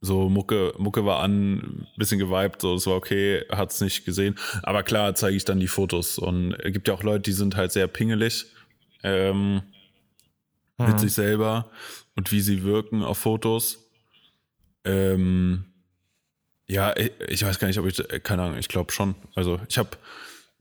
so 0.00 0.30
Mucke, 0.30 0.72
Mucke 0.78 1.04
war 1.04 1.22
an, 1.22 1.86
bisschen 1.98 2.18
geweibt, 2.18 2.62
so 2.62 2.76
es 2.76 2.86
war 2.86 2.94
okay, 2.94 3.44
hat's 3.50 3.82
nicht 3.82 4.06
gesehen. 4.06 4.36
Aber 4.62 4.82
klar 4.82 5.14
zeige 5.14 5.36
ich 5.36 5.44
dann 5.44 5.60
die 5.60 5.68
Fotos. 5.68 6.16
Und 6.16 6.54
es 6.54 6.72
gibt 6.72 6.88
ja 6.88 6.94
auch 6.94 7.02
Leute, 7.02 7.20
die 7.20 7.32
sind 7.32 7.54
halt 7.54 7.70
sehr 7.70 7.86
pingelig 7.86 8.46
ähm, 9.02 9.60
mit 10.78 10.98
sich 10.98 11.12
selber 11.12 11.70
und 12.16 12.32
wie 12.32 12.40
sie 12.40 12.62
wirken 12.62 13.02
auf 13.02 13.18
Fotos. 13.18 13.90
Ähm, 14.84 15.64
ja, 16.66 16.94
ich, 17.28 17.44
weiß 17.44 17.58
gar 17.58 17.68
nicht, 17.68 17.78
ob 17.78 17.86
ich, 17.86 17.98
äh, 17.98 18.20
keine 18.20 18.42
Ahnung, 18.42 18.58
ich 18.58 18.68
glaube 18.68 18.92
schon. 18.92 19.14
Also 19.34 19.60
ich 19.68 19.78
habe, 19.78 19.90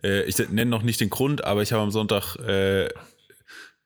äh, 0.03 0.23
ich 0.23 0.37
nenne 0.37 0.65
noch 0.65 0.83
nicht 0.83 0.99
den 0.99 1.09
Grund, 1.09 1.43
aber 1.43 1.61
ich 1.61 1.71
habe 1.71 1.83
am 1.83 1.91
Sonntag 1.91 2.35
äh, 2.37 2.89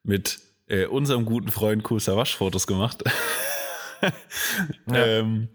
mit 0.04 0.40
äh, 0.68 0.86
unserem 0.86 1.26
guten 1.26 1.52
Freund 1.52 1.84
Kusa 1.84 2.16
Wasch 2.16 2.36
Fotos 2.36 2.66
gemacht. 2.66 3.04
ähm, 4.94 5.50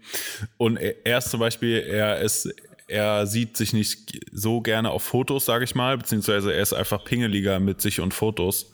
und 0.57 0.77
er 0.77 1.05
er 1.05 1.17
ist 1.17 1.31
zum 1.31 1.39
Beispiel, 1.39 1.79
er 1.79 2.19
ist, 2.19 2.53
er 2.87 3.25
sieht 3.27 3.57
sich 3.57 3.73
nicht 3.73 4.19
so 4.31 4.61
gerne 4.61 4.91
auf 4.91 5.03
Fotos, 5.03 5.45
sage 5.45 5.65
ich 5.65 5.75
mal, 5.75 5.97
beziehungsweise 5.97 6.53
er 6.53 6.61
ist 6.61 6.73
einfach 6.73 7.03
pingeliger 7.03 7.59
mit 7.59 7.81
sich 7.81 7.99
und 7.99 8.13
Fotos. 8.13 8.71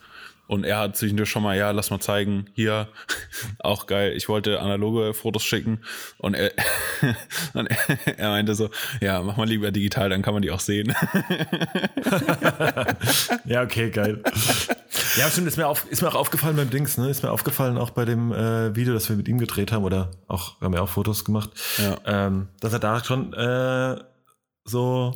Und 0.50 0.64
er 0.64 0.78
hat 0.80 0.96
zwischendurch 0.96 1.30
schon 1.30 1.44
mal, 1.44 1.56
ja, 1.56 1.70
lass 1.70 1.90
mal 1.90 2.00
zeigen, 2.00 2.46
hier, 2.54 2.88
auch 3.60 3.86
geil. 3.86 4.14
Ich 4.16 4.28
wollte 4.28 4.58
analoge 4.58 5.14
Fotos 5.14 5.44
schicken 5.44 5.78
und 6.18 6.34
er, 6.34 6.50
und 7.54 7.68
er, 8.16 8.30
meinte 8.30 8.56
so, 8.56 8.68
ja, 9.00 9.22
mach 9.22 9.36
mal 9.36 9.46
lieber 9.46 9.70
digital, 9.70 10.10
dann 10.10 10.22
kann 10.22 10.34
man 10.34 10.42
die 10.42 10.50
auch 10.50 10.58
sehen. 10.58 10.92
Ja, 13.44 13.62
okay, 13.62 13.90
geil. 13.90 14.22
ja, 15.16 15.30
stimmt, 15.30 15.46
ist 15.46 15.56
mir, 15.56 15.66
auf, 15.68 15.86
ist 15.90 16.02
mir 16.02 16.08
auch 16.08 16.14
aufgefallen 16.14 16.56
beim 16.56 16.70
Dings, 16.70 16.98
ne? 16.98 17.08
Ist 17.08 17.22
mir 17.22 17.30
aufgefallen 17.30 17.78
auch 17.78 17.90
bei 17.90 18.04
dem 18.04 18.32
äh, 18.32 18.74
Video, 18.74 18.92
das 18.92 19.08
wir 19.08 19.16
mit 19.16 19.28
ihm 19.28 19.38
gedreht 19.38 19.70
haben, 19.72 19.84
oder 19.84 20.10
auch, 20.26 20.60
haben 20.60 20.74
wir 20.74 20.82
auch 20.82 20.88
Fotos 20.88 21.24
gemacht, 21.24 21.50
Ja. 21.78 21.98
ähm, 22.06 22.48
dass 22.60 22.72
er 22.72 22.78
da 22.80 23.02
schon 23.04 23.32
äh, 23.34 23.96
so 24.64 25.12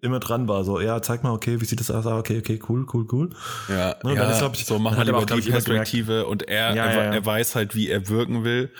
immer 0.00 0.20
dran 0.20 0.48
war. 0.48 0.64
So, 0.64 0.80
ja, 0.80 1.00
zeig 1.02 1.22
mal, 1.22 1.32
okay, 1.32 1.60
wie 1.60 1.64
sieht 1.64 1.80
das 1.80 1.90
aus? 1.90 2.06
Ah, 2.06 2.18
okay, 2.18 2.38
okay, 2.38 2.60
cool, 2.68 2.86
cool, 2.92 3.06
cool. 3.10 3.30
Ja, 3.68 3.96
Ne, 4.04 4.14
ja 4.14 4.22
dann 4.22 4.30
ist, 4.30 4.38
glaub 4.38 4.54
ich- 4.54 4.64
so 4.66 4.78
mach 4.78 4.90
dann 4.94 4.98
mal 4.98 4.98
hat 4.98 4.98
er 4.98 5.04
lieber 5.06 5.18
auch, 5.18 5.40
die 5.44 5.50
Perspektive 5.50 6.26
und 6.26 6.48
er, 6.48 6.74
Ja, 6.74 6.86
er, 6.86 7.04
ja, 7.04 7.14
er 7.14 7.26
weiß 7.26 7.54
halt, 7.54 7.74
wie 7.74 7.88
er 7.88 8.08
wirken 8.08 8.44
will 8.44 8.70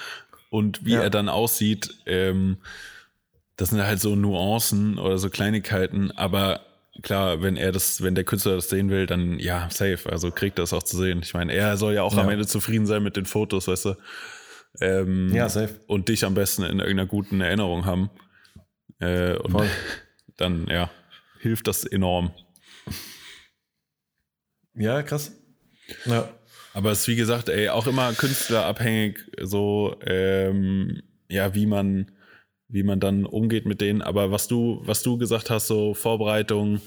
und 0.51 0.85
wie 0.85 0.95
er 0.95 1.11
dann 1.11 1.29
aussieht. 1.29 1.95
Ähm, 2.07 2.59
das 3.57 3.71
sind 3.71 3.83
halt 3.83 4.01
so 4.01 4.15
Nuancen 4.17 4.99
oder 4.99 5.19
so 5.19 5.31
Kleinigkeiten, 5.31 6.11
aber 6.13 6.61
klar, 7.03 7.43
wenn 7.43 7.57
er 7.57 7.73
das, 7.73 8.03
wenn 8.03 8.15
der 8.15 8.25
Künstler 8.25 8.55
das 8.55 8.69
sehen 8.69 8.91
will, 8.91 9.07
dann 9.07 9.39
ja, 9.39 9.69
safe. 9.71 10.01
Also 10.11 10.31
kriegt 10.31 10.59
er 10.59 10.65
es 10.65 10.73
auch 10.73 10.83
zu 10.83 10.97
sehen. 10.99 11.21
Ich 11.23 11.33
meine, 11.35 11.53
er 11.53 11.77
soll 11.79 11.95
ja 11.95 12.03
auch 12.03 12.17
am 12.17 12.29
Ende 12.29 12.47
zufrieden 12.47 12.87
sein 12.87 13.03
mit 13.03 13.17
den 13.17 13.25
Fotos, 13.27 13.67
weißt 13.69 13.87
du. 13.87 13.95
Ähm, 14.81 15.35
Ja, 15.35 15.49
safe. 15.49 15.75
Und 15.87 16.09
dich 16.09 16.25
am 16.25 16.35
besten 16.35 16.63
in 16.65 16.79
irgendeiner 16.81 17.07
guten 17.07 17.41
Erinnerung 17.41 17.87
haben. 17.87 18.11
Äh, 19.01 19.37
und 19.39 19.53
Voll. 19.53 19.69
dann, 20.37 20.67
ja, 20.69 20.91
hilft 21.41 21.67
das 21.67 21.85
enorm. 21.85 22.33
Ja, 24.75 25.03
krass. 25.03 25.33
Ja. 26.05 26.29
Aber 26.75 26.91
es 26.91 27.01
ist 27.01 27.09
wie 27.09 27.17
gesagt, 27.17 27.49
ey, 27.49 27.71
auch 27.71 27.87
immer 27.87 28.13
künstlerabhängig, 28.13 29.21
so, 29.41 29.97
ähm, 30.05 31.01
ja, 31.31 31.55
wie 31.55 31.65
man, 31.65 32.11
wie 32.69 32.83
man 32.83 33.01
dann 33.01 33.25
umgeht 33.25 33.65
mit 33.65 33.81
denen. 33.81 34.03
Aber 34.03 34.31
was 34.31 34.47
du, 34.47 34.83
was 34.85 35.03
du 35.03 35.17
gesagt 35.17 35.49
hast, 35.49 35.69
so 35.69 35.95
Vorbereitung, 35.95 36.83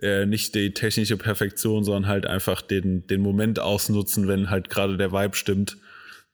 äh, 0.00 0.24
nicht 0.24 0.54
die 0.54 0.72
technische 0.72 1.18
Perfektion, 1.18 1.84
sondern 1.84 2.06
halt 2.06 2.26
einfach 2.26 2.62
den, 2.62 3.06
den 3.06 3.20
Moment 3.20 3.58
ausnutzen, 3.60 4.28
wenn 4.28 4.48
halt 4.48 4.70
gerade 4.70 4.96
der 4.96 5.12
Vibe 5.12 5.36
stimmt. 5.36 5.76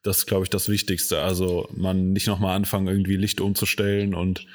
Das 0.02 0.18
ist, 0.18 0.26
glaube 0.26 0.44
ich, 0.44 0.50
das 0.50 0.68
Wichtigste. 0.68 1.20
Also 1.20 1.68
man 1.74 2.12
nicht 2.12 2.28
nochmal 2.28 2.54
anfangen, 2.54 2.87
irgendwie 2.87 3.16
Licht 3.16 3.40
umzustellen 3.40 4.14
und 4.14 4.46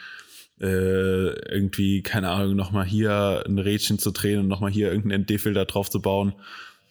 äh, 0.61 0.65
irgendwie, 0.65 2.01
keine 2.01 2.29
Ahnung, 2.29 2.55
nochmal 2.55 2.85
hier 2.85 3.43
ein 3.45 3.59
Rädchen 3.59 3.99
zu 3.99 4.11
drehen 4.11 4.39
und 4.39 4.47
nochmal 4.47 4.71
hier 4.71 4.91
irgendeinen 4.91 5.23
ND-Filter 5.23 5.65
drauf 5.65 5.89
zu 5.89 6.01
bauen. 6.01 6.33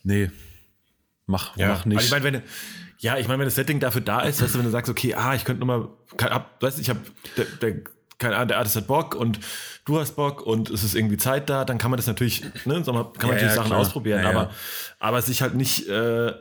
Nee, 0.03 0.31
mach, 1.27 1.57
Ja, 1.57 1.68
mach 1.68 1.85
nicht. 1.87 1.96
Also 1.96 2.07
ich 2.07 2.22
meine, 2.22 2.24
wenn, 2.24 2.42
ja, 2.98 3.16
ich 3.18 3.27
meine, 3.27 3.38
wenn 3.40 3.46
das 3.46 3.55
Setting 3.55 3.81
dafür 3.81 4.00
da 4.03 4.20
ist, 4.20 4.42
weißt 4.42 4.55
du, 4.55 4.59
wenn 4.59 4.66
du 4.66 4.70
sagst, 4.70 4.90
okay, 4.90 5.14
ah, 5.14 5.35
ich 5.35 5.44
könnte 5.44 5.61
nochmal, 5.61 5.88
hab, 6.22 6.62
weißt 6.62 6.77
du, 6.79 6.83
ich 6.83 6.90
habe, 6.90 7.00
der, 7.37 7.44
der, 7.61 7.81
keine 8.18 8.37
Ahnung, 8.37 8.48
der 8.48 8.59
Artist 8.59 8.77
hat 8.77 8.87
Bock 8.87 9.14
und 9.14 9.40
du 9.85 9.98
hast 9.98 10.12
Bock 10.14 10.42
und 10.46 10.70
es 10.70 10.85
ist 10.85 10.94
irgendwie 10.94 11.16
Zeit 11.16 11.48
da, 11.50 11.64
dann 11.64 11.79
kann 11.79 11.90
man 11.90 11.96
das 11.96 12.07
natürlich, 12.07 12.42
ne, 12.64 12.83
kann 12.85 12.94
man 12.94 13.05
Ja, 13.05 13.27
natürlich 13.27 13.42
ja, 13.42 13.55
Sachen 13.55 13.68
klar. 13.68 13.81
ausprobieren, 13.81 14.24
aber, 14.27 14.50
aber 14.98 15.22
sich 15.22 15.42
halt 15.42 15.55
nicht, 15.55 15.88
äh, 15.88 16.33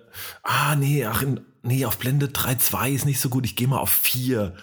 ah, 0.44 0.76
nee, 0.76 1.06
ach, 1.06 1.22
in, 1.22 1.42
nee, 1.64 1.86
auf 1.86 1.98
Blende 1.98 2.28
3.2 2.28 2.90
ist 2.92 3.06
nicht 3.06 3.20
so 3.20 3.30
gut, 3.30 3.46
ich 3.46 3.56
gehe 3.56 3.68
mal 3.68 3.80
auf 3.80 3.90
4. 3.90 4.54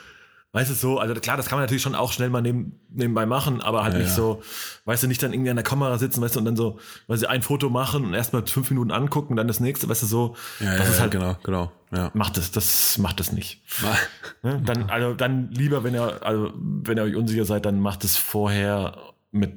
Weißt 0.53 0.69
du 0.69 0.75
so, 0.75 0.99
also 0.99 1.15
klar, 1.15 1.37
das 1.37 1.47
kann 1.47 1.59
man 1.59 1.63
natürlich 1.63 1.83
schon 1.83 1.95
auch 1.95 2.11
schnell 2.11 2.29
mal 2.29 2.43
neben, 2.43 2.81
nebenbei 2.89 3.25
machen, 3.25 3.61
aber 3.61 3.85
halt 3.85 3.95
Ja, 3.95 4.01
nicht 4.01 4.11
so, 4.11 4.43
weißt 4.85 5.05
du, 5.05 5.07
nicht 5.07 5.23
dann 5.23 5.33
irgendwie 5.33 5.51
an 5.51 5.57
der 5.57 5.63
Kamera 5.65 5.97
sitzen, 5.97 6.21
weißt 6.21 6.35
du, 6.35 6.41
und 6.41 6.45
dann 6.45 6.57
so, 6.57 6.81
weil 7.07 7.19
sie 7.19 7.29
ein 7.29 7.43
Foto 7.43 7.71
machen 7.71 8.05
und 8.05 8.15
erstmal 8.15 8.45
fünf 8.45 8.69
Minuten 8.71 8.91
angucken, 8.91 9.37
dann 9.37 9.47
das 9.47 9.61
nächste, 9.61 9.89
weißt 9.89 10.03
du, 10.03 10.07
so, 10.07 10.37
ja, 10.59 10.77
das 10.77 10.87
ja, 10.89 10.93
ist 10.95 11.01
halt, 11.01 11.13
genau, 11.13 11.37
genau. 11.45 11.71
Ja. 11.93 12.11
macht 12.15 12.37
das, 12.37 12.51
das 12.51 12.99
macht 12.99 13.21
das 13.21 13.31
nicht. 13.33 13.63
Ne? 14.43 14.61
Dann, 14.65 14.89
also 14.89 15.13
dann 15.13 15.51
lieber, 15.53 15.85
wenn 15.85 15.93
ihr, 15.95 16.25
also 16.25 16.51
wenn 16.57 16.97
ihr 16.97 17.03
euch 17.03 17.15
unsicher 17.15 17.45
seid, 17.45 17.67
dann 17.67 17.79
macht 17.79 18.05
es 18.05 18.17
vorher 18.17 18.97
mit 19.33 19.53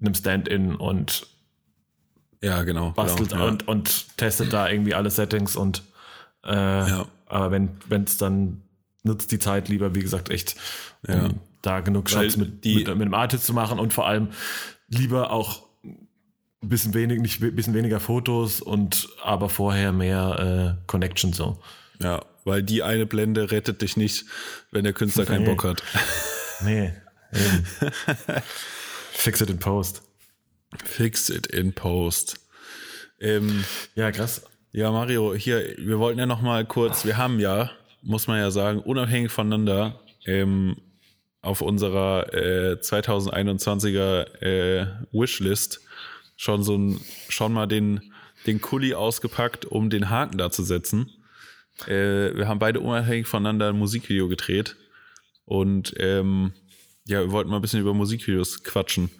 einem 0.00 0.14
Stand-in 0.14 0.76
und 0.76 1.26
ja, 2.40 2.62
genau. 2.62 2.92
bastelt 2.92 3.30
genau, 3.30 3.48
und, 3.48 3.66
und 3.66 4.16
testet 4.16 4.52
da 4.52 4.68
irgendwie 4.68 4.94
alle 4.94 5.10
Settings 5.10 5.56
und 5.56 5.82
äh, 6.44 6.54
Ja. 6.54 7.06
aber 7.26 7.50
wenn 7.50 8.04
es 8.04 8.16
dann 8.16 8.62
nutzt 9.02 9.30
die 9.32 9.38
Zeit 9.38 9.68
lieber, 9.68 9.94
wie 9.94 10.00
gesagt, 10.00 10.30
echt, 10.30 10.56
um 11.06 11.14
Ja. 11.14 11.30
da 11.62 11.80
genug 11.80 12.10
Shots 12.10 12.36
mit, 12.36 12.64
die- 12.64 12.76
mit, 12.84 12.88
mit 12.88 13.06
dem 13.06 13.14
Artist 13.14 13.44
zu 13.46 13.52
machen 13.54 13.78
und 13.78 13.92
vor 13.92 14.06
allem 14.06 14.28
lieber 14.88 15.30
auch 15.30 15.66
ein 15.84 16.68
bisschen 16.68 16.92
wenig, 16.94 17.20
nicht 17.20 17.40
bisschen 17.40 17.74
weniger 17.74 18.00
Fotos 18.00 18.60
und 18.60 19.08
aber 19.22 19.48
vorher 19.48 19.92
mehr 19.92 20.76
äh, 20.80 20.84
Connection 20.86 21.32
so. 21.32 21.60
Ja, 22.00 22.24
weil 22.44 22.62
die 22.62 22.82
eine 22.82 23.06
Blende 23.06 23.50
rettet 23.50 23.82
dich 23.82 23.96
nicht, 23.96 24.24
wenn 24.72 24.84
der 24.84 24.92
Künstler 24.92 25.24
keinen 25.26 25.42
Nee. 25.44 25.50
Bock 25.50 25.64
hat. 25.64 25.82
Nee. 26.64 26.92
Fix 29.12 29.40
it 29.40 29.50
in 29.50 29.58
post. 29.58 30.02
Fix 30.84 31.28
it 31.30 31.46
in 31.46 31.72
post. 31.72 32.36
Ähm, 33.20 33.64
Ja, 33.94 34.10
krass. 34.12 34.42
ja, 34.72 34.90
Mario, 34.90 35.34
hier, 35.34 35.74
wir 35.78 35.98
wollten 35.98 36.18
ja 36.18 36.26
noch 36.26 36.40
mal 36.42 36.64
kurz, 36.66 37.04
wir 37.04 37.16
haben 37.16 37.38
ja, 37.40 37.70
muss 38.02 38.26
man 38.26 38.38
ja 38.38 38.50
sagen, 38.50 38.80
unabhängig 38.80 39.30
voneinander 39.30 40.00
ähm, 40.24 40.76
auf 41.40 41.60
unserer 41.60 42.32
äh, 42.32 42.76
2021er 42.80 44.42
äh, 44.42 44.86
Wishlist 45.12 45.80
schon 46.36 46.62
so 46.62 46.76
ein, 46.76 47.00
schon 47.28 47.52
mal 47.52 47.66
den, 47.66 48.12
den 48.46 48.60
Kuli 48.60 48.94
ausgepackt, 48.94 49.64
um 49.64 49.90
den 49.90 50.10
Haken 50.10 50.38
da 50.38 50.50
zu 50.50 50.62
setzen. 50.62 51.10
Äh, 51.86 52.34
wir 52.36 52.48
haben 52.48 52.58
beide 52.58 52.80
unabhängig 52.80 53.26
voneinander 53.26 53.68
ein 53.68 53.78
Musikvideo 53.78 54.28
gedreht 54.28 54.76
und 55.44 55.94
ähm, 55.98 56.52
ja, 57.06 57.20
wir 57.20 57.32
wollten 57.32 57.50
mal 57.50 57.56
ein 57.56 57.62
bisschen 57.62 57.80
über 57.80 57.94
Musikvideos 57.94 58.62
quatschen. 58.64 59.10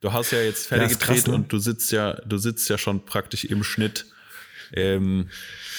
Du 0.00 0.12
hast 0.12 0.30
ja 0.30 0.40
jetzt 0.40 0.68
fertig 0.68 0.92
Ja, 0.92 0.98
gedreht 0.98 1.16
krass, 1.16 1.26
ne? 1.26 1.34
und 1.34 1.52
du 1.52 1.58
sitzt 1.58 1.90
ja, 1.92 2.12
du 2.26 2.36
sitzt 2.36 2.68
ja 2.68 2.78
schon 2.78 3.04
praktisch 3.06 3.44
im 3.44 3.64
Schnitt. 3.64 4.06
Ähm, 4.72 5.30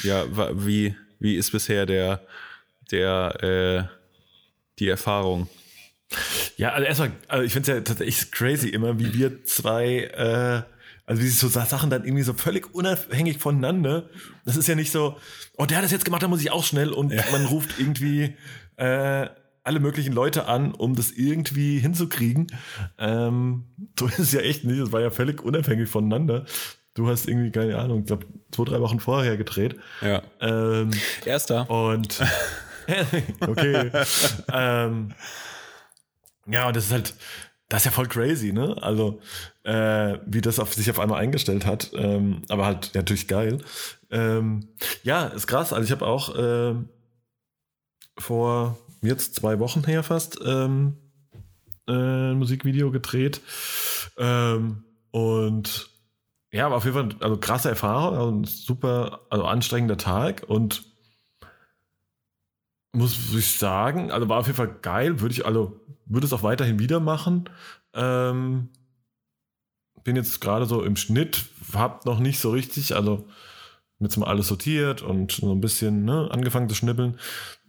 ja, 0.03 0.25
wie, 0.65 0.95
wie 1.19 1.35
ist 1.35 1.51
bisher 1.51 1.85
der, 1.85 2.21
der, 2.91 3.89
äh, 3.89 3.95
die 4.79 4.89
Erfahrung? 4.89 5.47
Ja, 6.57 6.69
also 6.73 6.85
erstmal, 6.87 7.11
also 7.27 7.43
ich 7.43 7.53
finde 7.53 7.71
es 7.71 7.77
ja 7.77 7.81
tatsächlich 7.81 8.31
crazy 8.31 8.69
immer, 8.69 8.99
wie 8.99 9.13
wir 9.13 9.43
zwei, 9.43 10.03
äh, 10.03 10.61
also 11.05 11.21
wie 11.21 11.27
sich 11.27 11.39
so 11.39 11.47
Sa- 11.47 11.65
Sachen 11.65 11.89
dann 11.89 12.03
irgendwie 12.03 12.23
so 12.23 12.33
völlig 12.33 12.73
unabhängig 12.73 13.39
voneinander. 13.39 14.09
Das 14.45 14.55
ist 14.55 14.67
ja 14.67 14.75
nicht 14.75 14.91
so, 14.91 15.17
oh, 15.57 15.65
der 15.65 15.77
hat 15.77 15.83
das 15.83 15.91
jetzt 15.91 16.05
gemacht, 16.05 16.23
da 16.23 16.27
muss 16.27 16.41
ich 16.41 16.51
auch 16.51 16.63
schnell 16.63 16.91
und 16.91 17.13
man 17.31 17.45
ruft 17.45 17.79
irgendwie 17.79 18.35
äh, 18.77 19.27
alle 19.63 19.79
möglichen 19.79 20.13
Leute 20.13 20.45
an, 20.45 20.73
um 20.73 20.95
das 20.95 21.11
irgendwie 21.11 21.79
hinzukriegen. 21.79 22.47
Ähm, 22.99 23.65
so 23.99 24.05
ist 24.07 24.19
es 24.19 24.31
ja 24.31 24.41
echt 24.41 24.63
nicht. 24.63 24.79
Das 24.79 24.91
war 24.91 25.01
ja 25.01 25.09
völlig 25.09 25.41
unabhängig 25.41 25.89
voneinander. 25.89 26.45
Du 26.95 27.09
hast 27.09 27.27
irgendwie, 27.27 27.51
keine 27.51 27.77
Ahnung, 27.77 27.99
ich 27.99 28.05
glaube, 28.05 28.25
zwei, 28.51 28.63
drei 28.63 28.79
Wochen 28.79 28.99
vorher 28.99 29.35
gedreht. 29.35 29.75
Ja. 30.01 30.23
Ähm, 30.39 30.91
Erster. 31.25 31.69
und 31.69 32.21
okay. 33.41 33.91
ähm, 34.51 35.13
ja, 36.47 36.67
und 36.67 36.75
das 36.75 36.85
ist 36.85 36.91
halt, 36.93 37.13
das 37.67 37.81
ist 37.81 37.85
ja 37.85 37.91
voll 37.91 38.07
crazy, 38.07 38.53
ne? 38.53 38.77
Also, 38.81 39.19
äh, 39.63 40.19
wie 40.25 40.39
das 40.39 40.57
auf 40.57 40.73
sich 40.73 40.89
auf 40.89 40.99
einmal 40.99 41.19
eingestellt 41.19 41.65
hat. 41.65 41.91
Ähm, 41.95 42.43
aber 42.47 42.65
halt 42.65 42.93
ja, 42.93 43.01
natürlich 43.01 43.27
geil. 43.27 43.57
Ähm, 44.09 44.69
ja, 45.03 45.25
ist 45.25 45.47
krass. 45.47 45.73
Also 45.73 45.83
ich 45.83 45.91
habe 45.91 46.07
auch 46.07 46.33
ähm, 46.37 46.87
vor 48.17 48.77
jetzt 49.01 49.35
zwei 49.35 49.59
Wochen 49.59 49.83
her 49.83 50.03
fast 50.03 50.39
ähm, 50.45 50.95
äh, 51.87 51.91
ein 51.91 52.37
Musikvideo 52.37 52.91
gedreht. 52.91 53.41
Ähm, 54.17 54.83
und 55.11 55.89
ja, 56.55 56.65
aber 56.65 56.77
auf 56.77 56.85
jeden 56.85 56.95
Fall, 56.95 57.09
also 57.19 57.37
krasse 57.37 57.67
Erfahrung, 57.67 58.17
also 58.17 58.31
ein 58.31 58.43
super, 58.45 59.21
also 59.29 59.43
anstrengender 59.43 59.97
Tag 59.97 60.43
und 60.47 60.85
muss 62.93 63.17
ich 63.35 63.59
sagen, 63.59 64.09
also 64.09 64.29
war 64.29 64.39
auf 64.39 64.47
jeden 64.47 64.55
Fall 64.55 64.73
geil, 64.81 65.19
würde 65.19 65.33
ich, 65.33 65.45
also 65.45 65.81
würde 66.05 66.25
es 66.25 66.31
auch 66.31 66.43
weiterhin 66.43 66.79
wieder 66.79 67.01
machen. 67.01 67.49
Ähm, 67.93 68.69
bin 70.05 70.15
jetzt 70.15 70.39
gerade 70.39 70.65
so 70.65 70.81
im 70.81 70.95
Schnitt, 70.95 71.43
hab 71.73 72.05
noch 72.05 72.19
nicht 72.19 72.39
so 72.39 72.51
richtig, 72.51 72.95
also 72.95 73.27
jetzt 73.99 74.15
mal 74.15 74.27
alles 74.27 74.47
sortiert 74.47 75.01
und 75.01 75.33
so 75.33 75.51
ein 75.51 75.59
bisschen 75.59 76.05
ne, 76.05 76.29
angefangen 76.31 76.69
zu 76.69 76.75
schnippeln. 76.75 77.19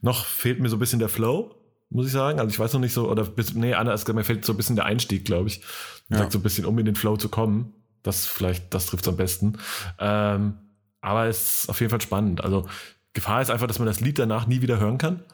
Noch 0.00 0.26
fehlt 0.26 0.60
mir 0.60 0.68
so 0.68 0.76
ein 0.76 0.80
bisschen 0.80 1.00
der 1.00 1.08
Flow, 1.08 1.56
muss 1.90 2.06
ich 2.06 2.12
sagen. 2.12 2.38
Also 2.38 2.50
ich 2.50 2.58
weiß 2.58 2.72
noch 2.74 2.80
nicht 2.80 2.92
so, 2.92 3.10
oder 3.10 3.24
bis, 3.24 3.54
nee, 3.54 3.74
anders, 3.74 4.06
mir 4.06 4.22
fehlt 4.22 4.44
so 4.44 4.52
ein 4.52 4.56
bisschen 4.56 4.76
der 4.76 4.84
Einstieg, 4.84 5.24
glaube 5.24 5.48
ich. 5.48 5.60
Ja. 6.08 6.18
Sagt 6.18 6.32
so 6.32 6.38
ein 6.38 6.42
bisschen, 6.42 6.66
um 6.66 6.78
in 6.78 6.86
den 6.86 6.94
Flow 6.94 7.16
zu 7.16 7.28
kommen. 7.28 7.72
Das 8.06 8.26
vielleicht, 8.26 8.72
das 8.72 8.86
trifft 8.86 9.08
am 9.08 9.16
besten. 9.16 9.58
Ähm, 9.98 10.54
aber 11.00 11.26
es 11.26 11.60
ist 11.60 11.68
auf 11.68 11.80
jeden 11.80 11.90
Fall 11.90 12.00
spannend. 12.00 12.42
Also 12.42 12.66
Gefahr 13.12 13.40
ist 13.40 13.50
einfach, 13.50 13.66
dass 13.66 13.78
man 13.78 13.86
das 13.86 14.00
Lied 14.00 14.18
danach 14.18 14.46
nie 14.46 14.60
wieder 14.60 14.78
hören 14.78 14.98
kann. 14.98 15.24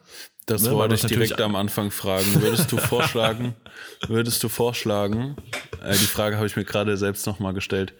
Das 0.47 0.63
Ne, 0.63 0.73
wollte 0.73 0.95
ich 0.95 1.03
direkt 1.03 1.41
am 1.41 1.57
Anfang 1.57 1.91
fragen. 1.91 2.41
Würdest 2.41 2.73
du 2.73 2.77
vorschlagen, 2.77 3.55
würdest 4.09 4.43
du 4.43 4.49
vorschlagen, 4.49 5.37
äh, 5.85 5.93
die 5.93 6.07
Frage 6.07 6.37
habe 6.37 6.47
ich 6.47 6.57
mir 6.57 6.65
gerade 6.65 6.97
selbst 6.97 7.27
nochmal 7.27 7.55
gestellt, 7.55 7.93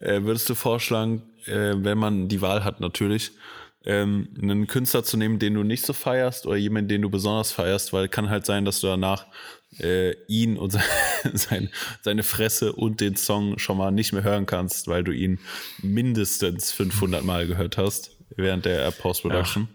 äh, 0.00 0.22
würdest 0.22 0.48
du 0.48 0.54
vorschlagen, 0.54 1.22
äh, 1.46 1.74
wenn 1.76 1.98
man 1.98 2.28
die 2.28 2.42
Wahl 2.42 2.64
hat 2.64 2.80
natürlich, 2.80 3.32
ähm, 3.84 4.28
einen 4.40 4.66
Künstler 4.66 5.04
zu 5.04 5.16
nehmen, 5.16 5.38
den 5.38 5.54
du 5.54 5.62
nicht 5.62 5.86
so 5.86 5.92
feierst 5.92 6.46
oder 6.46 6.56
jemanden, 6.56 6.88
den 6.88 7.02
du 7.02 7.10
besonders 7.10 7.52
feierst, 7.52 7.92
weil 7.92 8.08
kann 8.08 8.28
halt 8.28 8.44
sein, 8.44 8.64
dass 8.64 8.80
du 8.80 8.88
danach 8.88 9.26
äh, 9.80 10.12
ihn 10.28 10.56
und 10.56 10.78
sein, 11.34 11.70
seine 12.02 12.22
Fresse 12.22 12.72
und 12.72 13.00
den 13.00 13.16
Song 13.16 13.58
schon 13.58 13.78
mal 13.78 13.90
nicht 13.90 14.12
mehr 14.12 14.22
hören 14.22 14.46
kannst, 14.46 14.88
weil 14.88 15.04
du 15.04 15.12
ihn 15.12 15.38
mindestens 15.82 16.72
500 16.72 17.24
Mal 17.24 17.46
gehört 17.46 17.76
hast 17.78 18.16
während 18.36 18.64
der 18.64 18.90
Post-Production. 18.90 19.68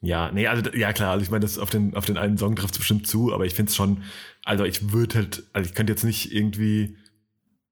Ja, 0.00 0.30
nee, 0.32 0.46
also 0.46 0.70
ja 0.72 0.92
klar, 0.92 1.12
also 1.12 1.22
ich 1.24 1.30
meine, 1.30 1.42
das 1.44 1.58
auf 1.58 1.70
den, 1.70 1.94
auf 1.94 2.04
den 2.04 2.18
einen 2.18 2.36
Song 2.36 2.56
trifft 2.56 2.74
es 2.74 2.78
bestimmt 2.78 3.06
zu, 3.06 3.32
aber 3.32 3.46
ich 3.46 3.54
finde 3.54 3.70
es 3.70 3.76
schon, 3.76 4.02
also 4.44 4.64
ich 4.64 4.92
würde 4.92 5.14
halt, 5.16 5.44
also 5.54 5.68
ich 5.68 5.74
könnte 5.74 5.92
jetzt 5.94 6.04
nicht 6.04 6.30
irgendwie 6.32 6.96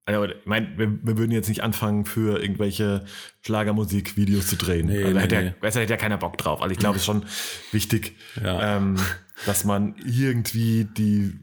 Also, 0.05 0.25
ich 0.25 0.45
meine, 0.45 0.75
wir, 0.77 0.91
wir 1.03 1.17
würden 1.17 1.31
jetzt 1.31 1.47
nicht 1.47 1.61
anfangen, 1.63 2.05
für 2.05 2.41
irgendwelche 2.41 3.05
Schlagermusikvideos 3.41 4.47
zu 4.47 4.55
drehen. 4.57 4.87
Nee, 4.87 5.03
also, 5.03 5.07
da 5.09 5.13
nee, 5.13 5.21
hätte, 5.21 5.35
nee. 5.37 5.45
ja, 5.45 5.53
besser 5.61 5.81
hätte 5.81 5.93
ja 5.93 5.97
keiner 5.97 6.17
Bock 6.17 6.37
drauf. 6.37 6.61
Also 6.61 6.73
ich 6.73 6.79
glaube, 6.79 6.95
es 6.95 7.03
ist 7.03 7.05
schon 7.05 7.23
wichtig, 7.71 8.15
Ja. 8.43 8.77
ähm, 8.77 8.97
dass 9.45 9.63
man 9.63 9.95
irgendwie 10.03 10.85
die, 10.85 11.33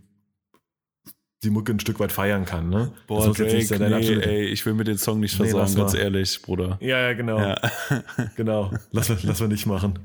die 1.43 1.49
Mucke 1.49 1.73
ein 1.73 1.81
Stück 1.81 1.99
weit 2.01 2.13
feiern 2.13 2.45
kann. 2.45 2.69
Ne? 2.69 2.93
Boah, 3.07 3.21
Das 3.21 3.29
muss 3.29 3.39
jetzt 3.39 3.71
Drake, 3.71 3.89
nicht 3.97 4.09
nee, 4.11 4.15
ey, 4.23 4.45
ich 4.47 4.67
will 4.67 4.75
mir 4.75 4.85
den 4.85 4.99
Song 4.99 5.21
nicht 5.21 5.33
Nee, 5.41 5.49
versagen, 5.49 5.63
lass 5.63 5.75
ganz 5.75 5.95
ehrlich, 5.95 6.43
Bruder. 6.43 6.77
Ja, 6.83 7.01
ja, 7.01 7.13
genau. 7.15 7.39
Ja. 7.39 7.57
Genau. 8.37 8.71
Lass, 8.93 9.09
lass 9.23 9.41
wir 9.41 9.49
nicht 9.49 9.65
machen. 9.67 9.99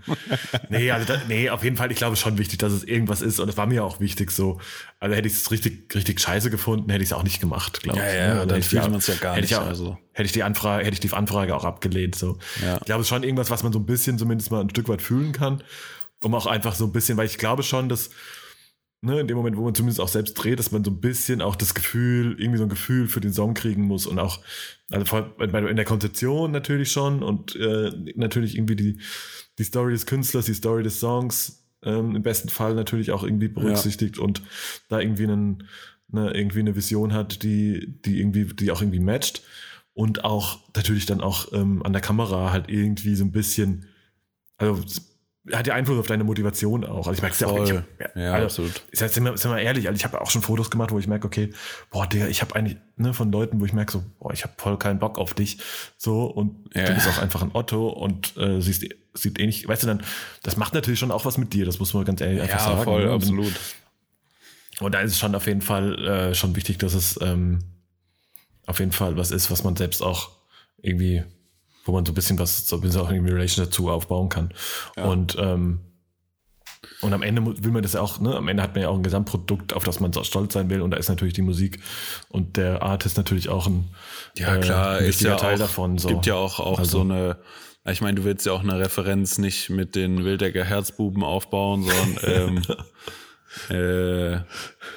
Nee, 0.70 0.92
also 0.92 1.06
da, 1.14 1.22
nee, 1.28 1.50
auf 1.50 1.64
jeden 1.64 1.76
Fall, 1.76 1.92
ich 1.92 1.98
glaube 1.98 2.14
es 2.14 2.20
ist 2.20 2.24
schon 2.24 2.38
wichtig, 2.38 2.60
dass 2.60 2.72
es 2.72 2.84
irgendwas 2.86 3.22
ist. 3.22 3.40
Und 3.42 3.50
es 3.50 3.58
war 3.58 3.66
mir 3.68 3.84
auch 3.84 4.00
wichtig 4.00 4.32
so. 4.32 4.60
Also 5.00 5.14
hätte 5.16 5.28
ich 5.28 5.34
es 5.34 5.52
richtig, 5.52 5.94
richtig 5.94 6.22
scheiße 6.22 6.50
gefunden, 6.50 6.90
hätte 6.90 7.04
ich 7.04 7.10
es 7.10 7.14
auch 7.14 7.24
nicht 7.24 7.42
gemacht, 7.42 7.84
glaube 7.84 8.00
Ja, 8.00 8.08
ich. 8.08 8.16
ja, 8.16 8.34
ne? 8.36 8.48
dann 8.48 8.62
fühlt 8.62 8.86
die- 8.86 8.90
man's 8.90 9.08
ja 9.08 9.16
gar 9.16 9.34
hätte 9.34 9.42
nicht, 9.42 9.52
Ich 9.52 9.58
auch, 9.58 9.66
also. 9.68 9.98
Hätte 10.14 10.28
ich 10.28 10.32
die 10.32 10.44
Anfrage, 10.44 10.86
hätte 10.86 10.94
ich 10.94 11.00
die 11.02 11.12
Anfrage 11.12 11.54
auch 11.54 11.66
abgelehnt. 11.66 12.16
So. 12.16 12.38
Ja. 12.64 12.78
Ich 12.78 12.86
glaube, 12.86 13.02
es 13.02 13.08
ist 13.08 13.10
schon 13.10 13.24
irgendwas, 13.24 13.50
was 13.50 13.62
man 13.64 13.74
so 13.74 13.80
ein 13.80 13.86
bisschen 13.86 14.18
zumindest 14.18 14.52
mal 14.52 14.62
ein 14.62 14.70
Stück 14.70 14.88
weit 14.88 15.02
fühlen 15.02 15.34
kann. 15.34 15.62
Um 16.22 16.34
auch 16.34 16.46
einfach 16.46 16.76
so 16.76 16.86
ein 16.86 16.94
bisschen, 16.94 17.18
weil 17.18 17.26
ich 17.26 17.38
glaube 17.38 17.62
schon, 17.64 17.90
dass 17.90 18.10
ne, 19.06 19.20
in 19.20 19.28
dem 19.28 19.38
Moment, 19.38 19.56
wo 19.58 19.64
man 19.64 19.76
zumindest 19.76 20.02
auch 20.02 20.08
selbst 20.08 20.34
dreht, 20.34 20.60
dass 20.60 20.72
man 20.72 20.84
so 20.84 20.92
ein 20.92 21.00
bisschen 21.00 21.42
auch 21.42 21.56
das 21.56 21.74
Gefühl, 21.74 22.36
irgendwie 22.40 22.58
so 22.58 22.64
ein 22.64 22.70
Gefühl 22.70 23.08
für 23.08 23.22
den 23.22 23.32
Song 23.34 23.54
kriegen 23.54 23.84
muss 23.84 24.06
und 24.08 24.20
auch, 24.20 24.40
also 24.92 25.06
vor, 25.06 25.36
bei- 25.38 25.70
in 25.70 25.76
der 25.76 25.86
Konzeption 25.86 26.52
natürlich 26.52 26.92
schon 26.92 27.24
und 27.24 27.56
äh, 27.56 27.92
natürlich 28.16 28.56
irgendwie 28.58 28.76
die, 28.76 29.00
die 29.58 29.64
Story 29.64 29.94
des 29.94 30.06
Künstlers, 30.06 30.46
die 30.46 30.54
Story 30.54 30.84
des 30.84 31.00
Songs 31.00 31.64
ähm, 31.84 32.16
im 32.16 32.24
besten 32.24 32.50
Fall 32.50 32.74
natürlich 32.76 33.12
auch 33.12 33.24
irgendwie 33.24 33.48
berücksichtigt 33.48 34.18
und 34.20 34.42
da 34.90 35.00
irgendwie 35.00 35.24
einen, 35.24 35.68
ne, 36.10 36.32
irgendwie 36.34 36.60
eine 36.60 36.76
Vision 36.76 37.14
hat, 37.14 37.44
die, 37.44 38.00
die 38.06 38.20
irgendwie, 38.20 38.46
die 38.46 38.72
auch 38.72 38.82
irgendwie 38.82 39.00
matcht 39.00 39.44
und 39.94 40.24
auch 40.26 40.60
natürlich 40.76 41.06
dann 41.06 41.22
auch 41.22 41.54
ähm, 41.54 41.84
an 41.84 41.94
der 41.94 42.02
Kamera 42.02 42.52
halt 42.52 42.70
irgendwie 42.70 43.16
so 43.16 43.24
ein 43.24 43.32
bisschen, 43.32 43.86
also 44.58 44.82
hat 45.54 45.68
ja 45.68 45.74
Einfluss 45.76 46.00
auf 46.00 46.08
deine 46.08 46.24
Motivation 46.24 46.84
auch. 46.86 47.08
Also 47.08 47.12
ich 47.14 47.22
merke 47.22 47.34
es 47.36 47.40
ja 47.40 47.48
auch. 47.48 47.64
Ich, 47.64 47.70
Voll. 47.70 47.84
hab- 48.00 48.16
Ja, 48.16 48.34
also, 48.34 48.46
absolut. 48.46 48.82
Ist 48.92 49.02
jetzt, 49.02 49.14
sind, 49.14 49.24
wir, 49.26 49.38
sind 49.38 49.52
wir 49.52 49.60
ehrlich, 49.60 49.88
also 49.88 49.96
ich 49.96 50.04
habe 50.04 50.20
auch 50.22 50.32
schon 50.32 50.42
Fotos 50.42 50.72
gemacht, 50.72 50.92
wo 50.92 50.98
ich 51.00 51.08
merke, 51.08 51.28
okay, 51.28 51.52
boah, 51.92 52.08
Digga, 52.08 52.28
ich 52.28 52.42
habe 52.42 52.56
eigentlich, 52.56 52.78
ne, 52.98 53.14
von 53.14 53.32
Leuten, 53.32 53.60
wo 53.60 53.66
ich 53.66 53.74
merke 53.74 53.92
so, 53.92 54.04
boah, 54.20 54.34
ich 54.34 54.44
habe 54.44 54.54
voll 54.58 54.78
keinen 54.80 54.98
Bock 55.00 55.20
auf 55.20 55.34
dich. 55.34 55.60
So, 55.98 56.24
und 56.26 56.70
Ja. 56.76 56.86
du 56.86 56.94
bist 56.96 57.08
auch 57.08 57.20
einfach 57.20 57.42
ein 57.44 57.52
Otto 57.54 57.90
und 57.90 58.36
äh, 58.38 58.60
siehst, 58.62 58.86
sieht 59.14 59.40
ähnlich, 59.40 59.68
weißt 59.68 59.84
du 59.84 59.88
dann, 59.88 60.04
das 60.44 60.58
macht 60.58 60.74
natürlich 60.74 61.00
schon 61.00 61.12
auch 61.12 61.26
was 61.26 61.38
mit 61.38 61.54
dir, 61.54 61.66
das 61.66 61.80
muss 61.80 61.94
man 61.94 62.06
ganz 62.06 62.22
ehrlich 62.22 62.42
einfach 62.42 62.58
Ja, 62.60 62.66
sagen. 62.66 62.84
voll, 62.84 63.06
ne? 63.06 63.12
Absolut. 63.12 63.54
Und 64.80 64.92
da 64.94 65.00
ist 65.02 65.12
es 65.12 65.20
schon 65.20 65.36
auf 65.36 65.48
jeden 65.48 65.62
Fall 65.62 66.06
äh, 66.08 66.36
schon 66.36 66.56
wichtig, 66.56 66.80
dass 66.80 66.94
es 66.94 67.20
ähm, 67.22 67.60
auf 68.66 68.80
jeden 68.80 68.92
Fall 68.92 69.16
was 69.16 69.32
ist, 69.32 69.50
was 69.52 69.64
man 69.64 69.76
selbst 69.76 70.02
auch 70.02 70.32
irgendwie, 70.82 71.24
wo 71.86 71.92
man 71.94 72.06
so 72.06 72.12
ein 72.12 72.16
bisschen 72.16 72.38
was, 72.40 72.68
so 72.68 72.76
ein 72.78 72.82
bisschen 72.82 73.00
auch 73.02 73.10
irgendwie 73.10 73.32
Relation 73.32 73.66
dazu 73.66 73.90
aufbauen 73.90 74.28
kann. 74.30 74.54
Und 74.98 75.38
ähm, 75.40 75.80
und 77.02 77.14
am 77.14 77.24
Ende 77.24 77.44
will 77.64 77.72
man 77.72 77.82
das 77.84 77.94
ja 77.94 78.02
auch, 78.02 78.20
ne? 78.20 78.36
Am 78.36 78.48
Ende 78.48 78.62
hat 78.62 78.74
man 78.74 78.82
ja 78.84 78.90
auch 78.90 78.96
ein 78.96 79.04
Gesamtprodukt, 79.04 79.74
auf 79.74 79.84
das 79.84 80.00
man 80.00 80.14
so 80.14 80.24
stolz 80.24 80.54
sein 80.54 80.70
will. 80.70 80.82
Und 80.82 80.92
da 80.92 80.98
ist 80.98 81.10
natürlich 81.10 81.34
die 81.34 81.42
Musik 81.42 81.80
und 82.30 82.58
der 82.58 82.82
Artist 82.84 83.18
natürlich 83.18 83.50
auch 83.50 83.68
ein, 83.68 83.90
Ja, 84.38 84.56
äh, 84.56 84.60
klar, 84.60 84.92
ein 84.98 85.04
ist 85.04 85.08
wichtiger 85.08 85.30
ja 85.32 85.36
Teil 85.38 85.56
auch, 85.56 85.60
davon. 85.60 85.98
So. 85.98 86.08
gibt 86.10 86.26
ja 86.26 86.36
auch, 86.36 86.60
auch 86.60 86.80
Also- 86.80 87.00
so 87.00 87.02
eine, 87.02 87.38
ich 87.88 88.02
meine, 88.02 88.16
du 88.16 88.24
willst 88.24 88.46
ja 88.46 88.52
auch 88.54 88.62
eine 88.64 88.80
Referenz 88.80 89.38
nicht 89.38 89.70
mit 89.70 89.96
den 89.96 90.24
Wildecker 90.26 90.64
Herzbuben 90.64 91.24
aufbauen, 91.24 91.84
sondern 91.84 92.18
ähm, 92.50 92.62
äh, 93.70 94.38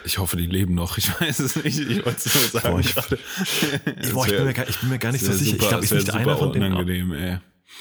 ich 0.04 0.18
hoffe, 0.18 0.36
die 0.36 0.46
leben 0.46 0.74
noch. 0.74 0.98
Ich 0.98 1.08
weiß 1.20 1.38
es 1.40 1.56
nicht. 1.56 1.78
Ich 1.78 2.04
wollte 2.04 2.20
es 2.24 2.34
nur 2.34 2.44
sagen. 2.62 2.74
Boah, 2.74 2.80
ich-. 2.80 4.12
Boah, 4.12 4.26
ich, 4.26 4.32
bin 4.32 4.44
mir 4.44 4.54
gar, 4.54 4.68
ich 4.68 4.78
bin 4.78 4.88
mir 4.90 4.98
gar 4.98 5.12
nicht 5.12 5.24
so 5.24 5.32
sicher. 5.32 5.44
ich 5.56 5.62
super- 5.62 5.68
glaube, 5.68 5.82
das 5.82 5.92
ist 5.92 6.06
nicht 6.06 6.14
einer 6.14 6.36
von 6.36 6.52
denen. 6.52 6.72
unangenehm, 6.72 7.12
ey. 7.12 7.38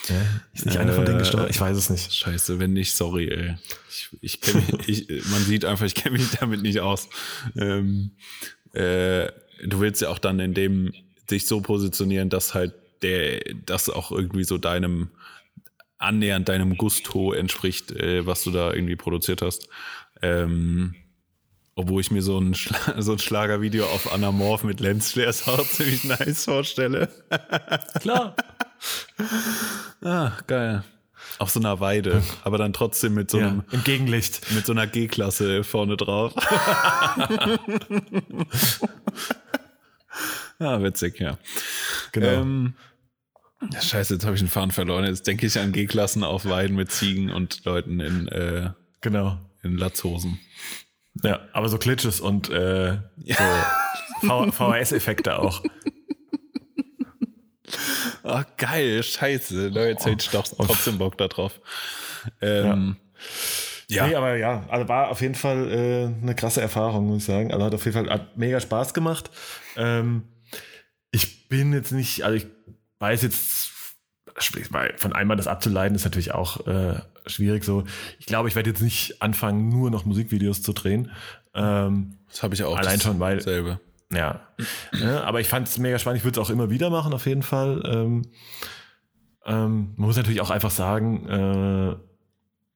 Ja, 0.10 0.16
ist 0.54 0.66
nicht 0.66 0.78
einer 0.78 0.94
von 0.94 1.06
denen 1.06 1.18
Äh, 1.18 1.24
gestorben? 1.24 1.48
Ich 1.50 1.60
weiß 1.60 1.76
es 1.76 1.90
nicht. 1.90 2.14
Scheiße, 2.14 2.60
wenn 2.60 2.74
nicht, 2.74 2.94
sorry, 2.94 3.28
ey. 3.30 3.56
Ich, 3.90 4.10
ich 4.22 4.42
kenn 4.42 4.64
mich, 4.86 5.10
ich, 5.10 5.26
man 5.26 5.42
sieht 5.44 5.66
einfach, 5.66 5.86
ich 5.86 5.96
kenne 5.96 6.18
mich 6.18 6.30
damit 6.40 6.62
nicht 6.62 6.80
aus. 6.80 7.10
Ähm, 7.58 8.12
äh, 8.74 9.28
du 9.66 9.80
willst 9.80 10.02
ja 10.02 10.10
auch 10.10 10.20
dann 10.20 10.40
in 10.40 10.54
dem 10.54 10.94
dich 11.32 11.46
so 11.48 11.62
positionieren, 11.62 12.30
dass 12.30 12.54
halt 12.54 12.74
der, 13.02 13.42
das 13.66 13.90
auch 13.90 14.12
irgendwie 14.12 14.44
so 14.44 14.58
deinem 14.58 15.10
annähernd 16.00 16.48
deinem 16.48 16.78
Gusto 16.78 17.34
entspricht, 17.34 17.92
äh, 17.92 18.26
was 18.26 18.44
du 18.44 18.52
da 18.52 18.72
irgendwie 18.72 18.96
produziert 18.96 19.42
hast. 19.42 19.68
Ähm, 20.22 20.96
obwohl 21.76 22.02
ich 22.02 22.10
mir 22.10 22.22
so 22.24 22.40
ein, 22.40 22.56
Schla 22.56 22.78
so 23.02 23.12
ein 23.14 23.20
Schlagervideo 23.20 23.86
auf 23.86 24.12
Anamorph 24.14 24.64
mit 24.64 24.80
Lensflares 24.80 25.48
auch 25.48 25.66
ziemlich 25.68 26.04
nice 26.04 26.46
vorstelle. 26.46 27.10
Klar. 28.00 28.36
Ah, 30.02 30.32
geil. 30.48 30.84
Auf 31.40 31.52
so 31.52 31.60
einer 31.60 31.80
Weide, 31.80 32.24
aber 32.44 32.58
dann 32.58 32.74
trotzdem 32.74 33.14
mit 33.14 33.30
so 33.30 33.40
Ja, 33.40 33.48
einem 33.50 33.64
im 33.72 33.84
Gegenlicht. 33.84 34.52
mit 34.54 34.66
so 34.66 34.72
einer 34.72 34.88
G-Klasse 34.88 35.64
vorne 35.64 35.98
drauf. 35.98 36.34
ah, 40.60 40.82
witzig, 40.82 41.20
ja. 41.20 41.38
Genau. 42.12 42.28
Ähm, 42.28 42.74
ja, 43.72 43.82
scheiße, 43.82 44.16
jetzt 44.16 44.26
habe 44.26 44.36
ich 44.36 44.42
den 44.42 44.50
Faden 44.50 44.72
verloren. 44.72 45.06
Jetzt 45.06 45.28
denke 45.28 45.46
ich 45.46 45.60
an 45.60 45.72
G-Klassen 45.72 46.24
auf 46.24 46.46
Weiden 46.46 46.76
mit 46.76 46.92
Ziegen 46.92 47.32
und 47.32 47.64
Leuten 47.66 48.00
in, 48.00 48.28
äh, 48.30 48.72
genau. 49.02 49.38
In 49.64 49.78
Latzhosen. 49.78 50.40
Ja, 51.24 51.42
aber 51.54 51.70
so 51.70 51.78
Glitches 51.78 52.20
und 52.20 52.50
äh, 52.50 53.00
so 54.22 54.52
VHS-Effekte 54.52 55.40
auch. 55.40 55.64
Ah, 58.24 58.46
geil, 58.58 59.04
scheiße. 59.04 59.70
Leute, 59.70 59.90
jetzt 59.90 60.06
hätte 60.06 60.18
ich 60.22 60.30
doch 60.30 60.46
trotzdem 60.46 60.98
Bock 60.98 61.18
da 61.18 61.30
drauf. 61.30 61.62
Ähm, 62.42 62.98
ja. 63.90 64.08
Nee, 64.08 64.16
aber 64.16 64.36
ja, 64.36 64.66
also 64.68 64.90
war 64.90 65.10
auf 65.10 65.22
jeden 65.22 65.36
Fall 65.36 65.72
äh, 65.72 66.22
eine 66.22 66.36
krasse 66.36 66.60
Erfahrung, 66.60 67.08
muss 67.08 67.20
ich 67.20 67.26
sagen. 67.26 67.54
Also 67.54 67.66
hat 67.66 67.74
auf 67.74 67.86
jeden 67.86 68.06
Fall 68.06 68.28
mega 68.36 68.60
Spaß 68.60 68.94
gemacht. 68.94 69.32
Ähm, 69.78 70.24
ich 71.12 71.48
bin 71.48 71.72
jetzt 71.72 71.94
nicht, 71.94 72.24
also 72.24 72.36
ich 72.36 72.48
weiß 73.00 73.22
jetzt, 73.22 73.72
weil 74.72 74.98
von 74.98 75.14
einmal 75.14 75.38
das 75.38 75.48
abzuleiten 75.48 75.96
ist 75.96 76.04
natürlich 76.04 76.34
auch 76.34 76.68
äh, 76.68 77.00
schwierig 77.28 77.64
so. 77.64 77.84
Ich 78.20 78.26
glaube, 78.26 78.50
ich 78.50 78.56
werde 78.56 78.70
jetzt 78.70 78.82
nicht 78.82 79.22
anfangen, 79.22 79.70
nur 79.70 79.90
noch 79.92 80.06
Musikvideos 80.06 80.62
zu 80.62 80.74
drehen. 80.74 81.12
Ähm, 81.54 82.18
Das 82.30 82.44
habe 82.44 82.54
ich 82.56 82.64
auch. 82.64 82.78
Allein 82.78 83.00
schon, 83.02 83.20
weil- 83.20 83.42
Selbe. 83.42 83.80
Ja. 84.14 84.40
ja 84.94 85.24
aber 85.24 85.42
ich 85.42 85.48
fand 85.50 85.68
es 85.68 85.78
mega 85.80 86.00
spannend. 86.00 86.20
Ich 86.20 86.24
würde 86.24 86.40
es 86.40 86.46
auch 86.46 86.50
immer 86.50 86.70
wieder 86.70 86.90
machen, 86.90 87.14
auf 87.14 87.26
jeden 87.26 87.44
Fall. 87.44 87.84
Ähm, 87.86 88.22
ähm, 89.46 89.94
man 89.96 90.08
muss 90.08 90.16
natürlich 90.18 90.42
auch 90.42 90.50
einfach 90.50 90.72
sagen, 90.72 91.28
äh, 91.28 91.96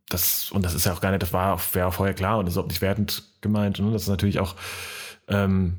das, 0.10 0.52
und 0.52 0.66
das 0.66 0.74
ist 0.74 0.86
ja 0.86 0.94
auch 0.94 1.00
gar 1.02 1.12
nicht, 1.12 1.22
das 1.24 1.32
war 1.32 1.60
wäre 1.74 1.88
auch 1.88 1.94
vorher 1.94 2.14
klar 2.14 2.38
und 2.40 2.46
das 2.46 2.56
ist 2.56 2.58
auch 2.58 2.68
nicht 2.68 2.82
wertend 2.82 3.24
gemeint. 3.42 3.80
Ne? 3.80 3.92
Das 3.92 4.04
ist 4.04 4.08
natürlich 4.10 4.40
auch 4.40 4.56
ähm, 5.28 5.78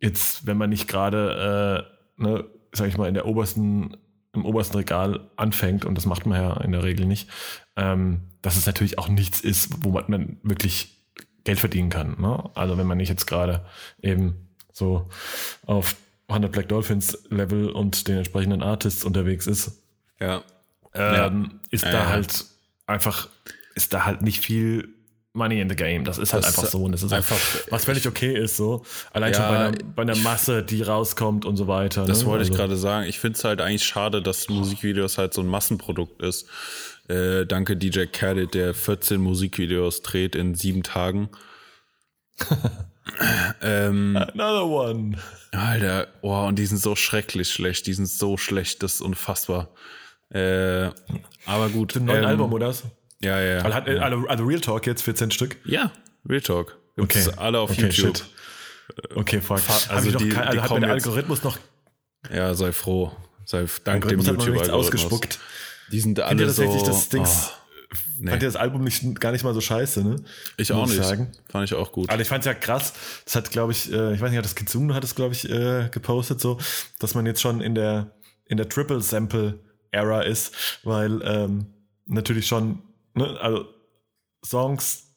jetzt, 0.00 0.46
wenn 0.46 0.56
man 0.56 0.70
nicht 0.70 0.86
gerade, 0.88 1.84
äh, 2.18 2.22
ne, 2.22 2.44
sag 2.72 2.88
ich 2.88 2.96
mal, 2.96 3.08
in 3.08 3.14
der 3.14 3.26
obersten, 3.26 3.96
im 4.36 4.44
obersten 4.44 4.76
Regal 4.76 5.28
anfängt, 5.36 5.84
und 5.84 5.94
das 5.96 6.06
macht 6.06 6.26
man 6.26 6.40
ja 6.40 6.56
in 6.60 6.72
der 6.72 6.82
Regel 6.84 7.06
nicht, 7.06 7.28
ähm, 7.76 8.20
dass 8.42 8.56
es 8.56 8.66
natürlich 8.66 8.98
auch 8.98 9.08
nichts 9.08 9.40
ist, 9.40 9.84
wo 9.84 9.90
man, 9.90 10.38
wirklich 10.42 10.96
Geld 11.44 11.58
verdienen 11.60 11.90
kann. 11.90 12.20
Ne? 12.20 12.50
Also 12.54 12.76
wenn 12.78 12.86
man 12.86 12.98
nicht 12.98 13.08
jetzt 13.08 13.26
gerade 13.26 13.64
eben 14.02 14.48
so 14.72 15.08
auf 15.64 15.96
100 16.28 16.50
Black 16.50 16.68
Dolphins 16.68 17.16
Level 17.30 17.70
und 17.70 18.08
den 18.08 18.18
entsprechenden 18.18 18.62
Artists 18.62 19.04
unterwegs 19.04 19.46
ist, 19.46 19.80
Ja. 20.20 20.42
ähm, 20.94 21.60
ist 21.70 21.84
Ja, 21.84 21.92
da 21.92 21.98
ja. 21.98 22.08
halt 22.08 22.44
einfach, 22.86 23.28
ist 23.74 23.92
da 23.92 24.04
halt 24.04 24.22
nicht 24.22 24.40
viel 24.40 24.95
Money 25.36 25.60
in 25.60 25.68
the 25.68 25.76
Game. 25.76 26.04
Das 26.04 26.18
ist 26.18 26.32
halt 26.32 26.44
Das 26.44 26.56
einfach 26.58 26.70
so. 26.70 26.82
Und 26.84 26.92
das 26.92 27.02
ist 27.02 27.12
einfach- 27.12 27.36
einfach, 27.36 27.60
was 27.72 27.84
völlig 27.84 28.06
okay 28.08 28.36
ist, 28.36 28.56
so. 28.56 28.82
Allein 29.12 29.32
Ja, 29.32 29.38
schon 29.38 29.48
bei 29.48 29.58
einer, 29.58 29.78
bei 29.94 30.02
einer 30.02 30.16
Masse, 30.16 30.62
die 30.62 30.82
rauskommt 30.82 31.44
und 31.44 31.56
so 31.56 31.68
weiter. 31.68 32.04
Das 32.06 32.20
ne? 32.22 32.26
wollte 32.26 32.44
ich 32.44 32.50
Also- 32.50 32.60
gerade 32.62 32.76
sagen. 32.76 33.06
Ich 33.08 33.18
finde 33.20 33.36
es 33.38 33.44
halt 33.44 33.60
eigentlich 33.60 33.84
schade, 33.84 34.22
dass 34.22 34.48
Musikvideos 34.48 35.18
halt 35.18 35.34
so 35.34 35.42
ein 35.42 35.46
Massenprodukt 35.46 36.22
ist. 36.22 36.46
Äh, 37.08 37.46
danke 37.46 37.76
DJ 37.76 38.06
Khaled, 38.06 38.54
der 38.54 38.74
14 38.74 39.20
Musikvideos 39.20 40.02
dreht 40.02 40.34
in 40.34 40.54
sieben 40.54 40.82
Tagen. 40.82 41.28
ähm, 43.62 44.16
Another 44.16 44.66
one. 44.66 45.16
Alter, 45.52 46.08
oh, 46.22 46.46
und 46.46 46.58
die 46.58 46.66
sind 46.66 46.78
so 46.78 46.96
schrecklich 46.96 47.48
schlecht. 47.50 47.86
Die 47.86 47.92
sind 47.94 48.06
so 48.08 48.36
schlecht, 48.36 48.82
das 48.82 48.94
ist 48.94 49.00
unfassbar. 49.00 49.68
Äh, 50.30 50.90
aber 51.46 51.68
gut. 51.72 51.96
Ein 51.96 52.06
neues 52.06 52.18
ähm, 52.22 52.26
Album, 52.26 52.52
oder? 52.52 52.74
Ja, 53.22 53.40
ja, 53.40 53.56
Also, 53.62 53.68
ja. 53.68 53.74
hat, 53.74 53.88
also, 53.88 54.26
also 54.26 54.44
Real 54.44 54.60
Talk 54.60 54.86
jetzt 54.86 55.02
14 55.02 55.30
Stück. 55.30 55.56
Ja, 55.64 55.90
Real 56.28 56.40
Talk. 56.40 56.76
Gibt's 56.96 57.28
Okay. 57.28 57.36
alle 57.38 57.60
auf 57.60 57.70
okay, 57.70 57.82
YouTube. 57.88 58.16
Shit. 58.16 58.24
Okay, 59.14 59.40
fuck. 59.40 59.58
also 59.68 59.90
also 59.90 60.08
ich 60.10 60.16
die- 60.16 60.28
kein, 60.28 60.42
die 60.42 60.48
also 60.48 60.48
hat 60.48 60.62
mir 60.62 60.68
kommen 60.68 60.80
der 60.82 60.90
Algorithmus 60.92 61.42
noch 61.42 61.58
Ja, 62.32 62.54
sei 62.54 62.72
froh. 62.72 63.12
Sei 63.44 63.64
dank 63.84 64.06
dem 64.08 64.18
hat 64.20 64.26
YouTube-Algorithmus. 64.26 64.70
ausgespuckt. 64.70 65.38
Die 65.92 66.00
sind 66.00 66.18
Findet 66.18 66.24
alle 66.24 66.40
ihr 66.42 66.46
das 66.46 66.56
so. 66.56 66.62
richtig, 66.62 66.82
das 66.82 67.08
Dings 67.08 67.50
nee. 68.18 68.30
fand 68.30 68.42
ja 68.42 68.48
das 68.48 68.56
Album 68.56 68.82
nicht, 68.84 69.20
gar 69.20 69.30
nicht 69.32 69.44
mal 69.44 69.54
so 69.54 69.60
scheiße, 69.60 70.02
ne? 70.02 70.16
Ich 70.56 70.72
auch 70.72 70.86
nicht. 70.86 70.96
Sagen. 71.02 71.30
Fand 71.50 71.64
ich 71.64 71.74
auch 71.74 71.92
gut. 71.92 72.10
Aber 72.10 72.20
ich 72.20 72.28
fand 72.28 72.40
es 72.40 72.46
ja 72.46 72.54
krass. 72.54 72.92
Das 73.24 73.36
hat, 73.36 73.50
glaube 73.50 73.72
ich, 73.72 73.92
äh, 73.92 74.14
ich 74.14 74.20
weiß 74.20 74.30
nicht, 74.30 74.38
hat 74.38 74.44
das 74.44 74.54
Kitsune 74.54 74.94
hat 74.94 75.04
es, 75.04 75.14
glaube 75.14 75.32
ich, 75.34 75.48
äh, 75.48 75.88
gepostet, 75.90 76.40
so, 76.40 76.58
dass 76.98 77.14
man 77.14 77.24
jetzt 77.26 77.40
schon 77.40 77.60
in 77.60 77.74
der, 77.74 78.12
in 78.46 78.56
der 78.56 78.68
Triple 78.68 79.00
Sample 79.00 79.60
Era 79.92 80.22
ist, 80.22 80.80
weil 80.82 81.20
ähm, 81.22 81.66
natürlich 82.06 82.46
schon, 82.46 82.82
ne, 83.16 83.38
also 83.40 83.66
Songs 84.44 85.14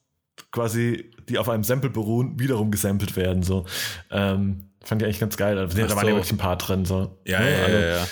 quasi, 0.52 1.12
die 1.28 1.38
auf 1.38 1.50
einem 1.50 1.64
Sample 1.64 1.90
beruhen, 1.90 2.40
wiederum 2.40 2.72
gesampelt 2.72 3.16
werden. 3.16 3.44
So. 3.44 3.66
Ähm, 4.10 4.70
fand 4.84 5.02
ich 5.02 5.06
eigentlich 5.06 5.20
ganz 5.20 5.38
geil. 5.38 5.58
Also, 5.58 5.78
da 5.78 5.96
waren 5.96 6.08
ja 6.08 6.14
wirklich 6.14 6.32
ein 6.32 6.38
paar 6.38 6.58
drin. 6.58 6.86
So. 6.86 7.20
Ja, 7.26 7.40
ne? 7.40 7.52
ja, 7.52 7.64
also, 7.64 7.78
ja, 7.78 7.88
ja. 7.88 8.08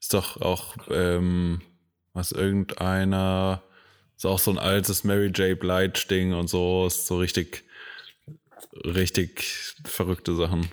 Ist 0.00 0.14
doch 0.14 0.40
auch, 0.40 0.76
ähm, 0.90 1.60
was 2.12 2.32
irgendeiner, 2.32 3.62
ist 4.16 4.24
auch 4.24 4.38
so 4.38 4.50
ein 4.50 4.58
altes 4.58 5.04
Mary 5.04 5.26
J. 5.26 5.58
Blige-Ding 5.58 6.32
und 6.32 6.48
so, 6.48 6.86
ist 6.86 7.06
so 7.06 7.18
richtig, 7.18 7.64
richtig 8.84 9.74
verrückte 9.84 10.34
Sachen. 10.34 10.68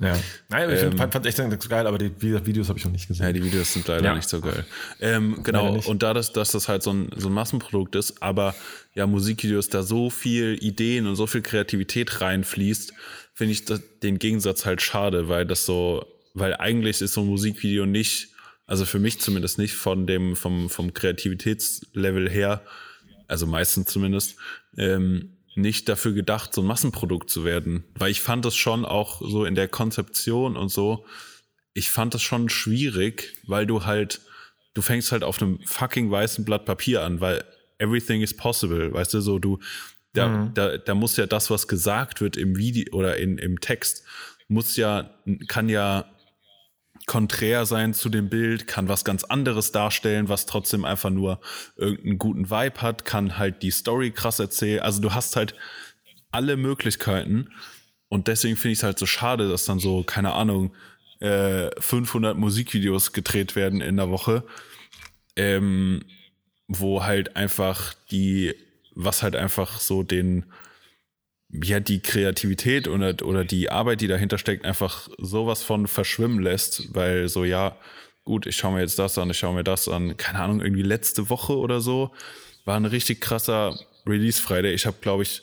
Ja. 0.00 0.18
Nein, 0.48 0.70
ich 0.70 0.82
ähm, 0.82 0.96
fand, 0.96 1.12
fand 1.12 1.26
echt 1.26 1.36
ganz 1.36 1.68
geil, 1.68 1.86
aber 1.86 1.98
die 1.98 2.10
Videos 2.20 2.70
habe 2.70 2.78
ich 2.78 2.84
noch 2.86 2.92
nicht 2.92 3.06
gesehen. 3.06 3.26
Ja, 3.26 3.32
die 3.32 3.44
Videos 3.44 3.74
sind 3.74 3.86
leider 3.86 4.04
ja. 4.04 4.14
nicht 4.14 4.28
so 4.28 4.40
geil. 4.40 4.64
Ähm, 4.98 5.42
genau, 5.42 5.78
und 5.78 6.02
da 6.02 6.14
das, 6.14 6.32
dass 6.32 6.52
das 6.52 6.68
halt 6.68 6.82
so 6.82 6.90
ein, 6.90 7.10
so 7.16 7.28
ein 7.28 7.34
Massenprodukt 7.34 7.94
ist, 7.96 8.22
aber 8.22 8.54
ja, 8.94 9.06
Musikvideos 9.06 9.68
da 9.68 9.82
so 9.82 10.08
viel 10.08 10.56
Ideen 10.62 11.06
und 11.06 11.16
so 11.16 11.26
viel 11.26 11.42
Kreativität 11.42 12.22
reinfließt, 12.22 12.94
finde 13.34 13.52
ich 13.52 13.66
das, 13.66 13.82
den 14.02 14.18
Gegensatz 14.18 14.64
halt 14.64 14.80
schade, 14.80 15.28
weil 15.28 15.44
das 15.44 15.66
so, 15.66 16.06
weil 16.32 16.54
eigentlich 16.54 17.02
ist 17.02 17.12
so 17.12 17.20
ein 17.20 17.26
Musikvideo 17.26 17.84
nicht, 17.84 18.28
also 18.66 18.86
für 18.86 18.98
mich 18.98 19.20
zumindest 19.20 19.58
nicht 19.58 19.74
von 19.74 20.06
dem, 20.06 20.34
vom, 20.34 20.70
vom 20.70 20.94
Kreativitätslevel 20.94 22.30
her, 22.30 22.62
also 23.28 23.46
meistens 23.46 23.92
zumindest, 23.92 24.36
ähm, 24.78 25.36
nicht 25.60 25.88
dafür 25.88 26.12
gedacht, 26.12 26.54
so 26.54 26.62
ein 26.62 26.66
Massenprodukt 26.66 27.30
zu 27.30 27.44
werden. 27.44 27.84
Weil 27.94 28.10
ich 28.10 28.20
fand 28.20 28.44
das 28.44 28.56
schon 28.56 28.84
auch 28.84 29.20
so 29.20 29.44
in 29.44 29.54
der 29.54 29.68
Konzeption 29.68 30.56
und 30.56 30.70
so, 30.70 31.04
ich 31.72 31.90
fand 31.90 32.14
das 32.14 32.22
schon 32.22 32.48
schwierig, 32.48 33.34
weil 33.46 33.66
du 33.66 33.84
halt, 33.84 34.20
du 34.74 34.82
fängst 34.82 35.12
halt 35.12 35.22
auf 35.22 35.40
einem 35.40 35.60
fucking 35.64 36.10
weißen 36.10 36.44
Blatt 36.44 36.64
Papier 36.64 37.02
an, 37.02 37.20
weil 37.20 37.44
everything 37.78 38.20
is 38.22 38.36
possible, 38.36 38.92
weißt 38.92 39.14
du, 39.14 39.20
so 39.20 39.38
du, 39.38 39.58
da, 40.12 40.28
mhm. 40.28 40.54
da, 40.54 40.78
da 40.78 40.94
muss 40.94 41.16
ja 41.16 41.26
das, 41.26 41.50
was 41.50 41.68
gesagt 41.68 42.20
wird 42.20 42.36
im 42.36 42.56
Video 42.56 42.92
oder 42.94 43.16
in, 43.16 43.38
im 43.38 43.60
Text, 43.60 44.04
muss 44.48 44.76
ja, 44.76 45.14
kann 45.46 45.68
ja 45.68 46.10
konträr 47.10 47.66
sein 47.66 47.92
zu 47.92 48.08
dem 48.08 48.28
Bild, 48.28 48.68
kann 48.68 48.88
was 48.88 49.04
ganz 49.04 49.24
anderes 49.24 49.72
darstellen, 49.72 50.28
was 50.28 50.46
trotzdem 50.46 50.84
einfach 50.84 51.10
nur 51.10 51.40
irgendeinen 51.74 52.18
guten 52.18 52.50
Vibe 52.50 52.80
hat, 52.82 53.04
kann 53.04 53.36
halt 53.36 53.64
die 53.64 53.72
Story 53.72 54.12
krass 54.12 54.38
erzählen. 54.38 54.78
Also 54.78 55.00
du 55.00 55.12
hast 55.12 55.34
halt 55.34 55.56
alle 56.30 56.56
Möglichkeiten 56.56 57.50
und 58.08 58.28
deswegen 58.28 58.54
finde 58.54 58.74
ich 58.74 58.78
es 58.78 58.82
halt 58.84 58.96
so 58.96 59.06
schade, 59.06 59.48
dass 59.48 59.64
dann 59.64 59.80
so, 59.80 60.04
keine 60.04 60.34
Ahnung, 60.34 60.72
äh, 61.18 61.70
500 61.80 62.38
Musikvideos 62.38 63.12
gedreht 63.12 63.56
werden 63.56 63.80
in 63.80 63.96
der 63.96 64.08
Woche, 64.10 64.44
ähm, 65.34 66.04
wo 66.68 67.02
halt 67.02 67.34
einfach 67.34 67.92
die, 68.12 68.54
was 68.94 69.24
halt 69.24 69.34
einfach 69.34 69.80
so 69.80 70.04
den, 70.04 70.44
ja, 71.52 71.80
die 71.80 72.00
Kreativität 72.00 72.88
oder, 72.88 73.14
oder 73.24 73.44
die 73.44 73.70
Arbeit, 73.70 74.00
die 74.00 74.08
dahinter 74.08 74.38
steckt, 74.38 74.64
einfach 74.64 75.08
sowas 75.18 75.62
von 75.62 75.86
verschwimmen 75.86 76.40
lässt, 76.40 76.94
weil 76.94 77.28
so, 77.28 77.44
ja, 77.44 77.76
gut, 78.24 78.46
ich 78.46 78.56
schaue 78.56 78.74
mir 78.74 78.80
jetzt 78.80 78.98
das 78.98 79.18
an, 79.18 79.30
ich 79.30 79.38
schaue 79.38 79.54
mir 79.54 79.64
das 79.64 79.88
an, 79.88 80.16
keine 80.16 80.40
Ahnung, 80.40 80.60
irgendwie 80.60 80.82
letzte 80.82 81.28
Woche 81.28 81.56
oder 81.56 81.80
so, 81.80 82.12
war 82.64 82.76
ein 82.76 82.84
richtig 82.84 83.20
krasser 83.20 83.78
Release 84.06 84.40
Friday. 84.40 84.74
Ich 84.74 84.86
habe, 84.86 84.96
glaube 85.00 85.22
ich, 85.24 85.42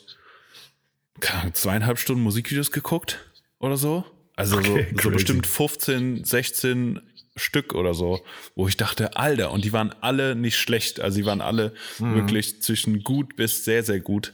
zweieinhalb 1.52 1.98
Stunden 1.98 2.22
Musikvideos 2.22 2.70
geguckt 2.70 3.18
oder 3.58 3.76
so. 3.76 4.04
Also 4.36 4.58
okay, 4.58 4.86
so, 4.94 5.02
so 5.02 5.10
bestimmt 5.10 5.46
15, 5.46 6.24
16 6.24 7.00
Stück 7.36 7.74
oder 7.74 7.94
so, 7.94 8.24
wo 8.54 8.68
ich 8.68 8.76
dachte, 8.76 9.16
Alter, 9.16 9.50
und 9.50 9.64
die 9.64 9.72
waren 9.72 9.94
alle 10.00 10.34
nicht 10.34 10.56
schlecht. 10.56 11.00
Also 11.00 11.18
die 11.18 11.26
waren 11.26 11.40
alle 11.40 11.74
mhm. 11.98 12.14
wirklich 12.14 12.62
zwischen 12.62 13.02
gut 13.02 13.36
bis 13.36 13.64
sehr, 13.64 13.82
sehr 13.82 14.00
gut 14.00 14.32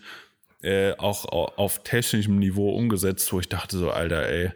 äh, 0.65 0.95
auch 0.97 1.27
auf 1.27 1.83
technischem 1.83 2.39
Niveau 2.39 2.75
umgesetzt, 2.75 3.33
wo 3.33 3.41
ich 3.41 3.49
dachte 3.49 3.77
so, 3.77 3.91
Alter, 3.91 4.27
ey, 4.27 4.51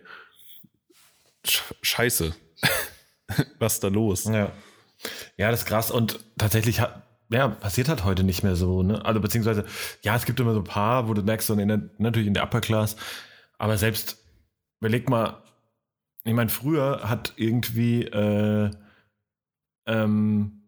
scheiße. 1.44 2.34
Was 3.58 3.74
ist 3.74 3.84
da 3.84 3.88
los? 3.88 4.24
Ja. 4.24 4.52
Ja, 5.36 5.50
das 5.50 5.60
ist 5.60 5.66
krass. 5.66 5.90
Und 5.90 6.18
tatsächlich 6.38 6.80
hat, 6.80 7.02
ja, 7.30 7.48
passiert 7.48 7.88
halt 7.88 8.04
heute 8.04 8.24
nicht 8.24 8.42
mehr 8.42 8.56
so, 8.56 8.82
ne? 8.82 9.04
Also 9.04 9.20
beziehungsweise, 9.20 9.66
ja, 10.02 10.16
es 10.16 10.24
gibt 10.24 10.40
immer 10.40 10.54
so 10.54 10.60
ein 10.60 10.64
paar, 10.64 11.08
wo 11.08 11.14
du 11.14 11.22
merkst, 11.22 11.46
so 11.46 11.54
in 11.54 11.68
der, 11.68 11.82
natürlich 11.98 12.26
in 12.26 12.34
der 12.34 12.42
Upper 12.42 12.60
Class, 12.60 12.96
aber 13.58 13.76
selbst, 13.76 14.16
überleg 14.80 15.08
mal, 15.10 15.42
ich 16.24 16.32
meine, 16.32 16.48
früher 16.48 17.02
hat 17.04 17.34
irgendwie, 17.36 18.04
äh, 18.04 18.70
ähm, 19.86 20.62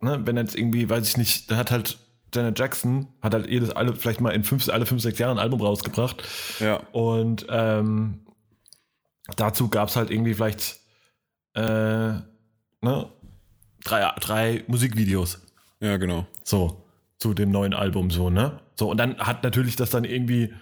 ne, 0.00 0.20
wenn 0.26 0.36
jetzt 0.36 0.56
irgendwie, 0.56 0.88
weiß 0.88 1.08
ich 1.08 1.16
nicht, 1.16 1.50
da 1.50 1.56
hat 1.56 1.70
halt 1.70 1.98
Janet 2.34 2.58
Jackson 2.58 3.08
hat 3.22 3.34
halt 3.34 3.48
jedes 3.48 3.70
alle 3.70 3.94
vielleicht 3.94 4.20
mal 4.20 4.30
in 4.30 4.44
fünf, 4.44 4.68
alle 4.68 4.86
fünf, 4.86 5.02
sechs 5.02 5.18
Jahren 5.18 5.38
ein 5.38 5.42
Album 5.42 5.60
rausgebracht. 5.60 6.22
Ja. 6.58 6.76
Und 6.92 7.46
ähm, 7.48 8.20
dazu 9.36 9.68
gab 9.68 9.88
es 9.88 9.96
halt 9.96 10.10
irgendwie 10.10 10.34
vielleicht 10.34 10.78
äh, 11.54 11.62
ne, 11.62 13.12
drei, 13.84 14.12
drei 14.20 14.64
Musikvideos. 14.66 15.40
Ja, 15.80 15.96
genau. 15.96 16.26
So, 16.44 16.84
zu 17.18 17.34
dem 17.34 17.50
neuen 17.50 17.74
Album, 17.74 18.10
so, 18.10 18.30
ne? 18.30 18.60
So, 18.74 18.90
und 18.90 18.96
dann 18.96 19.18
hat 19.18 19.42
natürlich 19.42 19.76
das 19.76 19.90
dann 19.90 20.04
irgendwie, 20.04 20.54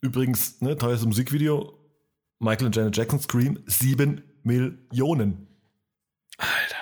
übrigens, 0.00 0.60
ne, 0.60 0.76
teuerstes 0.76 1.06
Musikvideo, 1.06 1.78
Michael 2.38 2.66
und 2.66 2.76
Janet 2.76 2.96
Jackson 2.96 3.20
Scream, 3.20 3.58
sieben 3.66 4.22
Millionen. 4.42 5.48
Alter. 6.38 6.75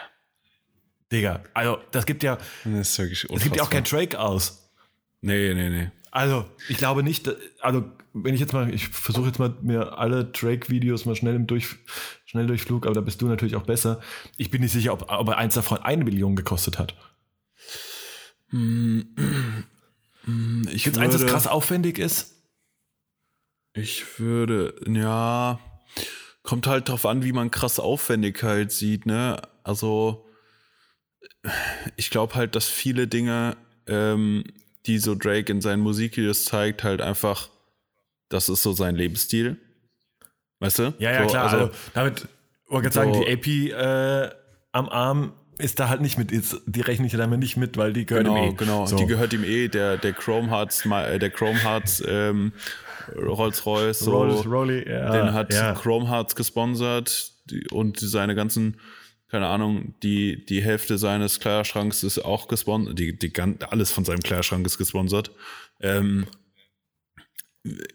Digga, 1.15 1.43
also 1.55 1.79
das 1.93 2.07
gibt 2.07 2.23
ja. 2.23 2.39
Das 2.65 2.91
ist 2.91 2.99
wirklich 2.99 3.31
Es 3.31 3.43
gibt 3.43 3.57
ja 3.57 3.63
auch 3.63 3.71
kein 3.71 3.85
Drake 3.85 4.19
aus. 4.19 4.71
Nee, 5.21 5.55
nee, 5.55 5.71
nee. 5.71 5.91
Also, 6.11 6.45
ich 6.69 6.77
glaube 6.77 7.03
nicht, 7.03 7.31
also 7.61 7.85
wenn 8.13 8.35
ich 8.35 8.41
jetzt 8.41 8.53
mal, 8.53 8.73
ich 8.73 8.89
versuche 8.89 9.27
jetzt 9.27 9.39
mal 9.39 9.57
mir 9.63 9.99
alle 9.99 10.25
Drake-Videos 10.25 11.07
mal 11.07 11.17
schnell 11.17 11.35
im 11.35 11.49
Durch, 11.49 11.77
Schnelldurchflug, 12.27 12.87
aber 12.87 12.95
da 12.95 13.01
bist 13.01 13.21
du 13.21 13.27
natürlich 13.27 13.57
auch 13.57 13.65
besser. 13.65 14.01
Ich 14.37 14.51
bin 14.51 14.63
nicht 14.63 14.73
sicher, 14.73 14.93
ob, 14.93 15.11
ob 15.11 15.29
er 15.29 15.39
eins 15.39 15.55
davon 15.55 15.79
eine 15.79 16.05
Million 16.05 16.37
gekostet 16.37 16.79
hat. 16.79 16.95
Ich 18.53 19.07
Gibt's 20.85 20.99
eins, 20.99 21.15
das 21.15 21.27
krass 21.27 21.47
aufwendig 21.49 21.99
ist? 21.99 22.45
Ich 23.73 24.21
würde, 24.21 24.77
ja, 24.87 25.59
kommt 26.45 26.69
halt 26.69 26.89
drauf 26.89 27.07
an, 27.07 27.25
wie 27.25 27.33
man 27.33 27.51
krass 27.51 27.81
Aufwendigkeit 27.81 28.71
sieht, 28.71 29.07
ne? 29.07 29.43
Also, 29.65 30.29
ich 31.97 32.11
glaube 32.11 32.35
halt, 32.35 32.55
dass 32.55 32.69
viele 32.69 33.07
Dinge, 33.07 33.57
ähm, 33.87 34.45
die 34.87 34.99
so 34.99 35.15
Drake 35.15 35.51
in 35.51 35.61
seinen 35.61 35.81
Musikvideos 35.81 36.45
zeigt, 36.45 36.85
halt 36.85 37.01
einfach, 37.01 37.49
das 38.29 38.49
ist 38.49 38.63
so 38.63 38.73
sein 38.73 38.97
Lebensstil. 38.97 39.57
Weißt 40.61 40.79
du? 40.79 40.95
Ja, 40.99 41.13
ja, 41.13 41.23
so, 41.23 41.29
klar. 41.29 41.45
Also, 41.45 41.57
also 41.57 41.73
damit, 41.95 42.29
wollte 42.69 42.89
so, 42.91 42.95
sagen, 42.95 43.13
die 43.13 43.33
AP 43.33 43.47
äh, 43.73 44.31
am 44.73 44.89
Arm 44.89 45.33
ist 45.59 45.79
da 45.79 45.89
halt 45.89 46.01
nicht 46.01 46.19
mit, 46.19 46.33
die 46.67 46.81
rechne 46.81 47.07
ich 47.07 47.13
damit 47.13 47.39
nicht 47.39 47.57
mit, 47.57 47.77
weil 47.77 47.93
die 47.93 48.07
gehört 48.07 48.27
genau, 48.27 48.45
ihm 48.45 48.53
eh. 48.53 48.55
Genau, 48.55 48.87
so. 48.87 48.97
die 48.97 49.07
gehört 49.07 49.33
ihm 49.33 49.45
eh, 49.45 49.69
der, 49.69 49.97
der 49.99 50.13
Chrome 50.13 50.51
Hearts, 50.51 50.85
äh, 50.85 51.19
der 51.19 51.31
Chrome 51.31 51.63
Hearts 51.63 52.03
ähm, 52.07 52.53
Rolls 53.17 53.65
Royce, 53.67 54.01
so, 54.01 54.17
Rolls, 54.17 54.47
Rolly, 54.47 54.89
ja, 54.89 55.11
den 55.13 55.33
hat 55.33 55.53
ja. 55.53 55.75
Chrome 55.75 56.09
Hearts 56.09 56.35
gesponsert 56.35 57.33
die, 57.51 57.69
und 57.71 58.01
seine 58.01 58.35
ganzen 58.35 58.79
keine 59.35 59.49
Ahnung, 59.49 59.95
die, 60.05 60.47
die 60.47 60.63
Hälfte 60.63 60.97
seines 60.97 61.41
Kleiderschranks 61.41 62.05
ist 62.05 62.21
auch 62.21 62.47
gesponsert, 62.47 62.97
die, 62.97 63.19
die, 63.19 63.33
alles 63.69 63.91
von 63.91 64.05
seinem 64.05 64.21
Kleiderschrank 64.21 64.65
ist 64.65 64.79
gesponsert. 64.79 65.33
Ähm, 65.81 66.29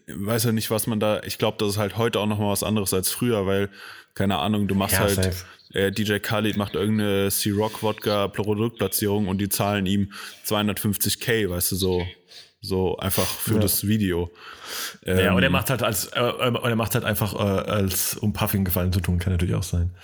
weiß 0.06 0.44
ja 0.44 0.52
nicht, 0.52 0.70
was 0.70 0.86
man 0.86 1.00
da, 1.00 1.22
ich 1.22 1.38
glaube, 1.38 1.56
das 1.58 1.70
ist 1.70 1.78
halt 1.78 1.96
heute 1.96 2.20
auch 2.20 2.26
nochmal 2.26 2.52
was 2.52 2.62
anderes 2.62 2.92
als 2.92 3.10
früher, 3.10 3.46
weil, 3.46 3.70
keine 4.12 4.36
Ahnung, 4.36 4.68
du 4.68 4.74
machst 4.74 4.96
ja, 4.96 5.00
halt, 5.00 5.46
äh, 5.72 5.90
DJ 5.90 6.18
Khalid 6.18 6.58
macht 6.58 6.74
irgendeine 6.74 7.30
C-Rock-Wodka-Produktplatzierung 7.30 9.26
und 9.26 9.38
die 9.38 9.48
zahlen 9.48 9.86
ihm 9.86 10.12
250k, 10.44 11.48
weißt 11.48 11.72
du, 11.72 11.76
so, 11.76 12.06
so 12.60 12.98
einfach 12.98 13.24
für 13.24 13.54
ja. 13.54 13.60
das 13.60 13.86
Video. 13.86 14.30
Ähm, 15.06 15.18
ja, 15.18 15.32
und 15.32 15.42
er 15.42 15.48
macht 15.48 15.70
halt 15.70 15.82
als, 15.82 16.04
äh, 16.12 16.20
und 16.20 16.56
er 16.62 16.76
macht 16.76 16.94
halt 16.94 17.06
einfach 17.06 17.32
äh, 17.32 17.38
als, 17.38 18.14
um 18.18 18.34
Puffing 18.34 18.66
Gefallen 18.66 18.92
zu 18.92 19.00
tun, 19.00 19.18
kann 19.18 19.32
natürlich 19.32 19.54
auch 19.54 19.62
sein. 19.62 19.94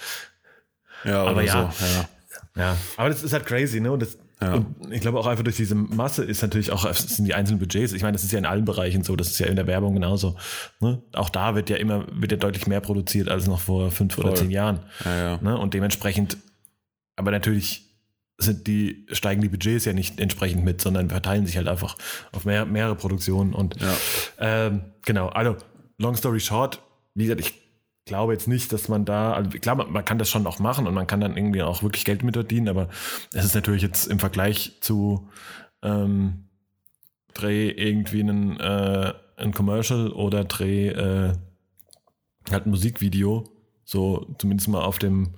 Ja, 1.07 1.25
aber 1.25 1.43
ja, 1.43 1.73
so, 1.73 1.85
ja. 1.85 2.09
Ja, 2.57 2.77
aber 2.97 3.11
das 3.11 3.23
ist 3.23 3.33
halt 3.33 3.45
crazy, 3.45 3.81
ne? 3.81 3.93
Und, 3.93 4.01
das, 4.01 4.17
ja. 4.41 4.55
und 4.55 4.91
ich 4.91 5.03
glaube 5.03 5.19
auch 5.19 5.27
einfach 5.27 5.45
durch 5.45 5.57
diese 5.57 5.75
Masse 5.75 6.25
ist 6.25 6.41
natürlich 6.41 6.73
auch, 6.73 6.91
sind 6.95 7.27
die 7.27 7.35
einzelnen 7.35 7.59
Budgets. 7.59 7.93
Ich 7.93 8.03
meine, 8.03 8.15
das 8.15 8.25
ist 8.25 8.33
ja 8.33 8.39
in 8.39 8.47
allen 8.47 8.65
Bereichen 8.65 9.05
so, 9.05 9.15
das 9.15 9.29
ist 9.29 9.39
ja 9.39 9.47
in 9.47 9.57
der 9.57 9.67
Werbung 9.67 9.95
genauso. 9.95 10.37
Ne? 10.81 11.03
Auch 11.13 11.29
da 11.29 11.55
wird 11.55 11.69
ja 11.69 11.77
immer, 11.77 12.07
wird 12.11 12.33
ja 12.33 12.39
deutlich 12.39 12.67
mehr 12.67 12.81
produziert 12.81 13.29
als 13.29 13.47
noch 13.47 13.61
vor 13.61 13.91
fünf 13.91 14.15
Voll. 14.15 14.25
oder 14.25 14.35
zehn 14.35 14.51
Jahren. 14.51 14.81
Ja. 15.05 15.39
Ne? 15.43 15.59
Und 15.59 15.75
dementsprechend, 15.75 16.39
aber 17.15 17.31
natürlich 17.31 17.85
sind 18.39 18.67
die, 18.67 19.07
steigen 19.13 19.43
die 19.43 19.49
Budgets 19.49 19.85
ja 19.85 19.93
nicht 19.93 20.19
entsprechend 20.19 20.65
mit, 20.65 20.81
sondern 20.81 21.11
verteilen 21.11 21.47
sich 21.47 21.57
halt 21.59 21.69
einfach 21.69 21.97
auf 22.33 22.47
mehr, 22.47 22.65
mehrere 22.65 22.95
Produktionen. 22.95 23.55
Und 23.55 23.77
ähm, 24.39 24.81
genau, 25.05 25.29
also 25.29 25.57
long 25.99 26.17
story 26.17 26.41
short, 26.41 26.81
wie 27.15 27.25
gesagt, 27.25 27.41
ich 27.41 27.66
glaube 28.07 28.33
jetzt 28.33 28.49
nicht, 28.49 28.73
dass 28.73 28.89
man 28.89 29.05
da, 29.05 29.35
also 29.35 29.51
klar, 29.51 29.75
man, 29.75 29.93
man 29.93 30.05
kann 30.05 30.19
das 30.19 30.31
schon 30.31 30.47
auch 30.47 30.59
machen 30.59 30.87
und 30.87 30.95
man 30.95 31.07
kann 31.07 31.21
dann 31.21 31.37
irgendwie 31.37 31.63
auch 31.63 31.83
wirklich 31.83 32.05
Geld 32.05 32.23
mit 32.23 32.35
verdienen, 32.35 32.69
aber 32.69 32.89
es 33.35 33.45
ist 33.45 33.55
natürlich 33.55 33.83
jetzt 33.83 34.07
im 34.07 34.19
Vergleich 34.19 34.79
zu 34.81 35.29
ähm, 35.83 36.45
Dreh 37.35 37.69
irgendwie 37.69 38.21
einen, 38.21 38.59
äh, 38.59 39.13
ein 39.37 39.53
Commercial 39.53 40.11
oder 40.13 40.45
Dreh 40.45 40.89
äh, 40.89 41.33
halt 42.51 42.67
ein 42.67 42.71
Musikvideo, 42.71 43.45
so 43.85 44.35
zumindest 44.39 44.69
mal 44.69 44.83
auf 44.83 44.99
dem 44.99 45.35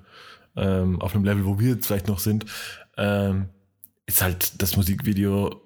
ähm, 0.56 1.00
auf 1.00 1.14
einem 1.14 1.24
Level, 1.24 1.46
wo 1.46 1.58
wir 1.58 1.70
jetzt 1.70 1.86
vielleicht 1.86 2.08
noch 2.08 2.18
sind, 2.18 2.44
ähm, 2.96 3.48
ist 4.06 4.22
halt 4.22 4.60
das 4.60 4.76
Musikvideo 4.76 5.60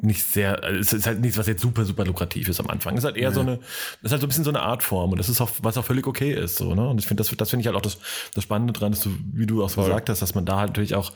nicht 0.00 0.24
sehr, 0.24 0.62
also 0.62 0.78
es 0.78 0.92
ist 0.92 1.06
halt 1.06 1.20
nichts, 1.20 1.36
was 1.38 1.46
jetzt 1.46 1.60
super, 1.62 1.84
super 1.84 2.04
lukrativ 2.04 2.48
ist 2.48 2.60
am 2.60 2.68
Anfang. 2.68 2.94
Es 2.94 3.00
ist 3.00 3.04
halt 3.04 3.16
eher 3.16 3.32
so 3.32 3.40
eine, 3.40 3.58
das 3.58 3.66
ist 4.02 4.12
halt 4.12 4.20
so 4.20 4.26
ein 4.26 4.28
bisschen 4.28 4.44
so 4.44 4.50
eine 4.50 4.60
Artform 4.62 5.12
und 5.12 5.18
das 5.18 5.28
ist 5.28 5.40
auch, 5.40 5.50
was 5.62 5.76
auch 5.76 5.84
völlig 5.84 6.06
okay 6.06 6.32
ist, 6.32 6.56
so, 6.56 6.74
ne? 6.74 6.88
Und 6.88 6.98
ich 6.98 7.06
finde, 7.06 7.22
das, 7.22 7.34
das 7.36 7.50
finde 7.50 7.62
ich 7.62 7.66
halt 7.66 7.76
auch 7.76 7.82
das, 7.82 7.98
das 8.34 8.44
Spannende 8.44 8.72
dran, 8.72 8.92
dass 8.92 9.02
du, 9.02 9.10
wie 9.32 9.46
du 9.46 9.62
auch 9.62 9.68
so 9.68 9.82
gesagt 9.82 10.08
hast, 10.08 10.22
dass 10.22 10.34
man 10.34 10.44
da 10.46 10.58
halt 10.58 10.70
natürlich 10.70 10.94
auch, 10.94 11.12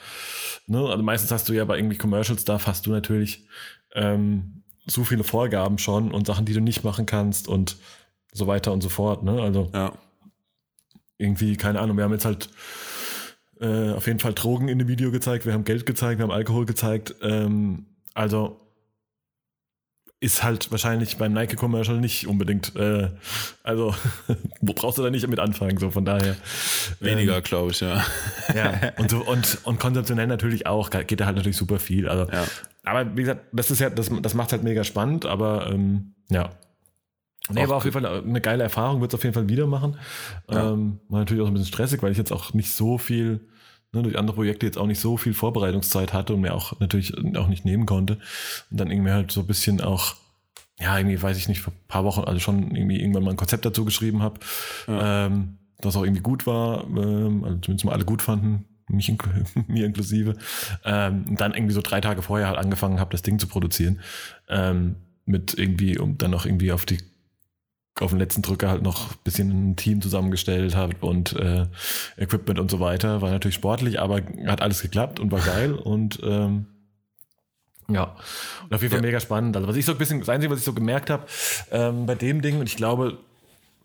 ne, 0.66 0.78
also 0.78 1.02
meistens 1.02 1.30
hast 1.30 1.48
du 1.48 1.52
ja 1.52 1.64
bei 1.64 1.76
irgendwie 1.78 1.96
Commercial 1.96 2.38
Stuff 2.38 2.66
hast 2.66 2.86
du 2.86 2.90
natürlich, 2.90 3.46
ähm, 3.94 4.62
so 4.86 5.02
viele 5.04 5.24
Vorgaben 5.24 5.78
schon 5.78 6.12
und 6.12 6.26
Sachen, 6.26 6.44
die 6.44 6.52
du 6.52 6.60
nicht 6.60 6.84
machen 6.84 7.06
kannst 7.06 7.48
und 7.48 7.76
so 8.32 8.46
weiter 8.46 8.72
und 8.72 8.82
so 8.82 8.88
fort, 8.88 9.22
ne? 9.24 9.40
Also, 9.42 9.70
Ja. 9.74 9.92
irgendwie, 11.18 11.56
keine 11.56 11.80
Ahnung, 11.80 11.96
wir 11.96 12.04
haben 12.04 12.12
jetzt 12.12 12.24
halt 12.24 12.50
äh, 13.60 13.92
auf 13.92 14.06
jeden 14.06 14.18
Fall 14.18 14.34
Drogen 14.34 14.68
in 14.68 14.78
dem 14.78 14.88
Video 14.88 15.10
gezeigt, 15.10 15.46
wir 15.46 15.54
haben 15.54 15.64
Geld 15.64 15.86
gezeigt, 15.86 16.18
wir 16.18 16.24
haben 16.24 16.30
Alkohol 16.30 16.66
gezeigt. 16.66 17.14
Ähm, 17.22 17.86
also 18.12 18.60
ist 20.18 20.42
halt 20.42 20.70
wahrscheinlich 20.70 21.18
beim 21.18 21.32
Nike-Commercial 21.34 21.98
nicht 22.00 22.26
unbedingt, 22.26 22.74
äh, 22.74 23.10
also 23.62 23.94
wo 24.60 24.72
brauchst 24.72 24.96
du 24.98 25.02
da 25.02 25.10
nicht 25.10 25.26
mit 25.28 25.38
anfangen, 25.38 25.76
so 25.78 25.90
von 25.90 26.04
daher. 26.04 26.36
Weniger, 27.00 27.40
glaube 27.42 27.72
ich, 27.72 27.80
ja. 27.80 28.04
Ähm, 28.48 28.56
ja, 28.56 28.92
und 28.98 29.10
so, 29.10 29.18
und, 29.18 29.58
und 29.64 29.78
konzeptionell 29.78 30.26
natürlich 30.26 30.66
auch, 30.66 30.90
geht 30.90 31.20
da 31.20 31.26
halt 31.26 31.36
natürlich 31.36 31.56
super 31.58 31.78
viel. 31.78 32.08
Also, 32.08 32.32
Ja. 32.32 32.44
aber 32.84 33.14
wie 33.16 33.22
gesagt, 33.22 33.42
das 33.52 33.70
ist 33.70 33.80
ja, 33.80 33.90
das, 33.90 34.10
das 34.22 34.34
macht 34.34 34.52
halt 34.52 34.62
mega 34.62 34.84
spannend, 34.84 35.26
aber 35.26 35.70
ähm, 35.70 36.14
ja. 36.30 36.50
Nee, 37.48 37.64
Auch 37.64 37.68
war 37.68 37.76
auf 37.76 37.84
jeden 37.84 38.00
Fall 38.00 38.22
eine 38.24 38.40
geile 38.40 38.62
Erfahrung, 38.64 39.00
wird 39.00 39.12
es 39.12 39.18
auf 39.18 39.22
jeden 39.22 39.34
Fall 39.34 39.48
wieder 39.48 39.66
machen. 39.66 39.98
Ja. 40.50 40.72
Ähm, 40.72 40.98
war 41.08 41.20
natürlich 41.20 41.42
auch 41.42 41.46
ein 41.46 41.52
bisschen 41.52 41.68
stressig, 41.68 42.02
weil 42.02 42.10
ich 42.10 42.18
jetzt 42.18 42.32
auch 42.32 42.54
nicht 42.54 42.72
so 42.72 42.98
viel, 42.98 43.46
ne, 43.96 44.02
durch 44.02 44.18
andere 44.18 44.36
Projekte 44.36 44.66
jetzt 44.66 44.78
auch 44.78 44.86
nicht 44.86 45.00
so 45.00 45.16
viel 45.16 45.34
Vorbereitungszeit 45.34 46.12
hatte 46.12 46.34
und 46.34 46.40
mir 46.40 46.54
auch 46.54 46.78
natürlich 46.80 47.14
auch 47.36 47.48
nicht 47.48 47.64
nehmen 47.64 47.86
konnte. 47.86 48.18
Und 48.70 48.80
dann 48.80 48.90
irgendwie 48.90 49.10
halt 49.10 49.32
so 49.32 49.40
ein 49.40 49.46
bisschen 49.46 49.80
auch, 49.80 50.14
ja, 50.78 50.96
irgendwie 50.96 51.20
weiß 51.20 51.36
ich 51.36 51.48
nicht, 51.48 51.60
vor 51.60 51.72
ein 51.72 51.88
paar 51.88 52.04
Wochen, 52.04 52.22
also 52.24 52.38
schon 52.38 52.74
irgendwie 52.74 53.00
irgendwann 53.00 53.24
mal 53.24 53.30
ein 53.30 53.36
Konzept 53.36 53.64
dazu 53.64 53.84
geschrieben 53.84 54.22
habe, 54.22 54.40
ähm, 54.88 55.58
das 55.80 55.96
auch 55.96 56.04
irgendwie 56.04 56.22
gut 56.22 56.46
war, 56.46 56.84
ähm, 56.84 57.44
also 57.44 57.58
zumindest 57.58 57.84
mal 57.84 57.92
alle 57.92 58.04
gut 58.04 58.22
fanden, 58.22 58.66
mich 58.88 59.08
inkl 59.08 59.44
mir 59.66 59.86
inklusive. 59.86 60.36
Ähm, 60.84 61.24
und 61.28 61.40
dann 61.40 61.54
irgendwie 61.54 61.74
so 61.74 61.82
drei 61.82 62.00
Tage 62.00 62.22
vorher 62.22 62.48
halt 62.48 62.58
angefangen 62.58 63.00
habe, 63.00 63.10
das 63.10 63.22
Ding 63.22 63.38
zu 63.38 63.46
produzieren. 63.46 64.00
Ähm, 64.48 64.96
mit 65.26 65.58
irgendwie, 65.58 65.98
um 65.98 66.16
dann 66.18 66.30
noch 66.30 66.46
irgendwie 66.46 66.70
auf 66.70 66.86
die 66.86 66.98
auf 68.00 68.10
den 68.10 68.18
letzten 68.18 68.42
Drücker 68.42 68.68
halt 68.68 68.82
noch 68.82 69.10
ein 69.10 69.16
bisschen 69.24 69.70
ein 69.70 69.76
Team 69.76 70.02
zusammengestellt 70.02 70.76
habe 70.76 70.94
und 71.00 71.32
äh, 71.34 71.66
Equipment 72.18 72.58
und 72.58 72.70
so 72.70 72.78
weiter. 72.80 73.22
War 73.22 73.30
natürlich 73.30 73.54
sportlich, 73.54 74.00
aber 74.00 74.20
hat 74.46 74.60
alles 74.62 74.82
geklappt 74.82 75.18
und 75.20 75.32
war 75.32 75.40
geil 75.40 75.72
und 75.84 76.20
ähm, 76.22 76.66
ja, 77.88 78.16
und 78.64 78.74
auf 78.74 78.82
jeden 78.82 78.90
Fall 78.90 79.00
Ja. 79.00 79.06
mega 79.06 79.20
spannend. 79.20 79.56
Also 79.56 79.68
was 79.68 79.76
ich 79.76 79.84
so 79.84 79.92
ein 79.92 79.98
bisschen, 79.98 80.18
das 80.18 80.28
Einzige, 80.28 80.52
was 80.52 80.58
ich 80.58 80.64
so 80.64 80.72
gemerkt 80.72 81.08
habe 81.08 81.24
ähm, 81.70 82.04
bei 82.06 82.16
dem 82.16 82.42
Ding, 82.42 82.58
und 82.58 82.66
ich 82.68 82.76
glaube 82.76 83.18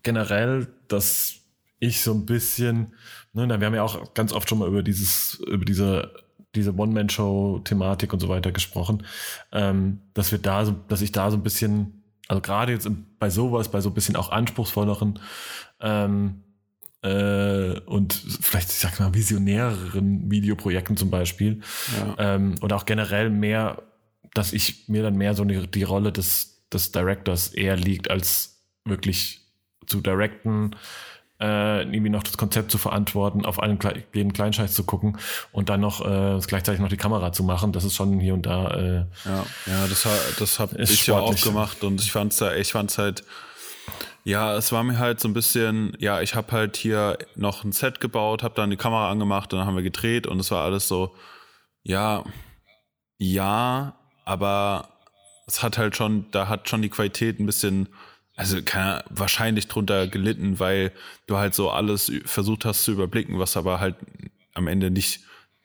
generell, 0.02 0.66
dass 0.88 1.36
ich 1.78 2.00
so 2.02 2.12
ein 2.12 2.26
bisschen, 2.26 2.94
ne, 3.32 3.48
wir 3.48 3.64
haben 3.66 3.74
ja 3.74 3.82
auch 3.84 4.12
ganz 4.14 4.32
oft 4.32 4.48
schon 4.48 4.58
mal 4.58 4.68
über 4.68 4.82
dieses, 4.82 5.34
über 5.46 5.64
diese, 5.64 6.12
diese 6.54 6.76
One-Man-Show-Thematik 6.76 8.12
und 8.12 8.18
so 8.20 8.28
weiter 8.28 8.50
gesprochen, 8.52 9.06
ähm, 9.52 10.00
dass 10.14 10.32
wir 10.32 10.38
da 10.38 10.64
so, 10.66 10.74
dass 10.88 11.00
ich 11.00 11.12
da 11.12 11.30
so 11.30 11.36
ein 11.36 11.42
bisschen, 11.42 12.01
also 12.28 12.40
gerade 12.40 12.72
jetzt 12.72 12.88
bei 13.18 13.30
sowas, 13.30 13.70
bei 13.70 13.80
so 13.80 13.90
ein 13.90 13.94
bisschen 13.94 14.16
auch 14.16 14.30
anspruchsvolleren 14.30 15.18
ähm, 15.80 16.42
äh, 17.02 17.80
und 17.80 18.12
vielleicht, 18.40 18.70
ich 18.70 18.78
sag 18.78 19.00
mal, 19.00 19.12
visionäreren 19.12 20.30
Videoprojekten 20.30 20.96
zum 20.96 21.10
Beispiel, 21.10 21.60
Ja. 21.98 22.34
ähm, 22.34 22.54
oder 22.60 22.76
auch 22.76 22.86
generell 22.86 23.28
mehr, 23.30 23.82
dass 24.34 24.52
ich 24.52 24.88
mir 24.88 25.02
dann 25.02 25.16
mehr 25.16 25.34
so 25.34 25.44
die, 25.44 25.66
die 25.66 25.82
Rolle 25.82 26.12
des, 26.12 26.62
des 26.72 26.92
Directors 26.92 27.48
eher 27.48 27.76
liegt, 27.76 28.10
als 28.10 28.62
wirklich 28.84 29.40
zu 29.86 30.00
directen, 30.00 30.76
äh, 31.42 31.82
irgendwie 31.82 32.10
noch 32.10 32.22
das 32.22 32.36
Konzept 32.38 32.70
zu 32.70 32.78
verantworten, 32.78 33.44
auf 33.44 33.60
allen 33.60 33.78
jeden 34.14 34.32
Kleinscheiß 34.32 34.72
zu 34.72 34.84
gucken 34.84 35.18
und 35.50 35.68
dann 35.68 35.80
noch 35.80 36.00
äh, 36.00 36.38
gleichzeitig 36.46 36.80
noch 36.80 36.88
die 36.88 36.96
Kamera 36.96 37.32
zu 37.32 37.42
machen. 37.42 37.72
Das 37.72 37.84
ist 37.84 37.96
schon 37.96 38.20
hier 38.20 38.34
und 38.34 38.46
da. 38.46 38.70
Äh, 38.70 39.04
Ja, 39.24 39.44
ja, 39.66 39.86
das, 39.88 40.06
das 40.38 40.58
habe 40.58 40.80
ich 40.80 41.06
ja 41.06 41.14
auch 41.14 41.20
sportlich. 41.36 41.42
gemacht 41.42 41.84
und 41.84 42.00
ich 42.00 42.12
fand's 42.12 42.36
da, 42.36 42.54
ich 42.54 42.72
fand's 42.72 42.96
halt, 42.96 43.24
ja, 44.24 44.54
es 44.54 44.70
war 44.70 44.84
mir 44.84 44.98
halt 44.98 45.18
so 45.18 45.28
ein 45.28 45.34
bisschen, 45.34 45.96
ja, 45.98 46.20
ich 46.20 46.34
habe 46.36 46.52
halt 46.52 46.76
hier 46.76 47.18
noch 47.34 47.64
ein 47.64 47.72
Set 47.72 48.00
gebaut, 48.00 48.44
habe 48.44 48.54
dann 48.54 48.70
die 48.70 48.76
Kamera 48.76 49.10
angemacht 49.10 49.52
und 49.52 49.58
dann 49.58 49.66
haben 49.66 49.74
wir 49.76 49.82
gedreht 49.82 50.26
und 50.28 50.38
es 50.38 50.50
war 50.52 50.64
alles 50.64 50.86
so, 50.86 51.14
ja, 51.82 52.22
ja, 53.18 53.94
aber 54.24 54.88
es 55.46 55.62
hat 55.62 55.76
halt 55.76 55.96
schon, 55.96 56.26
da 56.30 56.48
hat 56.48 56.68
schon 56.68 56.82
die 56.82 56.88
Qualität 56.88 57.40
ein 57.40 57.46
bisschen, 57.46 57.88
also 58.42 58.60
keine, 58.62 59.04
wahrscheinlich 59.08 59.68
drunter 59.68 60.08
gelitten, 60.08 60.58
weil 60.58 60.90
du 61.26 61.36
halt 61.36 61.54
so 61.54 61.70
alles 61.70 62.10
versucht 62.24 62.64
hast 62.64 62.82
zu 62.82 62.90
überblicken, 62.90 63.38
was 63.38 63.56
aber 63.56 63.78
halt 63.78 63.94
am 64.52 64.66
Ende 64.66 64.90
nicht, 64.90 65.20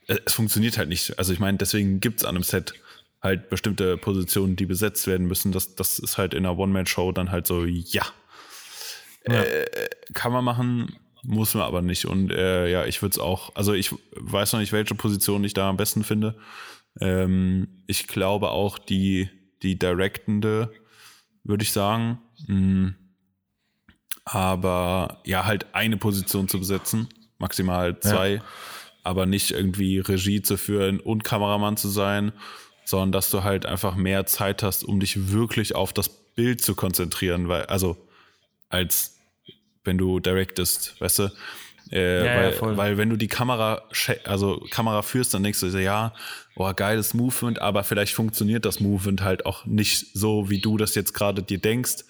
äh, 0.08 0.18
es 0.26 0.34
funktioniert 0.34 0.78
halt 0.78 0.88
nicht. 0.88 1.18
Also 1.18 1.34
ich 1.34 1.40
meine, 1.40 1.58
deswegen 1.58 2.00
gibt's 2.00 2.24
an 2.24 2.36
einem 2.36 2.44
Set 2.44 2.76
halt 3.20 3.50
bestimmte 3.50 3.98
Positionen, 3.98 4.56
die 4.56 4.68
besetzt 4.68 5.08
werden 5.08 5.26
müssen. 5.26 5.52
Das, 5.52 5.74
das 5.74 5.98
ist 5.98 6.20
halt 6.20 6.36
in 6.36 6.46
einer 6.46 6.58
One-Man-Show 6.58 7.12
dann 7.14 7.32
halt 7.32 7.48
so, 7.48 7.66
ja. 7.66 8.06
Äh, 9.24 9.66
kann 10.14 10.32
man 10.32 10.46
machen, 10.46 10.96
muss 11.24 11.56
man 11.56 11.64
aber 11.64 11.82
nicht. 11.82 12.06
Und 12.06 12.32
äh, 12.32 12.70
ja, 12.70 12.86
ich 12.86 13.02
würde 13.02 13.14
es 13.14 13.20
auch, 13.20 13.56
also 13.56 13.74
ich 13.74 13.94
weiß 14.12 14.54
noch 14.54 14.60
nicht, 14.60 14.72
welche 14.72 14.94
Position 14.94 15.44
ich 15.44 15.56
da 15.56 15.68
am 15.68 15.78
besten 15.78 16.04
finde. 16.04 16.38
Ähm, 17.02 17.84
ich 17.88 18.08
glaube 18.08 18.52
auch 18.52 18.78
die, 18.78 19.30
die 19.64 19.80
Directende, 19.80 20.72
würde 21.44 21.64
ich 21.64 21.72
sagen. 21.72 22.20
Mm. 22.46 22.90
Aber 24.26 25.22
ja, 25.26 25.46
halt 25.46 25.74
eine 25.74 25.98
Position 25.98 26.50
zu 26.50 26.60
besetzen, 26.60 27.08
maximal 27.40 28.00
zwei, 28.00 28.42
aber 29.04 29.26
nicht 29.26 29.52
irgendwie 29.52 30.00
Regie 30.00 30.42
zu 30.42 30.58
führen 30.58 31.00
und 31.00 31.24
Kameramann 31.24 31.78
zu 31.78 31.88
sein, 31.88 32.34
sondern 32.84 33.14
dass 33.14 33.30
du 33.30 33.44
halt 33.44 33.66
einfach 33.66 33.96
mehr 33.96 34.26
Zeit 34.26 34.64
hast, 34.64 34.84
um 34.84 35.00
dich 35.00 35.32
wirklich 35.32 35.76
auf 35.76 35.94
das 35.94 36.10
Bild 36.10 36.62
zu 36.62 36.76
konzentrieren, 36.76 37.48
weil, 37.48 37.66
also 37.68 37.98
als 38.70 39.18
wenn 39.88 39.98
du 39.98 40.20
directest, 40.20 41.00
weißt 41.00 41.20
du? 41.20 41.32
Äh, 41.92 42.20
Ja, 42.20 42.26
ja, 42.26 42.36
weil, 42.36 42.54
voll. 42.54 42.78
weil 42.78 42.98
wenn 42.98 43.10
du 43.10 43.16
die 43.18 43.28
Kamera, 43.28 43.84
also 44.26 44.66
Kamera 44.72 45.02
führst, 45.02 45.34
dann 45.34 45.44
denkst 45.44 45.60
du 45.62 45.70
so, 45.70 45.78
ja, 45.78 46.14
oh, 46.56 46.72
geiles 46.76 47.14
Movement, 47.14 47.60
aber 47.62 47.84
vielleicht 47.84 48.14
funktioniert 48.14 48.66
das 48.66 48.80
Movement 48.80 49.22
halt 49.22 49.46
auch 49.46 49.66
nicht 49.66 50.08
so, 50.14 50.50
wie 50.50 50.60
du 50.60 50.78
das 50.78 50.96
jetzt 50.96 51.14
gerade 51.14 51.44
dir 51.44 51.60
denkst, 51.60 52.04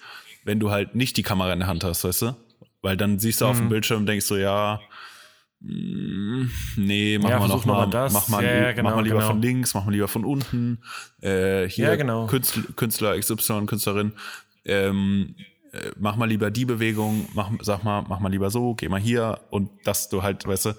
wenn 0.44 0.58
du 0.60 0.70
halt 0.70 0.94
nicht 0.94 1.16
die 1.16 1.22
Kamera 1.22 1.52
in 1.52 1.60
der 1.60 1.68
Hand 1.68 1.84
hast, 1.84 2.04
weißt 2.04 2.22
du? 2.22 2.36
Weil 2.82 2.96
dann 2.96 3.18
siehst 3.18 3.40
du 3.40 3.46
auf 3.46 3.56
Mhm. 3.56 3.64
dem 3.64 3.68
Bildschirm 3.70 3.98
und 4.00 4.06
denkst 4.06 4.26
so, 4.26 4.36
ja, 4.36 4.80
mm, 5.60 6.44
nee, 6.76 7.18
mach 7.20 7.30
Ja, 7.30 7.38
mal 7.38 7.48
versuch 7.48 7.64
noch 7.66 7.66
noch 7.66 7.74
mal, 7.74 7.86
mal 7.86 7.90
das. 7.90 8.12
mach 8.12 8.28
mal, 8.28 8.44
Ja, 8.44 8.50
ja, 8.54 8.62
mach 8.68 8.74
genau, 8.74 8.94
mal 8.96 9.02
lieber 9.02 9.16
genau. 9.16 9.26
von 9.26 9.42
links, 9.42 9.74
mach 9.74 9.84
mal 9.84 9.90
lieber 9.92 10.08
von 10.08 10.24
unten. 10.24 10.78
Äh, 11.20 11.68
hier 11.68 11.88
Ja, 11.88 11.96
genau. 11.96 12.26
Künstler, 12.26 12.62
Künstler 12.76 13.18
XY, 13.18 13.66
Künstlerin, 13.66 14.12
ähm, 14.64 15.34
äh, 15.72 15.92
mach 15.98 16.16
mal 16.16 16.26
lieber 16.28 16.50
die 16.50 16.64
Bewegung, 16.64 17.28
mach, 17.34 17.50
sag 17.62 17.84
mal, 17.84 18.04
mach 18.08 18.20
mal 18.20 18.28
lieber 18.30 18.50
so, 18.50 18.74
geh 18.74 18.88
mal 18.88 19.00
hier 19.00 19.40
und 19.50 19.70
dass 19.84 20.08
du 20.08 20.22
halt, 20.22 20.46
weißt 20.46 20.66
du, 20.66 20.72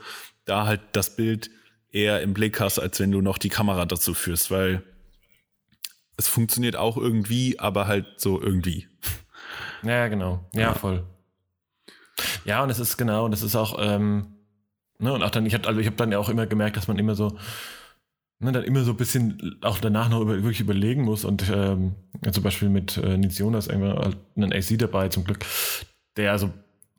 da 0.45 0.65
halt 0.65 0.81
das 0.93 1.15
Bild 1.15 1.49
eher 1.91 2.21
im 2.21 2.33
Blick 2.33 2.59
hast, 2.59 2.79
als 2.79 2.99
wenn 2.99 3.11
du 3.11 3.21
noch 3.21 3.37
die 3.37 3.49
Kamera 3.49 3.85
dazu 3.85 4.13
führst, 4.13 4.51
weil 4.51 4.83
es 6.17 6.27
funktioniert 6.27 6.75
auch 6.75 6.97
irgendwie, 6.97 7.59
aber 7.59 7.87
halt 7.87 8.05
so 8.19 8.41
irgendwie. 8.41 8.87
Ja, 9.83 10.07
genau. 10.07 10.45
Ja, 10.53 10.61
Ja. 10.61 10.73
voll. 10.73 11.05
Ja, 12.43 12.63
und 12.63 12.69
es 12.69 12.79
ist 12.79 12.97
genau, 12.97 13.25
und 13.25 13.33
es 13.33 13.41
ist 13.41 13.55
auch, 13.55 13.77
ähm, 13.79 14.35
ne, 14.97 15.13
und 15.13 15.23
auch 15.23 15.29
dann, 15.29 15.45
ich 15.45 15.53
habe 15.53 15.67
also 15.67 15.79
ich 15.79 15.87
hab 15.87 15.95
dann 15.97 16.11
ja 16.11 16.19
auch 16.19 16.27
immer 16.29 16.45
gemerkt, 16.47 16.75
dass 16.75 16.87
man 16.89 16.97
immer 16.99 17.15
so, 17.15 17.37
ne, 18.39 18.51
dann 18.51 18.63
immer 18.63 18.83
so 18.83 18.91
ein 18.91 18.97
bisschen 18.97 19.57
auch 19.61 19.79
danach 19.79 20.09
noch 20.09 20.21
über, 20.21 20.33
wirklich 20.35 20.61
überlegen 20.61 21.03
muss 21.03 21.25
und 21.25 21.49
ähm, 21.49 21.95
ja, 22.23 22.31
zum 22.31 22.43
Beispiel 22.43 22.69
mit 22.69 22.97
äh, 22.97 23.17
Nils 23.17 23.37
Jonas 23.37 23.67
irgendwann 23.67 23.97
halt 23.97 24.17
einen 24.35 24.53
AC 24.53 24.77
dabei 24.77 25.09
zum 25.09 25.23
Glück, 25.23 25.39
der 26.17 26.31
also 26.31 26.51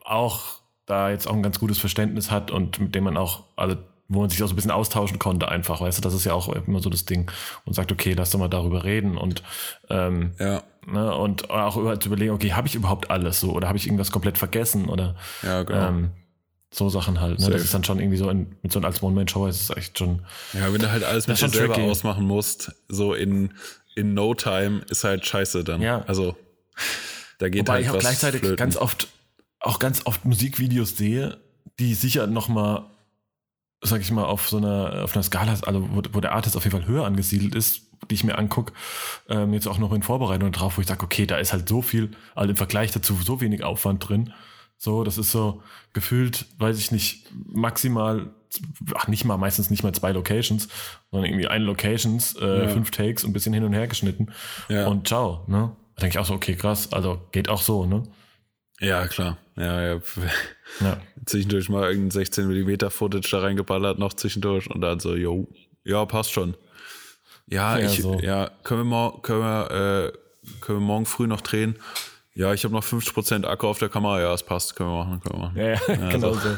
auch 0.05 0.61
da 0.87 1.11
jetzt 1.11 1.27
auch 1.29 1.35
ein 1.35 1.43
ganz 1.43 1.59
gutes 1.59 1.79
Verständnis 1.79 2.31
hat 2.31 2.51
und 2.51 2.81
mit 2.81 2.95
dem 2.95 3.05
man 3.05 3.17
auch, 3.17 3.45
also 3.57 3.77
wo 4.09 4.21
man 4.23 4.29
sich 4.31 4.43
auch 4.43 4.49
so 4.49 4.55
ein 4.55 4.57
bisschen 4.57 4.73
austauschen 4.73 5.21
konnte 5.21 5.49
einfach, 5.49 5.81
weißt 5.81 5.99
du, 5.99 6.03
das 6.03 6.15
ist 6.15 6.25
ja 6.25 6.33
auch 6.33 6.49
immer 6.49 6.81
so 6.81 6.91
das 6.91 7.05
Ding 7.05 7.31
und 7.65 7.75
sagt, 7.75 7.93
okay, 7.93 8.13
lass 8.15 8.31
doch 8.31 8.41
mal 8.41 8.49
darüber 8.49 8.83
reden 8.83 9.17
und 9.17 9.45
ähm, 9.89 10.33
Ja. 10.41 10.65
ne, 10.85 11.15
und 11.15 11.49
auch 11.51 11.77
über, 11.77 12.01
zu 12.01 12.09
überlegen, 12.09 12.33
okay, 12.33 12.53
habe 12.55 12.67
ich 12.67 12.75
überhaupt 12.75 13.09
alles 13.11 13.39
so 13.39 13.53
oder 13.53 13.69
habe 13.69 13.79
ich 13.79 13.87
irgendwas 13.87 14.11
komplett 14.11 14.37
vergessen 14.37 14.89
oder 14.89 15.15
Ja, 15.45 15.63
genau. 15.63 15.89
ähm, 15.89 16.11
so 16.73 16.89
Sachen 16.89 17.21
halt. 17.21 17.39
Ne? 17.39 17.45
Safe. 17.45 17.53
Das 17.53 17.65
ist 17.65 17.75
dann 17.75 17.85
schon 17.85 17.99
irgendwie 17.99 18.17
so 18.17 18.31
in, 18.31 18.57
mit 18.63 18.73
so 18.73 18.79
einem 18.79 18.87
als 18.87 19.03
One-Man-Show 19.03 19.47
ist 19.47 19.63
es 19.63 19.77
echt 19.77 19.99
schon. 19.99 20.25
Ja, 20.53 20.73
wenn 20.73 20.81
du 20.81 20.91
halt 20.91 21.05
alles 21.05 21.27
mit 21.27 21.41
dir 21.41 21.49
selber 21.49 21.75
tricky. 21.75 21.89
ausmachen 21.89 22.25
musst, 22.25 22.73
so 22.89 23.15
in, 23.15 23.53
in 23.97 24.15
no 24.15 24.35
time, 24.35 24.83
ist 24.89 25.05
halt 25.05 25.27
scheiße 25.27 25.65
dann. 25.65 25.83
Ja. 25.83 26.05
Also, 26.07 26.37
da 27.39 27.49
geht 27.49 27.63
Wobei 27.63 27.75
halt 27.75 27.85
ich 27.85 27.91
auch 27.91 27.95
was 27.95 28.01
gleichzeitig 28.01 28.41
flöten. 28.41 28.57
ganz 28.57 28.77
oft, 28.77 29.09
auch 29.59 29.79
ganz 29.79 30.07
oft 30.07 30.25
Musikvideos 30.25 30.97
sehe, 30.97 31.39
die 31.79 31.95
sicher 31.95 32.27
nochmal, 32.27 32.85
sag 33.83 34.01
ich 34.01 34.11
mal, 34.13 34.25
auf 34.25 34.49
so 34.49 34.59
einer, 34.59 35.03
auf 35.03 35.15
einer 35.15 35.25
Skala, 35.25 35.57
also 35.63 35.89
wo, 35.91 36.03
wo 36.13 36.21
der 36.21 36.33
Artist 36.33 36.57
auf 36.57 36.65
jeden 36.65 36.79
Fall 36.79 36.87
höher 36.87 37.05
angesiedelt 37.05 37.55
ist, 37.55 37.83
die 38.09 38.15
ich 38.15 38.25
mir 38.25 38.39
angucke, 38.39 38.73
ähm, 39.29 39.53
jetzt 39.55 39.67
auch 39.67 39.79
noch 39.79 39.93
in 39.93 40.03
Vorbereitung 40.03 40.53
drauf, 40.53 40.77
wo 40.77 40.81
ich 40.81 40.87
sage, 40.87 41.03
okay, 41.03 41.27
da 41.27 41.37
ist 41.37 41.53
halt 41.53 41.69
so 41.69 41.83
viel, 41.83 42.11
also 42.35 42.51
im 42.51 42.57
Vergleich 42.57 42.93
dazu 42.93 43.19
so 43.23 43.41
wenig 43.41 43.65
Aufwand 43.65 44.09
drin. 44.09 44.33
So, 44.83 45.05
das 45.05 45.19
ist 45.19 45.31
so 45.31 45.63
gefühlt, 45.93 46.47
weiß 46.57 46.79
ich 46.79 46.91
nicht, 46.91 47.27
maximal, 47.53 48.31
ach 48.95 49.09
nicht 49.09 49.27
mal, 49.27 49.37
meistens 49.37 49.69
nicht 49.69 49.83
mal 49.83 49.93
zwei 49.93 50.11
Locations, 50.13 50.69
sondern 51.11 51.29
irgendwie 51.31 51.49
eine 51.49 51.67
Locations, 51.67 52.35
äh, 52.41 52.63
Ja. 52.63 52.69
fünf 52.69 52.91
Takes 52.91 53.23
und 53.23 53.31
ein 53.31 53.33
bisschen 53.35 53.53
hin 53.53 53.63
und 53.65 53.75
her 53.75 53.87
geschnitten. 53.89 54.33
Ja. 54.71 54.87
Und 54.87 55.07
ciao, 55.07 55.45
ne? 55.49 55.77
Da 55.97 56.01
denke 56.01 56.15
ich 56.15 56.19
auch 56.19 56.25
so, 56.25 56.33
okay, 56.33 56.55
krass, 56.57 56.91
also 56.95 57.21
geht 57.31 57.51
auch 57.51 57.61
so, 57.61 57.85
ne? 57.85 58.05
Ja, 58.81 59.07
klar. 59.07 59.37
Ja, 59.57 59.83
ja. 59.83 60.01
Ja. 60.81 60.97
Zwischendurch 61.27 61.69
mal 61.69 61.87
irgendein 61.91 62.13
16 62.13 62.47
mm 62.49 62.89
Footage 62.89 63.29
da 63.31 63.41
reingeballert, 63.41 63.99
noch 63.99 64.15
zwischendurch 64.15 64.71
und 64.71 64.81
dann 64.81 64.99
so, 64.99 65.15
yo, 65.15 65.47
ja, 65.85 66.07
passt 66.07 66.33
schon. 66.33 66.57
Ja, 67.47 67.77
Ja, 67.79 67.85
ich, 67.85 68.01
so. 68.01 68.19
ja, 68.21 68.51
können 68.65 68.81
wir, 68.81 68.85
mor 68.85 69.21
können, 69.21 69.41
wir, 69.41 69.71
äh, 70.15 70.59
können 70.63 70.79
wir 70.79 70.87
morgen 70.87 71.05
früh 71.05 71.27
noch 71.27 71.43
drehen? 71.43 71.77
Ja, 72.35 72.55
ich 72.55 72.65
habe 72.65 72.75
noch 72.75 72.85
50% 72.85 73.45
Akku 73.45 73.67
auf 73.67 73.79
der 73.79 73.89
Kamera. 73.89 74.21
Ja, 74.21 74.33
es 74.33 74.43
passt, 74.43 74.77
können 74.77 74.91
wir 74.91 75.05
machen, 75.05 75.21
können 75.21 75.35
wir 75.35 75.47
machen. 75.47 75.57
Ja, 75.57 75.71
ja, 75.73 76.11
genau 76.11 76.33
so. 76.35 76.49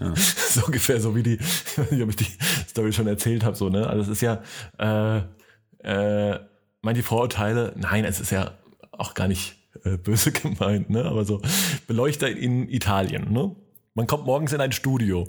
So 0.52 0.66
ungefähr 0.66 1.00
so 1.00 1.14
wie 1.16 1.22
die, 1.22 1.34
ich 1.34 1.78
weiß 1.78 1.90
nicht, 1.90 2.02
ob 2.02 2.10
ich 2.10 2.16
die 2.16 2.26
Story 2.68 2.92
schon 2.92 3.06
erzählt 3.06 3.44
habe, 3.44 3.56
so, 3.56 3.68
ne? 3.68 3.86
Also 3.86 4.02
es 4.02 4.08
ist 4.08 4.22
ja, 4.22 4.42
äh, 4.78 5.22
äh, 5.84 6.38
manche 6.82 7.02
Vorurteile, 7.02 7.72
nein, 7.76 8.04
es 8.04 8.20
ist 8.20 8.30
ja 8.30 8.52
auch 8.92 9.14
gar 9.14 9.28
nicht 9.28 9.56
äh, 9.84 9.96
böse 9.96 10.32
gemeint, 10.32 10.90
ne? 10.90 11.04
Aber 11.04 11.24
so, 11.24 11.40
Beleuchter 11.86 12.30
in 12.30 12.68
Italien, 12.68 13.32
ne? 13.32 13.54
Man 13.94 14.06
kommt 14.06 14.26
morgens 14.26 14.52
in 14.52 14.60
ein 14.60 14.72
Studio. 14.72 15.28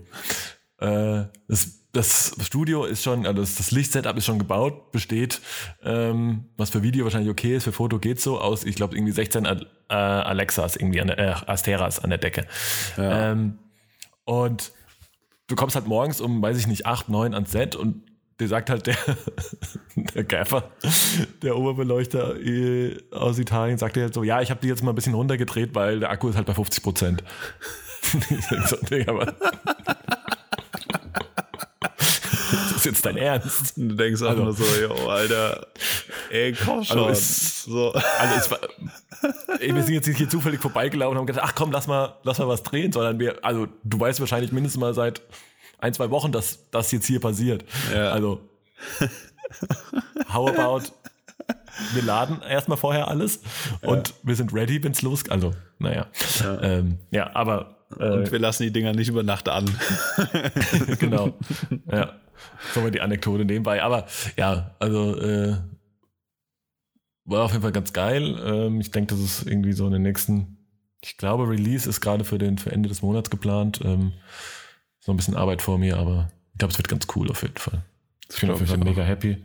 Äh, 0.79 1.23
das, 1.47 1.82
das 1.93 2.35
Studio 2.41 2.85
ist 2.85 3.03
schon, 3.03 3.25
also 3.27 3.39
das, 3.41 3.55
das 3.55 3.69
Lichtsetup 3.71 4.17
ist 4.17 4.25
schon 4.25 4.39
gebaut, 4.39 4.91
besteht, 4.91 5.39
ähm, 5.83 6.45
was 6.57 6.71
für 6.71 6.81
Video 6.81 7.05
wahrscheinlich 7.05 7.29
okay 7.29 7.55
ist, 7.55 7.63
für 7.65 7.71
Foto 7.71 7.99
geht 7.99 8.19
so 8.19 8.39
aus, 8.39 8.63
ich 8.63 8.75
glaube, 8.75 8.95
irgendwie 8.97 9.13
16 9.13 9.45
Al- 9.45 9.67
äh, 9.89 9.93
Alexas, 9.93 10.75
irgendwie 10.75 11.01
an 11.01 11.07
der, 11.07 11.19
äh, 11.19 11.35
Asteras 11.45 11.99
an 11.99 12.09
der 12.09 12.17
Decke. 12.17 12.47
Ähm, 12.97 13.59
und 14.25 14.71
du 15.47 15.55
kommst 15.55 15.75
halt 15.75 15.85
morgens 15.85 16.19
um, 16.19 16.41
weiß 16.41 16.57
ich 16.57 16.65
nicht, 16.65 16.87
8, 16.87 17.09
9 17.09 17.35
ans 17.35 17.51
Set 17.51 17.75
und 17.75 18.01
dir 18.39 18.47
sagt 18.47 18.71
halt 18.71 18.87
der, 18.87 18.97
der 19.95 20.23
Gaffer, 20.23 20.71
der 21.43 21.55
Oberbeleuchter 21.55 22.39
äh, 22.41 22.97
aus 23.11 23.37
Italien, 23.37 23.77
sagt 23.77 23.97
dir 23.97 24.01
halt 24.03 24.15
so, 24.15 24.23
ja, 24.23 24.41
ich 24.41 24.49
habe 24.49 24.61
die 24.61 24.67
jetzt 24.67 24.81
mal 24.81 24.93
ein 24.93 24.95
bisschen 24.95 25.13
runtergedreht, 25.13 25.75
weil 25.75 25.99
der 25.99 26.09
Akku 26.09 26.27
ist 26.27 26.37
halt 26.37 26.47
bei 26.47 26.55
50 26.55 26.81
Prozent. 26.83 27.23
ich 28.31 28.47
denk 28.47 28.67
so, 28.67 28.77
Digga, 28.77 29.11
aber 29.11 29.35
das 32.83 32.85
ist 32.85 33.03
jetzt 33.03 33.05
dein 33.05 33.17
Ernst. 33.17 33.73
Du 33.77 33.95
denkst 33.95 34.21
auch 34.21 34.29
Also- 34.29 34.43
nur 34.43 34.53
so, 34.53 34.63
yo, 34.81 35.09
Alter, 35.09 35.67
ey, 36.29 36.53
komm 36.53 36.83
schon. 36.83 36.97
Also 36.99 37.09
es- 37.09 37.63
so. 37.63 37.91
Also 37.93 38.35
es 38.37 38.51
war, 38.51 38.59
ey, 39.59 39.73
wir 39.73 39.83
sind 39.83 39.93
jetzt 39.93 40.07
nicht 40.07 40.17
hier 40.17 40.29
zufällig 40.29 40.59
vorbeigelaufen 40.61 41.13
und 41.13 41.19
haben 41.19 41.27
gedacht, 41.27 41.45
ach 41.47 41.55
komm, 41.55 41.71
lass 41.71 41.87
mal, 41.87 42.17
lass 42.23 42.37
mal 42.39 42.47
was 42.47 42.63
drehen, 42.63 42.91
sondern 42.91 43.19
wir, 43.19 43.43
also 43.43 43.67
du 43.83 43.99
weißt 43.99 44.19
wahrscheinlich 44.19 44.51
mindestens 44.51 44.79
mal 44.79 44.93
seit 44.93 45.21
ein, 45.79 45.93
zwei 45.93 46.09
Wochen, 46.09 46.31
dass 46.31 46.69
das 46.71 46.91
jetzt 46.91 47.05
hier 47.07 47.19
passiert. 47.19 47.65
Ja. 47.93 48.11
Also, 48.11 48.41
how 50.33 50.49
about, 50.49 50.83
wir 51.93 52.03
laden 52.03 52.41
erstmal 52.41 52.77
vorher 52.77 53.07
alles 53.07 53.39
und 53.81 54.13
wir 54.23 54.35
sind 54.35 54.53
ready, 54.53 54.83
wenn's 54.83 55.01
los, 55.01 55.29
also, 55.29 55.53
naja. 55.79 56.07
Ja, 56.41 56.61
ähm, 56.61 56.99
ja 57.11 57.35
aber, 57.35 57.75
äh, 57.99 58.09
Und 58.09 58.31
wir 58.31 58.39
lassen 58.39 58.63
die 58.63 58.71
Dinger 58.71 58.93
nicht 58.93 59.09
über 59.09 59.23
Nacht 59.23 59.49
an. 59.49 59.65
genau. 60.99 61.33
ja. 61.91 62.13
So 62.73 62.89
die 62.89 63.01
Anekdote 63.01 63.45
nebenbei. 63.45 63.83
Aber 63.83 64.07
ja, 64.37 64.75
also 64.79 65.19
äh, 65.19 65.57
war 67.25 67.43
auf 67.43 67.51
jeden 67.51 67.61
Fall 67.61 67.71
ganz 67.71 67.93
geil. 67.93 68.37
Ähm, 68.43 68.81
ich 68.81 68.91
denke, 68.91 69.13
das 69.13 69.23
ist 69.23 69.47
irgendwie 69.47 69.73
so 69.73 69.85
in 69.85 69.93
den 69.93 70.01
nächsten, 70.01 70.57
ich 71.01 71.17
glaube, 71.17 71.47
Release 71.49 71.87
ist 71.87 72.01
gerade 72.01 72.23
für 72.23 72.37
den 72.37 72.57
für 72.57 72.71
Ende 72.71 72.89
des 72.89 73.01
Monats 73.01 73.29
geplant. 73.29 73.79
Ähm, 73.83 74.13
so 74.99 75.11
ein 75.11 75.17
bisschen 75.17 75.35
Arbeit 75.35 75.61
vor 75.61 75.77
mir, 75.77 75.97
aber 75.97 76.31
ich 76.53 76.59
glaube, 76.59 76.71
es 76.71 76.77
wird 76.77 76.87
ganz 76.87 77.07
cool 77.15 77.29
auf 77.29 77.41
jeden 77.41 77.57
Fall. 77.57 77.83
Ich 78.29 78.39
bin 78.39 78.49
auf 78.51 78.59
jeden 78.59 78.69
Fall 78.69 78.77
mega 78.77 79.03
happy. 79.03 79.43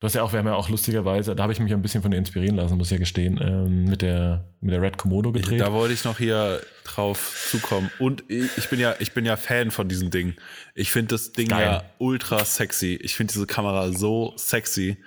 Du 0.00 0.04
hast 0.06 0.14
ja 0.14 0.22
auch, 0.22 0.32
wir 0.32 0.38
haben 0.38 0.46
ja 0.46 0.54
auch 0.54 0.68
lustigerweise, 0.68 1.34
da 1.34 1.42
habe 1.42 1.52
ich 1.52 1.58
mich 1.58 1.72
ein 1.72 1.82
bisschen 1.82 2.02
von 2.02 2.12
dir 2.12 2.18
inspirieren 2.18 2.54
lassen, 2.54 2.78
muss 2.78 2.86
ich 2.86 2.92
ja 2.92 2.98
gestehen, 2.98 3.40
ähm, 3.42 3.84
mit 3.84 4.00
der 4.00 4.44
mit 4.60 4.72
der 4.72 4.80
Red 4.80 4.96
Komodo 4.96 5.32
gedreht. 5.32 5.60
Da 5.60 5.72
wollte 5.72 5.92
ich 5.92 6.04
noch 6.04 6.18
hier 6.18 6.60
drauf 6.84 7.48
zukommen. 7.50 7.90
Und 7.98 8.22
ich 8.30 8.68
bin 8.68 8.78
ja, 8.78 8.94
ich 9.00 9.12
bin 9.12 9.24
ja 9.24 9.36
Fan 9.36 9.72
von 9.72 9.88
diesem 9.88 10.10
Ding. 10.10 10.36
Ich 10.76 10.92
finde 10.92 11.14
das 11.14 11.32
Ding 11.32 11.48
Geil. 11.48 11.64
ja 11.64 11.84
ultra 11.98 12.44
sexy. 12.44 12.96
Ich 13.02 13.16
finde 13.16 13.32
diese 13.32 13.46
Kamera 13.46 13.90
so 13.90 14.34
sexy. 14.36 14.98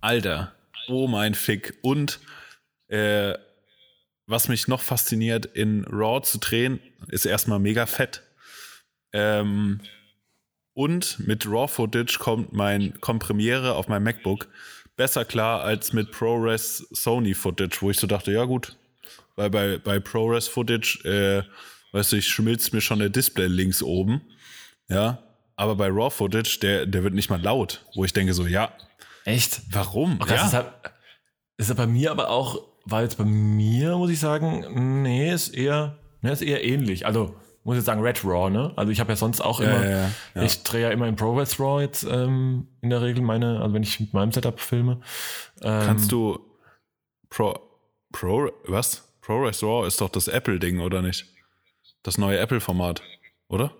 Alter, 0.00 0.54
oh 0.88 1.06
mein 1.06 1.34
Fick. 1.34 1.78
Und 1.82 2.18
äh, 2.88 3.34
was 4.26 4.48
mich 4.48 4.68
noch 4.68 4.80
fasziniert, 4.80 5.44
in 5.44 5.84
RAW 5.84 6.22
zu 6.22 6.38
drehen, 6.38 6.80
ist 7.08 7.26
erstmal 7.26 7.58
mega 7.58 7.84
fett. 7.84 8.22
Ähm, 9.12 9.80
und 10.74 11.26
mit 11.26 11.46
RAW-Footage 11.46 12.18
kommt 12.18 12.52
mein 12.52 13.00
kommt 13.00 13.22
Premiere 13.22 13.74
auf 13.74 13.88
meinem 13.88 14.04
MacBook 14.04 14.48
besser 14.96 15.24
klar 15.24 15.62
als 15.62 15.92
mit 15.92 16.10
ProRes 16.10 16.86
Sony 16.92 17.34
Footage, 17.34 17.78
wo 17.80 17.90
ich 17.90 17.98
so 17.98 18.06
dachte, 18.06 18.32
ja 18.32 18.44
gut, 18.44 18.76
weil 19.36 19.50
bei, 19.50 19.78
bei 19.78 19.98
ProRes 19.98 20.48
Footage, 20.48 21.00
äh, 21.04 21.42
weißt 21.92 22.12
du, 22.12 22.16
ich 22.16 22.28
schmilzt 22.28 22.72
mir 22.72 22.80
schon 22.80 22.98
der 22.98 23.08
Display 23.08 23.46
links 23.46 23.82
oben, 23.82 24.22
ja, 24.88 25.22
aber 25.56 25.76
bei 25.76 25.88
RAW 25.88 26.10
Footage, 26.10 26.58
der, 26.60 26.86
der 26.86 27.02
wird 27.02 27.14
nicht 27.14 27.30
mal 27.30 27.40
laut, 27.40 27.84
wo 27.94 28.04
ich 28.04 28.12
denke 28.12 28.34
so, 28.34 28.46
ja, 28.46 28.72
Echt? 29.24 29.62
warum? 29.70 30.18
Ach, 30.20 30.26
das 30.26 30.46
ist, 30.46 30.52
halt, 30.54 30.66
ist 31.56 31.68
ja 31.68 31.74
bei 31.74 31.86
mir 31.86 32.10
aber 32.10 32.30
auch, 32.30 32.60
war 32.84 33.02
jetzt 33.02 33.16
bei 33.16 33.24
mir, 33.24 33.96
muss 33.96 34.10
ich 34.10 34.20
sagen, 34.20 35.02
nee, 35.02 35.32
ist 35.32 35.54
eher, 35.54 35.98
ne, 36.20 36.32
ist 36.32 36.42
eher 36.42 36.64
ähnlich. 36.64 37.06
Also, 37.06 37.36
muss 37.64 37.78
ich 37.78 37.84
sagen, 37.84 38.02
Red 38.02 38.24
Raw, 38.24 38.50
ne? 38.50 38.72
Also 38.76 38.92
ich 38.92 39.00
habe 39.00 39.10
ja 39.12 39.16
sonst 39.16 39.40
auch 39.40 39.60
immer, 39.60 39.84
ja, 39.84 39.90
ja, 39.90 40.10
ja. 40.34 40.42
ich 40.42 40.62
drehe 40.62 40.82
ja 40.82 40.90
immer 40.90 41.08
in 41.08 41.16
ProRes 41.16 41.58
Raw 41.58 41.82
jetzt 41.82 42.04
ähm, 42.04 42.68
in 42.82 42.90
der 42.90 43.02
Regel 43.02 43.22
meine, 43.22 43.60
also 43.60 43.74
wenn 43.74 43.82
ich 43.82 43.98
mit 43.98 44.12
meinem 44.12 44.32
Setup 44.32 44.60
filme. 44.60 45.00
Ähm, 45.62 45.82
Kannst 45.86 46.12
du 46.12 46.38
Pro, 47.30 47.58
Pro, 48.12 48.50
was? 48.66 49.02
ProRes 49.22 49.62
RAW 49.62 49.86
ist 49.86 50.00
doch 50.00 50.10
das 50.10 50.28
Apple-Ding, 50.28 50.80
oder 50.80 51.00
nicht? 51.00 51.26
Das 52.02 52.18
neue 52.18 52.38
Apple-Format, 52.38 53.02
oder? 53.48 53.72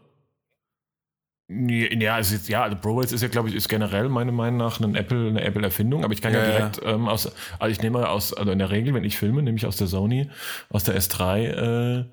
Ja, 1.47 2.19
es 2.19 2.33
ist, 2.33 2.49
ja, 2.49 2.63
also 2.63 2.77
ProRes 2.79 3.13
ist 3.13 3.21
ja, 3.21 3.29
glaube 3.29 3.51
ich, 3.51 3.55
ist 3.55 3.69
generell 3.69 4.09
meiner 4.09 4.33
Meinung 4.33 4.57
nach 4.57 4.81
eine 4.81 4.99
Apple, 4.99 5.29
eine 5.29 5.45
Apple-Erfindung, 5.45 6.03
aber 6.03 6.15
ich 6.15 6.23
kann 6.23 6.33
ja, 6.33 6.41
Ja, 6.41 6.47
ja. 6.47 6.57
direkt 6.57 6.81
ähm, 6.85 7.07
aus, 7.07 7.31
also 7.59 7.71
ich 7.71 7.83
nehme 7.83 8.09
aus, 8.09 8.33
also 8.33 8.51
in 8.51 8.59
der 8.59 8.71
Regel, 8.71 8.95
wenn 8.95 9.05
ich 9.05 9.19
filme, 9.19 9.43
nehme 9.43 9.59
ich 9.59 9.67
aus 9.67 9.77
der 9.77 9.87
Sony, 9.87 10.31
aus 10.71 10.85
der 10.85 10.99
S3 10.99 12.01
äh, 12.01 12.05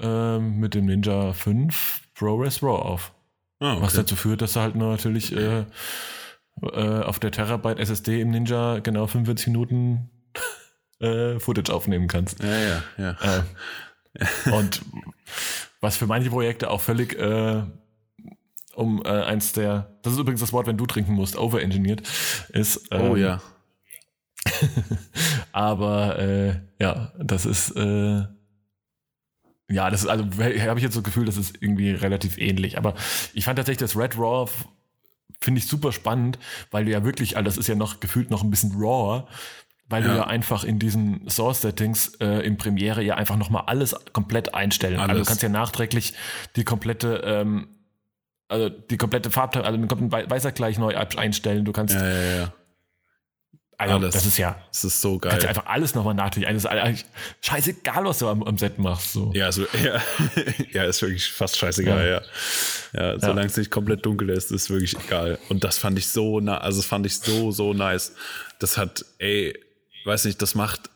ähm, 0.00 0.58
mit 0.58 0.74
dem 0.74 0.86
Ninja 0.86 1.32
5 1.32 2.02
ProRes 2.14 2.62
RAW 2.62 2.82
auf. 2.82 3.12
Ah, 3.60 3.76
Was 3.80 3.92
okay. 3.92 4.02
dazu 4.02 4.16
führt, 4.16 4.42
dass 4.42 4.52
du 4.52 4.60
halt 4.60 4.74
nur 4.74 4.90
natürlich 4.90 5.34
äh, 5.34 5.64
äh, 6.62 7.02
auf 7.02 7.18
der 7.18 7.30
Terabyte 7.30 7.78
SSD 7.78 8.20
im 8.20 8.30
Ninja 8.30 8.80
genau 8.80 9.06
45 9.06 9.48
Minuten 9.48 10.10
äh, 11.00 11.38
Footage 11.38 11.72
aufnehmen 11.72 12.08
kannst. 12.08 12.42
Ja, 12.42 12.58
ja, 12.58 12.82
ja. 12.98 13.16
Äh, 13.20 14.50
und 14.50 14.82
was 15.80 15.96
für 15.96 16.06
manche 16.06 16.30
Projekte 16.30 16.70
auch 16.70 16.80
völlig 16.80 17.18
äh, 17.18 17.62
um 18.74 19.02
äh, 19.04 19.08
eins 19.08 19.52
der, 19.52 19.96
das 20.02 20.14
ist 20.14 20.18
übrigens 20.18 20.40
das 20.40 20.52
Wort, 20.52 20.66
wenn 20.66 20.76
du 20.76 20.86
trinken 20.86 21.12
musst, 21.12 21.36
overengineert 21.36 22.02
ist. 22.50 22.88
Ähm, 22.90 23.10
oh 23.10 23.16
ja. 23.16 23.40
Aber 25.52 26.58
ja, 26.78 27.12
das 27.18 27.46
ist 27.46 27.74
ja, 29.68 29.90
das 29.90 30.02
ist 30.02 30.08
also 30.08 30.24
habe 30.24 30.78
ich 30.78 30.84
jetzt 30.84 30.94
so 30.94 31.00
das 31.00 31.04
Gefühl, 31.04 31.24
das 31.24 31.36
ist 31.36 31.56
irgendwie 31.60 31.90
relativ 31.90 32.38
ähnlich. 32.38 32.78
Aber 32.78 32.94
ich 33.34 33.44
fand 33.44 33.56
tatsächlich 33.56 33.80
das 33.80 33.96
Red 33.96 34.16
Raw 34.18 34.50
finde 35.40 35.58
ich 35.58 35.66
super 35.66 35.92
spannend, 35.92 36.38
weil 36.70 36.84
du 36.84 36.90
ja 36.90 37.04
wirklich, 37.04 37.36
also 37.36 37.44
das 37.44 37.56
ist 37.56 37.68
ja 37.68 37.74
noch 37.74 38.00
gefühlt 38.00 38.30
noch 38.30 38.42
ein 38.42 38.50
bisschen 38.50 38.72
rawer. 38.76 39.28
weil 39.88 40.02
ja. 40.02 40.08
du 40.08 40.16
ja 40.16 40.26
einfach 40.26 40.64
in 40.64 40.78
diesen 40.78 41.28
Source-Settings 41.28 42.16
äh, 42.20 42.44
in 42.44 42.56
Premiere 42.56 43.02
ja 43.02 43.14
einfach 43.14 43.36
nochmal 43.36 43.64
alles 43.66 43.94
komplett 44.12 44.54
einstellen. 44.54 44.98
Alles. 44.98 45.10
Also 45.10 45.22
du 45.22 45.26
kannst 45.26 45.42
ja 45.42 45.48
nachträglich 45.48 46.14
die 46.56 46.64
komplette, 46.64 47.22
ähm, 47.24 47.68
also 48.48 48.68
die 48.68 48.96
komplette 48.96 49.30
Farbteilung, 49.30 49.66
also 49.66 49.78
den 49.78 49.88
kompletten 49.88 50.30
Weißergleich 50.30 50.78
neu 50.78 50.96
einstellen. 50.96 51.64
Du 51.64 51.72
kannst 51.72 51.94
ja, 51.94 52.36
ja. 52.36 52.52
Also, 53.78 53.94
alles. 53.96 54.14
das 54.14 54.24
ist 54.24 54.38
ja. 54.38 54.58
Das 54.70 54.84
ist 54.84 55.00
so 55.02 55.18
geil. 55.18 55.32
Kannst 55.32 55.44
du 55.44 55.48
einfach 55.48 55.66
alles 55.66 55.94
nochmal 55.94 56.14
nachträglich. 56.14 56.50
Es 56.50 56.64
ist 56.64 56.66
eigentlich 56.66 57.04
scheißegal, 57.42 58.04
was 58.06 58.18
du 58.18 58.28
am, 58.28 58.42
am 58.42 58.56
Set 58.56 58.78
machst. 58.78 59.12
So. 59.12 59.30
Ja, 59.34 59.46
also, 59.46 59.66
ja, 59.84 60.00
ja, 60.72 60.84
ist 60.84 61.02
wirklich 61.02 61.30
fast 61.30 61.58
scheißegal, 61.58 62.06
ja. 62.06 62.22
Ja, 62.98 63.12
ja 63.12 63.20
solange 63.20 63.42
ja. 63.42 63.46
es 63.46 63.56
nicht 63.56 63.70
komplett 63.70 64.06
dunkel 64.06 64.30
ist, 64.30 64.50
ist 64.50 64.70
wirklich 64.70 64.96
egal. 65.06 65.38
Und 65.50 65.62
das 65.62 65.76
fand 65.76 65.98
ich 65.98 66.08
so, 66.08 66.40
na, 66.40 66.58
also 66.58 66.78
das 66.78 66.86
fand 66.86 67.04
ich 67.04 67.18
so, 67.18 67.50
so 67.50 67.74
nice. 67.74 68.14
Das 68.60 68.78
hat, 68.78 69.04
ey, 69.18 69.58
weiß 70.06 70.24
nicht, 70.24 70.40
das 70.40 70.54
macht 70.54 70.88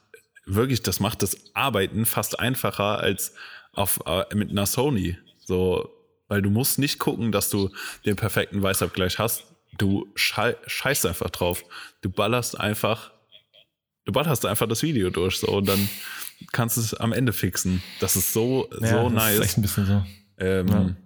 wirklich, 0.46 0.82
das 0.82 1.00
macht 1.00 1.22
das 1.22 1.36
Arbeiten 1.52 2.06
fast 2.06 2.40
einfacher 2.40 3.00
als 3.00 3.34
auf, 3.74 4.00
äh, 4.06 4.34
mit 4.34 4.50
einer 4.50 4.64
Sony. 4.64 5.18
So, 5.44 5.90
weil 6.28 6.40
du 6.40 6.48
musst 6.48 6.78
nicht 6.78 6.98
gucken, 6.98 7.30
dass 7.30 7.50
du 7.50 7.70
den 8.06 8.16
perfekten 8.16 8.62
Weißabgleich 8.62 9.18
hast 9.18 9.44
du 9.78 10.08
scheißt 10.14 11.06
einfach 11.06 11.30
drauf. 11.30 11.64
Du 12.00 12.10
ballerst 12.10 12.58
einfach, 12.58 13.12
du 14.04 14.12
ballerst 14.12 14.44
einfach 14.46 14.68
das 14.68 14.82
Video 14.82 15.10
durch 15.10 15.38
so 15.38 15.48
und 15.48 15.68
dann 15.68 15.88
kannst 16.52 16.76
du 16.76 16.80
es 16.80 16.94
am 16.94 17.12
Ende 17.12 17.32
fixen. 17.32 17.82
Das 18.00 18.16
ist 18.16 18.32
so, 18.32 18.68
ja, 18.80 18.88
so 18.88 19.04
das 19.04 19.12
nice. 19.12 19.34
Ist 19.34 19.44
echt 19.44 19.58
ein 19.58 19.62
bisschen 19.62 19.86
so. 19.86 20.04
Ähm, 20.38 20.96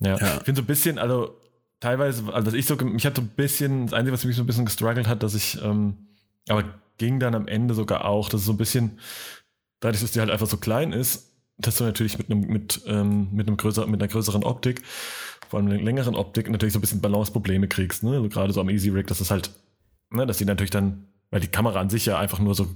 ja. 0.00 0.16
ja. 0.16 0.36
Ich 0.38 0.44
bin 0.44 0.54
so 0.54 0.62
ein 0.62 0.66
bisschen, 0.66 0.98
also 0.98 1.40
teilweise, 1.80 2.32
also 2.32 2.56
ich 2.56 2.66
so, 2.66 2.78
ich 2.96 3.06
hatte 3.06 3.20
so 3.20 3.26
ein 3.26 3.28
bisschen, 3.28 3.86
das 3.86 3.94
Einzige, 3.94 4.12
was 4.12 4.24
mich 4.24 4.36
so 4.36 4.42
ein 4.42 4.46
bisschen 4.46 4.64
gestruggelt 4.64 5.08
hat, 5.08 5.22
dass 5.22 5.34
ich, 5.34 5.60
ähm, 5.62 6.08
aber 6.48 6.64
ging 6.98 7.20
dann 7.20 7.34
am 7.34 7.46
Ende 7.46 7.74
sogar 7.74 8.04
auch, 8.04 8.28
dass 8.28 8.40
es 8.40 8.46
so 8.46 8.52
ein 8.52 8.58
bisschen, 8.58 8.98
dadurch, 9.80 10.00
dass 10.00 10.12
die 10.12 10.20
halt 10.20 10.30
einfach 10.30 10.46
so 10.46 10.56
klein 10.56 10.92
ist, 10.92 11.27
dass 11.58 11.76
du 11.76 11.84
natürlich 11.84 12.18
mit 12.18 12.30
einem, 12.30 12.40
mit, 12.40 12.80
ähm, 12.86 13.28
mit 13.32 13.46
einem 13.46 13.56
größeren, 13.56 13.90
mit 13.90 14.00
einer 14.00 14.10
größeren 14.10 14.44
Optik 14.44 14.82
vor 15.48 15.60
allem 15.60 15.68
längeren 15.68 16.14
Optik 16.14 16.50
natürlich 16.50 16.74
so 16.74 16.78
ein 16.78 16.82
bisschen 16.82 17.00
Balanceprobleme 17.00 17.68
kriegst, 17.68 18.02
ne? 18.02 18.12
Also 18.12 18.28
gerade 18.28 18.52
so 18.52 18.60
am 18.60 18.68
Easy 18.68 18.90
Rig, 18.90 19.06
dass 19.06 19.20
es 19.20 19.30
halt, 19.30 19.50
ne, 20.10 20.26
dass 20.26 20.36
die 20.36 20.44
natürlich 20.44 20.70
dann, 20.70 21.08
weil 21.30 21.40
die 21.40 21.48
Kamera 21.48 21.80
an 21.80 21.90
sich 21.90 22.04
ja 22.06 22.18
einfach 22.18 22.38
nur 22.38 22.54
so, 22.54 22.68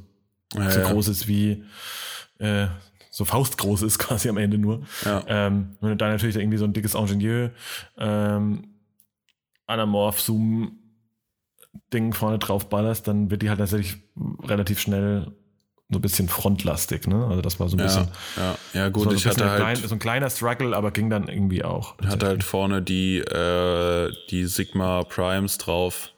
ja, 0.54 0.70
so 0.70 0.80
ja. 0.80 0.90
groß 0.90 1.08
ist 1.08 1.28
wie 1.28 1.64
äh, 2.38 2.68
so 3.10 3.26
faustgroß 3.26 3.82
ist 3.82 3.98
quasi 3.98 4.28
am 4.28 4.38
Ende 4.38 4.56
nur. 4.56 4.82
Ja. 5.04 5.22
Ähm, 5.28 5.76
wenn 5.80 5.90
du 5.90 5.96
da 5.96 6.08
natürlich 6.08 6.36
irgendwie 6.36 6.58
so 6.58 6.64
ein 6.64 6.72
dickes 6.72 6.94
Ingenieur 6.94 7.50
ähm, 7.98 8.68
Anamorph 9.66 10.20
Zoom 10.20 10.78
Ding 11.92 12.14
vorne 12.14 12.38
drauf 12.38 12.68
ballerst, 12.68 13.06
dann 13.06 13.30
wird 13.30 13.42
die 13.42 13.48
halt 13.48 13.58
tatsächlich 13.58 14.02
relativ 14.42 14.80
schnell 14.80 15.32
so 15.92 15.98
ein 15.98 16.02
bisschen 16.02 16.28
frontlastig, 16.28 17.06
ne? 17.06 17.26
Also 17.26 17.42
das 17.42 17.60
war 17.60 17.68
so 17.68 17.76
ein 17.76 17.80
ja, 17.80 17.86
bisschen. 17.86 18.08
Ja, 18.36 18.58
ja 18.72 18.88
gut, 18.88 19.04
so 19.04 19.12
ich 19.12 19.26
hatte 19.26 19.48
halt. 19.48 19.60
Klein, 19.60 19.76
so 19.76 19.94
ein 19.94 19.98
kleiner 19.98 20.30
Struggle, 20.30 20.74
aber 20.76 20.90
ging 20.90 21.10
dann 21.10 21.28
irgendwie 21.28 21.64
auch. 21.64 21.98
Hatte 21.98 22.26
halt 22.26 22.44
vorne 22.44 22.82
die, 22.82 23.18
äh, 23.18 24.12
die 24.30 24.46
Sigma 24.46 25.04
Primes 25.04 25.58
drauf. 25.58 26.10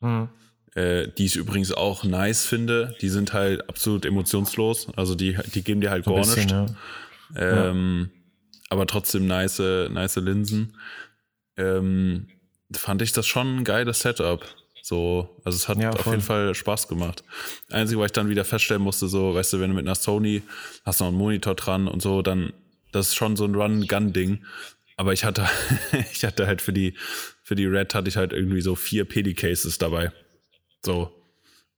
Mhm. 0.00 0.28
Äh, 0.74 1.08
die 1.16 1.24
ich 1.24 1.36
übrigens 1.36 1.72
auch 1.72 2.04
nice 2.04 2.44
finde. 2.44 2.94
Die 3.00 3.08
sind 3.08 3.32
halt 3.32 3.68
absolut 3.68 4.04
emotionslos. 4.04 4.88
Also 4.94 5.14
die, 5.14 5.36
die 5.54 5.64
geben 5.64 5.80
dir 5.80 5.90
halt 5.90 6.04
so 6.04 6.14
gar 6.14 6.26
nichts. 6.26 6.52
Ja. 6.52 6.66
Ähm, 7.34 8.10
ja. 8.10 8.62
Aber 8.70 8.86
trotzdem 8.86 9.26
nice, 9.26 9.58
nice 9.58 10.16
Linsen. 10.16 10.76
Ähm, 11.56 12.28
fand 12.74 13.00
ich 13.02 13.12
das 13.12 13.26
schon 13.26 13.58
ein 13.58 13.64
geiles 13.64 14.00
Setup. 14.00 14.44
So, 14.86 15.40
also 15.44 15.56
es 15.56 15.66
hat 15.66 15.78
ja, 15.78 15.90
auf 15.90 16.06
jeden 16.06 16.20
Fall 16.20 16.54
Spaß 16.54 16.86
gemacht. 16.86 17.24
Einzige, 17.70 17.98
was 17.98 18.06
ich 18.06 18.12
dann 18.12 18.28
wieder 18.28 18.44
feststellen 18.44 18.84
musste, 18.84 19.08
so, 19.08 19.34
weißt 19.34 19.54
du, 19.54 19.58
wenn 19.58 19.70
du 19.70 19.74
mit 19.74 19.84
einer 19.84 19.96
Sony 19.96 20.42
hast 20.84 21.00
noch 21.00 21.08
einen 21.08 21.16
Monitor 21.16 21.56
dran 21.56 21.88
und 21.88 22.00
so, 22.00 22.22
dann, 22.22 22.52
das 22.92 23.08
ist 23.08 23.16
schon 23.16 23.34
so 23.34 23.46
ein 23.46 23.56
Run-Gun-Ding. 23.56 24.44
Aber 24.96 25.12
ich 25.12 25.24
hatte, 25.24 25.44
ich 26.12 26.24
hatte 26.24 26.46
halt 26.46 26.62
für 26.62 26.72
die, 26.72 26.94
für 27.42 27.56
die 27.56 27.66
Red 27.66 27.96
hatte 27.96 28.08
ich 28.08 28.16
halt 28.16 28.32
irgendwie 28.32 28.60
so 28.60 28.76
vier 28.76 29.04
PD-Cases 29.04 29.76
dabei. 29.78 30.12
So. 30.84 31.10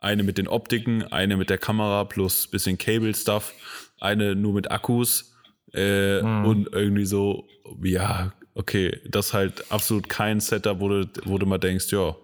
Eine 0.00 0.22
mit 0.22 0.36
den 0.36 0.46
Optiken, 0.46 1.02
eine 1.02 1.38
mit 1.38 1.48
der 1.48 1.56
Kamera 1.56 2.04
plus 2.04 2.46
bisschen 2.46 2.76
Cable-Stuff, 2.76 3.54
eine 4.00 4.36
nur 4.36 4.52
mit 4.52 4.70
Akkus, 4.70 5.32
äh, 5.72 6.20
mhm. 6.20 6.44
und 6.44 6.72
irgendwie 6.74 7.06
so, 7.06 7.48
ja, 7.82 8.34
okay, 8.52 9.00
das 9.08 9.32
halt 9.32 9.72
absolut 9.72 10.10
kein 10.10 10.40
Setup, 10.40 10.78
wo 10.78 10.90
du, 10.90 11.10
wo 11.24 11.38
du 11.38 11.46
mal 11.46 11.56
denkst, 11.56 11.90
ja, 11.90 12.14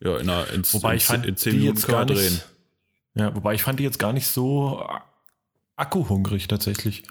ja, 0.00 0.18
in, 0.18 0.28
einer, 0.28 0.50
in, 0.52 0.62
wobei 0.72 0.96
ich 0.96 1.04
fand 1.04 1.26
in 1.26 1.36
10 1.36 1.52
Minuten 1.52 1.76
jetzt 1.76 1.86
gar 1.86 2.04
nicht, 2.04 2.18
drehen. 2.18 2.40
Ja, 3.14 3.34
wobei 3.34 3.54
ich 3.54 3.62
fand 3.62 3.80
die 3.80 3.84
jetzt 3.84 3.98
gar 3.98 4.12
nicht 4.12 4.26
so 4.26 4.86
akkuhungrig 5.76 6.48
tatsächlich. 6.48 7.04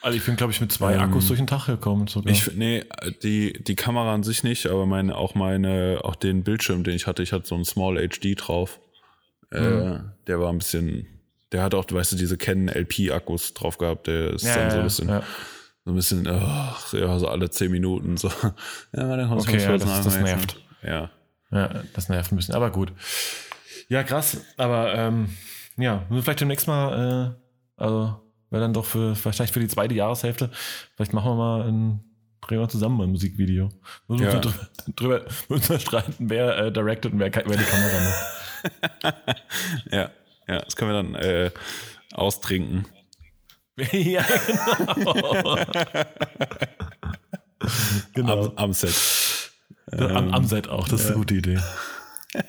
Also 0.00 0.16
ich 0.16 0.24
bin, 0.24 0.36
glaube 0.36 0.52
ich, 0.52 0.60
mit 0.60 0.70
zwei 0.70 0.94
ähm, 0.94 1.00
Akkus 1.00 1.26
durch 1.26 1.40
den 1.40 1.48
Tag 1.48 1.66
gekommen. 1.66 2.06
Sogar. 2.06 2.32
Ich, 2.32 2.54
nee, 2.54 2.84
die, 3.22 3.52
die 3.52 3.74
Kamera 3.74 4.14
an 4.14 4.22
sich 4.22 4.44
nicht, 4.44 4.66
aber 4.66 4.86
meine, 4.86 5.16
auch 5.16 5.34
meine, 5.34 6.00
auch 6.04 6.14
den 6.14 6.44
Bildschirm, 6.44 6.84
den 6.84 6.94
ich 6.94 7.06
hatte, 7.08 7.22
ich 7.22 7.32
hatte 7.32 7.48
so 7.48 7.56
einen 7.56 7.64
Small 7.64 7.96
HD 7.96 8.34
drauf. 8.36 8.78
Äh, 9.50 9.60
mhm. 9.60 10.12
Der 10.28 10.40
war 10.40 10.52
ein 10.52 10.58
bisschen, 10.58 11.06
der 11.50 11.62
hat 11.62 11.74
auch, 11.74 11.84
weißt 11.90 12.12
du, 12.12 12.16
diese 12.16 12.36
Canon 12.36 12.68
LP-Akkus 12.68 13.54
drauf 13.54 13.78
gehabt, 13.78 14.06
der 14.06 14.34
ist 14.34 14.44
ja, 14.44 14.56
dann 14.56 14.70
so 14.70 14.76
ein 14.76 14.84
bisschen, 14.84 15.08
ja. 15.08 15.22
so 15.84 15.90
ein 15.90 15.94
bisschen, 15.96 16.26
oh, 16.28 16.96
ja, 16.96 17.18
so 17.18 17.26
alle 17.26 17.50
zehn 17.50 17.72
Minuten 17.72 18.16
so. 18.16 18.30
Ja, 18.92 19.16
dann 19.16 19.28
kommst 19.28 19.48
okay, 19.48 19.60
ja, 19.60 19.76
das, 19.76 20.04
das 20.04 20.20
nervt. 20.20 20.60
Ja. 20.82 21.10
Ja, 21.50 21.82
das 21.94 22.08
nervt 22.08 22.32
ein 22.32 22.36
bisschen, 22.36 22.54
aber 22.54 22.70
gut. 22.70 22.92
Ja, 23.88 24.02
krass. 24.02 24.42
Aber 24.56 24.94
ähm, 24.94 25.30
ja, 25.76 26.04
vielleicht 26.10 26.40
demnächst 26.40 26.66
mal, 26.66 27.36
äh, 27.36 27.82
also 27.82 28.20
wäre 28.50 28.62
dann 28.62 28.74
doch 28.74 28.84
für, 28.84 29.14
vielleicht 29.14 29.54
für 29.54 29.60
die 29.60 29.68
zweite 29.68 29.94
Jahreshälfte, 29.94 30.50
vielleicht 30.94 31.12
machen 31.12 31.30
wir 31.30 31.36
mal 31.36 31.68
ein, 31.68 32.04
drehen 32.40 32.60
wir 32.60 32.68
zusammen 32.68 32.96
mal 32.96 33.04
ein 33.04 33.10
Musikvideo. 33.10 33.70
Müssen 34.08 34.24
ja. 34.24 34.32
wir 34.32 34.40
drüber, 34.40 34.68
drüber 34.96 35.24
müssen 35.48 35.68
wir 35.70 35.78
streiten, 35.78 36.30
wer 36.30 36.58
äh, 36.58 36.72
directed 36.72 37.12
und 37.12 37.18
wer, 37.18 37.32
wer 37.32 37.56
die 37.56 37.64
Kamera 37.64 38.00
macht. 38.00 39.42
ja, 39.92 40.10
ja, 40.48 40.60
das 40.60 40.76
können 40.76 40.90
wir 40.90 41.02
dann 41.02 41.14
äh, 41.14 41.50
austrinken. 42.12 42.86
ja, 43.92 44.24
genau. 44.94 45.56
genau. 48.12 48.46
Am, 48.46 48.52
am 48.56 48.72
Set. 48.72 49.27
Am, 49.92 50.32
am 50.32 50.44
Set 50.44 50.68
auch, 50.68 50.88
das 50.88 51.00
ist 51.02 51.06
eine 51.08 51.16
gute 51.16 51.34
Idee. 51.34 51.58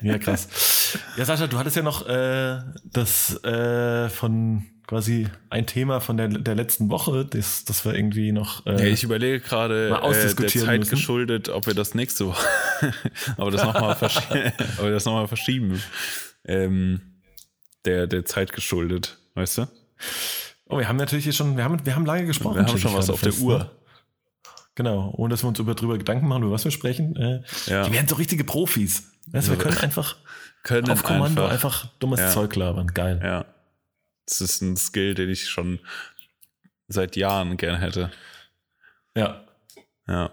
Ja, 0.02 0.18
krass. 0.18 0.98
Ja, 1.16 1.24
Sascha, 1.24 1.46
du 1.46 1.58
hattest 1.58 1.74
ja 1.74 1.82
noch 1.82 2.06
äh, 2.06 2.58
das 2.84 3.42
äh, 3.44 4.10
von 4.10 4.66
quasi 4.86 5.28
ein 5.48 5.66
Thema 5.66 6.00
von 6.00 6.16
der, 6.16 6.28
der 6.28 6.54
letzten 6.54 6.90
Woche, 6.90 7.24
das, 7.24 7.64
das 7.64 7.84
wir 7.84 7.94
irgendwie 7.94 8.32
noch. 8.32 8.66
Äh, 8.66 8.72
ja, 8.72 8.84
ich 8.92 9.04
überlege 9.04 9.40
gerade 9.40 9.88
äh, 9.88 10.34
der 10.34 10.48
Zeit 10.48 10.80
müssen. 10.80 10.90
geschuldet, 10.90 11.48
ob 11.48 11.66
wir 11.66 11.74
das 11.74 11.94
nächste 11.94 12.26
Woche, 12.26 12.44
aber 13.36 13.50
das 13.50 13.64
nochmal 13.64 13.96
verschi 13.96 14.52
noch 14.78 15.28
verschieben. 15.28 15.82
Ähm, 16.44 17.00
der, 17.84 18.06
der 18.06 18.24
Zeit 18.24 18.52
geschuldet, 18.52 19.18
weißt 19.34 19.58
du? 19.58 19.68
Oh, 20.66 20.78
wir 20.78 20.88
haben 20.88 20.96
natürlich 20.96 21.24
hier 21.24 21.32
schon, 21.32 21.56
wir 21.56 21.64
haben, 21.64 21.84
wir 21.86 21.94
haben 21.94 22.04
lange 22.04 22.26
gesprochen. 22.26 22.56
Wir 22.56 22.66
haben 22.66 22.78
schon 22.78 22.94
was 22.94 23.10
auf 23.10 23.20
der 23.20 23.34
Uhr. 23.34 23.70
Genau, 24.80 25.12
ohne 25.18 25.32
dass 25.32 25.44
wir 25.44 25.48
uns 25.48 25.58
über, 25.58 25.74
drüber 25.74 25.98
Gedanken 25.98 26.26
machen, 26.26 26.42
über 26.42 26.52
was 26.52 26.64
wir 26.64 26.70
sprechen. 26.70 27.14
Äh, 27.14 27.42
ja. 27.66 27.84
Die 27.84 27.92
werden 27.92 28.08
so 28.08 28.14
richtige 28.14 28.44
Profis. 28.44 29.12
Also 29.30 29.50
wir 29.50 29.58
können 29.58 29.76
einfach 29.76 30.16
können 30.62 30.90
auf 30.90 31.02
Kommando 31.02 31.44
einfach, 31.44 31.84
einfach 31.84 31.98
dummes 31.98 32.18
ja. 32.18 32.30
Zeug 32.30 32.56
labern. 32.56 32.86
Geil. 32.86 33.20
Ja. 33.22 33.44
Das 34.24 34.40
ist 34.40 34.62
ein 34.62 34.78
Skill, 34.78 35.12
den 35.12 35.28
ich 35.28 35.50
schon 35.50 35.80
seit 36.88 37.14
Jahren 37.16 37.58
gern 37.58 37.78
hätte. 37.78 38.10
Ja. 39.14 39.44
Ja. 40.08 40.30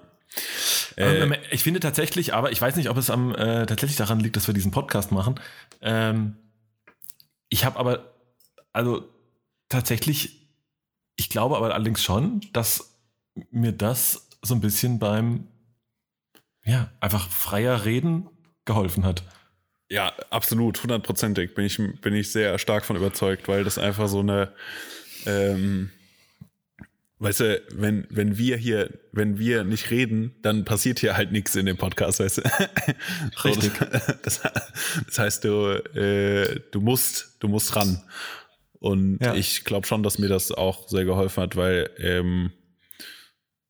Ähm, 0.95 1.33
äh, 1.33 1.39
ich 1.51 1.63
finde 1.63 1.81
tatsächlich, 1.81 2.33
aber 2.33 2.53
ich 2.53 2.61
weiß 2.61 2.77
nicht, 2.77 2.89
ob 2.89 2.95
es 2.95 3.09
am 3.09 3.35
äh, 3.35 3.65
tatsächlich 3.65 3.97
daran 3.97 4.21
liegt, 4.21 4.37
dass 4.37 4.47
wir 4.47 4.53
diesen 4.53 4.71
Podcast 4.71 5.11
machen. 5.11 5.41
Ähm, 5.81 6.37
ich 7.49 7.65
habe 7.65 7.77
aber, 7.77 8.13
also 8.71 9.03
tatsächlich, 9.67 10.47
ich 11.17 11.29
glaube 11.29 11.57
aber 11.57 11.73
allerdings 11.73 12.01
schon, 12.01 12.39
dass 12.53 12.93
mir 13.51 13.73
das 13.73 14.26
so 14.41 14.55
ein 14.55 14.61
bisschen 14.61 14.99
beim, 14.99 15.47
ja, 16.63 16.91
einfach 16.99 17.29
freier 17.29 17.85
Reden 17.85 18.29
geholfen 18.65 19.05
hat. 19.05 19.23
Ja, 19.89 20.13
absolut, 20.29 20.81
hundertprozentig 20.83 21.55
bin 21.55 21.65
ich, 21.65 21.77
bin 22.01 22.13
ich 22.13 22.31
sehr 22.31 22.59
stark 22.59 22.85
von 22.85 22.97
überzeugt, 22.97 23.47
weil 23.47 23.63
das 23.63 23.77
einfach 23.77 24.09
so 24.09 24.19
eine, 24.19 24.51
ähm, 25.25 25.91
weißt 27.19 27.39
du, 27.39 27.61
wenn, 27.71 28.05
wenn 28.09 28.37
wir 28.37 28.57
hier, 28.57 28.99
wenn 29.13 29.39
wir 29.39 29.63
nicht 29.63 29.89
reden, 29.89 30.35
dann 30.41 30.65
passiert 30.65 30.99
hier 30.99 31.15
halt 31.15 31.31
nichts 31.31 31.55
in 31.55 31.65
dem 31.65 31.77
Podcast, 31.77 32.19
weißt 32.19 32.39
du? 32.39 32.41
Richtig. 33.45 33.71
Das, 34.23 34.41
das 35.05 35.19
heißt, 35.19 35.43
du, 35.45 35.69
äh, 35.95 36.59
du 36.71 36.81
musst, 36.81 37.37
du 37.39 37.47
musst 37.47 37.75
ran. 37.77 38.03
Und 38.79 39.19
ja. 39.21 39.33
ich 39.35 39.63
glaube 39.63 39.87
schon, 39.87 40.03
dass 40.03 40.19
mir 40.19 40.27
das 40.27 40.51
auch 40.51 40.87
sehr 40.89 41.05
geholfen 41.05 41.43
hat, 41.43 41.55
weil 41.55 41.89
ähm, 41.97 42.51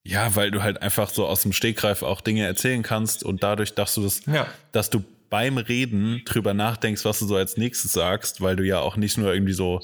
ja, 0.08 0.36
weil 0.36 0.51
du 0.51 0.64
halt 0.64 0.82
einfach 0.82 1.10
so 1.10 1.28
aus 1.28 1.41
dem 1.41 1.51
Stegreif 1.51 2.01
auch 2.01 2.22
Dinge 2.22 2.45
erzählen 2.45 2.82
kannst 2.82 3.24
und 3.24 3.43
dadurch, 3.43 3.74
dass 3.74 3.93
du 3.95 4.03
das, 4.03 4.26
ja. 4.26 4.47
dass 4.72 4.89
du 4.89 5.03
beim 5.30 5.58
Reden 5.58 6.22
drüber 6.26 6.53
nachdenkst, 6.53 7.03
was 7.03 7.20
du 7.20 7.28
so 7.28 7.36
als 7.36 7.58
nächstes 7.58 7.91
sagst, 7.91 8.39
weil 8.39 8.55
du 8.55 8.64
ja 8.64 8.80
auch 8.80 8.95
nicht 8.95 9.18
nur 9.18 9.34
irgendwie 9.34 9.53
so 9.53 9.82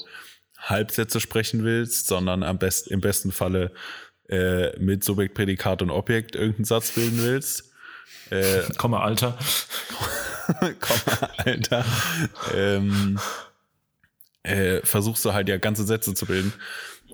Halbsätze 0.58 1.20
sprechen 1.20 1.62
willst, 1.62 2.06
sondern 2.06 2.42
am 2.42 2.58
best, 2.58 2.88
im 2.88 3.02
besten 3.02 3.32
Falle 3.32 3.72
äh, 4.30 4.78
mit 4.78 5.04
Subjekt, 5.04 5.34
Prädikat 5.34 5.82
und 5.82 5.90
Objekt 5.90 6.36
irgendeinen 6.36 6.64
Satz 6.64 6.92
bilden 6.92 7.18
willst. 7.18 7.70
Äh, 8.30 8.62
Komma, 8.78 9.02
Alter. 9.02 9.38
Komma, 10.80 11.30
Alter. 11.36 11.84
Ähm, 12.54 13.20
äh, 14.42 14.80
versuchst 14.84 15.22
du 15.26 15.34
halt 15.34 15.50
ja 15.50 15.58
ganze 15.58 15.84
Sätze 15.84 16.14
zu 16.14 16.24
bilden. 16.24 16.54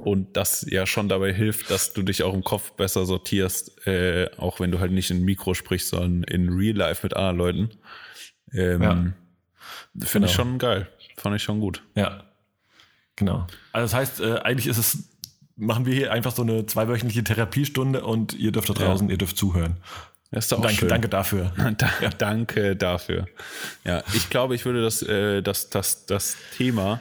Und 0.05 0.37
das 0.37 0.67
ja 0.69 0.87
schon 0.87 1.09
dabei 1.09 1.33
hilft, 1.33 1.71
dass 1.71 1.93
du 1.93 2.03
dich 2.03 2.23
auch 2.23 2.35
im 2.35 2.45
Kopf 2.45 2.73
besser 2.73 3.05
sortierst, 3.05 3.87
äh, 3.87 4.31
auch 4.37 4.61
wenn 4.61 4.71
du 4.71 4.81
halt 4.81 4.93
nicht 4.93 5.11
in 5.11 5.25
Mikro 5.25 5.55
sprichst, 5.55 5.89
sondern 5.89 6.23
in 6.25 6.49
Real 6.49 6.77
Life 6.77 7.05
mit 7.05 7.15
anderen 7.15 7.37
Leuten. 7.37 7.71
Ähm, 8.53 8.83
ja. 8.83 8.93
Finde 8.93 10.09
genau. 10.13 10.27
ich 10.27 10.33
schon 10.33 10.59
geil. 10.59 10.89
Fand 11.17 11.37
ich 11.37 11.43
schon 11.43 11.61
gut. 11.61 11.83
Ja. 11.95 12.25
Genau. 13.17 13.47
Also 13.73 13.85
das 13.85 13.95
heißt, 13.95 14.21
äh, 14.21 14.39
eigentlich 14.39 14.67
ist 14.67 14.79
es, 14.79 15.11
machen 15.57 15.85
wir 15.85 15.95
hier 15.95 16.13
einfach 16.13 16.35
so 16.35 16.43
eine 16.43 16.65
zweiwöchentliche 16.65 17.23
Therapiestunde 17.23 18.03
und 18.03 18.33
ihr 18.33 18.53
dürft 18.53 18.71
da 18.71 18.75
draußen, 18.75 19.09
ja. 19.09 19.13
ihr 19.13 19.19
dürft 19.19 19.37
zuhören. 19.37 19.77
Das 20.31 20.45
ist 20.45 20.53
doch 20.53 20.63
danke, 20.63 20.77
schön. 20.77 20.89
danke 20.89 21.09
dafür. 21.09 21.53
da, 21.79 21.91
ja. 22.01 22.09
Danke 22.11 22.77
dafür. 22.77 23.27
Ja, 23.85 24.03
ich 24.15 24.31
glaube, 24.31 24.55
ich 24.55 24.65
würde 24.65 24.83
das, 24.83 25.03
äh, 25.03 25.43
das, 25.43 25.71
das, 25.71 26.07
das 26.07 26.37
Thema 26.57 27.01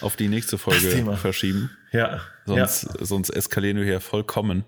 auf 0.00 0.16
die 0.16 0.28
nächste 0.28 0.58
Folge 0.58 1.16
verschieben. 1.16 1.70
Ja. 1.92 2.20
Sonst, 2.46 2.84
ja. 2.84 3.04
sonst 3.04 3.30
eskalieren 3.30 3.76
wir 3.76 3.84
hier 3.84 4.00
vollkommen. 4.00 4.64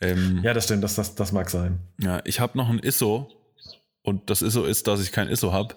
Ähm, 0.00 0.40
ja, 0.42 0.54
das 0.54 0.64
stimmt, 0.64 0.84
das, 0.84 0.94
das, 0.94 1.14
das 1.14 1.32
mag 1.32 1.50
sein. 1.50 1.80
Ja, 2.00 2.20
ich 2.24 2.40
habe 2.40 2.58
noch 2.58 2.68
ein 2.68 2.78
ISO 2.78 3.30
und 4.02 4.28
das 4.30 4.42
ISO 4.42 4.64
ist, 4.64 4.86
dass 4.86 5.00
ich 5.00 5.12
kein 5.12 5.28
ISO 5.28 5.52
habe. 5.52 5.76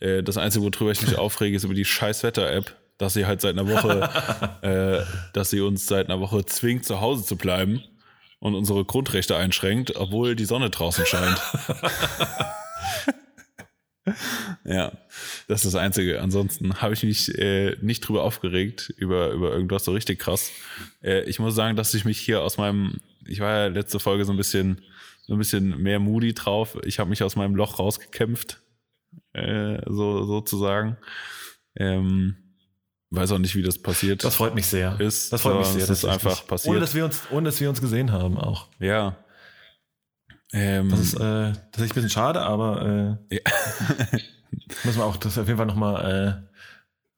Äh, 0.00 0.22
das 0.22 0.36
Einzige, 0.36 0.64
worüber 0.64 0.92
ich 0.92 1.02
mich 1.02 1.18
aufrege, 1.18 1.56
ist 1.56 1.64
über 1.64 1.74
die 1.74 1.84
scheiß 1.84 2.22
Wetter-App, 2.22 2.76
dass 2.98 3.14
sie 3.14 3.26
halt 3.26 3.40
seit 3.40 3.58
einer 3.58 3.68
Woche, 3.68 4.08
äh, 4.62 5.32
dass 5.32 5.50
sie 5.50 5.60
uns 5.60 5.86
seit 5.86 6.08
einer 6.08 6.20
Woche 6.20 6.44
zwingt, 6.44 6.84
zu 6.84 7.00
Hause 7.00 7.24
zu 7.24 7.36
bleiben 7.36 7.82
und 8.38 8.54
unsere 8.54 8.84
Grundrechte 8.84 9.36
einschränkt, 9.36 9.96
obwohl 9.96 10.36
die 10.36 10.44
Sonne 10.44 10.70
draußen 10.70 11.06
scheint. 11.06 11.40
ja, 14.64 14.92
das 15.46 15.64
ist 15.64 15.74
das 15.74 15.80
Einzige. 15.80 16.20
Ansonsten 16.20 16.80
habe 16.80 16.94
ich 16.94 17.02
mich 17.02 17.36
äh, 17.38 17.76
nicht 17.80 18.00
drüber 18.00 18.22
aufgeregt, 18.22 18.92
über, 18.96 19.30
über 19.30 19.52
irgendwas 19.52 19.84
so 19.84 19.92
richtig 19.92 20.18
krass. 20.18 20.50
Äh, 21.02 21.22
ich 21.24 21.38
muss 21.38 21.54
sagen, 21.54 21.76
dass 21.76 21.94
ich 21.94 22.04
mich 22.04 22.18
hier 22.18 22.42
aus 22.42 22.58
meinem, 22.58 23.00
ich 23.26 23.40
war 23.40 23.50
ja 23.50 23.66
letzte 23.66 24.00
Folge 24.00 24.24
so 24.24 24.32
ein 24.32 24.36
bisschen, 24.36 24.82
so 25.26 25.34
ein 25.34 25.38
bisschen 25.38 25.80
mehr 25.82 25.98
moody 25.98 26.34
drauf. 26.34 26.78
Ich 26.84 26.98
habe 26.98 27.10
mich 27.10 27.22
aus 27.22 27.36
meinem 27.36 27.54
Loch 27.54 27.78
rausgekämpft, 27.78 28.60
äh, 29.32 29.80
so 29.86 30.24
sozusagen. 30.24 30.96
Ähm, 31.76 32.36
weiß 33.10 33.32
auch 33.32 33.38
nicht, 33.38 33.56
wie 33.56 33.62
das 33.62 33.78
passiert. 33.78 34.24
Das 34.24 34.36
freut 34.36 34.54
mich 34.54 34.66
sehr. 34.66 34.98
Ist, 35.00 35.32
das 35.32 35.42
freut 35.42 35.58
mich 35.58 35.68
sehr. 35.68 35.86
Das 35.86 35.90
ist 35.90 36.04
einfach 36.04 36.46
passiert. 36.46 36.70
Ohne 36.70 36.80
dass 36.80 36.94
wir 36.94 37.04
uns, 37.04 37.22
ohne 37.30 37.46
dass 37.46 37.60
wir 37.60 37.68
uns 37.68 37.80
gesehen 37.80 38.12
haben 38.12 38.36
auch. 38.36 38.68
Ja, 38.78 39.16
ähm, 40.52 40.90
das, 40.90 41.00
ist, 41.00 41.14
äh, 41.14 41.50
ist 41.50 41.58
ein 41.78 41.88
bisschen 41.88 42.10
schade, 42.10 42.40
aber 42.40 43.18
äh, 43.30 43.34
ja. 43.34 43.40
müssen 44.84 44.98
wir 44.98 45.04
auch, 45.04 45.16
das 45.16 45.38
auf 45.38 45.46
jeden 45.46 45.58
Fall 45.58 45.66
nochmal, 45.66 46.42
äh, 46.42 46.56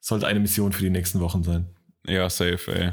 sollte 0.01 0.27
eine 0.27 0.41
Mission 0.41 0.73
für 0.73 0.83
die 0.83 0.91
nächsten 0.91 1.21
Wochen 1.21 1.45
sein. 1.45 1.67
Ja, 2.07 2.29
safe, 2.29 2.73
ey. 2.73 2.93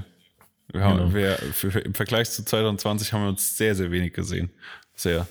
Wir 0.72 0.82
haben, 0.82 0.98
genau. 0.98 1.14
wir, 1.14 1.38
für, 1.54 1.72
für, 1.72 1.80
Im 1.80 1.94
Vergleich 1.94 2.30
zu 2.30 2.44
2020 2.44 3.14
haben 3.14 3.22
wir 3.24 3.30
uns 3.30 3.58
sehr, 3.58 3.74
sehr 3.74 3.90
wenig 3.90 4.14
gesehen. 4.14 4.52
Sehr. 4.96 5.28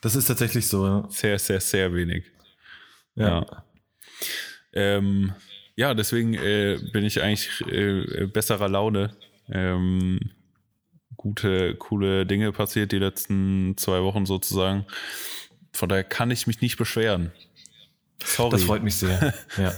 Das 0.00 0.14
ist 0.14 0.26
tatsächlich 0.26 0.68
so, 0.68 0.86
ja. 0.86 1.08
Sehr, 1.10 1.38
sehr, 1.38 1.60
sehr 1.60 1.92
wenig. 1.92 2.24
Ja. 3.16 3.40
Ja, 3.40 3.64
ähm, 4.72 5.34
ja 5.74 5.94
deswegen 5.94 6.34
äh, 6.34 6.78
bin 6.92 7.04
ich 7.04 7.20
eigentlich 7.20 7.60
äh, 7.66 8.26
besserer 8.26 8.68
Laune. 8.68 9.16
Ähm, 9.50 10.20
gute, 11.26 11.74
coole 11.74 12.24
Dinge 12.24 12.52
passiert 12.52 12.92
die 12.92 12.98
letzten 12.98 13.74
zwei 13.76 14.02
Wochen 14.02 14.26
sozusagen. 14.26 14.86
Von 15.72 15.88
daher 15.88 16.04
kann 16.04 16.30
ich 16.30 16.46
mich 16.46 16.60
nicht 16.60 16.76
beschweren. 16.76 17.32
Sorry. 18.24 18.50
Das 18.50 18.62
freut 18.62 18.82
mich 18.82 18.96
sehr. 18.96 19.34
ja. 19.58 19.72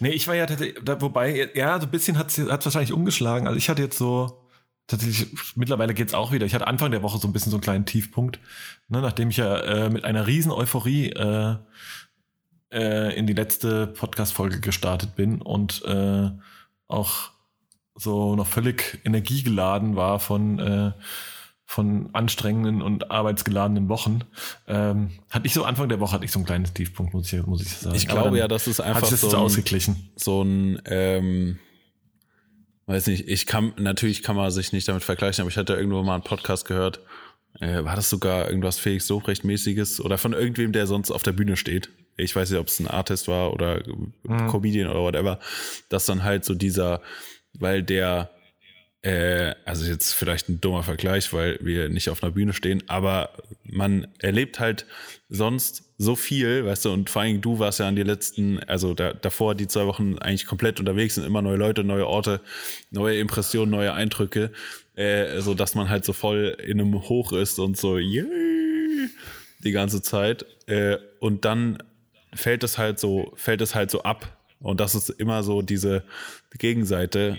Nee, 0.00 0.10
ich 0.10 0.28
war 0.28 0.34
ja 0.34 0.46
tatsächlich, 0.46 0.80
wobei, 1.00 1.50
ja, 1.54 1.78
so 1.80 1.86
ein 1.86 1.90
bisschen 1.90 2.16
hat 2.18 2.30
es 2.30 2.38
wahrscheinlich 2.48 2.92
umgeschlagen. 2.92 3.46
Also 3.46 3.58
ich 3.58 3.68
hatte 3.68 3.82
jetzt 3.82 3.98
so, 3.98 4.48
tatsächlich, 4.86 5.28
mittlerweile 5.56 5.92
geht's 5.92 6.14
auch 6.14 6.32
wieder. 6.32 6.46
Ich 6.46 6.54
hatte 6.54 6.68
Anfang 6.68 6.92
der 6.92 7.02
Woche 7.02 7.18
so 7.18 7.26
ein 7.26 7.32
bisschen 7.32 7.50
so 7.50 7.56
einen 7.56 7.62
kleinen 7.62 7.84
Tiefpunkt, 7.84 8.38
ne, 8.88 9.00
nachdem 9.00 9.30
ich 9.30 9.38
ja 9.38 9.58
äh, 9.58 9.90
mit 9.90 10.04
einer 10.04 10.26
riesen 10.26 10.52
Euphorie 10.52 11.10
äh, 11.10 11.56
äh, 12.72 13.18
in 13.18 13.26
die 13.26 13.34
letzte 13.34 13.88
Podcast-Folge 13.88 14.60
gestartet 14.60 15.16
bin 15.16 15.42
und 15.42 15.84
äh, 15.84 16.30
auch 16.86 17.31
so 18.02 18.36
noch 18.36 18.46
völlig 18.46 19.00
energiegeladen 19.04 19.96
war 19.96 20.20
von, 20.20 20.58
äh, 20.58 20.92
von 21.64 22.10
anstrengenden 22.12 22.82
und 22.82 23.10
arbeitsgeladenen 23.10 23.88
Wochen, 23.88 24.20
ähm, 24.68 25.10
hatte 25.30 25.46
ich 25.46 25.54
so 25.54 25.64
Anfang 25.64 25.88
der 25.88 26.00
Woche 26.00 26.12
hatte 26.12 26.24
ich 26.24 26.32
so 26.32 26.38
einen 26.38 26.46
kleinen 26.46 26.64
Tiefpunkt, 26.64 27.14
muss 27.14 27.32
ich, 27.32 27.46
muss 27.46 27.62
ich 27.62 27.68
sagen. 27.68 27.96
Ich 27.96 28.08
glaube 28.08 28.38
ja, 28.38 28.48
das 28.48 28.66
ist 28.66 28.80
einfach 28.80 29.06
so, 29.06 29.28
ein, 29.28 29.34
ausgeglichen. 29.36 30.10
so 30.16 30.42
ein, 30.42 30.82
ähm, 30.84 31.58
weiß 32.86 33.06
nicht, 33.06 33.26
ich 33.28 33.46
kann, 33.46 33.72
natürlich 33.78 34.22
kann 34.22 34.36
man 34.36 34.50
sich 34.50 34.72
nicht 34.72 34.86
damit 34.86 35.02
vergleichen, 35.02 35.42
aber 35.42 35.50
ich 35.50 35.56
hatte 35.56 35.74
irgendwo 35.74 36.02
mal 36.02 36.14
einen 36.14 36.24
Podcast 36.24 36.66
gehört, 36.66 37.00
äh, 37.60 37.84
war 37.84 37.96
das 37.96 38.10
sogar 38.10 38.48
irgendwas 38.48 38.78
Felix 38.78 39.06
Sobrecht-mäßiges 39.06 40.00
oder 40.00 40.18
von 40.18 40.32
irgendwem, 40.32 40.72
der 40.72 40.86
sonst 40.86 41.10
auf 41.10 41.22
der 41.22 41.32
Bühne 41.32 41.56
steht. 41.56 41.90
Ich 42.16 42.36
weiß 42.36 42.50
nicht, 42.50 42.60
ob 42.60 42.68
es 42.68 42.80
ein 42.80 42.86
Artist 42.86 43.28
war 43.28 43.52
oder 43.52 43.82
mhm. 44.24 44.48
Comedian 44.48 44.90
oder 44.90 45.00
whatever, 45.00 45.38
dass 45.88 46.06
dann 46.06 46.22
halt 46.22 46.44
so 46.44 46.54
dieser, 46.54 47.00
weil 47.58 47.82
der, 47.82 48.30
äh, 49.02 49.54
also 49.64 49.84
jetzt 49.84 50.12
vielleicht 50.14 50.48
ein 50.48 50.60
dummer 50.60 50.82
Vergleich, 50.82 51.32
weil 51.32 51.58
wir 51.60 51.88
nicht 51.88 52.08
auf 52.08 52.22
einer 52.22 52.32
Bühne 52.32 52.52
stehen, 52.52 52.82
aber 52.88 53.30
man 53.64 54.08
erlebt 54.18 54.60
halt 54.60 54.86
sonst 55.28 55.92
so 55.98 56.16
viel, 56.16 56.66
weißt 56.66 56.84
du, 56.84 56.92
und 56.92 57.10
vor 57.10 57.22
allem 57.22 57.40
du 57.40 57.58
warst 57.58 57.80
ja 57.80 57.88
an 57.88 57.96
die 57.96 58.02
letzten, 58.02 58.58
also 58.64 58.94
da, 58.94 59.12
davor 59.12 59.54
die 59.54 59.68
zwei 59.68 59.86
Wochen 59.86 60.18
eigentlich 60.18 60.46
komplett 60.46 60.80
unterwegs, 60.80 61.14
sind 61.14 61.24
immer 61.24 61.42
neue 61.42 61.56
Leute, 61.56 61.84
neue 61.84 62.06
Orte, 62.06 62.40
neue 62.90 63.18
Impressionen, 63.18 63.70
neue 63.70 63.92
Eindrücke, 63.92 64.50
äh, 64.94 65.40
so 65.40 65.54
dass 65.54 65.74
man 65.74 65.88
halt 65.88 66.04
so 66.04 66.12
voll 66.12 66.56
in 66.64 66.80
einem 66.80 67.08
Hoch 67.08 67.32
ist 67.32 67.58
und 67.58 67.76
so, 67.76 67.98
yeah, 67.98 68.24
die 69.64 69.72
ganze 69.72 70.02
Zeit. 70.02 70.44
Äh, 70.66 70.98
und 71.20 71.44
dann 71.44 71.82
fällt 72.34 72.64
es 72.64 72.78
halt 72.78 72.98
so, 72.98 73.32
fällt 73.36 73.60
es 73.60 73.74
halt 73.74 73.90
so 73.90 74.02
ab 74.02 74.41
und 74.62 74.80
das 74.80 74.94
ist 74.94 75.10
immer 75.10 75.42
so 75.42 75.62
diese 75.62 76.04
Gegenseite. 76.58 77.38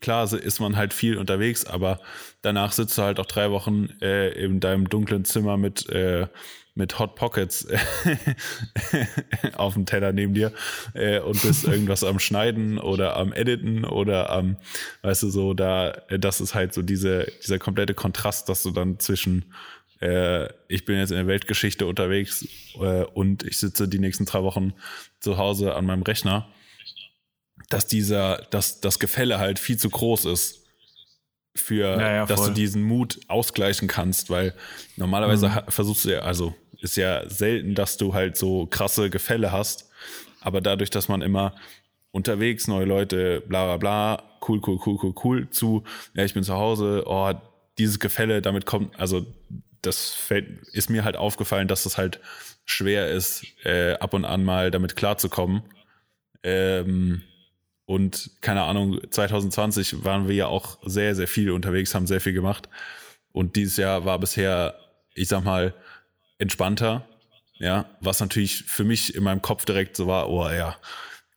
Klar 0.00 0.30
ist 0.32 0.60
man 0.60 0.76
halt 0.76 0.92
viel 0.92 1.16
unterwegs, 1.16 1.64
aber 1.64 2.00
danach 2.42 2.72
sitzt 2.72 2.96
du 2.98 3.02
halt 3.02 3.18
auch 3.18 3.26
drei 3.26 3.50
Wochen 3.50 3.88
äh, 4.00 4.30
in 4.30 4.60
deinem 4.60 4.88
dunklen 4.88 5.24
Zimmer 5.24 5.56
mit, 5.56 5.88
äh, 5.88 6.26
mit 6.74 6.98
Hot 6.98 7.16
Pockets 7.16 7.66
auf 9.54 9.74
dem 9.74 9.86
Teller 9.86 10.12
neben 10.12 10.34
dir 10.34 10.52
äh, 10.94 11.20
und 11.20 11.40
bist 11.42 11.64
irgendwas 11.68 12.04
am 12.04 12.18
Schneiden 12.18 12.78
oder 12.78 13.16
am 13.16 13.32
Editen 13.32 13.84
oder 13.84 14.30
am, 14.30 14.56
weißt 15.02 15.24
du, 15.24 15.30
so, 15.30 15.54
da, 15.54 15.92
das 16.10 16.40
ist 16.40 16.54
halt 16.54 16.74
so 16.74 16.82
diese, 16.82 17.26
dieser 17.42 17.58
komplette 17.58 17.94
Kontrast, 17.94 18.48
dass 18.48 18.62
du 18.62 18.70
dann 18.70 18.98
zwischen 19.00 19.52
äh, 20.02 20.48
ich 20.66 20.84
bin 20.84 20.98
jetzt 20.98 21.10
in 21.10 21.16
der 21.16 21.26
Weltgeschichte 21.28 21.86
unterwegs 21.86 22.46
äh, 22.74 23.04
und 23.04 23.44
ich 23.44 23.58
sitze 23.58 23.86
die 23.88 24.00
nächsten 24.00 24.24
drei 24.24 24.42
Wochen 24.42 24.74
zu 25.20 25.38
Hause 25.38 25.74
an 25.74 25.86
meinem 25.86 26.02
Rechner, 26.02 26.48
dass 27.68 27.86
dieser, 27.86 28.38
dass 28.50 28.80
das 28.80 28.98
Gefälle 28.98 29.38
halt 29.38 29.60
viel 29.60 29.78
zu 29.78 29.88
groß 29.88 30.24
ist 30.24 30.64
für, 31.54 32.00
ja, 32.00 32.12
ja, 32.14 32.26
dass 32.26 32.44
du 32.44 32.50
diesen 32.50 32.82
Mut 32.82 33.20
ausgleichen 33.28 33.86
kannst, 33.86 34.28
weil 34.28 34.54
normalerweise 34.96 35.48
mhm. 35.48 35.60
versuchst 35.68 36.04
du 36.04 36.14
ja, 36.14 36.20
also 36.20 36.54
ist 36.80 36.96
ja 36.96 37.28
selten, 37.28 37.76
dass 37.76 37.96
du 37.96 38.12
halt 38.12 38.36
so 38.36 38.66
krasse 38.66 39.08
Gefälle 39.08 39.52
hast, 39.52 39.88
aber 40.40 40.60
dadurch, 40.60 40.90
dass 40.90 41.08
man 41.08 41.22
immer 41.22 41.54
unterwegs, 42.10 42.66
neue 42.66 42.86
Leute, 42.86 43.40
bla 43.42 43.66
bla 43.66 43.76
bla, 43.76 44.22
cool, 44.48 44.60
cool, 44.66 44.80
cool, 44.84 44.98
cool, 45.00 45.14
cool, 45.22 45.50
zu, 45.50 45.84
ja, 46.14 46.24
ich 46.24 46.34
bin 46.34 46.42
zu 46.42 46.54
Hause, 46.54 47.04
oh, 47.06 47.32
dieses 47.78 48.00
Gefälle, 48.00 48.42
damit 48.42 48.66
kommt, 48.66 48.98
also 48.98 49.24
das 49.82 50.12
fällt, 50.12 50.66
ist 50.68 50.90
mir 50.90 51.04
halt 51.04 51.16
aufgefallen, 51.16 51.68
dass 51.68 51.86
es 51.86 51.98
halt 51.98 52.20
schwer 52.64 53.10
ist, 53.10 53.44
äh, 53.64 53.94
ab 53.94 54.14
und 54.14 54.24
an 54.24 54.44
mal 54.44 54.70
damit 54.70 54.96
klarzukommen. 54.96 55.62
Ähm, 56.42 57.22
und 57.84 58.30
keine 58.40 58.62
Ahnung, 58.62 59.00
2020 59.10 60.04
waren 60.04 60.28
wir 60.28 60.34
ja 60.34 60.46
auch 60.46 60.78
sehr, 60.84 61.14
sehr 61.14 61.28
viel 61.28 61.50
unterwegs, 61.50 61.94
haben 61.94 62.06
sehr 62.06 62.20
viel 62.20 62.32
gemacht. 62.32 62.68
Und 63.32 63.56
dieses 63.56 63.76
Jahr 63.76 64.04
war 64.04 64.18
bisher, 64.18 64.78
ich 65.14 65.28
sag 65.28 65.44
mal, 65.44 65.74
entspannter. 66.38 67.06
Ja, 67.58 67.86
was 68.00 68.20
natürlich 68.20 68.64
für 68.64 68.84
mich 68.84 69.14
in 69.14 69.22
meinem 69.22 69.42
Kopf 69.42 69.64
direkt 69.64 69.96
so 69.96 70.06
war, 70.06 70.28
oh 70.28 70.48
ja, 70.48 70.76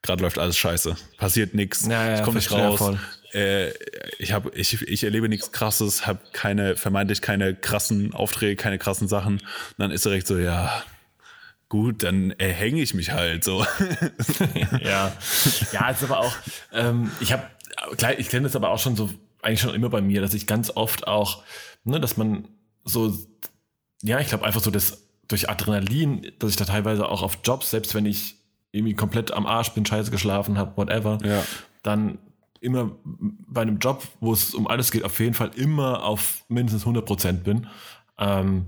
gerade 0.02 0.24
läuft 0.24 0.40
alles 0.40 0.58
scheiße. 0.58 0.96
Passiert 1.18 1.54
nichts. 1.54 1.86
Ja, 1.88 2.08
ja, 2.08 2.16
ich 2.16 2.24
komme 2.24 2.38
nicht 2.38 2.52
raus 2.52 2.98
äh, 3.36 3.72
ich 4.18 4.32
habe, 4.32 4.52
ich, 4.56 4.82
ich 4.82 5.04
erlebe 5.04 5.28
nichts 5.30 5.52
krasses, 5.52 6.08
habe 6.08 6.20
keine, 6.32 6.76
vermeintlich 6.78 7.22
keine 7.22 7.54
krassen 7.54 8.14
Aufträge, 8.14 8.56
keine 8.56 8.78
krassen 8.78 9.08
Sachen. 9.08 9.34
Und 9.36 9.44
dann 9.78 9.92
ist 9.92 10.06
direkt 10.06 10.26
so, 10.28 10.38
ja, 10.38 10.84
gut, 11.70 12.04
dann 12.04 12.32
erhänge 12.32 12.82
ich 12.82 12.94
mich 12.94 13.12
halt 13.12 13.44
so. 13.44 13.66
ja, 14.82 15.12
ja, 15.72 15.90
ist 15.90 16.04
aber 16.04 16.20
auch, 16.20 16.36
ähm, 16.74 17.12
ich 17.20 17.34
habe, 17.34 17.44
ich 18.18 18.30
kenne 18.30 18.44
das 18.44 18.56
aber 18.56 18.70
auch 18.70 18.80
schon 18.80 18.96
so, 18.96 19.10
eigentlich 19.42 19.62
schon 19.62 19.76
immer 19.76 19.90
bei 19.90 20.02
mir, 20.02 20.22
dass 20.22 20.34
ich 20.34 20.48
ganz 20.48 20.72
oft 20.72 21.08
auch, 21.08 21.44
ne, 21.84 22.00
dass 22.00 22.18
man 22.18 22.48
so, 22.84 23.14
ja, 24.02 24.20
ich 24.20 24.28
glaube 24.30 24.46
einfach 24.46 24.62
so, 24.62 24.72
dass 24.72 25.04
durch 25.28 25.50
Adrenalin, 25.50 26.32
dass 26.40 26.52
ich 26.52 26.56
da 26.56 26.66
teilweise 26.66 27.08
auch 27.08 27.22
auf 27.24 27.40
Jobs, 27.44 27.72
selbst 27.72 27.96
wenn 27.96 28.06
ich 28.06 28.36
irgendwie 28.72 28.94
komplett 28.94 29.32
am 29.32 29.46
Arsch 29.46 29.70
bin, 29.72 29.86
scheiße 29.86 30.12
geschlafen 30.12 30.58
habe, 30.58 30.78
whatever, 30.78 31.18
Ja. 31.24 31.44
dann 31.84 32.20
immer 32.62 32.92
bei 33.06 33.62
einem 33.62 33.78
Job, 33.80 34.04
wo 34.20 34.34
es 34.34 34.54
um 34.54 34.68
alles 34.68 34.92
geht, 34.92 35.04
auf 35.04 35.20
jeden 35.20 35.34
Fall 35.34 35.52
immer 35.56 36.04
auf 36.04 36.44
mindestens 36.48 36.84
100 36.84 37.06
Prozent 37.06 37.44
bin. 37.44 37.68
Ähm, 38.18 38.68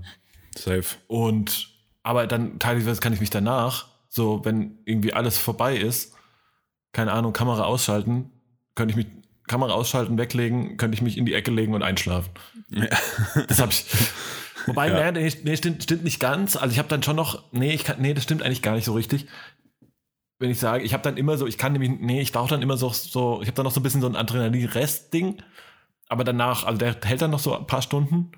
Safe. 0.56 0.84
und 1.06 1.70
aber 2.02 2.26
dann 2.26 2.58
teilweise 2.58 3.00
kann 3.00 3.12
ich 3.12 3.20
mich 3.20 3.30
danach, 3.30 3.86
so 4.08 4.44
wenn 4.44 4.78
irgendwie 4.84 5.12
alles 5.12 5.36
vorbei 5.38 5.76
ist, 5.76 6.14
keine 6.92 7.12
Ahnung, 7.12 7.32
Kamera 7.32 7.64
ausschalten, 7.64 8.30
könnte 8.74 8.92
ich 8.92 8.96
mich 8.96 9.06
Kamera 9.46 9.72
ausschalten, 9.72 10.16
weglegen, 10.18 10.76
könnte 10.76 10.94
ich 10.94 11.02
mich 11.02 11.16
in 11.18 11.26
die 11.26 11.34
Ecke 11.34 11.50
legen 11.50 11.74
und 11.74 11.82
einschlafen. 11.82 12.30
Das 13.48 13.60
habe 13.60 13.72
ich. 13.72 13.84
Wobei, 14.66 14.88
Ja. 14.88 15.10
nee, 15.12 15.32
nee, 15.44 15.56
stimmt, 15.56 15.82
stimmt 15.82 16.04
nicht 16.04 16.20
ganz. 16.20 16.56
Also 16.56 16.72
ich 16.72 16.78
habe 16.78 16.88
dann 16.88 17.02
schon 17.02 17.16
noch, 17.16 17.42
nee, 17.52 17.72
ich 17.72 17.84
kann, 17.84 18.00
nee, 18.00 18.12
das 18.12 18.24
stimmt 18.24 18.42
eigentlich 18.42 18.60
gar 18.62 18.74
nicht 18.74 18.84
so 18.84 18.92
richtig. 18.92 19.26
Wenn 20.38 20.50
ich 20.50 20.60
sage, 20.60 20.84
ich 20.84 20.92
habe 20.92 21.02
dann 21.02 21.16
immer 21.16 21.36
so, 21.36 21.46
ich 21.46 21.58
kann 21.58 21.72
nämlich, 21.72 21.90
nee, 22.00 22.20
ich 22.20 22.32
brauche 22.32 22.50
dann 22.50 22.62
immer 22.62 22.76
so, 22.76 22.90
so 22.90 23.40
ich 23.42 23.48
habe 23.48 23.56
dann 23.56 23.64
noch 23.64 23.72
so 23.72 23.80
ein 23.80 23.82
bisschen 23.82 24.00
so 24.00 24.06
ein 24.06 24.16
Adrenalin-Rest-Ding, 24.16 25.42
aber 26.08 26.24
danach, 26.24 26.64
also 26.64 26.78
der 26.78 26.96
hält 27.02 27.22
dann 27.22 27.32
noch 27.32 27.40
so 27.40 27.56
ein 27.58 27.66
paar 27.66 27.82
Stunden. 27.82 28.30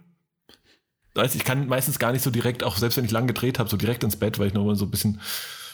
Weißt, 1.15 1.35
ich 1.35 1.45
kann 1.45 1.67
meistens 1.67 1.99
gar 1.99 2.13
nicht 2.13 2.23
so 2.23 2.31
direkt, 2.31 2.63
auch 2.65 2.77
selbst 2.77 2.97
wenn 2.97 3.05
ich 3.05 3.11
lang 3.11 3.27
gedreht 3.27 3.59
habe, 3.59 3.69
so 3.69 3.77
direkt 3.77 4.03
ins 4.05 4.17
Bett, 4.17 4.39
weil 4.39 4.47
ich 4.47 4.55
noch 4.55 4.65
mal 4.65 4.77
so 4.77 4.87
ein 4.87 4.91
bisschen 4.91 5.21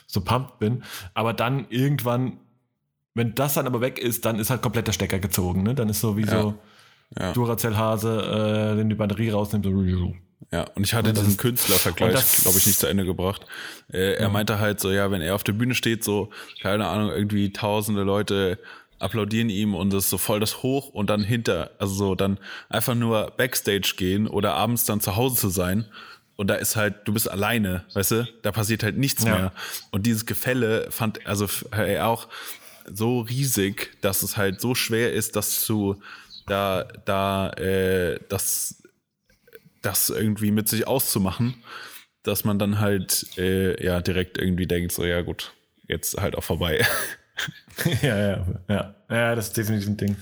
so 0.06 0.20
pumped 0.20 0.58
bin. 0.58 0.82
Aber 1.14 1.32
dann 1.32 1.66
irgendwann, 1.68 2.38
wenn 3.14 3.34
das 3.34 3.54
dann 3.54 3.66
aber 3.66 3.80
weg 3.80 3.98
ist, 3.98 4.24
dann 4.24 4.38
ist 4.38 4.50
halt 4.50 4.62
komplett 4.62 4.86
der 4.88 4.92
Stecker 4.92 5.18
gezogen. 5.18 5.62
Ne? 5.62 5.74
Dann 5.74 5.88
ist 5.88 6.00
so 6.00 6.16
wie 6.16 6.22
Ja. 6.22 6.42
so 6.42 6.54
Ja. 7.18 7.32
Duracell-Hase, 7.32 8.72
äh, 8.72 8.76
den 8.76 8.88
die 8.88 8.96
Batterie 8.96 9.30
rausnimmt. 9.30 9.64
So. 9.64 10.14
Ja, 10.52 10.62
und 10.74 10.84
ich 10.84 10.94
hatte 10.94 11.10
Und 11.10 11.18
diesen 11.18 11.36
Künstlervergleich, 11.36 12.42
glaube 12.42 12.58
ich, 12.58 12.66
nicht 12.66 12.78
zu 12.78 12.86
Ende 12.86 13.04
gebracht. 13.04 13.46
Äh, 13.92 14.14
er 14.14 14.28
meinte 14.28 14.58
halt 14.58 14.80
so, 14.80 14.92
ja, 14.92 15.10
wenn 15.10 15.20
er 15.22 15.34
auf 15.34 15.44
der 15.44 15.52
Bühne 15.54 15.74
steht, 15.74 16.04
so, 16.04 16.30
keine 16.62 16.86
Ahnung, 16.86 17.10
irgendwie 17.10 17.52
tausende 17.52 18.02
Leute 18.02 18.58
applaudieren 18.98 19.50
ihm 19.50 19.74
und 19.74 19.92
das 19.92 20.04
ist 20.04 20.10
so 20.10 20.18
voll 20.18 20.40
das 20.40 20.62
Hoch 20.62 20.88
und 20.88 21.10
dann 21.10 21.22
hinter, 21.22 21.70
also 21.78 21.94
so 21.94 22.14
dann 22.14 22.38
einfach 22.68 22.94
nur 22.94 23.32
Backstage 23.36 23.94
gehen 23.96 24.26
oder 24.26 24.54
abends 24.54 24.84
dann 24.84 25.00
zu 25.00 25.16
Hause 25.16 25.36
zu 25.36 25.48
sein 25.50 25.86
und 26.36 26.48
da 26.48 26.54
ist 26.54 26.76
halt, 26.76 26.94
du 27.06 27.12
bist 27.12 27.30
alleine, 27.30 27.84
weißt 27.94 28.10
du, 28.12 28.28
da 28.42 28.52
passiert 28.52 28.82
halt 28.82 28.96
nichts 28.96 29.24
Ja. 29.24 29.34
mehr. 29.34 29.52
Und 29.90 30.06
dieses 30.06 30.24
Gefälle 30.26 30.90
fand 30.90 31.26
also 31.26 31.46
er 31.72 32.06
auch 32.06 32.28
so 32.90 33.20
riesig, 33.20 33.90
dass 34.00 34.22
es 34.22 34.36
halt 34.36 34.60
so 34.60 34.74
schwer 34.74 35.12
ist, 35.12 35.36
das 35.36 35.62
zu, 35.62 36.00
da, 36.46 36.84
da, 37.04 37.50
äh, 37.50 38.18
das 38.28 38.82
das 39.82 40.10
irgendwie 40.10 40.50
mit 40.50 40.68
sich 40.68 40.86
auszumachen, 40.86 41.62
dass 42.22 42.44
man 42.44 42.58
dann 42.58 42.80
halt 42.80 43.26
äh, 43.38 43.82
ja 43.84 44.00
direkt 44.00 44.38
irgendwie 44.38 44.66
denkt, 44.66 44.92
so 44.92 45.04
ja 45.04 45.22
gut, 45.22 45.52
jetzt 45.88 46.16
halt 46.20 46.36
auch 46.36 46.44
vorbei. 46.44 46.84
ja, 48.02 48.16
ja, 48.18 48.46
ja. 48.68 48.94
Ja, 49.10 49.34
das 49.34 49.48
ist 49.48 49.56
definitiv 49.56 49.88
ein 49.88 49.96
Ding. 49.96 50.16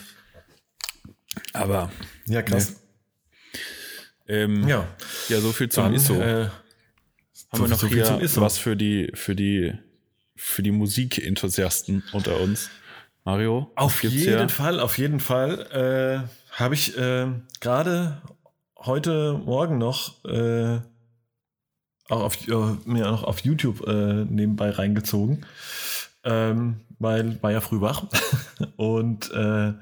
Aber 1.52 1.90
Ja, 2.26 2.42
krass. 2.42 2.80
ähm, 4.26 4.66
ja. 4.68 4.86
Ja, 5.28 5.40
so 5.40 5.52
viel 5.52 5.68
zum 5.68 5.84
dann, 5.84 5.94
ISO. 5.94 6.14
äh, 6.20 6.44
Haben 6.46 6.52
so- 7.52 7.60
wir 7.64 7.68
noch 7.68 7.78
so 7.78 7.86
viel 7.88 7.96
hier 7.98 8.04
zum 8.04 8.20
ISO. 8.20 8.40
was 8.40 8.58
für 8.58 8.76
die 8.76 9.10
für 9.14 9.34
die 9.34 9.72
für 10.36 10.62
die 10.62 10.70
Musikenthusiasten 10.72 12.02
unter 12.12 12.40
uns? 12.40 12.70
Mario, 13.24 13.72
Auf 13.76 14.02
jeden 14.02 14.18
hier? 14.18 14.48
Fall, 14.48 14.80
auf 14.80 14.98
jeden 14.98 15.18
Fall 15.20 16.26
äh, 16.26 16.28
habe 16.58 16.74
ich 16.74 16.96
äh, 16.98 17.26
gerade 17.60 18.20
heute 18.86 19.40
Morgen 19.44 19.78
noch 19.78 20.24
äh, 20.24 20.78
auch 22.08 22.22
auf, 22.22 22.48
äh, 22.48 22.76
mir 22.84 23.10
auch 23.10 23.22
auf 23.22 23.40
YouTube 23.40 23.86
äh, 23.86 24.24
nebenbei 24.24 24.70
reingezogen, 24.70 25.46
ähm, 26.24 26.80
weil 26.98 27.42
war 27.42 27.52
ja 27.52 27.60
früh 27.60 27.80
wach 27.80 28.04
und 28.76 29.30
äh, 29.32 29.72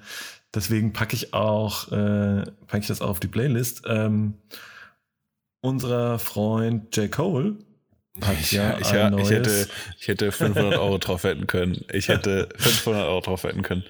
deswegen 0.54 0.92
packe 0.92 1.16
ich 1.16 1.34
auch 1.34 1.90
äh, 1.90 2.44
packe 2.66 2.80
ich 2.80 2.86
das 2.86 3.00
auch 3.00 3.10
auf 3.10 3.20
die 3.20 3.28
Playlist. 3.28 3.82
Ähm, 3.86 4.34
unser 5.60 6.18
Freund 6.18 6.96
J. 6.96 7.10
Cole 7.10 7.56
hat 8.20 8.52
ja, 8.52 8.78
ich, 8.78 8.86
ein 8.88 8.94
ja, 8.94 9.10
neues, 9.10 9.30
ich, 9.30 9.36
hätte, 9.36 9.68
ich 9.98 10.08
hätte 10.08 10.32
500 10.32 10.78
Euro 10.78 10.98
drauf 10.98 11.24
wetten 11.24 11.46
können. 11.46 11.84
Ich 11.92 12.08
hätte 12.08 12.48
500 12.56 13.06
Euro 13.06 13.20
drauf 13.20 13.44
wetten 13.44 13.62
können. 13.62 13.84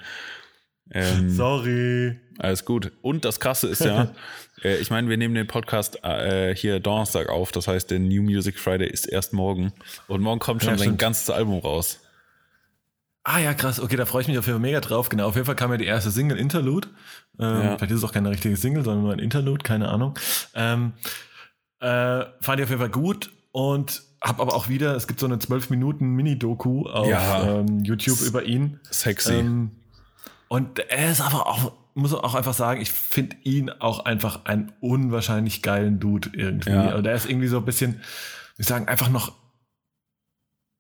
Ähm, 0.91 1.31
Sorry. 1.31 2.21
Alles 2.39 2.65
gut. 2.65 2.93
Und 3.03 3.25
das 3.25 3.41
Krasse 3.41 3.69
ist 3.69 3.85
ja, 3.85 4.15
äh, 4.63 4.77
ich 4.79 4.91
meine, 4.91 5.09
wir 5.09 5.17
nehmen 5.17 5.35
den 5.35 5.47
Podcast 5.47 6.03
äh, 6.05 6.55
hier 6.55 6.81
Donnerstag 6.81 7.29
auf. 7.29 7.53
Das 7.53 7.69
heißt, 7.69 7.91
der 7.91 7.99
New 7.99 8.23
Music 8.23 8.59
Friday 8.59 8.89
ist 8.89 9.07
erst 9.07 9.33
morgen. 9.33 9.73
Und 10.09 10.21
morgen 10.23 10.41
kommt 10.41 10.63
schon 10.63 10.73
Ja, 10.73 10.79
sein 10.79 10.97
ganzes 10.97 11.31
Album 11.31 11.59
raus. 11.59 12.01
Ah 13.25 13.39
ja, 13.39 13.55
krass. 13.55 13.79
Okay, 13.81 13.97
da 13.97 14.05
freue 14.05 14.23
ich 14.23 14.29
mich 14.29 14.37
auf 14.39 14.47
jeden 14.47 14.59
Fall 14.59 14.63
mega 14.69 14.81
drauf. 14.81 15.09
Genau, 15.09 15.29
auf 15.29 15.35
jeden 15.37 15.47
Fall 15.47 15.55
kam 15.55 15.71
ja 15.71 15.77
die 15.77 15.85
erste 15.87 16.11
Single 16.11 16.39
Interlude. 16.39 16.89
Ähm, 17.39 17.47
Ja. 17.63 17.79
Vielleicht 17.79 17.93
ist 17.93 17.99
es 17.99 18.05
auch 18.05 18.13
keine 18.13 18.31
richtige 18.31 18.57
Single, 18.57 18.83
sondern 18.85 19.05
nur 19.05 19.13
ein 19.13 19.19
Interlude, 19.21 19.63
keine 19.63 19.89
Ahnung. 19.89 20.19
Ähm, 20.55 20.93
äh, 21.81 22.25
fand 22.41 22.59
ich 22.59 22.65
auf 22.65 22.71
jeden 22.71 22.81
Fall 22.81 22.91
gut 22.91 23.33
und 23.53 24.03
hab 24.21 24.41
aber 24.41 24.55
auch 24.55 24.69
wieder, 24.69 24.95
es 24.97 25.07
gibt 25.09 25.19
so 25.21 25.27
eine 25.27 25.39
12 25.39 25.71
Minuten 25.71 26.11
Mini-Doku 26.15 26.89
auf 26.89 27.09
Ja. 27.09 27.59
ähm, 27.61 27.81
YouTube 27.85 28.21
über 28.23 28.43
ihn. 28.45 28.81
Sexy. 28.91 29.35
Ähm, 29.35 29.71
und 30.49 30.79
er 30.79 31.11
ist 31.11 31.21
aber 31.21 31.47
auch, 31.47 31.73
muss 31.95 32.15
auch 32.15 32.35
einfach 32.35 32.55
sagen, 32.55 32.81
ich 32.81 32.93
finde 32.93 33.37
ihn 33.43 33.71
auch 33.71 34.05
einfach 34.05 34.45
einen 34.45 34.73
unwahrscheinlich 34.81 35.63
geilen 35.63 36.01
Dude 36.01 36.31
irgendwie. 36.35 36.71
Ja. 36.71 36.89
Also 36.89 37.03
der 37.03 37.15
ist 37.15 37.29
irgendwie 37.29 37.49
so 37.49 37.59
ein 37.59 37.65
bisschen, 37.65 38.01
ich 38.59 38.67
sagen, 38.67 38.89
einfach 38.89 39.09
noch 39.09 39.33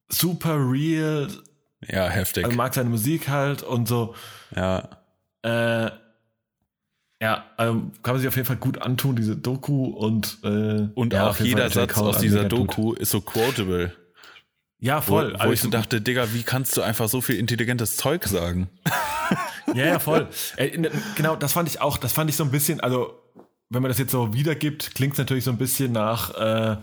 super 0.08 0.56
real, 0.56 1.28
ja, 1.86 2.08
heftig. 2.08 2.44
also 2.44 2.56
mag 2.56 2.74
seine 2.74 2.90
Musik 2.90 3.28
halt 3.28 3.62
und 3.62 3.88
so. 3.88 4.14
ja. 4.54 4.88
Äh, 5.42 5.90
ja, 7.20 7.44
also 7.56 7.74
kann 8.02 8.14
man 8.14 8.18
sich 8.18 8.26
auf 8.26 8.34
jeden 8.34 8.48
Fall 8.48 8.56
gut 8.56 8.82
antun, 8.82 9.14
diese 9.14 9.36
Doku 9.36 9.86
und 9.86 10.38
äh, 10.42 10.88
Und 10.94 11.12
ja, 11.12 11.30
auch 11.30 11.38
jeder. 11.38 11.70
Satz 11.70 11.96
aus 11.96 12.18
dieser. 12.18 12.44
Doku 12.46 12.94
ist 12.94 13.10
so 13.10 13.20
quotable. 13.20 13.92
Ja, 14.80 14.96
Wo, 15.06 15.12
voll. 15.12 15.32
wo 15.34 15.36
Also 15.36 15.52
ich 15.52 15.60
so 15.60 15.70
dachte, 15.70 16.00
Digga, 16.00 16.32
wie 16.32 16.42
kannst 16.42 16.76
du 16.76 16.82
einfach 16.82 17.08
so 17.08 17.20
viel 17.20 17.36
intelligentes 17.36 17.96
Zeug 17.96 18.24
sagen? 18.24 18.68
Ja, 19.74 19.86
ja, 19.86 19.98
voll. 19.98 20.28
Äh, 20.56 20.66
in- 20.68 20.88
genau, 21.16 21.36
das 21.36 21.52
fand 21.52 21.68
ich 21.68 21.80
auch, 21.80 21.98
das 21.98 22.12
fand 22.12 22.30
ich 22.30 22.36
so 22.36 22.44
ein 22.44 22.50
bisschen, 22.50 22.80
also 22.80 23.14
wenn 23.70 23.82
man 23.82 23.88
das 23.90 23.98
jetzt 23.98 24.12
so 24.12 24.34
wiedergibt, 24.34 24.94
klingt 24.94 25.12
es 25.14 25.18
natürlich 25.18 25.44
so 25.44 25.50
ein 25.50 25.58
bisschen 25.58 25.92
nach 25.92 26.34
äh, 26.34 26.76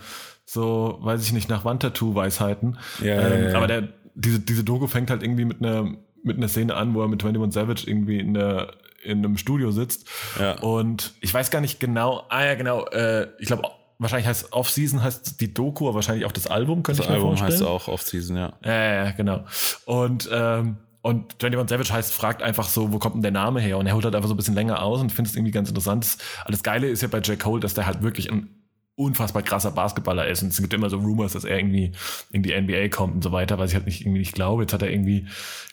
so, 0.45 0.97
weiß 1.01 1.23
ich 1.23 1.32
nicht, 1.34 1.49
nach 1.49 1.63
Wandtattoo-Weisheiten. 1.65 2.77
Ja, 3.01 3.05
ja, 3.07 3.27
ähm, 3.27 3.43
ja, 3.43 3.49
ja. 3.51 3.57
Aber 3.57 3.67
der, 3.67 3.89
diese, 4.15 4.39
diese 4.39 4.63
Doku 4.63 4.88
fängt 4.88 5.09
halt 5.11 5.21
irgendwie 5.23 5.45
mit 5.45 5.59
einer 5.63 5.93
mit 6.23 6.36
einer 6.38 6.47
Szene 6.49 6.75
an, 6.75 6.93
wo 6.95 7.01
er 7.01 7.07
mit 7.07 7.23
21 7.23 7.53
Savage 7.53 7.84
irgendwie 7.88 8.19
in 8.19 8.34
der 8.34 8.73
in 9.03 9.19
einem 9.19 9.38
Studio 9.38 9.71
sitzt. 9.71 10.07
Ja. 10.39 10.59
Und 10.59 11.13
ich 11.21 11.34
weiß 11.34 11.51
gar 11.51 11.61
nicht 11.61 11.80
genau, 11.80 12.25
ah 12.30 12.43
ja, 12.43 12.55
genau, 12.55 12.86
äh, 12.88 13.27
ich 13.39 13.47
glaube, 13.47 13.63
wahrscheinlich 13.99 14.27
heißt 14.27 14.51
Off-Season 14.51 15.01
heißt 15.01 15.39
die 15.39 15.53
Doku, 15.53 15.86
aber 15.88 15.95
wahrscheinlich 15.95 16.25
auch 16.25 16.34
das 16.34 16.47
Album, 16.47 16.84
könnte 16.84 16.97
Das 16.97 17.05
ich 17.05 17.09
mir 17.09 17.15
Album 17.15 17.38
vorstellen. 17.38 17.51
heißt 17.53 17.63
auch 17.63 17.88
Off-Season. 17.88 18.36
Ja, 18.36 18.53
ja, 18.65 19.05
ja, 19.05 19.11
genau. 19.11 19.45
Und, 19.86 20.27
ähm, 20.34 20.77
und 21.01 21.43
21 21.43 21.69
Savage 21.69 21.93
heißt, 21.93 22.13
fragt 22.13 22.41
einfach 22.41 22.67
so, 22.67 22.91
wo 22.91 22.99
kommt 22.99 23.15
denn 23.15 23.21
der 23.21 23.31
Name 23.31 23.61
her? 23.61 23.77
Und 23.77 23.88
er 23.88 23.93
holt 23.93 24.03
halt 24.03 24.15
einfach 24.15 24.27
so 24.27 24.34
ein 24.34 24.38
bisschen 24.38 24.55
länger 24.55 24.81
aus 24.81 24.99
und 24.99 25.07
ich 25.07 25.13
finde 25.13 25.30
es 25.30 25.35
irgendwie 25.35 25.51
ganz 25.51 25.69
interessant. 25.69 26.03
Das, 26.03 26.17
das 26.47 26.63
Geile 26.63 26.88
ist 26.88 27.01
ja 27.01 27.07
bei 27.07 27.21
Jack 27.23 27.39
Cole, 27.39 27.61
dass 27.61 27.73
der 27.73 27.85
halt 27.85 28.01
wirklich 28.01 28.31
ein 28.31 28.49
unfassbar 28.95 29.43
krasser 29.43 29.71
Basketballer 29.71 30.27
ist. 30.27 30.43
Und 30.43 30.49
es 30.49 30.59
gibt 30.59 30.73
immer 30.73 30.89
so 30.89 30.97
Rumors, 30.97 31.31
dass 31.31 31.45
er 31.45 31.57
irgendwie 31.57 31.93
in 32.31 32.43
die 32.43 32.59
NBA 32.59 32.89
kommt 32.89 33.15
und 33.15 33.23
so 33.23 33.31
weiter, 33.31 33.57
was 33.57 33.69
ich 33.69 33.76
halt 33.76 33.85
nicht 33.85 34.01
irgendwie 34.01 34.19
nicht 34.19 34.34
glaube. 34.34 34.63
Jetzt 34.63 34.73
hat 34.73 34.81
er 34.81 34.91
irgendwie, 34.91 35.26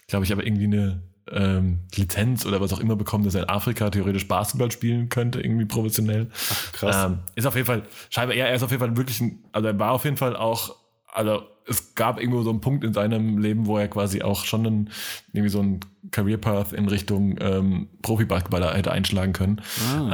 glaube 0.07 0.23
ich, 0.23 0.31
aber 0.31 0.45
irgendwie 0.45 0.65
eine 0.65 1.01
ähm, 1.31 1.79
Lizenz 1.93 2.45
oder 2.45 2.61
was 2.61 2.71
auch 2.71 2.79
immer 2.79 2.95
bekommen, 2.95 3.25
dass 3.25 3.35
er 3.35 3.43
in 3.43 3.49
Afrika 3.49 3.89
theoretisch 3.89 4.29
Basketball 4.29 4.71
spielen 4.71 5.09
könnte, 5.09 5.41
irgendwie 5.41 5.65
professionell. 5.65 6.27
krass. 6.71 7.05
Ähm, 7.05 7.19
ist 7.35 7.45
auf 7.45 7.55
jeden 7.55 7.67
Fall, 7.67 7.83
scheinbar, 8.09 8.37
ja, 8.37 8.45
er 8.45 8.55
ist 8.55 8.63
auf 8.63 8.71
jeden 8.71 8.79
Fall 8.79 8.95
wirklich 8.95 9.19
ein, 9.19 9.43
also 9.51 9.67
er 9.67 9.77
war 9.77 9.91
auf 9.91 10.05
jeden 10.05 10.17
Fall 10.17 10.37
auch, 10.37 10.75
also 11.17 11.41
es 11.65 11.95
gab 11.95 12.19
irgendwo 12.19 12.43
so 12.43 12.49
einen 12.49 12.61
Punkt 12.61 12.83
in 12.83 12.93
seinem 12.93 13.39
Leben, 13.39 13.65
wo 13.65 13.77
er 13.77 13.87
quasi 13.87 14.21
auch 14.21 14.45
schon 14.45 14.65
einen, 14.65 14.89
irgendwie 15.33 15.49
so 15.49 15.59
einen 15.59 15.79
Career 16.11 16.37
Path 16.37 16.71
in 16.71 16.87
Richtung 16.87 17.35
ähm, 17.41 17.89
Profi-Basketballer 18.03 18.73
hätte 18.73 18.91
einschlagen 18.91 19.33
können. 19.33 19.61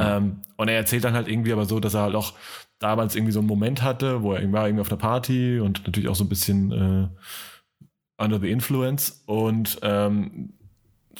Ähm, 0.00 0.40
und 0.56 0.68
er 0.68 0.76
erzählt 0.76 1.04
dann 1.04 1.14
halt 1.14 1.28
irgendwie 1.28 1.52
aber 1.52 1.66
so, 1.66 1.78
dass 1.78 1.94
er 1.94 2.02
halt 2.02 2.16
auch 2.16 2.32
damals 2.80 3.14
irgendwie 3.14 3.32
so 3.32 3.38
einen 3.38 3.48
Moment 3.48 3.82
hatte, 3.82 4.22
wo 4.22 4.32
er 4.32 4.40
irgendwie 4.40 4.58
war 4.58 4.66
irgendwie 4.66 4.80
auf 4.80 4.90
einer 4.90 4.98
Party 4.98 5.60
und 5.60 5.86
natürlich 5.86 6.08
auch 6.08 6.16
so 6.16 6.24
ein 6.24 6.28
bisschen 6.28 6.72
äh, 6.72 8.22
under 8.22 8.40
the 8.40 8.50
influence 8.50 9.22
und 9.26 9.78
ähm, 9.82 10.54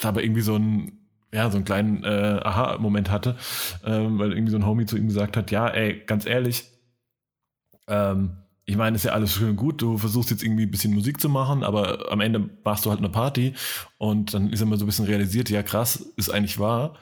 da 0.00 0.08
aber 0.08 0.22
irgendwie 0.22 0.42
so 0.42 0.56
ein 0.56 0.98
ja, 1.32 1.50
so 1.50 1.56
einen 1.56 1.64
kleinen 1.64 2.04
äh, 2.04 2.40
Aha-Moment 2.44 3.10
hatte, 3.10 3.36
ähm, 3.84 4.20
weil 4.20 4.32
irgendwie 4.32 4.52
so 4.52 4.56
ein 4.56 4.66
Homie 4.66 4.86
zu 4.86 4.96
ihm 4.96 5.08
gesagt 5.08 5.36
hat, 5.36 5.50
ja, 5.50 5.66
ey, 5.66 6.00
ganz 6.06 6.26
ehrlich, 6.26 6.70
ähm, 7.88 8.43
ich 8.66 8.76
meine, 8.76 8.96
ist 8.96 9.04
ja 9.04 9.12
alles 9.12 9.34
schön 9.34 9.50
und 9.50 9.56
gut, 9.56 9.82
du 9.82 9.98
versuchst 9.98 10.30
jetzt 10.30 10.42
irgendwie 10.42 10.64
ein 10.64 10.70
bisschen 10.70 10.94
Musik 10.94 11.20
zu 11.20 11.28
machen, 11.28 11.62
aber 11.62 12.10
am 12.10 12.20
Ende 12.20 12.48
machst 12.64 12.86
du 12.86 12.90
halt 12.90 13.00
eine 13.00 13.10
Party 13.10 13.54
und 13.98 14.32
dann 14.32 14.50
ist 14.50 14.62
immer 14.62 14.76
so 14.76 14.84
ein 14.84 14.86
bisschen 14.86 15.04
realisiert, 15.04 15.50
ja 15.50 15.62
krass, 15.62 15.96
ist 16.16 16.30
eigentlich 16.30 16.58
wahr, 16.58 16.94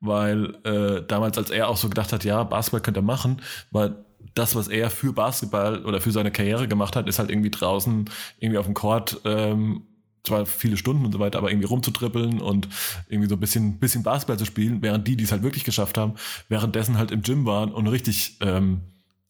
weil 0.00 0.56
äh, 0.64 1.02
damals, 1.06 1.38
als 1.38 1.50
er 1.50 1.68
auch 1.68 1.76
so 1.76 1.88
gedacht 1.88 2.12
hat, 2.12 2.24
ja, 2.24 2.42
Basketball 2.42 2.80
könnte 2.80 3.00
er 3.00 3.04
machen, 3.04 3.40
weil 3.70 3.96
das, 4.34 4.56
was 4.56 4.68
er 4.68 4.90
für 4.90 5.12
Basketball 5.12 5.84
oder 5.84 6.00
für 6.00 6.10
seine 6.10 6.32
Karriere 6.32 6.66
gemacht 6.66 6.96
hat, 6.96 7.08
ist 7.08 7.18
halt 7.18 7.30
irgendwie 7.30 7.50
draußen, 7.50 8.10
irgendwie 8.38 8.58
auf 8.58 8.66
dem 8.66 8.74
Court, 8.74 9.20
ähm, 9.24 9.82
zwar 10.24 10.46
viele 10.46 10.76
Stunden 10.76 11.04
und 11.04 11.12
so 11.12 11.18
weiter, 11.18 11.38
aber 11.38 11.50
irgendwie 11.50 11.66
rumzutrippeln 11.66 12.40
und 12.40 12.68
irgendwie 13.08 13.28
so 13.28 13.36
ein 13.36 13.40
bisschen, 13.40 13.78
bisschen 13.78 14.02
Basketball 14.02 14.38
zu 14.38 14.46
spielen, 14.46 14.82
während 14.82 15.06
die, 15.06 15.16
die 15.16 15.24
es 15.24 15.32
halt 15.32 15.42
wirklich 15.42 15.64
geschafft 15.64 15.98
haben, 15.98 16.14
währenddessen 16.48 16.98
halt 16.98 17.10
im 17.10 17.22
Gym 17.22 17.44
waren 17.44 17.72
und 17.72 17.86
richtig 17.86 18.38
ähm, 18.40 18.80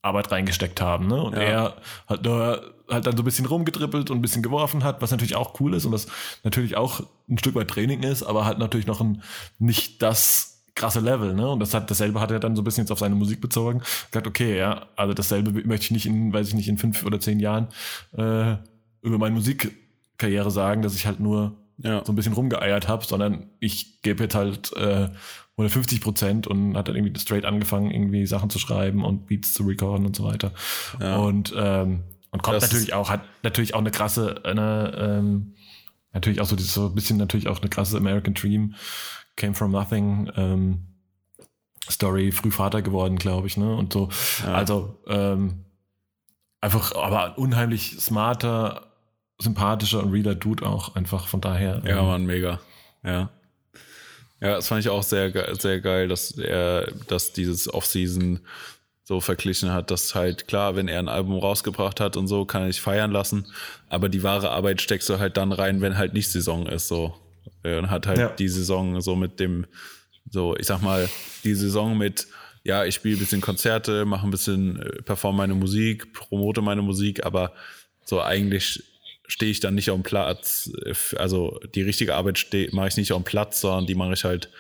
Arbeit 0.05 0.31
reingesteckt 0.31 0.81
haben. 0.81 1.07
Ne? 1.07 1.23
Und 1.23 1.35
ja. 1.35 1.41
er 1.43 1.77
hat 2.07 2.27
halt 2.89 3.07
dann 3.07 3.17
so 3.17 3.23
ein 3.23 3.25
bisschen 3.25 3.47
rumgetrippelt 3.47 4.11
und 4.11 4.19
ein 4.19 4.23
bisschen 4.23 4.43
geworfen 4.43 4.85
hat, 4.85 5.01
was 5.01 5.11
natürlich 5.11 5.37
auch 5.37 5.59
cool 5.61 5.75
ist 5.75 5.87
und 5.87 5.93
was 5.93 6.07
natürlich 6.43 6.77
auch 6.77 7.01
ein 7.29 7.39
Stück 7.39 7.55
weit 7.55 7.69
Training 7.69 8.03
ist, 8.03 8.23
aber 8.23 8.45
halt 8.45 8.59
natürlich 8.59 8.87
noch 8.87 9.01
ein, 9.01 9.23
nicht 9.59 10.03
das 10.03 10.63
krasse 10.75 11.01
Level, 11.01 11.35
ne? 11.35 11.49
Und 11.49 11.61
das 11.61 11.73
hat 11.73 11.91
dasselbe 11.91 12.21
hat 12.21 12.31
er 12.31 12.41
dann 12.41 12.57
so 12.57 12.63
ein 12.63 12.65
bisschen 12.65 12.83
jetzt 12.83 12.91
auf 12.91 12.99
seine 12.99 13.15
Musik 13.15 13.41
bezogen. 13.41 13.81
Gesagt, 14.11 14.27
okay, 14.27 14.59
ja, 14.59 14.87
also 14.97 15.15
dasselbe 15.15 15.53
möchte 15.67 15.85
ich 15.85 15.91
nicht 15.93 16.07
in, 16.07 16.33
weiß 16.33 16.49
ich 16.49 16.55
nicht, 16.55 16.69
in 16.69 16.79
fünf 16.79 17.05
oder 17.05 17.21
zehn 17.21 17.39
Jahren 17.39 17.69
äh, 18.13 18.57
über 19.03 19.19
meine 19.19 19.35
Musikkarriere 19.35 20.51
sagen, 20.51 20.83
dass 20.83 20.97
ich 20.97 21.07
halt 21.07 21.21
nur 21.21 21.57
ja. 21.79 22.05
so 22.05 22.13
ein 22.13 22.17
bisschen 22.17 22.33
rumgeeiert 22.33 22.89
habe, 22.89 23.05
sondern 23.05 23.51
ich 23.61 24.03
gebe 24.03 24.25
jetzt 24.25 24.35
halt 24.35 24.73
äh, 24.77 25.09
150 25.57 26.01
Prozent 26.01 26.47
und 26.47 26.77
hat 26.77 26.89
dann 26.89 26.97
irgendwie 26.97 27.19
straight 27.19 27.45
angefangen, 27.45 27.91
irgendwie 27.91 28.27
Sachen 28.27 28.51
zu 28.51 28.59
schreiben 28.59 29.05
und 29.05 29.27
Beats 29.27 29.55
zu 29.55 29.63
recorden 29.63 30.05
und 30.05 30.17
so 30.17 30.25
weiter. 30.25 30.53
Ja. 31.01 31.17
Und, 31.17 31.55
ähm, 31.57 32.03
und 32.31 32.43
kommt 32.43 32.57
das 32.57 32.65
natürlich 32.65 32.93
auch, 32.93 33.11
hat 33.11 33.23
natürlich 33.45 33.75
auch 33.75 33.79
eine 33.79 33.93
krasse, 33.93 34.41
eine, 34.45 34.93
ähm, 34.99 35.55
natürlich 36.13 36.41
auch 36.41 36.47
so, 36.47 36.57
so 36.57 36.87
ein 36.87 36.95
bisschen 36.95 37.19
natürlich 37.19 37.47
auch 37.47 37.61
eine 37.61 37.71
krasse 37.71 37.97
American 37.97 38.35
Dream, 38.35 38.75
came 39.37 39.55
from 39.55 39.71
nothing, 39.71 40.31
ähm, 40.37 40.87
Story, 41.89 42.33
früh 42.33 42.51
Vater 42.51 42.83
geworden, 42.83 43.17
glaube 43.17 43.47
ich, 43.47 43.57
ne? 43.57 43.77
Und 43.77 43.93
so. 43.93 44.09
Ja. 44.43 44.55
Also, 44.55 45.03
ähm, 45.07 45.65
einfach, 46.61 46.95
aber 46.97 47.39
unheimlich 47.39 47.97
smarter, 48.01 48.87
sympathischer 49.39 50.03
und 50.03 50.13
reader 50.13 50.35
Dude 50.35 50.65
auch 50.65 50.97
einfach 50.97 51.29
von 51.29 51.41
daher. 51.41 51.83
Ja, 51.85 52.01
ähm, 52.01 52.07
man, 52.07 52.27
mega. 52.27 52.61
Ja. 53.05 53.31
Ja, 54.41 54.57
das 54.57 54.69
fand 54.69 54.81
ich 54.81 54.89
auch 54.89 55.03
sehr, 55.03 55.33
sehr 55.59 55.81
geil, 55.81 56.09
dass 56.09 56.33
er, 56.33 56.93
dass 57.07 57.33
dieses 57.33 57.73
Off-Season 57.73 58.41
so 59.05 59.21
verglichen 59.21 59.71
hat, 59.73 59.91
dass 59.91 60.15
halt 60.15 60.49
klar, 60.49 60.77
wenn 60.77 60.89
er 60.89 60.99
ein 60.99 61.09
Album 61.09 61.39
rausgebracht 61.39 62.01
hat 62.01 62.17
und 62.17 62.27
so, 62.27 62.47
kann 62.47 62.63
er 62.63 62.73
sich 62.73 62.81
feiern 62.81 63.11
lassen, 63.11 63.47
aber 63.89 64.09
die 64.09 64.23
wahre 64.23 64.51
Arbeit 64.51 64.81
steckst 64.81 65.09
du 65.11 65.19
halt 65.19 65.37
dann 65.37 65.53
rein, 65.53 65.83
wenn 65.83 65.99
halt 65.99 66.15
nicht 66.15 66.31
Saison 66.31 66.67
ist, 66.67 66.89
so. 66.89 67.15
Und 67.63 67.91
hat 67.91 68.07
halt 68.07 68.19
ja. 68.19 68.29
die 68.29 68.49
Saison 68.49 69.01
so 69.01 69.15
mit 69.17 69.41
dem, 69.41 69.67
so, 70.31 70.57
ich 70.57 70.67
sag 70.67 70.81
mal, 70.81 71.09
die 71.45 71.55
Saison 71.55 71.97
mit, 71.97 72.27
ja, 72.63 72.85
ich 72.85 72.95
spiele 72.95 73.17
ein 73.17 73.21
bisschen 73.21 73.43
Konzerte, 73.43 74.07
mache 74.07 74.27
ein 74.27 74.31
bisschen, 74.31 74.81
äh, 74.81 75.03
performe 75.03 75.39
meine 75.39 75.55
Musik, 75.55 76.13
promote 76.15 76.63
meine 76.63 76.83
Musik, 76.83 77.25
aber 77.27 77.53
so 78.05 78.23
eigentlich 78.23 78.83
stehe 79.27 79.51
ich 79.51 79.61
dann 79.61 79.75
nicht 79.75 79.91
auf 79.91 79.97
dem 79.97 80.03
Platz. 80.03 80.71
Also 81.17 81.61
die 81.75 81.83
richtige 81.83 82.15
Arbeit 82.15 82.47
mache 82.73 82.89
ich 82.89 82.97
nicht 82.97 83.13
auf 83.13 83.23
dem 83.23 83.25
Platz, 83.25 83.61
sondern 83.61 83.87
die 83.87 83.95
mache 83.95 84.13
ich 84.13 84.25
halt 84.25 84.51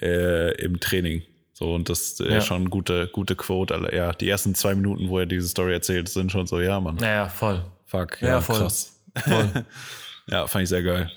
äh, 0.00 0.54
im 0.62 0.80
Training. 0.80 1.22
So, 1.52 1.74
und 1.74 1.88
das 1.88 2.20
ist 2.20 2.20
ja. 2.20 2.40
schon 2.40 2.70
gute, 2.70 3.08
gute 3.08 3.34
Quote. 3.34 3.90
Ja, 3.92 4.12
die 4.12 4.28
ersten 4.28 4.54
zwei 4.54 4.74
Minuten, 4.76 5.08
wo 5.08 5.18
er 5.18 5.26
diese 5.26 5.48
Story 5.48 5.72
erzählt, 5.72 6.08
sind 6.08 6.30
schon 6.30 6.46
so, 6.46 6.60
ja, 6.60 6.78
Mann. 6.78 6.96
Naja, 6.96 7.28
voll. 7.28 7.64
Fuck, 7.86 8.22
ja, 8.22 8.28
ja 8.28 8.40
voll. 8.40 8.58
krass. 8.58 9.00
Voll. 9.16 9.64
ja, 10.28 10.46
fand 10.46 10.62
ich 10.62 10.68
sehr 10.68 10.82
geil. 10.82 11.10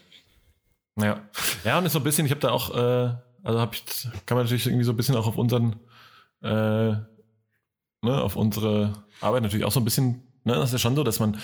Ja. 0.99 1.21
Ja, 1.63 1.77
und 1.77 1.85
ist 1.85 1.93
so 1.93 1.99
ein 1.99 2.03
bisschen, 2.03 2.25
ich 2.25 2.31
habe 2.31 2.41
da 2.41 2.49
auch, 2.49 2.75
äh, 2.75 3.13
also 3.43 3.59
habe 3.59 3.75
ich, 3.75 4.07
kann 4.25 4.35
man 4.35 4.45
natürlich 4.45 4.65
irgendwie 4.65 4.83
so 4.83 4.93
ein 4.93 4.97
bisschen 4.97 5.15
auch 5.15 5.27
auf 5.27 5.37
unseren, 5.37 5.75
äh, 6.41 6.47
ne, 6.91 7.03
auf 8.03 8.35
unsere 8.35 8.93
Arbeit 9.19 9.43
natürlich 9.43 9.65
auch 9.65 9.71
so 9.71 9.79
ein 9.79 9.85
bisschen, 9.85 10.23
ne, 10.43 10.55
das 10.55 10.69
ist 10.69 10.73
ja 10.73 10.79
schon 10.79 10.95
so, 10.95 11.03
dass 11.03 11.19
man, 11.19 11.37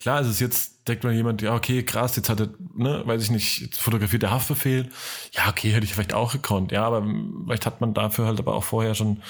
Klar, 0.00 0.20
es 0.20 0.28
ist 0.28 0.40
jetzt, 0.40 0.88
denkt 0.88 1.04
man 1.04 1.14
jemand, 1.14 1.40
ja, 1.42 1.54
okay, 1.54 1.82
krass, 1.82 2.16
jetzt 2.16 2.28
hat 2.28 2.40
er, 2.40 2.48
ne, 2.74 3.02
weiß 3.06 3.22
ich 3.22 3.30
nicht, 3.30 3.60
jetzt 3.60 3.80
fotografiert 3.80 4.22
der 4.22 4.30
Haftbefehl. 4.30 4.88
Ja, 5.32 5.48
okay, 5.48 5.70
hätte 5.70 5.84
ich 5.84 5.94
vielleicht 5.94 6.12
auch 6.12 6.32
gekonnt. 6.32 6.70
Ja, 6.70 6.84
aber 6.84 7.06
vielleicht 7.44 7.66
hat 7.66 7.80
man 7.80 7.94
dafür 7.94 8.26
halt 8.26 8.38
aber 8.38 8.54
auch 8.54 8.64
vorher 8.64 8.94
schon 8.94 9.22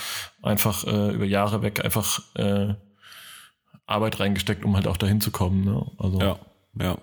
einfach 0.42 0.84
äh, 0.84 1.14
über 1.14 1.24
Jahre 1.24 1.62
weg 1.62 1.84
einfach 1.84 2.20
äh, 2.34 2.74
Arbeit 3.86 4.18
reingesteckt, 4.18 4.64
um 4.64 4.74
halt 4.74 4.88
auch 4.88 4.96
dahin 4.96 5.20
zu 5.20 5.30
kommen. 5.30 5.64
Ne? 5.64 5.86
Also. 5.98 6.20
Ja, 6.20 6.38
ja. 6.80 6.98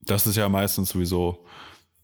Das 0.00 0.26
ist 0.26 0.36
ja 0.36 0.48
meistens 0.48 0.88
sowieso, 0.90 1.44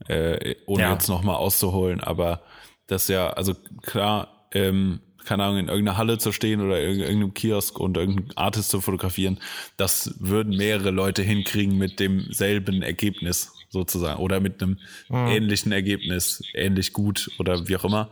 äh, 0.07 0.55
ohne 0.67 0.83
ja. 0.83 0.93
jetzt 0.93 1.09
nochmal 1.09 1.35
auszuholen, 1.35 1.99
aber 2.01 2.41
das 2.85 3.07
ja, 3.07 3.31
also 3.31 3.55
klar, 3.81 4.47
ähm, 4.51 5.01
keine 5.25 5.43
Ahnung, 5.43 5.59
in 5.59 5.67
irgendeiner 5.67 5.97
Halle 5.97 6.17
zu 6.17 6.31
stehen 6.31 6.61
oder 6.61 6.81
in 6.81 6.99
irgendeinem 6.99 7.33
Kiosk 7.33 7.79
und 7.79 7.97
irgendeinen 7.97 8.37
Artist 8.37 8.69
zu 8.69 8.81
fotografieren, 8.81 9.39
das 9.77 10.15
würden 10.19 10.55
mehrere 10.55 10.91
Leute 10.91 11.21
hinkriegen 11.21 11.77
mit 11.77 11.99
demselben 11.99 12.81
Ergebnis 12.81 13.51
sozusagen 13.69 14.19
oder 14.21 14.39
mit 14.39 14.61
einem 14.61 14.79
mhm. 15.09 15.27
ähnlichen 15.27 15.71
Ergebnis, 15.71 16.43
ähnlich 16.53 16.93
gut 16.93 17.29
oder 17.39 17.67
wie 17.67 17.75
auch 17.75 17.85
immer. 17.85 18.09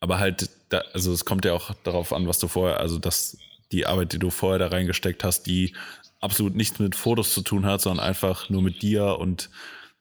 Aber 0.00 0.18
halt, 0.18 0.48
da, 0.68 0.82
also 0.92 1.12
es 1.12 1.24
kommt 1.24 1.44
ja 1.44 1.52
auch 1.52 1.72
darauf 1.84 2.12
an, 2.12 2.26
was 2.26 2.38
du 2.38 2.48
vorher, 2.48 2.80
also 2.80 2.98
dass 2.98 3.38
die 3.72 3.86
Arbeit, 3.86 4.12
die 4.12 4.18
du 4.18 4.30
vorher 4.30 4.58
da 4.58 4.68
reingesteckt 4.68 5.24
hast, 5.24 5.44
die 5.46 5.74
absolut 6.20 6.54
nichts 6.54 6.78
mit 6.78 6.94
Fotos 6.94 7.34
zu 7.34 7.42
tun 7.42 7.66
hat, 7.66 7.80
sondern 7.80 8.04
einfach 8.04 8.48
nur 8.48 8.62
mit 8.62 8.82
dir 8.82 9.18
und 9.18 9.50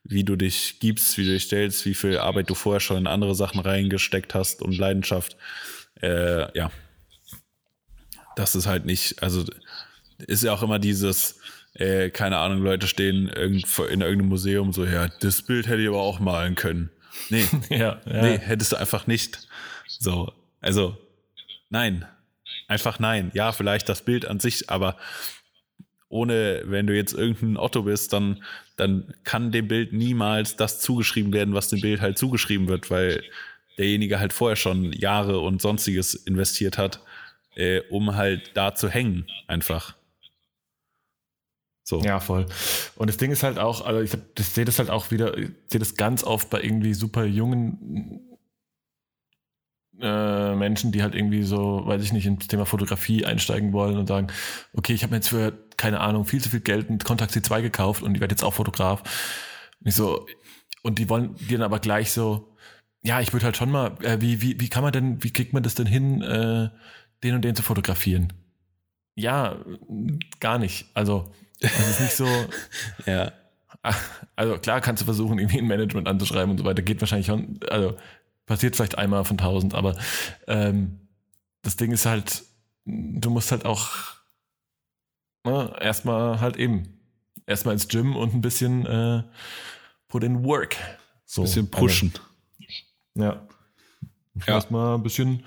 wie 0.04 0.24
du 0.24 0.36
dich 0.36 0.80
gibst, 0.80 1.18
wie 1.18 1.26
du 1.26 1.32
dich 1.32 1.44
stellst, 1.44 1.86
wie 1.86 1.96
viel 1.96 2.20
Arbeit 2.20 2.50
du 2.50 2.56
vorher 2.56 2.80
schon 2.80 2.98
in 2.98 3.08
andere 3.08 3.36
Sachen 3.36 3.60
reingesteckt 3.60 4.36
hast 4.36 4.62
und 4.62 4.78
Leidenschaft 4.78 5.36
äh, 6.06 6.58
ja, 6.58 6.72
das 8.36 8.56
ist 8.56 8.68
halt 8.68 8.86
nicht, 8.86 9.22
also 9.24 9.44
ist 10.18 10.44
ja 10.44 10.54
auch 10.54 10.62
immer 10.62 10.80
dieses, 10.80 11.40
äh, 11.74 12.10
keine 12.10 12.38
Ahnung, 12.38 12.62
Leute 12.62 12.88
stehen 12.88 13.28
in 13.28 13.64
irgendeinem 13.78 14.28
Museum 14.28 14.72
so, 14.72 14.86
ja, 14.86 15.08
das 15.20 15.42
Bild 15.42 15.68
hätte 15.68 15.82
ich 15.82 15.88
aber 15.88 16.02
auch 16.02 16.20
malen 16.20 16.56
können. 16.56 16.92
Nee, 17.30 17.48
ja, 17.70 18.02
ja. 18.06 18.22
nee, 18.22 18.38
hättest 18.38 18.74
du 18.74 18.76
einfach 18.78 19.08
nicht. 19.08 19.48
So, 19.88 20.32
also, 20.62 20.98
nein, 21.70 22.06
einfach 22.68 23.00
nein. 23.00 23.32
Ja, 23.34 23.52
vielleicht 23.52 23.90
das 23.90 24.04
Bild 24.04 24.28
an 24.28 24.40
sich, 24.40 24.70
aber 24.70 24.98
ohne, 26.08 26.62
wenn 26.66 26.88
du 26.88 26.96
jetzt 26.96 27.14
irgendein 27.14 27.58
Otto 27.58 27.84
bist, 27.84 28.14
dann, 28.14 28.44
dann 28.76 29.14
kann 29.24 29.52
dem 29.52 29.68
Bild 29.68 29.92
niemals 29.92 30.56
das 30.56 30.80
zugeschrieben 30.80 31.34
werden, 31.34 31.54
was 31.54 31.70
dem 31.70 31.82
Bild 31.82 32.00
halt 32.00 32.18
zugeschrieben 32.18 32.68
wird, 32.68 32.92
weil 32.92 33.24
derjenige 33.78 34.20
halt 34.20 34.34
vorher 34.34 34.56
schon 34.56 34.92
Jahre 34.94 35.40
und 35.40 35.62
sonstiges 35.62 36.14
investiert 36.14 36.78
hat, 36.78 37.02
äh, 37.56 37.82
um 37.90 38.16
halt 38.16 38.52
da 38.56 38.76
zu 38.76 38.90
hängen, 38.90 39.28
einfach. 39.48 39.96
So. 41.84 42.02
Ja, 42.02 42.20
voll. 42.20 42.48
Und 42.96 43.10
das 43.10 43.18
Ding 43.18 43.32
ist 43.32 43.44
halt 43.44 43.60
auch, 43.60 43.86
also 43.86 44.02
ich, 44.02 44.12
ich 44.40 44.48
sehe 44.48 44.66
das 44.66 44.80
halt 44.80 44.90
auch 44.90 45.12
wieder, 45.12 45.38
ich 45.38 45.52
sehe 45.68 45.80
das 45.80 45.96
ganz 45.96 46.24
oft 46.24 46.50
bei 46.50 46.62
irgendwie 46.62 46.96
super 46.96 47.26
jungen 47.26 48.22
äh, 50.02 50.56
Menschen, 50.56 50.92
die 50.92 51.04
halt 51.04 51.14
irgendwie 51.14 51.44
so, 51.44 51.84
weiß 51.86 52.02
ich 52.02 52.12
nicht, 52.12 52.26
ins 52.26 52.48
Thema 52.48 52.66
Fotografie 52.66 53.26
einsteigen 53.26 53.72
wollen 53.72 53.98
und 53.98 54.08
sagen, 54.08 54.28
okay, 54.74 54.94
ich 54.94 55.04
habe 55.04 55.12
mir 55.12 55.18
jetzt 55.18 55.30
für, 55.30 55.54
keine 55.78 56.00
Ahnung, 56.00 56.26
viel 56.26 56.42
zu 56.42 56.50
viel 56.50 56.62
Geld 56.62 56.90
ein 56.90 57.00
Kontakt 57.00 57.32
C2 57.34 57.62
gekauft 57.62 58.02
und 58.02 58.16
ich 58.16 58.22
werde 58.22 58.34
jetzt 58.34 58.44
auch 58.44 58.56
Fotograf. 58.56 59.04
Und 59.80 59.88
ich 59.88 59.96
so, 59.96 60.26
und 60.82 60.98
die 61.00 61.08
wollen 61.08 61.36
dir 61.36 61.60
dann 61.60 61.66
aber 61.66 61.80
gleich 61.80 62.12
so, 62.12 62.55
ja, 63.06 63.22
ich 63.22 63.32
würde 63.34 63.46
halt 63.46 63.56
schon 63.56 63.70
mal, 63.70 63.92
äh, 64.02 64.20
wie, 64.20 64.42
wie, 64.42 64.60
wie 64.60 64.70
kann 64.70 64.84
man 64.84 64.92
denn, 64.92 65.24
wie 65.24 65.32
kriegt 65.32 65.54
man 65.54 65.64
das 65.64 65.76
denn 65.76 65.86
hin, 65.86 66.22
äh, 66.22 66.70
den 67.24 67.36
und 67.36 67.44
den 67.44 67.56
zu 67.56 67.62
fotografieren? 67.62 68.34
Ja, 69.16 69.58
gar 70.40 70.58
nicht. 70.58 70.88
Also, 70.94 71.32
das 71.62 71.90
ist 71.90 72.02
nicht 72.02 72.16
so. 72.16 72.28
ja. 73.06 73.32
Also 74.36 74.58
klar 74.58 74.82
kannst 74.82 75.02
du 75.02 75.06
versuchen, 75.06 75.38
irgendwie 75.38 75.60
ein 75.60 75.68
Management 75.68 76.08
anzuschreiben 76.08 76.50
und 76.50 76.58
so 76.58 76.66
weiter. 76.66 76.82
Geht 76.82 77.00
wahrscheinlich 77.02 77.28
schon, 77.28 77.60
also 77.70 77.96
passiert 78.48 78.76
vielleicht 78.76 78.98
einmal 78.98 79.24
von 79.26 79.38
tausend, 79.38 79.76
aber 79.76 79.96
ähm, 80.48 81.00
das 81.62 81.76
Ding 81.76 81.92
ist 81.92 82.08
halt, 82.08 82.44
du 82.86 83.30
musst 83.30 83.52
halt 83.52 83.66
auch 83.66 83.92
ne, 85.44 85.76
erstmal 85.80 86.42
halt 86.42 86.58
eben 86.58 87.00
erstmal 87.46 87.74
ins 87.74 87.88
Gym 87.88 88.16
und 88.16 88.34
ein 88.34 88.42
bisschen 88.42 88.86
äh, 88.88 89.24
put 90.08 90.24
in 90.24 90.44
work. 90.44 90.76
So, 91.26 91.42
ein 91.42 91.46
bisschen 91.46 91.70
pushen. 91.70 92.12
Also, 92.16 92.35
ja. 93.16 93.48
ja. 94.48 94.48
Erstmal 94.48 94.96
ein 94.96 95.04
bisschen, 95.04 95.44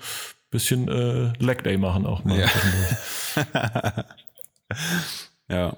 bisschen 0.51 0.87
äh, 0.87 1.33
Leg 1.43 1.63
Day 1.63 1.77
machen 1.77 2.05
auch 2.05 2.23
mal. 2.23 2.39
Ja. 2.39 4.05
ja. 5.49 5.77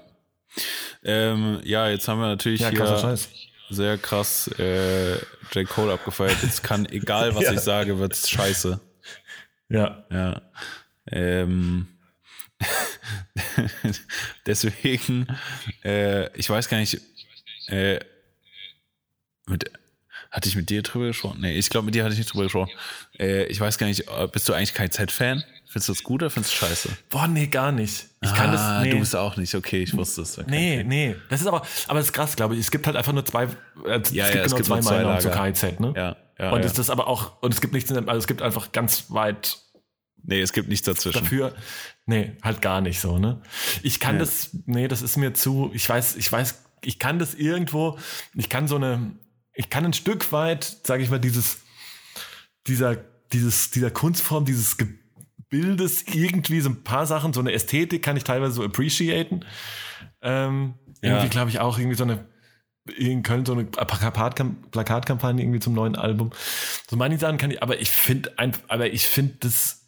Ähm, 1.04 1.60
ja, 1.64 1.88
jetzt 1.88 2.06
haben 2.08 2.20
wir 2.20 2.28
natürlich 2.28 2.60
ja, 2.60 2.70
hier 2.70 3.18
sehr 3.70 3.98
krass 3.98 4.48
äh, 4.58 5.14
J. 5.52 5.66
Cole 5.68 5.92
abgefeiert. 5.92 6.42
Jetzt 6.42 6.62
kann, 6.62 6.86
egal 6.86 7.34
was 7.34 7.44
ja. 7.44 7.52
ich 7.52 7.60
sage, 7.60 7.98
wird's 7.98 8.28
scheiße. 8.28 8.80
Ja. 9.68 10.04
Ja. 10.10 10.42
Ähm, 11.10 11.88
Deswegen, 14.46 15.26
äh, 15.84 16.36
ich 16.36 16.48
weiß 16.48 16.68
gar 16.68 16.78
nicht, 16.78 17.00
äh, 17.68 17.98
mit, 19.46 19.70
hatte 20.32 20.48
ich 20.48 20.56
mit 20.56 20.70
dir 20.70 20.82
drüber 20.82 21.06
gesprochen? 21.08 21.38
Nee, 21.42 21.56
ich 21.58 21.68
glaube, 21.68 21.84
mit 21.84 21.94
dir 21.94 22.02
hatte 22.04 22.14
ich 22.14 22.18
nicht 22.18 22.32
drüber 22.32 22.44
gesprochen. 22.44 22.70
Äh, 23.18 23.44
ich 23.44 23.60
weiß 23.60 23.76
gar 23.78 23.86
nicht, 23.86 24.08
äh, 24.08 24.26
bist 24.26 24.48
du 24.48 24.54
eigentlich 24.54 24.74
kein 24.74 24.90
Z-Fan? 24.90 25.44
Findest 25.66 25.88
du 25.88 25.92
das 25.92 26.02
gut 26.02 26.22
oder 26.22 26.30
findest 26.30 26.54
du 26.54 26.66
scheiße? 26.66 26.88
Boah, 27.10 27.28
nee, 27.28 27.46
gar 27.46 27.70
nicht. 27.72 28.06
Ich 28.22 28.30
ah, 28.30 28.34
kann 28.34 28.52
das, 28.52 28.82
nee. 28.82 28.90
du 28.90 28.98
bist 28.98 29.14
auch 29.14 29.36
nicht, 29.36 29.54
okay, 29.54 29.82
ich 29.82 29.96
wusste 29.96 30.22
es. 30.22 30.38
Okay. 30.38 30.50
Nee, 30.50 30.84
nee. 30.84 31.16
Das 31.30 31.40
ist 31.40 31.46
aber, 31.46 31.62
aber 31.86 31.98
das 31.98 32.06
ist 32.08 32.12
krass, 32.12 32.34
glaube 32.36 32.54
ich. 32.54 32.60
Es 32.60 32.70
gibt 32.70 32.86
halt 32.86 32.96
einfach 32.96 33.12
nur 33.12 33.24
zwei, 33.24 33.44
äh, 33.44 34.00
es 34.02 34.10
Ja, 34.12 34.24
gibt 34.26 34.36
ja, 34.36 34.44
es 34.44 34.54
genau 34.54 34.56
gibt 34.56 34.66
zwei 34.66 34.80
zwei 34.80 35.02
Meinungen 35.02 35.20
zu. 35.20 35.30
KIZ, 35.30 35.80
ne? 35.80 35.92
Ja, 35.96 36.16
ja, 36.38 36.50
und 36.50 36.60
ja. 36.60 36.66
es 36.66 36.78
ist 36.78 36.90
aber 36.90 37.06
auch, 37.08 37.40
und 37.42 37.52
es 37.54 37.60
gibt 37.60 37.72
nichts, 37.74 37.90
also 37.92 38.10
es 38.12 38.26
gibt 38.26 38.42
einfach 38.42 38.72
ganz 38.72 39.06
weit 39.10 39.58
Nee, 40.24 40.40
es 40.40 40.52
gibt 40.52 40.68
nichts 40.68 40.86
dazwischen. 40.86 41.22
dafür. 41.24 41.52
Nee, 42.06 42.36
halt 42.42 42.62
gar 42.62 42.80
nicht 42.80 43.00
so, 43.00 43.18
ne? 43.18 43.42
Ich 43.82 43.98
kann 43.98 44.16
Ja. 44.16 44.20
das, 44.20 44.50
nee, 44.66 44.88
das 44.88 45.02
ist 45.02 45.16
mir 45.16 45.34
zu, 45.34 45.70
ich 45.74 45.88
weiß, 45.88 46.16
ich 46.16 46.30
weiß, 46.30 46.62
ich 46.84 46.98
kann 46.98 47.18
das 47.18 47.34
irgendwo, 47.34 47.98
ich 48.34 48.48
kann 48.48 48.68
so 48.68 48.76
eine, 48.76 49.12
ich 49.54 49.70
kann 49.70 49.84
ein 49.84 49.92
Stück 49.92 50.32
weit, 50.32 50.64
sage 50.84 51.02
ich 51.02 51.10
mal, 51.10 51.18
dieses, 51.20 51.58
dieser, 52.66 52.96
dieses, 53.32 53.70
dieser 53.70 53.90
Kunstform, 53.90 54.44
dieses 54.44 54.76
Gebildes 54.76 56.04
irgendwie 56.12 56.60
so 56.60 56.70
ein 56.70 56.82
paar 56.84 57.06
Sachen, 57.06 57.32
so 57.32 57.40
eine 57.40 57.52
Ästhetik 57.52 58.02
kann 58.02 58.16
ich 58.16 58.24
teilweise 58.24 58.52
so 58.54 58.64
appreciaten. 58.64 59.44
Ähm, 60.22 60.74
Ja. 61.02 61.10
Irgendwie 61.10 61.28
glaube 61.30 61.50
ich 61.50 61.58
auch 61.60 61.78
irgendwie 61.78 61.96
so 61.96 62.04
eine 62.04 62.26
in 62.96 63.22
Köln 63.22 63.46
so 63.46 63.52
eine 63.52 63.62
Plakatkam- 63.64 64.56
Plakatkampagne 64.70 65.42
irgendwie 65.42 65.60
zum 65.60 65.72
neuen 65.74 65.94
Album. 65.94 66.30
So 66.90 66.96
manche 66.96 67.18
Sachen 67.18 67.38
kann 67.38 67.50
ich, 67.52 67.62
aber 67.62 67.80
ich 67.80 67.90
finde 67.92 68.36
einfach, 68.38 68.62
aber 68.68 68.90
ich 68.92 69.06
finde 69.06 69.34
das 69.40 69.82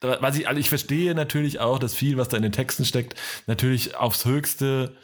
da- 0.00 0.20
was 0.22 0.36
ich, 0.36 0.48
also 0.48 0.58
ich 0.58 0.68
verstehe 0.68 1.14
natürlich 1.14 1.60
auch, 1.60 1.78
dass 1.78 1.94
viel, 1.94 2.16
was 2.16 2.28
da 2.28 2.36
in 2.38 2.42
den 2.42 2.52
Texten 2.52 2.84
steckt, 2.84 3.14
natürlich 3.46 3.94
aufs 3.96 4.24
Höchste 4.24 4.96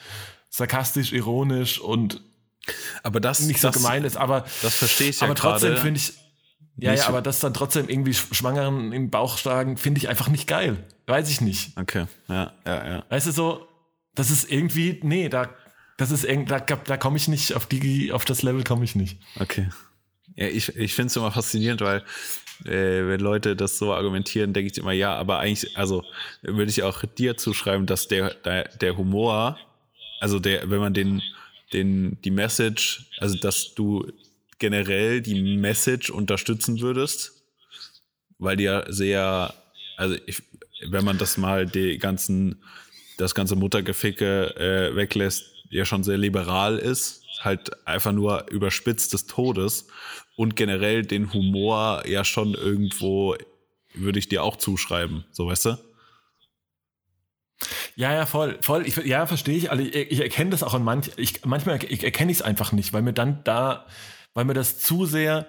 sarkastisch, 0.50 1.12
ironisch 1.12 1.80
und 1.80 2.22
Aber 3.02 3.20
das, 3.20 3.40
nicht 3.40 3.60
so 3.60 3.68
das, 3.68 3.76
gemein 3.76 4.04
ist, 4.04 4.16
aber, 4.16 4.44
das 4.62 4.74
verstehe 4.76 5.10
ich 5.10 5.20
ja 5.20 5.26
aber 5.26 5.34
trotzdem 5.34 5.76
finde 5.76 5.98
ich, 6.00 6.12
ja, 6.76 6.94
ja, 6.94 7.06
aber 7.08 7.22
das 7.22 7.40
dann 7.40 7.54
trotzdem 7.54 7.88
irgendwie 7.88 8.12
Sch- 8.12 8.32
Schwangeren 8.34 8.92
im 8.92 9.10
Bauch 9.10 9.36
schlagen, 9.38 9.76
finde 9.76 9.98
ich 9.98 10.08
einfach 10.08 10.28
nicht 10.28 10.46
geil. 10.46 10.84
Weiß 11.06 11.28
ich 11.30 11.40
nicht. 11.40 11.76
Okay, 11.76 12.06
ja, 12.28 12.52
ja, 12.66 12.88
ja. 12.88 13.04
Weißt 13.08 13.26
du, 13.26 13.32
so, 13.32 13.66
das 14.14 14.30
ist 14.30 14.50
irgendwie, 14.50 15.00
nee, 15.02 15.28
da, 15.28 15.48
das 15.96 16.10
ist 16.12 16.24
irgend, 16.24 16.50
da, 16.50 16.60
da 16.60 16.96
komme 16.96 17.16
ich 17.16 17.26
nicht, 17.26 17.54
auf 17.54 17.66
die, 17.66 18.12
auf 18.12 18.24
das 18.24 18.42
Level 18.42 18.62
komme 18.62 18.84
ich 18.84 18.94
nicht. 18.94 19.18
Okay. 19.40 19.68
Ja, 20.36 20.46
ich, 20.46 20.76
ich 20.76 20.94
finde 20.94 21.08
es 21.08 21.16
immer 21.16 21.32
faszinierend, 21.32 21.80
weil 21.80 22.04
äh, 22.64 23.08
wenn 23.08 23.18
Leute 23.18 23.56
das 23.56 23.78
so 23.78 23.92
argumentieren, 23.92 24.52
denke 24.52 24.70
ich 24.70 24.78
immer, 24.78 24.92
ja, 24.92 25.16
aber 25.16 25.40
eigentlich, 25.40 25.76
also 25.76 26.04
würde 26.42 26.70
ich 26.70 26.84
auch 26.84 27.02
dir 27.04 27.36
zuschreiben, 27.36 27.86
dass 27.86 28.06
der, 28.06 28.34
der, 28.34 28.68
der 28.76 28.96
Humor, 28.96 29.58
also 30.20 30.38
der, 30.38 30.70
wenn 30.70 30.78
man 30.78 30.94
den, 30.94 31.22
den, 31.72 32.20
die 32.22 32.30
Message, 32.30 33.10
also 33.18 33.36
dass 33.38 33.74
du 33.74 34.10
generell 34.58 35.20
die 35.20 35.56
Message 35.56 36.10
unterstützen 36.10 36.80
würdest, 36.80 37.42
weil 38.38 38.56
die 38.56 38.64
ja 38.64 38.90
sehr, 38.90 39.54
also 39.96 40.16
ich, 40.26 40.42
wenn 40.88 41.04
man 41.04 41.18
das 41.18 41.36
mal 41.36 41.66
die 41.66 41.98
ganzen, 41.98 42.62
das 43.16 43.34
ganze 43.34 43.56
Muttergeficke 43.56 44.54
äh, 44.56 44.96
weglässt, 44.96 45.44
ja 45.70 45.84
schon 45.84 46.02
sehr 46.02 46.18
liberal 46.18 46.78
ist, 46.78 47.22
halt 47.40 47.86
einfach 47.86 48.12
nur 48.12 48.50
überspitzt 48.50 49.12
des 49.12 49.26
Todes 49.26 49.88
und 50.36 50.56
generell 50.56 51.04
den 51.04 51.32
Humor 51.32 52.04
ja 52.06 52.24
schon 52.24 52.54
irgendwo 52.54 53.36
würde 53.94 54.18
ich 54.18 54.28
dir 54.28 54.42
auch 54.42 54.56
zuschreiben, 54.56 55.24
so 55.30 55.46
weißt 55.46 55.66
du? 55.66 55.87
Ja, 57.96 58.12
ja, 58.12 58.26
voll, 58.26 58.58
voll. 58.60 58.86
Ich, 58.86 58.96
ja, 58.96 59.26
verstehe 59.26 59.56
ich. 59.56 59.70
Also 59.70 59.82
ich, 59.82 59.94
ich 59.94 60.20
erkenne 60.20 60.50
das 60.50 60.62
auch 60.62 60.74
an 60.74 60.84
manch, 60.84 61.10
ich, 61.16 61.44
manchmal 61.44 61.82
ich 61.84 62.04
erkenne 62.04 62.30
ich 62.30 62.38
es 62.38 62.42
einfach 62.42 62.72
nicht, 62.72 62.92
weil 62.92 63.02
mir 63.02 63.12
dann 63.12 63.42
da, 63.44 63.86
weil 64.34 64.44
mir 64.44 64.54
das 64.54 64.78
zu 64.78 65.06
sehr, 65.06 65.46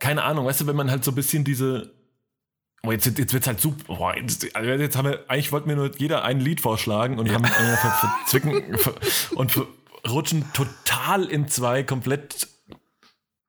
keine 0.00 0.22
Ahnung, 0.22 0.46
weißt 0.46 0.62
du, 0.62 0.66
wenn 0.66 0.76
man 0.76 0.90
halt 0.90 1.04
so 1.04 1.12
ein 1.12 1.14
bisschen 1.14 1.44
diese, 1.44 1.94
oh, 2.82 2.92
jetzt, 2.92 3.06
jetzt 3.06 3.32
wird's 3.32 3.46
halt 3.46 3.60
super, 3.60 3.94
boah, 3.94 4.14
jetzt, 4.16 4.54
also 4.54 4.70
jetzt 4.70 4.96
haben 4.96 5.08
wir, 5.08 5.24
eigentlich 5.28 5.52
wollten 5.52 5.68
wir 5.68 5.76
nur 5.76 5.96
jeder 5.96 6.24
ein 6.24 6.40
Lied 6.40 6.60
vorschlagen 6.60 7.18
und 7.18 7.32
haben 7.32 7.44
äh, 7.44 7.48
ver, 7.48 7.90
verzwicken 7.90 8.76
ver, 8.78 8.94
und 9.36 9.52
ver, 9.52 9.66
rutschen 10.06 10.44
total 10.52 11.24
in 11.24 11.48
zwei 11.48 11.82
komplett 11.82 12.48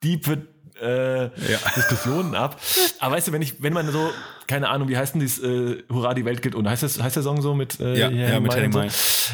diepe 0.04 0.55
äh, 0.82 1.30
Diskussionen 1.76 2.36
ab. 2.36 2.60
Aber 3.00 3.16
weißt 3.16 3.28
du, 3.28 3.32
wenn 3.32 3.42
ich, 3.42 3.62
wenn 3.62 3.74
man 3.74 3.90
so, 3.92 4.10
keine 4.48 4.70
Ahnung, 4.70 4.90
wie 4.90 4.98
heißt 4.98 5.14
denn 5.14 5.22
dieses 5.22 5.42
äh, 5.44 5.84
Hurra, 5.90 6.14
die 6.14 6.26
Welt 6.26 6.42
geht 6.42 6.56
unter? 6.56 6.70
Heißt, 6.70 6.84
das, 6.84 7.02
heißt 7.02 7.16
der 7.16 7.24
Song 7.24 7.42
so 7.42 7.54
mit 7.54 7.80
äh, 7.80 7.98
Ja, 7.98 8.10
hier 8.10 8.30
ja, 8.30 8.40
mit 8.40 8.52
so? 8.52 8.60
May. 8.60 8.90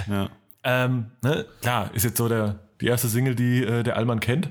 Ja. 0.09 0.29
Ähm, 0.63 1.11
ne? 1.23 1.45
Klar, 1.61 1.89
ist 1.93 2.03
jetzt 2.03 2.17
so 2.17 2.27
der, 2.27 2.59
die 2.79 2.87
erste 2.87 3.07
Single, 3.07 3.35
die 3.35 3.63
äh, 3.63 3.83
der 3.83 3.97
Allmann 3.97 4.19
kennt. 4.19 4.49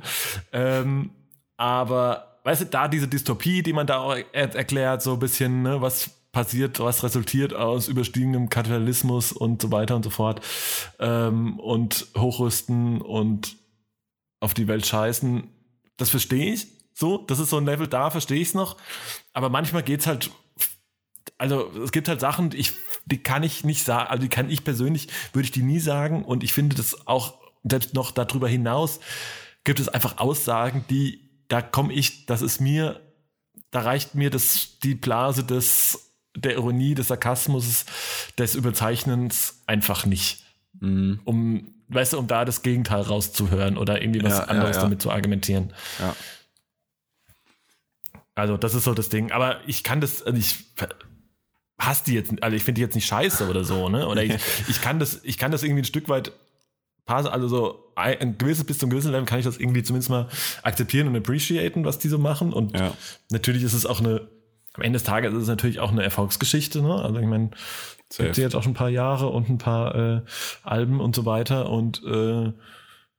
Ähm, 0.52 1.10
aber, 1.56 2.38
weißt 2.44 2.62
du, 2.62 2.64
da 2.66 2.88
diese 2.88 3.08
Dystopie, 3.08 3.62
die 3.62 3.72
man 3.72 3.86
da 3.86 3.98
auch 3.98 4.16
er 4.32 4.54
erklärt, 4.54 5.02
so 5.02 5.14
ein 5.14 5.18
bisschen, 5.18 5.62
ne, 5.62 5.80
was 5.80 6.10
passiert, 6.32 6.78
was 6.80 7.02
resultiert 7.02 7.54
aus 7.54 7.88
überstiegendem 7.88 8.48
Kapitalismus 8.48 9.32
und 9.32 9.62
so 9.62 9.70
weiter 9.70 9.96
und 9.96 10.04
so 10.04 10.10
fort. 10.10 10.40
Ähm, 10.98 11.58
und 11.58 12.06
Hochrüsten 12.16 13.00
und 13.00 13.56
auf 14.40 14.54
die 14.54 14.68
Welt 14.68 14.86
scheißen, 14.86 15.48
das 15.96 16.10
verstehe 16.10 16.54
ich. 16.54 16.68
So, 17.00 17.18
das 17.18 17.38
ist 17.38 17.50
so 17.50 17.56
ein 17.56 17.64
Level, 17.64 17.88
da 17.88 18.10
verstehe 18.10 18.40
ich 18.40 18.48
es 18.48 18.54
noch. 18.54 18.76
Aber 19.32 19.48
manchmal 19.48 19.82
geht's 19.82 20.06
halt 20.06 20.30
also 21.38 21.70
es 21.82 21.92
gibt 21.92 22.08
halt 22.08 22.20
Sachen, 22.20 22.50
ich, 22.54 22.72
die 23.06 23.22
kann 23.22 23.42
ich 23.42 23.64
nicht 23.64 23.84
sagen, 23.84 24.10
also 24.10 24.22
die 24.22 24.28
kann 24.28 24.50
ich 24.50 24.62
persönlich, 24.62 25.08
würde 25.32 25.44
ich 25.46 25.50
die 25.50 25.62
nie 25.62 25.80
sagen. 25.80 26.24
Und 26.24 26.44
ich 26.44 26.52
finde 26.52 26.76
das 26.76 27.06
auch, 27.06 27.34
selbst 27.64 27.94
noch 27.94 28.10
darüber 28.10 28.48
hinaus, 28.48 29.00
gibt 29.64 29.80
es 29.80 29.88
einfach 29.88 30.18
Aussagen, 30.18 30.84
die, 30.90 31.30
da 31.48 31.62
komme 31.62 31.92
ich, 31.92 32.26
das 32.26 32.42
ist 32.42 32.60
mir, 32.60 33.00
da 33.70 33.80
reicht 33.80 34.14
mir 34.14 34.30
das, 34.30 34.78
die 34.82 34.94
Blase 34.94 35.44
des, 35.44 36.12
der 36.36 36.54
Ironie, 36.54 36.94
des 36.94 37.08
Sarkasmus, 37.08 37.86
des 38.38 38.54
Überzeichnens 38.54 39.62
einfach 39.66 40.06
nicht. 40.06 40.44
Mhm. 40.78 41.20
Um, 41.24 41.74
weißt 41.88 42.12
du, 42.12 42.18
um 42.18 42.26
da 42.26 42.44
das 42.44 42.62
Gegenteil 42.62 43.02
rauszuhören 43.02 43.76
oder 43.76 44.00
irgendwie 44.00 44.22
was 44.22 44.32
Ja, 44.32 44.38
ja, 44.40 44.44
anderes 44.44 44.76
ja. 44.76 44.82
damit 44.82 45.02
zu 45.02 45.10
argumentieren. 45.10 45.72
Ja. 45.98 46.14
Also, 48.34 48.56
das 48.56 48.74
ist 48.74 48.84
so 48.84 48.94
das 48.94 49.08
Ding. 49.08 49.32
Aber 49.32 49.58
ich 49.66 49.82
kann 49.84 50.00
das, 50.00 50.22
also 50.22 50.38
ich 50.38 50.64
hasse 51.78 52.04
die 52.04 52.14
jetzt, 52.14 52.32
also 52.42 52.56
ich 52.56 52.62
finde 52.64 52.78
die 52.78 52.82
jetzt 52.82 52.94
nicht 52.94 53.06
scheiße 53.06 53.48
oder 53.48 53.64
so, 53.64 53.88
ne? 53.88 54.06
Oder 54.06 54.22
ich, 54.22 54.34
ich 54.68 54.80
kann 54.80 54.98
das, 54.98 55.20
ich 55.24 55.38
kann 55.38 55.50
das 55.50 55.62
irgendwie 55.62 55.82
ein 55.82 55.86
Stück 55.86 56.08
weit 56.08 56.32
passen, 57.06 57.28
also 57.28 57.48
so 57.48 57.92
ein, 57.96 58.38
gewisses, 58.38 58.64
bis 58.64 58.78
zum 58.78 58.90
gewissen 58.90 59.10
Level 59.10 59.24
kann 59.26 59.38
ich 59.38 59.44
das 59.44 59.56
irgendwie 59.58 59.82
zumindest 59.82 60.10
mal 60.10 60.28
akzeptieren 60.62 61.08
und 61.08 61.16
appreciaten, 61.16 61.84
was 61.84 61.98
die 61.98 62.08
so 62.08 62.18
machen. 62.18 62.52
Und 62.52 62.78
Ja. 62.78 62.92
natürlich 63.30 63.62
ist 63.62 63.72
es 63.72 63.84
auch 63.86 64.00
eine, 64.00 64.28
am 64.74 64.82
Ende 64.82 64.98
des 64.98 65.04
Tages 65.04 65.32
ist 65.34 65.42
es 65.42 65.48
natürlich 65.48 65.80
auch 65.80 65.90
eine 65.90 66.02
Erfolgsgeschichte, 66.04 66.82
ne? 66.82 66.94
Also 66.94 67.18
ich 67.18 67.26
meine, 67.26 67.50
es 68.08 68.16
gibt 68.18 68.34
Safe. 68.34 68.42
jetzt 68.42 68.54
auch 68.54 68.62
schon 68.62 68.72
ein 68.72 68.76
paar 68.76 68.88
Jahre 68.90 69.28
und 69.28 69.48
ein 69.48 69.58
paar 69.58 69.94
äh, 69.94 70.22
Alben 70.62 71.00
und 71.00 71.16
so 71.16 71.24
weiter 71.26 71.70
und 71.70 72.02
äh, 72.04 72.52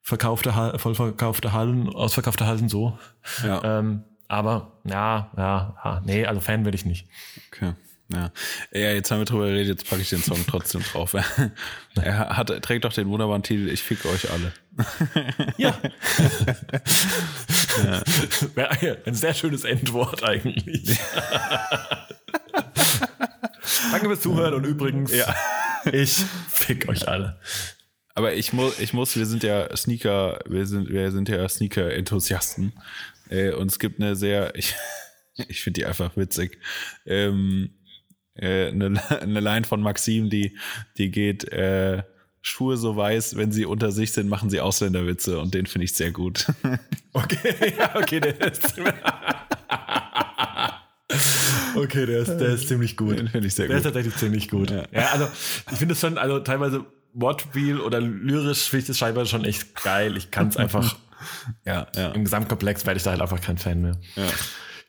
verkaufte, 0.01 0.51
vollverkaufte 0.77 1.51
Hallen, 1.53 1.89
ausverkaufte 1.89 2.45
Hallen 2.45 2.69
so. 2.69 2.97
Ja. 3.43 3.79
Ähm, 3.79 4.03
aber 4.31 4.71
ja, 4.85 5.29
ja, 5.35 5.75
ja, 5.83 6.01
nee, 6.05 6.25
also 6.25 6.39
Fan 6.39 6.63
will 6.63 6.73
ich 6.73 6.85
nicht. 6.85 7.05
Okay. 7.51 7.73
Ja. 8.13 8.31
ja, 8.73 8.91
jetzt 8.93 9.11
haben 9.11 9.19
wir 9.19 9.25
drüber 9.25 9.47
geredet, 9.47 9.79
jetzt 9.79 9.89
packe 9.89 10.01
ich 10.01 10.09
den 10.09 10.21
Song 10.21 10.43
trotzdem 10.47 10.83
drauf. 10.83 11.13
er 11.95 12.37
hat, 12.37 12.47
trägt 12.61 12.85
doch 12.85 12.93
den 12.93 13.09
wunderbaren 13.09 13.43
Titel 13.43 13.69
Ich 13.69 13.83
fick 13.83 14.05
euch 14.05 14.29
alle. 14.31 14.53
Ja. 15.57 15.77
Wäre 18.55 18.97
ein 19.05 19.13
sehr 19.13 19.33
schönes 19.33 19.63
Endwort 19.65 20.23
eigentlich. 20.23 20.97
Danke 23.91 24.07
fürs 24.07 24.21
Zuhören 24.21 24.53
und 24.55 24.65
übrigens, 24.65 25.13
Ja. 25.13 25.33
ich 25.91 26.23
fick 26.49 26.87
euch 26.89 27.07
alle. 27.07 27.37
Aber 28.13 28.33
ich 28.33 28.51
muss, 28.51 28.77
ich 28.79 28.93
muss, 28.93 29.15
wir 29.15 29.25
sind 29.25 29.43
ja 29.43 29.75
Sneaker, 29.75 30.39
wir 30.45 30.65
sind, 30.65 30.89
wir 30.89 31.11
sind 31.11 31.29
ja 31.29 31.47
Sneaker-Enthusiasten. 31.47 32.73
Äh, 33.31 33.53
und 33.53 33.71
es 33.71 33.79
gibt 33.79 33.99
eine 33.99 34.15
sehr, 34.15 34.53
ich, 34.55 34.75
ich 35.47 35.61
finde 35.63 35.79
die 35.79 35.85
einfach 35.85 36.15
witzig. 36.15 36.59
Ähm, 37.05 37.71
äh, 38.35 38.67
eine, 38.67 39.01
eine 39.21 39.39
Line 39.39 39.65
von 39.65 39.81
Maxim, 39.81 40.29
die, 40.29 40.57
die 40.97 41.09
geht, 41.09 41.45
äh, 41.51 42.03
Schuhe 42.43 42.75
so 42.75 42.95
weiß, 42.95 43.37
wenn 43.37 43.51
sie 43.51 43.65
unter 43.65 43.91
sich 43.91 44.13
sind, 44.13 44.27
machen 44.27 44.49
sie 44.49 44.61
Ausländerwitze 44.61 45.37
und 45.39 45.53
den 45.53 45.67
finde 45.67 45.85
ich 45.85 45.93
sehr 45.93 46.11
gut. 46.11 46.47
Okay, 47.13 47.73
ja, 47.77 47.93
okay, 47.97 48.21
der 48.21 48.39
ist. 48.39 48.73
okay, 51.75 52.05
der 52.05 52.19
ist, 52.19 52.37
der 52.37 52.49
ist 52.53 52.69
ziemlich 52.69 52.95
gut. 52.95 53.19
Den 53.19 53.27
finde 53.27 53.47
ich 53.49 53.53
sehr 53.53 53.67
Der 53.67 53.75
ist 53.75 53.83
gut. 53.83 53.93
tatsächlich 53.93 54.15
ziemlich 54.15 54.47
gut. 54.49 54.71
Ja. 54.71 54.85
Ja, 54.93 55.07
also 55.11 55.27
ich 55.71 55.77
finde 55.77 55.93
es 55.93 55.99
schon, 55.99 56.17
also 56.17 56.39
teilweise 56.39 56.85
Wortspiel 57.13 57.81
oder 57.81 57.99
lyrisch 57.99 58.69
finde 58.69 58.81
ich 58.83 58.87
das 58.87 58.97
scheinbar 58.97 59.25
schon 59.25 59.43
echt 59.43 59.83
geil. 59.83 60.15
Ich 60.15 60.31
kann 60.31 60.47
es 60.47 60.55
einfach, 60.55 60.95
Ja, 61.65 61.87
ja. 61.95 62.11
im 62.11 62.23
Gesamtkomplex 62.23 62.85
werde 62.85 62.97
ich 62.97 63.03
da 63.03 63.11
halt 63.11 63.21
einfach 63.21 63.41
kein 63.41 63.57
Fan 63.57 63.81
mehr. 63.81 63.99
ja. 64.15 64.27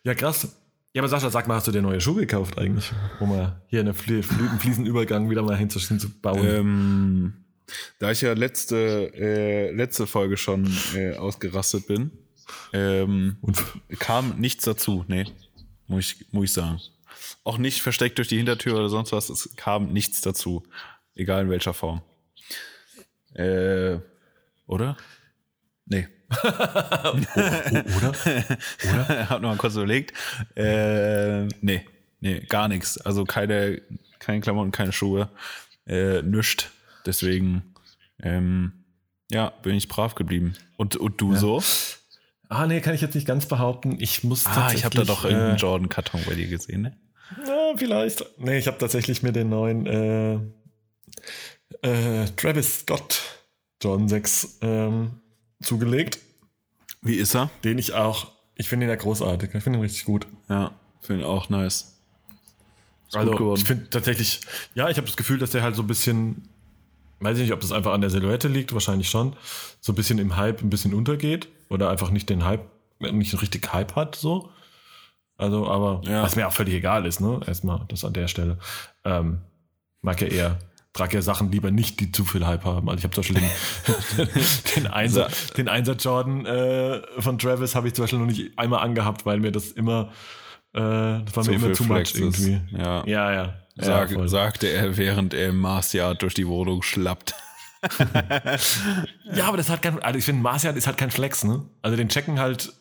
Ja, 0.05 0.13
krass. 0.15 0.47
Ja, 0.93 1.01
aber 1.01 1.09
Sascha, 1.09 1.29
sag 1.29 1.47
mal, 1.47 1.55
hast 1.55 1.67
du 1.67 1.71
dir 1.71 1.81
neue 1.81 1.99
Schuhe 1.99 2.21
gekauft 2.21 2.57
eigentlich? 2.57 2.91
Um 3.19 3.29
mal 3.29 3.61
hier 3.67 3.79
einen 3.79 3.93
Fliesenübergang 3.93 5.29
wieder 5.29 5.41
mal 5.41 5.57
hinzubauen. 5.57 6.45
Ähm, 6.45 7.33
da 7.99 8.11
ich 8.11 8.21
ja 8.21 8.33
letzte, 8.33 9.11
äh, 9.15 9.71
letzte 9.71 10.05
Folge 10.05 10.37
schon 10.37 10.71
äh, 10.93 11.15
ausgerastet 11.15 11.87
bin, 11.87 12.11
ähm, 12.73 13.37
kam 13.99 14.39
nichts 14.39 14.65
dazu, 14.65 15.05
nee, 15.07 15.25
muss 15.87 16.11
ich, 16.11 16.31
muss 16.31 16.45
ich 16.45 16.53
sagen. 16.53 16.79
Auch 17.43 17.57
nicht 17.57 17.81
versteckt 17.81 18.19
durch 18.19 18.27
die 18.27 18.37
Hintertür 18.37 18.75
oder 18.75 18.89
sonst 18.89 19.11
was, 19.13 19.29
es 19.29 19.55
kam 19.55 19.93
nichts 19.93 20.21
dazu. 20.21 20.63
Egal 21.15 21.43
in 21.43 21.49
welcher 21.49 21.73
Form. 21.73 22.01
Äh, 23.33 23.97
oder? 24.67 24.95
Nee. 25.85 26.07
oder? 26.43 28.13
Oder? 28.89 29.29
Hab 29.29 29.41
noch 29.41 29.49
mal 29.49 29.57
kurz 29.57 29.75
überlegt. 29.75 30.13
Äh, 30.55 31.45
nee, 31.61 31.85
nee, 32.21 32.39
gar 32.41 32.67
nichts. 32.67 32.97
Also 32.99 33.23
keine, 33.25 33.81
keine 34.19 34.41
Klamotten, 34.41 34.71
keine 34.71 34.91
Schuhe, 34.91 35.29
äh, 35.87 36.21
nischt. 36.21 36.69
Deswegen, 37.05 37.73
ähm, 38.21 38.73
ja, 39.31 39.49
bin 39.61 39.75
ich 39.75 39.87
brav 39.87 40.15
geblieben. 40.15 40.55
Und, 40.77 40.95
und 40.95 41.19
du 41.19 41.35
so? 41.35 41.61
Ah, 42.49 42.67
nee, 42.67 42.81
kann 42.81 42.93
ich 42.93 43.01
jetzt 43.01 43.15
nicht 43.15 43.27
ganz 43.27 43.47
behaupten. 43.47 43.97
Ich 43.99 44.23
muss 44.23 44.45
Ah, 44.45 44.71
ich 44.73 44.85
habe 44.85 44.95
da 44.95 45.03
doch 45.03 45.23
irgendeinen 45.25 45.55
äh, 45.55 45.59
Jordan-Karton 45.59 46.21
bei 46.27 46.35
dir 46.35 46.47
gesehen, 46.47 46.81
ne? 46.83 46.97
Ja, 47.47 47.73
vielleicht. 47.75 48.25
Nee, 48.37 48.57
ich 48.59 48.67
habe 48.67 48.77
tatsächlich 48.77 49.23
mir 49.23 49.31
den 49.31 49.49
neuen 49.49 49.87
äh, 49.87 50.35
äh, 51.81 52.25
Travis 52.37 52.81
Scott 52.81 53.21
John 53.81 54.07
6 54.07 54.59
ähm, 54.61 55.19
zugelegt, 55.63 56.19
Wie 57.01 57.15
ist 57.15 57.35
er? 57.35 57.49
den 57.63 57.77
ich 57.77 57.93
auch, 57.93 58.31
ich 58.55 58.69
finde 58.69 58.85
ihn 58.85 58.89
ja 58.89 58.95
großartig, 58.95 59.53
ich 59.53 59.63
finde 59.63 59.79
ihn 59.79 59.83
richtig 59.83 60.05
gut. 60.05 60.27
Ja, 60.49 60.71
finde 61.01 61.21
ich 61.21 61.27
auch 61.27 61.49
nice. 61.49 61.97
Ist 63.07 63.15
Also 63.17 63.55
ich 63.55 63.63
finde 63.65 63.89
tatsächlich, 63.89 64.41
ja, 64.75 64.89
ich 64.89 64.97
habe 64.97 65.07
das 65.07 65.15
Gefühl, 65.17 65.37
dass 65.39 65.51
der 65.51 65.61
halt 65.63 65.75
so 65.75 65.83
ein 65.83 65.87
bisschen, 65.87 66.47
weiß 67.19 67.37
ich 67.37 67.43
nicht, 67.43 67.53
ob 67.53 67.59
das 67.61 67.71
einfach 67.71 67.93
an 67.93 68.01
der 68.01 68.09
Silhouette 68.09 68.47
liegt, 68.47 68.73
wahrscheinlich 68.73 69.09
schon, 69.09 69.35
so 69.81 69.91
ein 69.91 69.95
bisschen 69.95 70.19
im 70.19 70.35
Hype 70.37 70.61
ein 70.61 70.69
bisschen 70.69 70.93
untergeht 70.93 71.47
oder 71.69 71.89
einfach 71.89 72.09
nicht 72.09 72.29
den 72.29 72.43
Hype, 72.45 72.65
nicht 72.99 73.39
richtig 73.41 73.71
Hype 73.73 73.95
hat, 73.95 74.15
so. 74.15 74.49
Also, 75.37 75.67
aber 75.67 76.01
Ja. 76.05 76.21
was 76.23 76.35
mir 76.35 76.47
auch 76.47 76.53
völlig 76.53 76.75
egal 76.75 77.05
ist, 77.05 77.19
ne? 77.19 77.41
Erstmal 77.45 77.83
das 77.87 78.05
an 78.05 78.13
der 78.13 78.27
Stelle. 78.27 78.59
Ähm, 79.03 79.41
mag 80.01 80.21
ja 80.21 80.27
eher, 80.27 80.59
trage 80.93 81.15
ja 81.15 81.21
Sachen 81.21 81.51
lieber 81.51 81.71
nicht, 81.71 81.99
die 81.99 82.11
zu 82.11 82.23
viel 82.23 82.45
Hype 82.45 82.65
haben. 82.65 82.87
Also 82.87 82.99
ich 82.99 83.03
habe 83.03 83.13
zum 83.13 83.35
Beispiel 83.35 83.49
den, 84.17 84.29
den, 84.75 84.87
Einser, 84.87 85.29
den 85.57 85.67
Einser 85.67 85.93
Jordan 85.93 86.45
äh, 86.45 87.01
von 87.19 87.39
Travis 87.39 87.75
habe 87.75 87.87
ich 87.87 87.95
zum 87.95 88.03
Beispiel 88.03 88.19
noch 88.19 88.27
nicht 88.27 88.57
einmal 88.57 88.81
angehabt, 88.81 89.25
weil 89.25 89.39
mir 89.39 89.51
das 89.51 89.71
immer, 89.71 90.11
äh, 90.73 90.79
das 90.79 91.35
war 91.35 91.43
Zu 91.43 91.51
mir 91.51 91.55
immer 91.57 91.73
zu 91.73 91.83
much 91.85 92.13
irgendwie. 92.15 92.61
Ja. 92.71 93.05
Ja, 93.07 93.33
ja. 93.33 93.53
Sag, 93.75 94.11
ja, 94.11 94.27
sagte 94.27 94.67
er, 94.67 94.97
während 94.97 95.33
er 95.33 95.49
im 95.49 95.59
Marsyard 95.59 96.21
durch 96.21 96.35
die 96.35 96.47
Wohnung 96.47 96.83
schlappt. 96.83 97.33
ja, 99.33 99.45
aber 99.45 99.57
das 99.57 99.69
hat 99.69 99.81
kein, 99.81 100.01
also 100.01 100.17
ich 100.17 100.25
finde, 100.25 100.41
Marcian 100.41 100.75
ist 100.75 100.87
halt 100.87 100.97
kein 100.97 101.11
Flex, 101.11 101.43
ne? 101.43 101.65
Also 101.81 101.97
den 101.97 102.09
checken 102.09 102.39
halt, 102.39 102.71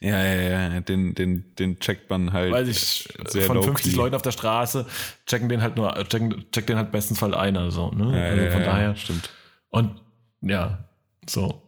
Ja, 0.00 0.22
ja, 0.22 0.70
ja, 0.70 0.80
den, 0.80 1.14
den, 1.14 1.54
den 1.56 1.78
checkt 1.80 2.08
man 2.10 2.32
halt 2.32 2.52
weiß 2.52 2.68
ich, 2.68 3.08
sehr 3.28 3.42
von 3.42 3.56
low 3.56 3.62
50 3.62 3.92
key. 3.92 3.96
Leuten 3.96 4.14
auf 4.14 4.22
der 4.22 4.32
Straße, 4.32 4.86
checken 5.26 5.48
den 5.48 5.62
halt 5.62 5.76
nur, 5.76 5.92
checken, 6.08 6.44
checkt 6.52 6.68
den 6.68 6.76
halt 6.76 6.92
bestens 6.92 7.18
Fall 7.18 7.34
einer, 7.34 7.70
so, 7.70 7.90
ne? 7.90 8.16
Ja, 8.16 8.24
also 8.30 8.42
ja, 8.42 8.50
von 8.50 8.60
ja, 8.60 8.66
daher. 8.66 8.96
stimmt. 8.96 9.30
Und 9.70 10.00
ja, 10.42 10.84
so. 11.28 11.62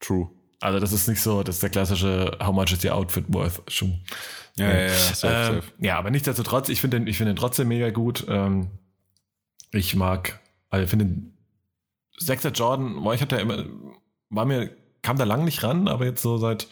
True. 0.00 0.28
Also 0.60 0.78
das 0.78 0.92
ist 0.92 1.08
nicht 1.08 1.20
so, 1.20 1.42
das 1.42 1.56
ist 1.56 1.62
der 1.62 1.70
klassische 1.70 2.36
How 2.40 2.54
much 2.54 2.72
is 2.72 2.84
your 2.84 2.94
outfit 2.94 3.24
worth 3.28 3.62
Schuh. 3.68 3.90
Ja, 4.56 4.68
ja, 4.68 4.80
ja, 4.82 4.88
safe, 4.90 5.26
ähm, 5.26 5.54
safe. 5.56 5.72
ja, 5.78 5.98
aber 5.98 6.10
nichtsdestotrotz, 6.10 6.68
ich 6.68 6.80
finde 6.80 7.00
den, 7.00 7.06
ich 7.06 7.16
finde 7.16 7.32
den 7.32 7.36
trotzdem 7.38 7.68
mega 7.68 7.90
gut. 7.90 8.24
Ähm, 8.28 8.70
ich 9.72 9.96
mag, 9.96 10.40
also 10.70 10.84
ich 10.84 10.90
finde 10.90 11.06
den 11.06 11.31
Sechser 12.26 12.50
Jordan, 12.50 13.02
boah, 13.02 13.14
ich 13.14 13.20
hatte 13.22 13.36
ja 13.36 13.42
immer, 13.42 13.64
war 14.30 14.44
mir, 14.44 14.70
kam 15.02 15.16
da 15.16 15.24
lang 15.24 15.44
nicht 15.44 15.62
ran, 15.62 15.88
aber 15.88 16.04
jetzt 16.04 16.22
so 16.22 16.38
seit 16.38 16.68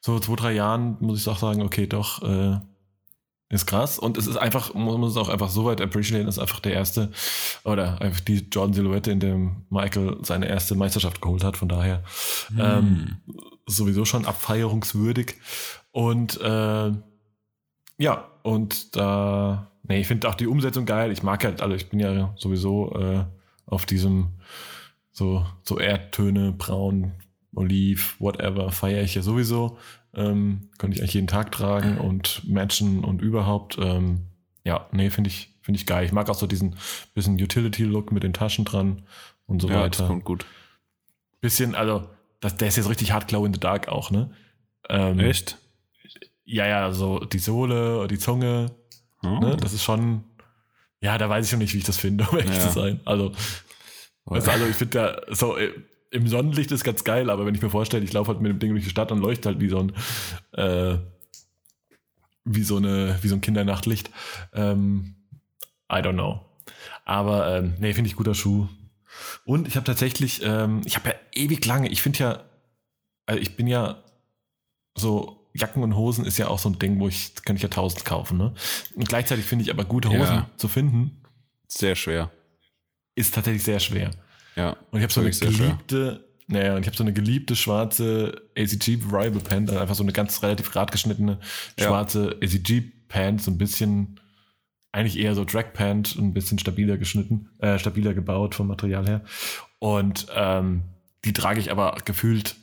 so 0.00 0.18
zwei, 0.20 0.36
drei 0.36 0.52
Jahren 0.52 0.96
muss 1.00 1.20
ich 1.20 1.28
auch 1.28 1.38
sagen, 1.38 1.62
okay, 1.62 1.86
doch, 1.86 2.22
äh, 2.22 2.58
ist 3.50 3.66
krass. 3.66 3.98
Und 3.98 4.18
es 4.18 4.26
ist 4.26 4.36
einfach, 4.36 4.74
man 4.74 5.00
muss 5.00 5.12
es 5.12 5.16
auch 5.16 5.28
einfach 5.28 5.48
so 5.48 5.64
weit 5.64 5.80
appreciaten, 5.80 6.28
ist 6.28 6.38
einfach 6.38 6.60
der 6.60 6.72
erste, 6.72 7.10
oder 7.64 8.00
einfach 8.00 8.20
die 8.20 8.48
Jordan-Silhouette, 8.50 9.10
in 9.10 9.20
dem 9.20 9.64
Michael 9.70 10.18
seine 10.22 10.48
erste 10.48 10.74
Meisterschaft 10.74 11.20
geholt 11.20 11.44
hat. 11.44 11.56
Von 11.56 11.68
daher 11.68 12.02
ähm, 12.58 13.18
sowieso 13.66 14.04
schon 14.04 14.26
abfeierungswürdig. 14.26 15.36
Und 15.92 16.40
äh, 16.40 16.92
ja, 17.98 18.24
und 18.42 18.96
da, 18.96 19.70
nee, 19.84 20.00
ich 20.00 20.06
finde 20.06 20.28
auch 20.28 20.34
die 20.34 20.48
Umsetzung 20.48 20.84
geil. 20.84 21.12
Ich 21.12 21.22
mag 21.22 21.44
halt, 21.44 21.62
also 21.62 21.74
ich 21.74 21.88
bin 21.88 22.00
ja 22.00 22.34
sowieso 22.36 22.92
äh, 22.94 23.24
auf 23.66 23.86
diesem 23.86 24.28
so, 25.12 25.46
so 25.62 25.78
Erdtöne, 25.78 26.52
braun, 26.52 27.12
oliv, 27.54 28.16
whatever, 28.18 28.70
feiere 28.72 29.02
ich 29.04 29.14
ja 29.14 29.22
sowieso. 29.22 29.78
Ähm, 30.14 30.68
könnte 30.78 30.96
ich 30.96 31.02
eigentlich 31.02 31.14
jeden 31.14 31.26
Tag 31.26 31.52
tragen 31.52 31.98
und 31.98 32.42
matchen 32.48 33.04
und 33.04 33.20
überhaupt. 33.22 33.78
Ähm, 33.78 34.22
ja, 34.64 34.86
nee, 34.92 35.10
finde 35.10 35.28
ich, 35.28 35.50
finde 35.60 35.78
ich 35.78 35.86
geil. 35.86 36.04
Ich 36.04 36.12
mag 36.12 36.28
auch 36.30 36.34
so 36.34 36.46
diesen 36.46 36.76
bisschen 37.14 37.34
Utility-Look 37.40 38.12
mit 38.12 38.22
den 38.22 38.32
Taschen 38.32 38.64
dran 38.64 39.02
und 39.46 39.60
so 39.62 39.68
Ja, 39.68 39.88
das 39.88 39.98
weiter. 39.98 40.08
kommt 40.08 40.24
gut. 40.24 40.46
Bisschen, 41.40 41.74
also, 41.74 42.08
das, 42.40 42.56
der 42.56 42.68
ist 42.68 42.76
jetzt 42.76 42.88
richtig 42.88 43.12
hart 43.12 43.28
glow 43.28 43.44
in 43.44 43.52
the 43.52 43.60
dark 43.60 43.88
auch, 43.88 44.10
ne? 44.10 44.30
Ähm, 44.88 45.18
Echt? 45.20 45.58
Ja, 46.44 46.66
ja, 46.66 46.92
so 46.92 47.20
die 47.20 47.38
Sohle, 47.38 48.06
die 48.08 48.18
Zunge, 48.18 48.70
Oh. 49.22 49.38
ne? 49.40 49.56
Das 49.56 49.72
ist 49.72 49.82
schon, 49.82 50.22
ja, 51.04 51.18
da 51.18 51.28
weiß 51.28 51.44
ich 51.44 51.50
schon 51.50 51.58
nicht, 51.58 51.74
wie 51.74 51.78
ich 51.78 51.84
das 51.84 51.98
finde, 51.98 52.26
um 52.32 52.38
ehrlich 52.38 52.56
Ja. 52.56 52.68
zu 52.68 52.80
sein. 52.80 53.00
Also, 53.04 53.32
weißt 54.24 54.46
du, 54.46 54.50
also 54.50 54.66
ich 54.66 54.74
finde 54.76 55.22
da 55.26 55.34
so 55.34 55.56
äh, 55.58 55.72
im 56.10 56.26
Sonnenlicht 56.28 56.72
ist 56.72 56.82
ganz 56.84 57.04
geil, 57.04 57.28
aber 57.28 57.44
wenn 57.44 57.54
ich 57.54 57.62
mir 57.62 57.70
vorstelle, 57.70 58.04
ich 58.04 58.12
laufe 58.12 58.30
halt 58.32 58.40
mit 58.40 58.50
dem 58.50 58.58
Ding 58.58 58.70
durch 58.70 58.84
die 58.84 58.90
Stadt 58.90 59.12
und 59.12 59.18
leuchte 59.20 59.48
halt 59.50 59.60
wie 59.60 59.68
so 59.68 59.78
ein 59.80 59.92
äh, 60.52 60.96
wie 62.44 62.62
so 62.62 62.76
eine 62.76 63.18
wie 63.22 63.28
so 63.28 63.34
ein 63.34 63.40
Kindernachtlicht. 63.40 64.10
Ähm, 64.54 65.16
I 65.92 65.96
don't 65.96 66.14
know. 66.14 66.40
Aber 67.04 67.56
ähm, 67.58 67.74
nee, 67.80 67.92
finde 67.92 68.08
ich 68.08 68.16
guter 68.16 68.34
Schuh. 68.34 68.68
Und 69.44 69.68
ich 69.68 69.76
habe 69.76 69.84
tatsächlich, 69.86 70.42
ähm, 70.42 70.80
ich 70.84 70.96
habe 70.96 71.10
ja 71.10 71.14
ewig 71.34 71.64
lange, 71.66 71.88
ich 71.88 72.00
finde 72.02 72.18
ja, 72.18 72.44
also 73.26 73.40
ich 73.40 73.56
bin 73.56 73.66
ja 73.66 74.02
so 74.96 75.43
Jacken 75.54 75.82
und 75.82 75.94
Hosen 75.96 76.24
ist 76.24 76.36
ja 76.38 76.48
auch 76.48 76.58
so 76.58 76.68
ein 76.68 76.78
Ding, 76.78 76.98
wo 76.98 77.08
ich 77.08 77.32
kann 77.44 77.56
ich 77.56 77.62
ja 77.62 77.68
tausend 77.68 78.04
kaufen, 78.04 78.38
ne? 78.38 78.54
Und 78.94 79.08
gleichzeitig 79.08 79.44
finde 79.44 79.62
ich 79.64 79.70
aber 79.70 79.84
gute 79.84 80.08
Hosen 80.08 80.20
Ja. 80.36 80.50
zu 80.56 80.68
finden 80.68 81.22
Sehr 81.68 81.94
schwer. 81.94 82.30
ist 83.14 83.34
tatsächlich 83.34 83.62
sehr 83.62 83.78
schwer. 83.80 84.10
Ja. 84.56 84.76
Und 84.90 84.98
ich 84.98 85.02
habe 85.04 85.12
so 85.12 85.20
eine 85.20 85.30
geliebte, 85.30 86.24
naja, 86.48 86.74
und 86.74 86.80
ich 86.82 86.86
habe 86.88 86.96
so 86.96 87.04
eine 87.04 87.12
geliebte 87.12 87.54
schwarze 87.56 88.42
ACG 88.56 88.98
Variable 89.10 89.40
Pant, 89.40 89.68
also 89.70 89.80
einfach 89.80 89.94
so 89.94 90.02
eine 90.02 90.12
ganz 90.12 90.42
relativ 90.42 90.70
gerade 90.72 90.90
geschnittene 90.92 91.38
Ja. 91.78 91.86
schwarze 91.86 92.36
ACG 92.42 92.82
Pant, 93.08 93.40
so 93.42 93.50
ein 93.52 93.58
bisschen 93.58 94.20
eigentlich 94.90 95.18
eher 95.18 95.34
so 95.34 95.44
Drag 95.44 95.72
Pant, 95.72 96.14
ein 96.16 96.34
bisschen 96.34 96.58
stabiler 96.58 96.96
geschnitten, 96.98 97.48
äh, 97.58 97.78
stabiler 97.78 98.14
gebaut 98.14 98.54
vom 98.54 98.66
Material 98.68 99.06
her. 99.06 99.24
Und 99.80 100.26
ähm, 100.34 100.82
die 101.24 101.32
trage 101.32 101.58
ich 101.60 101.70
aber 101.72 101.96
gefühlt, 102.04 102.54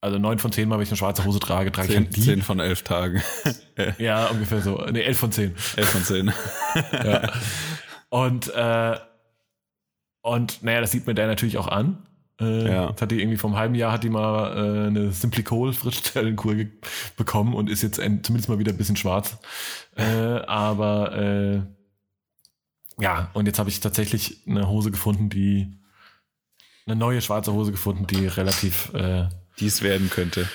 also 0.00 0.18
neun 0.18 0.38
von 0.38 0.52
zehn 0.52 0.68
Mal, 0.68 0.76
wenn 0.76 0.82
ich 0.84 0.90
eine 0.90 0.96
schwarze 0.96 1.24
Hose 1.24 1.40
trage, 1.40 1.72
trage 1.72 1.88
ich 1.88 1.94
Zehn, 1.94 2.04
halt 2.04 2.16
die. 2.16 2.20
zehn 2.22 2.42
von 2.42 2.60
elf 2.60 2.82
Tagen. 2.82 3.22
Ja, 3.98 4.26
ungefähr 4.26 4.60
so. 4.60 4.84
Nee, 4.90 5.02
elf 5.02 5.18
von 5.18 5.32
zehn. 5.32 5.54
elf 5.76 5.88
von 5.88 6.02
zehn. 6.02 6.32
Ja. 6.92 7.32
Und, 8.10 8.48
äh, 8.54 8.96
und 10.22 10.62
naja, 10.62 10.80
das 10.80 10.90
sieht 10.92 11.06
mir 11.06 11.14
der 11.14 11.26
natürlich 11.26 11.58
auch 11.58 11.68
an. 11.68 12.06
Äh, 12.40 12.68
Ja. 12.72 12.88
Jetzt 12.90 13.02
hat 13.02 13.10
die 13.10 13.20
irgendwie 13.20 13.36
vom 13.38 13.56
halben 13.56 13.74
Jahr 13.74 13.92
hat 13.92 14.04
die 14.04 14.10
mal 14.10 14.56
äh, 14.56 14.86
eine 14.88 15.12
Simplicol 15.12 15.72
Frischzellenkur 15.72 16.54
bekommen 17.16 17.54
und 17.54 17.68
ist 17.70 17.82
jetzt 17.82 17.98
en- 17.98 18.22
zumindest 18.24 18.48
mal 18.48 18.58
wieder 18.58 18.72
ein 18.72 18.78
bisschen 18.78 18.96
schwarz. 18.96 19.38
Äh, 19.96 20.04
aber 20.46 21.16
äh, 21.16 21.62
ja, 23.00 23.30
und 23.34 23.46
jetzt 23.46 23.58
habe 23.58 23.68
ich 23.70 23.80
tatsächlich 23.80 24.42
eine 24.46 24.68
Hose 24.68 24.90
gefunden, 24.90 25.28
die 25.30 25.78
eine 26.86 26.96
neue 26.96 27.20
schwarze 27.20 27.52
Hose 27.52 27.70
gefunden, 27.70 28.06
die 28.06 28.26
relativ 28.26 28.92
äh, 28.94 29.28
Dies 29.60 29.82
werden 29.82 30.10
könnte. 30.10 30.48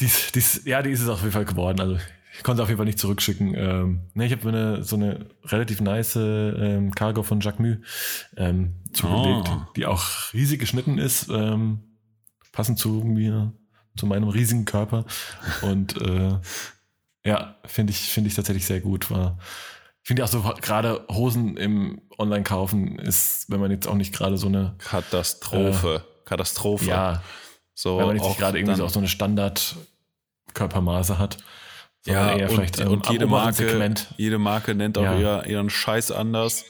dies, 0.00 0.32
dies, 0.32 0.62
ja, 0.64 0.82
die 0.82 0.90
ist 0.90 1.00
es 1.00 1.08
auf 1.08 1.20
jeden 1.20 1.32
Fall 1.32 1.44
geworden. 1.44 1.80
Also 1.80 1.98
ich 2.36 2.42
konnte 2.42 2.58
sie 2.58 2.62
auf 2.62 2.68
jeden 2.68 2.78
Fall 2.78 2.86
nicht 2.86 2.98
zurückschicken. 2.98 3.54
Ähm, 3.54 4.00
ne, 4.14 4.26
ich 4.26 4.32
habe 4.32 4.50
mir 4.50 4.56
eine, 4.56 4.82
so 4.84 4.96
eine 4.96 5.26
relativ 5.44 5.80
nice 5.80 6.16
ähm, 6.16 6.94
Cargo 6.94 7.22
von 7.22 7.40
Jacques 7.40 7.60
Mu 7.60 7.76
ähm, 8.36 8.76
zugelegt, 8.92 9.48
Oh. 9.50 9.62
die 9.76 9.86
auch 9.86 10.32
riesig 10.32 10.58
geschnitten 10.60 10.98
ist, 10.98 11.28
ähm, 11.28 11.80
passend 12.52 12.78
zu 12.78 12.88
mir, 13.04 13.52
zu 13.96 14.06
meinem 14.06 14.28
riesigen 14.28 14.64
Körper. 14.64 15.04
Und 15.62 16.00
äh, 16.00 16.38
ja, 17.24 17.56
finde 17.66 17.90
ich, 17.90 17.98
finde 18.08 18.28
ich 18.28 18.34
tatsächlich 18.34 18.64
sehr 18.64 18.80
gut. 18.80 19.10
War, 19.10 19.38
ich 20.02 20.08
finde 20.08 20.24
auch 20.24 20.28
so 20.28 20.40
gerade 20.62 21.04
Hosen 21.10 21.56
im 21.58 22.00
Online-Kaufen 22.18 22.98
ist, 22.98 23.50
wenn 23.50 23.60
man 23.60 23.70
jetzt 23.70 23.86
auch 23.86 23.94
nicht 23.96 24.14
gerade 24.14 24.38
so 24.38 24.46
eine, 24.46 24.74
Katastrophe. 24.78 26.04
Katastrophe. 26.24 26.86
ja, 26.86 27.22
so 27.80 27.96
wenn 27.96 28.06
man 28.08 28.16
jetzt 28.16 28.28
nicht 28.28 28.38
gerade 28.38 28.58
irgendwie 28.58 28.76
so 28.76 28.84
auch 28.84 28.90
so 28.90 28.98
eine 28.98 29.08
Standard-Körpermaße 29.08 31.18
hat. 31.18 31.38
Ja, 32.04 32.36
eher 32.36 32.50
und, 32.50 32.54
vielleicht 32.54 32.80
und 32.80 33.08
jede, 33.08 33.26
Marke, 33.26 33.68
Segment. 33.68 34.12
jede 34.18 34.38
Marke 34.38 34.74
nennt 34.74 34.98
auch 34.98 35.02
Ja. 35.02 35.18
ihre, 35.18 35.48
ihren 35.48 35.70
Scheiß 35.70 36.12
anders. 36.12 36.66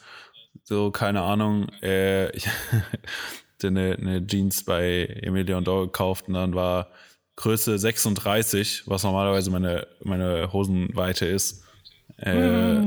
So, 0.63 0.93
keine 0.93 1.23
Ahnung. 1.23 1.69
Äh, 1.83 2.31
ich 2.37 2.47
hatte 3.55 3.69
eine, 3.69 3.97
eine 3.97 4.25
Jeans 4.25 4.65
bei 4.65 5.07
Emilion 5.23 5.65
Dog 5.65 5.93
gekauft 5.93 6.29
und 6.29 6.35
dann 6.35 6.55
war 6.55 6.91
Größe 7.35 7.77
36, 7.77 8.85
was 8.87 9.03
normalerweise 9.03 9.51
meine, 9.51 9.89
meine 10.05 10.53
Hosenweite 10.53 11.27
ist, 11.27 11.65
äh, 12.19 12.83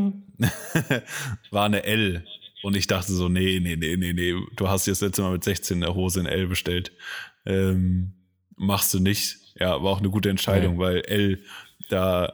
war 1.51 1.65
eine 1.65 1.83
L. 1.83 2.25
Und 2.61 2.77
ich 2.77 2.87
dachte 2.87 3.11
so, 3.11 3.27
nee, 3.27 3.59
nee, 3.61 3.75
nee, 3.75 3.97
nee, 3.97 4.13
nee, 4.13 4.33
du 4.55 4.69
hast 4.69 4.87
das 4.87 5.01
letzte 5.01 5.23
Mal 5.23 5.33
mit 5.33 5.43
16 5.43 5.83
eine 5.83 5.93
Hose 5.93 6.21
in 6.21 6.25
L 6.25 6.47
bestellt. 6.47 6.93
Ähm, 7.45 8.13
machst 8.55 8.93
du 8.93 8.99
nicht. 8.99 9.37
Ja, 9.59 9.81
war 9.83 9.91
auch 9.91 9.99
eine 9.99 10.09
gute 10.09 10.29
Entscheidung, 10.29 10.75
Nee. 10.75 10.79
weil 10.79 10.97
L, 11.05 11.43
da, 11.89 12.33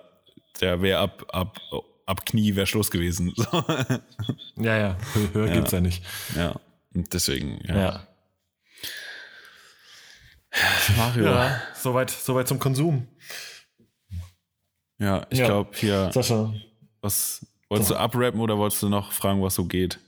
da 0.59 0.81
wäre 0.81 0.99
ab, 0.99 1.25
ab, 1.29 1.59
ab 2.05 2.25
Knie 2.25 2.55
wäre 2.55 2.67
Schluss 2.67 2.91
gewesen. 2.91 3.33
Ja, 4.55 4.77
ja, 4.77 4.97
hö- 5.15 5.33
höher 5.33 5.47
geht's 5.49 5.71
ja 5.71 5.79
nicht. 5.79 6.03
ja, 6.35 6.59
und 6.93 7.13
deswegen, 7.13 7.59
ja. 7.65 7.75
Ja. 7.77 8.07
Mario. 10.97 11.25
Ja, 11.25 11.31
Ja, 11.45 11.61
soweit, 11.75 12.09
soweit 12.09 12.47
zum 12.47 12.59
Konsum. 12.59 13.07
ich 14.97 15.05
Ja. 15.05 15.19
glaube 15.29 15.69
hier, 15.75 16.11
Sascha, 16.13 16.53
was, 17.01 17.45
wolltest 17.69 17.91
du 17.91 17.95
abrappen 17.95 18.41
oder 18.41 18.57
wolltest 18.57 18.81
du 18.83 18.89
noch 18.89 19.11
fragen, 19.13 19.41
was 19.41 19.55
so 19.55 19.65
geht? 19.65 19.99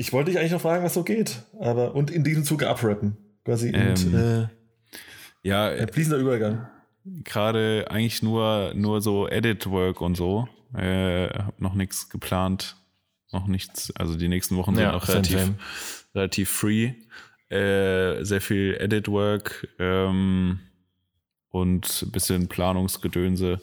ich 0.00 0.12
wollte 0.12 0.30
dich 0.30 0.38
eigentlich 0.38 0.52
noch 0.52 0.60
fragen, 0.60 0.84
was 0.84 0.94
so 0.94 1.02
geht, 1.02 1.42
aber 1.58 1.94
und 1.94 2.10
in 2.10 2.22
diesem 2.24 2.44
Zuge 2.44 2.68
abrappen. 2.70 3.16
Quasi 3.48 3.70
Ähm, 3.74 3.88
und, 3.94 4.14
äh, 4.14 4.48
Ja, 5.42 5.68
ein 5.68 5.88
fließender 5.88 6.18
Übergang. 6.18 6.68
gerade 7.24 7.86
eigentlich 7.90 8.22
nur, 8.22 8.72
nur 8.74 9.00
so 9.00 9.26
Edit-Work 9.26 10.02
und 10.02 10.16
so. 10.16 10.46
Äh, 10.74 11.28
hab 11.30 11.58
noch 11.58 11.72
nichts 11.72 12.10
geplant. 12.10 12.76
Noch 13.32 13.46
nichts, 13.46 13.90
also 13.96 14.16
die 14.18 14.28
nächsten 14.28 14.56
Wochen 14.56 14.74
sind 14.74 14.84
Ja, 14.84 14.92
noch 14.92 15.06
same, 15.06 15.14
relativ, 15.20 15.40
same. 15.40 15.54
relativ 16.14 16.50
free. 16.50 16.92
Äh, 17.48 18.22
sehr 18.22 18.42
viel 18.42 18.76
Edit-Work 18.78 19.68
ähm, 19.78 20.60
und 21.48 22.02
ein 22.02 22.10
bisschen 22.10 22.48
Planungsgedönse. 22.48 23.62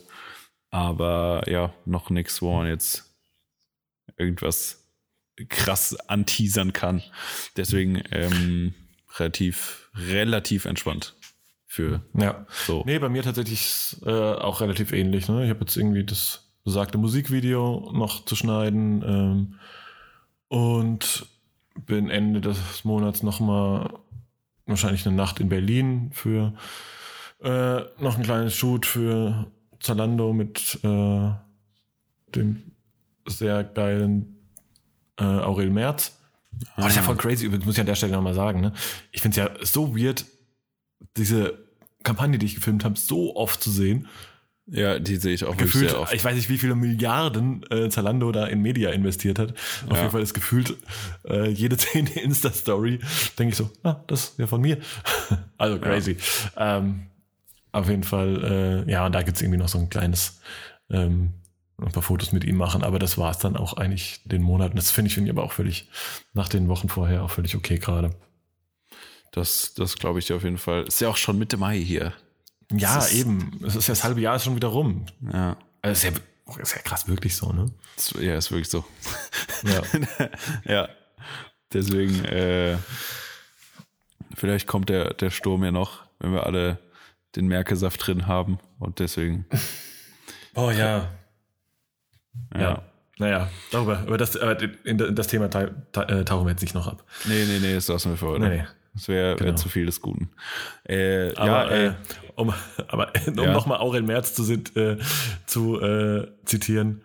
Aber 0.72 1.44
ja, 1.48 1.72
noch 1.86 2.10
nichts, 2.10 2.42
wo 2.42 2.56
man 2.56 2.66
jetzt 2.68 3.14
irgendwas 4.18 4.84
krass 5.50 5.96
anteasern 6.10 6.74
kann. 6.74 7.04
Deswegen 7.56 8.02
ähm, 8.12 8.74
relativ, 9.20 9.90
relativ 9.96 10.66
entspannt 10.66 11.16
für 11.66 12.02
Ja. 12.14 12.46
so. 12.66 12.84
Nee, 12.86 13.00
bei 13.00 13.10
mir 13.10 13.24
tatsächlich 13.24 13.98
äh, 14.06 14.10
auch 14.12 14.62
relativ 14.62 14.92
ähnlich. 14.92 15.28
Ne? 15.28 15.44
Ich 15.44 15.50
habe 15.50 15.62
jetzt 15.62 15.76
irgendwie 15.76 16.04
das 16.06 16.52
besagte 16.64 16.98
Musikvideo 16.98 17.92
noch 17.94 18.26
zu 18.26 18.36
schneiden 18.36 19.04
ähm, 19.06 19.60
und 20.48 21.28
bin 21.86 22.10
Ende 22.10 22.42
des 22.42 22.84
Monats 22.86 23.24
nochmal 23.24 23.90
wahrscheinlich 24.66 25.06
eine 25.06 25.16
Nacht 25.16 25.40
in 25.40 25.50
Berlin 25.50 26.10
für 26.14 26.54
äh, 27.42 27.82
noch 28.00 28.18
ein 28.18 28.24
kleines 28.24 28.56
Shoot 28.56 28.86
für 28.86 29.52
Zalando 29.80 30.34
mit 30.34 30.80
äh, 30.84 31.32
dem 32.34 32.72
sehr 33.28 33.64
geilen 33.64 34.50
äh, 35.20 35.24
Aurel 35.24 35.70
Merz. 35.70 36.18
Oh, 36.78 36.82
das 36.82 36.88
ist 36.88 36.96
ja 36.98 37.04
voll 37.04 37.18
crazy, 37.18 37.48
muss 37.50 37.76
ich 37.76 37.80
an 37.80 37.86
der 37.86 37.96
Stelle 37.96 38.14
nochmal 38.14 38.34
sagen. 38.34 38.62
Ne? 38.62 38.74
Ich 39.12 39.22
finde 39.22 39.42
es 39.42 39.48
ja 39.60 39.66
so 39.66 39.96
weird, 39.98 40.26
diese 41.18 41.58
Kampagne, 42.04 42.38
die 42.38 42.46
ich 42.46 42.56
gefilmt 42.56 42.84
habe, 42.86 42.98
so 42.98 43.36
oft 43.36 43.62
zu 43.62 43.72
sehen. 43.72 44.08
Ja, 44.68 44.98
die 44.98 45.18
sehe 45.18 45.34
ich 45.34 45.44
auch 45.46 45.56
Gefühlt, 45.58 45.92
sehr 45.92 46.00
oft. 46.00 46.12
ich 46.14 46.24
weiß 46.26 46.36
nicht, 46.36 46.50
wie 46.50 46.58
viele 46.58 46.74
Milliarden 46.74 47.64
äh, 47.70 47.88
Zalando 47.90 48.32
da 48.32 48.48
in 48.48 48.64
Media 48.64 48.90
investiert 48.90 49.38
hat. 49.38 49.52
Auf 49.86 49.92
Ja. 49.92 49.98
jeden 50.00 50.12
Fall 50.12 50.22
ist 50.24 50.34
gefühlt 50.34 50.76
äh, 51.30 51.50
jede 51.50 51.78
zehnte 51.78 52.20
Insta-Story, 52.20 53.00
denke 53.38 53.52
ich 53.52 53.58
so, 53.58 53.70
ah, 53.84 54.04
das 54.08 54.24
ist 54.30 54.40
ja 54.40 54.48
von 54.48 54.62
mir. 54.62 54.80
also 55.60 55.78
crazy. 55.80 56.18
Ähm, 56.58 57.08
auf 57.72 57.88
jeden 57.90 58.04
Fall, 58.04 58.84
äh, 58.88 58.92
ja, 58.92 59.06
und 59.06 59.12
da 59.14 59.22
gibt's 59.22 59.42
irgendwie 59.42 59.60
noch 59.60 59.68
so 59.68 59.78
ein 59.78 59.90
kleines, 59.90 60.40
ähm, 60.90 61.34
ein 61.80 61.92
paar 61.92 62.04
Fotos 62.04 62.32
mit 62.32 62.44
ihm 62.46 62.56
machen, 62.56 62.84
aber 62.84 63.00
das 63.00 63.18
war's 63.18 63.38
dann 63.40 63.58
auch 63.58 63.74
eigentlich 63.74 64.22
den 64.26 64.42
Monaten. 64.42 64.76
Das 64.78 64.92
finde 64.92 65.08
ich, 65.10 65.16
finde 65.16 65.30
ich 65.30 65.36
aber 65.38 65.44
auch 65.44 65.52
völlig, 65.52 65.90
nach 66.34 66.48
den 66.50 66.68
Wochen 66.70 66.88
vorher 66.90 67.24
auch 67.24 67.32
völlig 67.32 67.56
okay 67.56 67.78
gerade. 67.80 68.12
Das, 69.32 69.74
das 69.74 69.96
glaube 69.98 70.20
ich 70.20 70.26
dir 70.28 70.36
auf 70.38 70.44
jeden 70.44 70.58
Fall. 70.58 70.84
Ist 70.84 71.02
ja 71.02 71.10
auch 71.10 71.18
schon 71.18 71.38
Mitte 71.38 71.58
Mai 71.58 71.78
hier. 71.80 72.14
Ja, 72.72 73.00
ist- 73.00 73.14
eben. 73.14 73.60
Es 73.66 73.76
ist 73.76 73.88
ja 73.88 73.92
das 73.94 74.04
halbe 74.06 74.22
Jahr 74.22 74.40
schon 74.40 74.56
wieder 74.56 74.70
rum. 74.70 75.06
Ja, 75.34 75.58
Also 75.82 76.08
ist 76.08 76.16
ja, 76.16 76.62
ist 76.62 76.76
ja 76.76 76.82
krass 76.82 77.08
wirklich 77.08 77.36
so, 77.36 77.52
ne? 77.52 77.66
das, 77.98 78.14
ja 78.22 78.38
ist 78.38 78.52
wirklich 78.52 78.70
so. 78.70 78.86
Ja. 79.64 79.82
ja, 80.66 80.90
deswegen, 81.74 82.24
äh, 82.26 82.78
vielleicht 84.34 84.68
kommt 84.68 84.90
der, 84.90 85.14
der 85.14 85.32
Sturm 85.32 85.64
ja 85.64 85.72
noch, 85.72 86.06
wenn 86.20 86.32
wir 86.32 86.46
alle 86.46 86.80
den 87.36 87.48
Merkesaft 87.48 88.08
drin 88.08 88.28
haben. 88.28 88.60
Und 88.80 89.00
deswegen, 89.00 89.46
Oh 90.56 90.72
ja. 90.72 91.10
Ja. 92.54 92.62
Ja. 92.62 92.82
Naja, 93.18 93.50
darüber, 93.72 94.04
über 94.06 94.18
das, 94.18 94.36
äh, 94.36 94.68
in 94.84 94.98
das 94.98 95.28
Thema 95.28 95.50
ta 95.50 95.68
ta 95.94 96.04
äh, 96.04 96.26
tauchen 96.26 96.46
wir 96.48 96.52
jetzt 96.52 96.62
nicht 96.62 96.76
noch 96.76 96.88
ab. 96.88 97.04
Nee, 97.24 97.46
nee, 97.46 97.60
nee, 97.60 97.74
das 97.74 97.88
lassen 97.88 98.12
wir 98.20 98.28
heute. 98.28 98.42
Nee, 98.42 98.58
nee. 98.58 98.64
Das 98.94 99.08
wäre 99.08 99.40
wär 99.40 99.46
Genau. 99.48 99.58
zu 99.58 99.70
viel 99.70 99.86
des 99.86 100.02
Guten. 100.02 100.30
Äh, 100.84 101.34
Aber, 101.36 101.46
ja, 101.48 101.64
ey, 101.70 101.88
äh, 101.88 101.94
um, 102.36 102.54
aber 102.88 103.12
um 103.28 103.38
Ja. 103.38 103.54
nochmal 103.54 103.80
Aurel 103.80 104.02
Merz 104.02 104.34
zu, 104.34 104.44
äh, 104.52 104.98
zu 105.46 105.80
äh, 105.82 106.28
zitieren. 106.46 107.04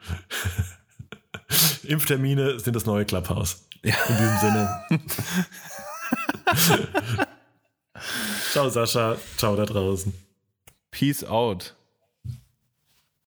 Impftermine 1.84 2.58
sind 2.60 2.74
das 2.76 2.86
neue 2.86 3.04
Clubhouse. 3.04 3.66
Ja. 3.84 3.94
In 4.08 4.16
diesem 4.16 4.38
Sinne. 4.38 4.80
ciao 8.52 8.68
Sascha, 8.68 9.16
ciao 9.36 9.56
da 9.56 9.64
draußen. 9.64 10.12
Peace 10.90 11.24
out. 11.24 11.74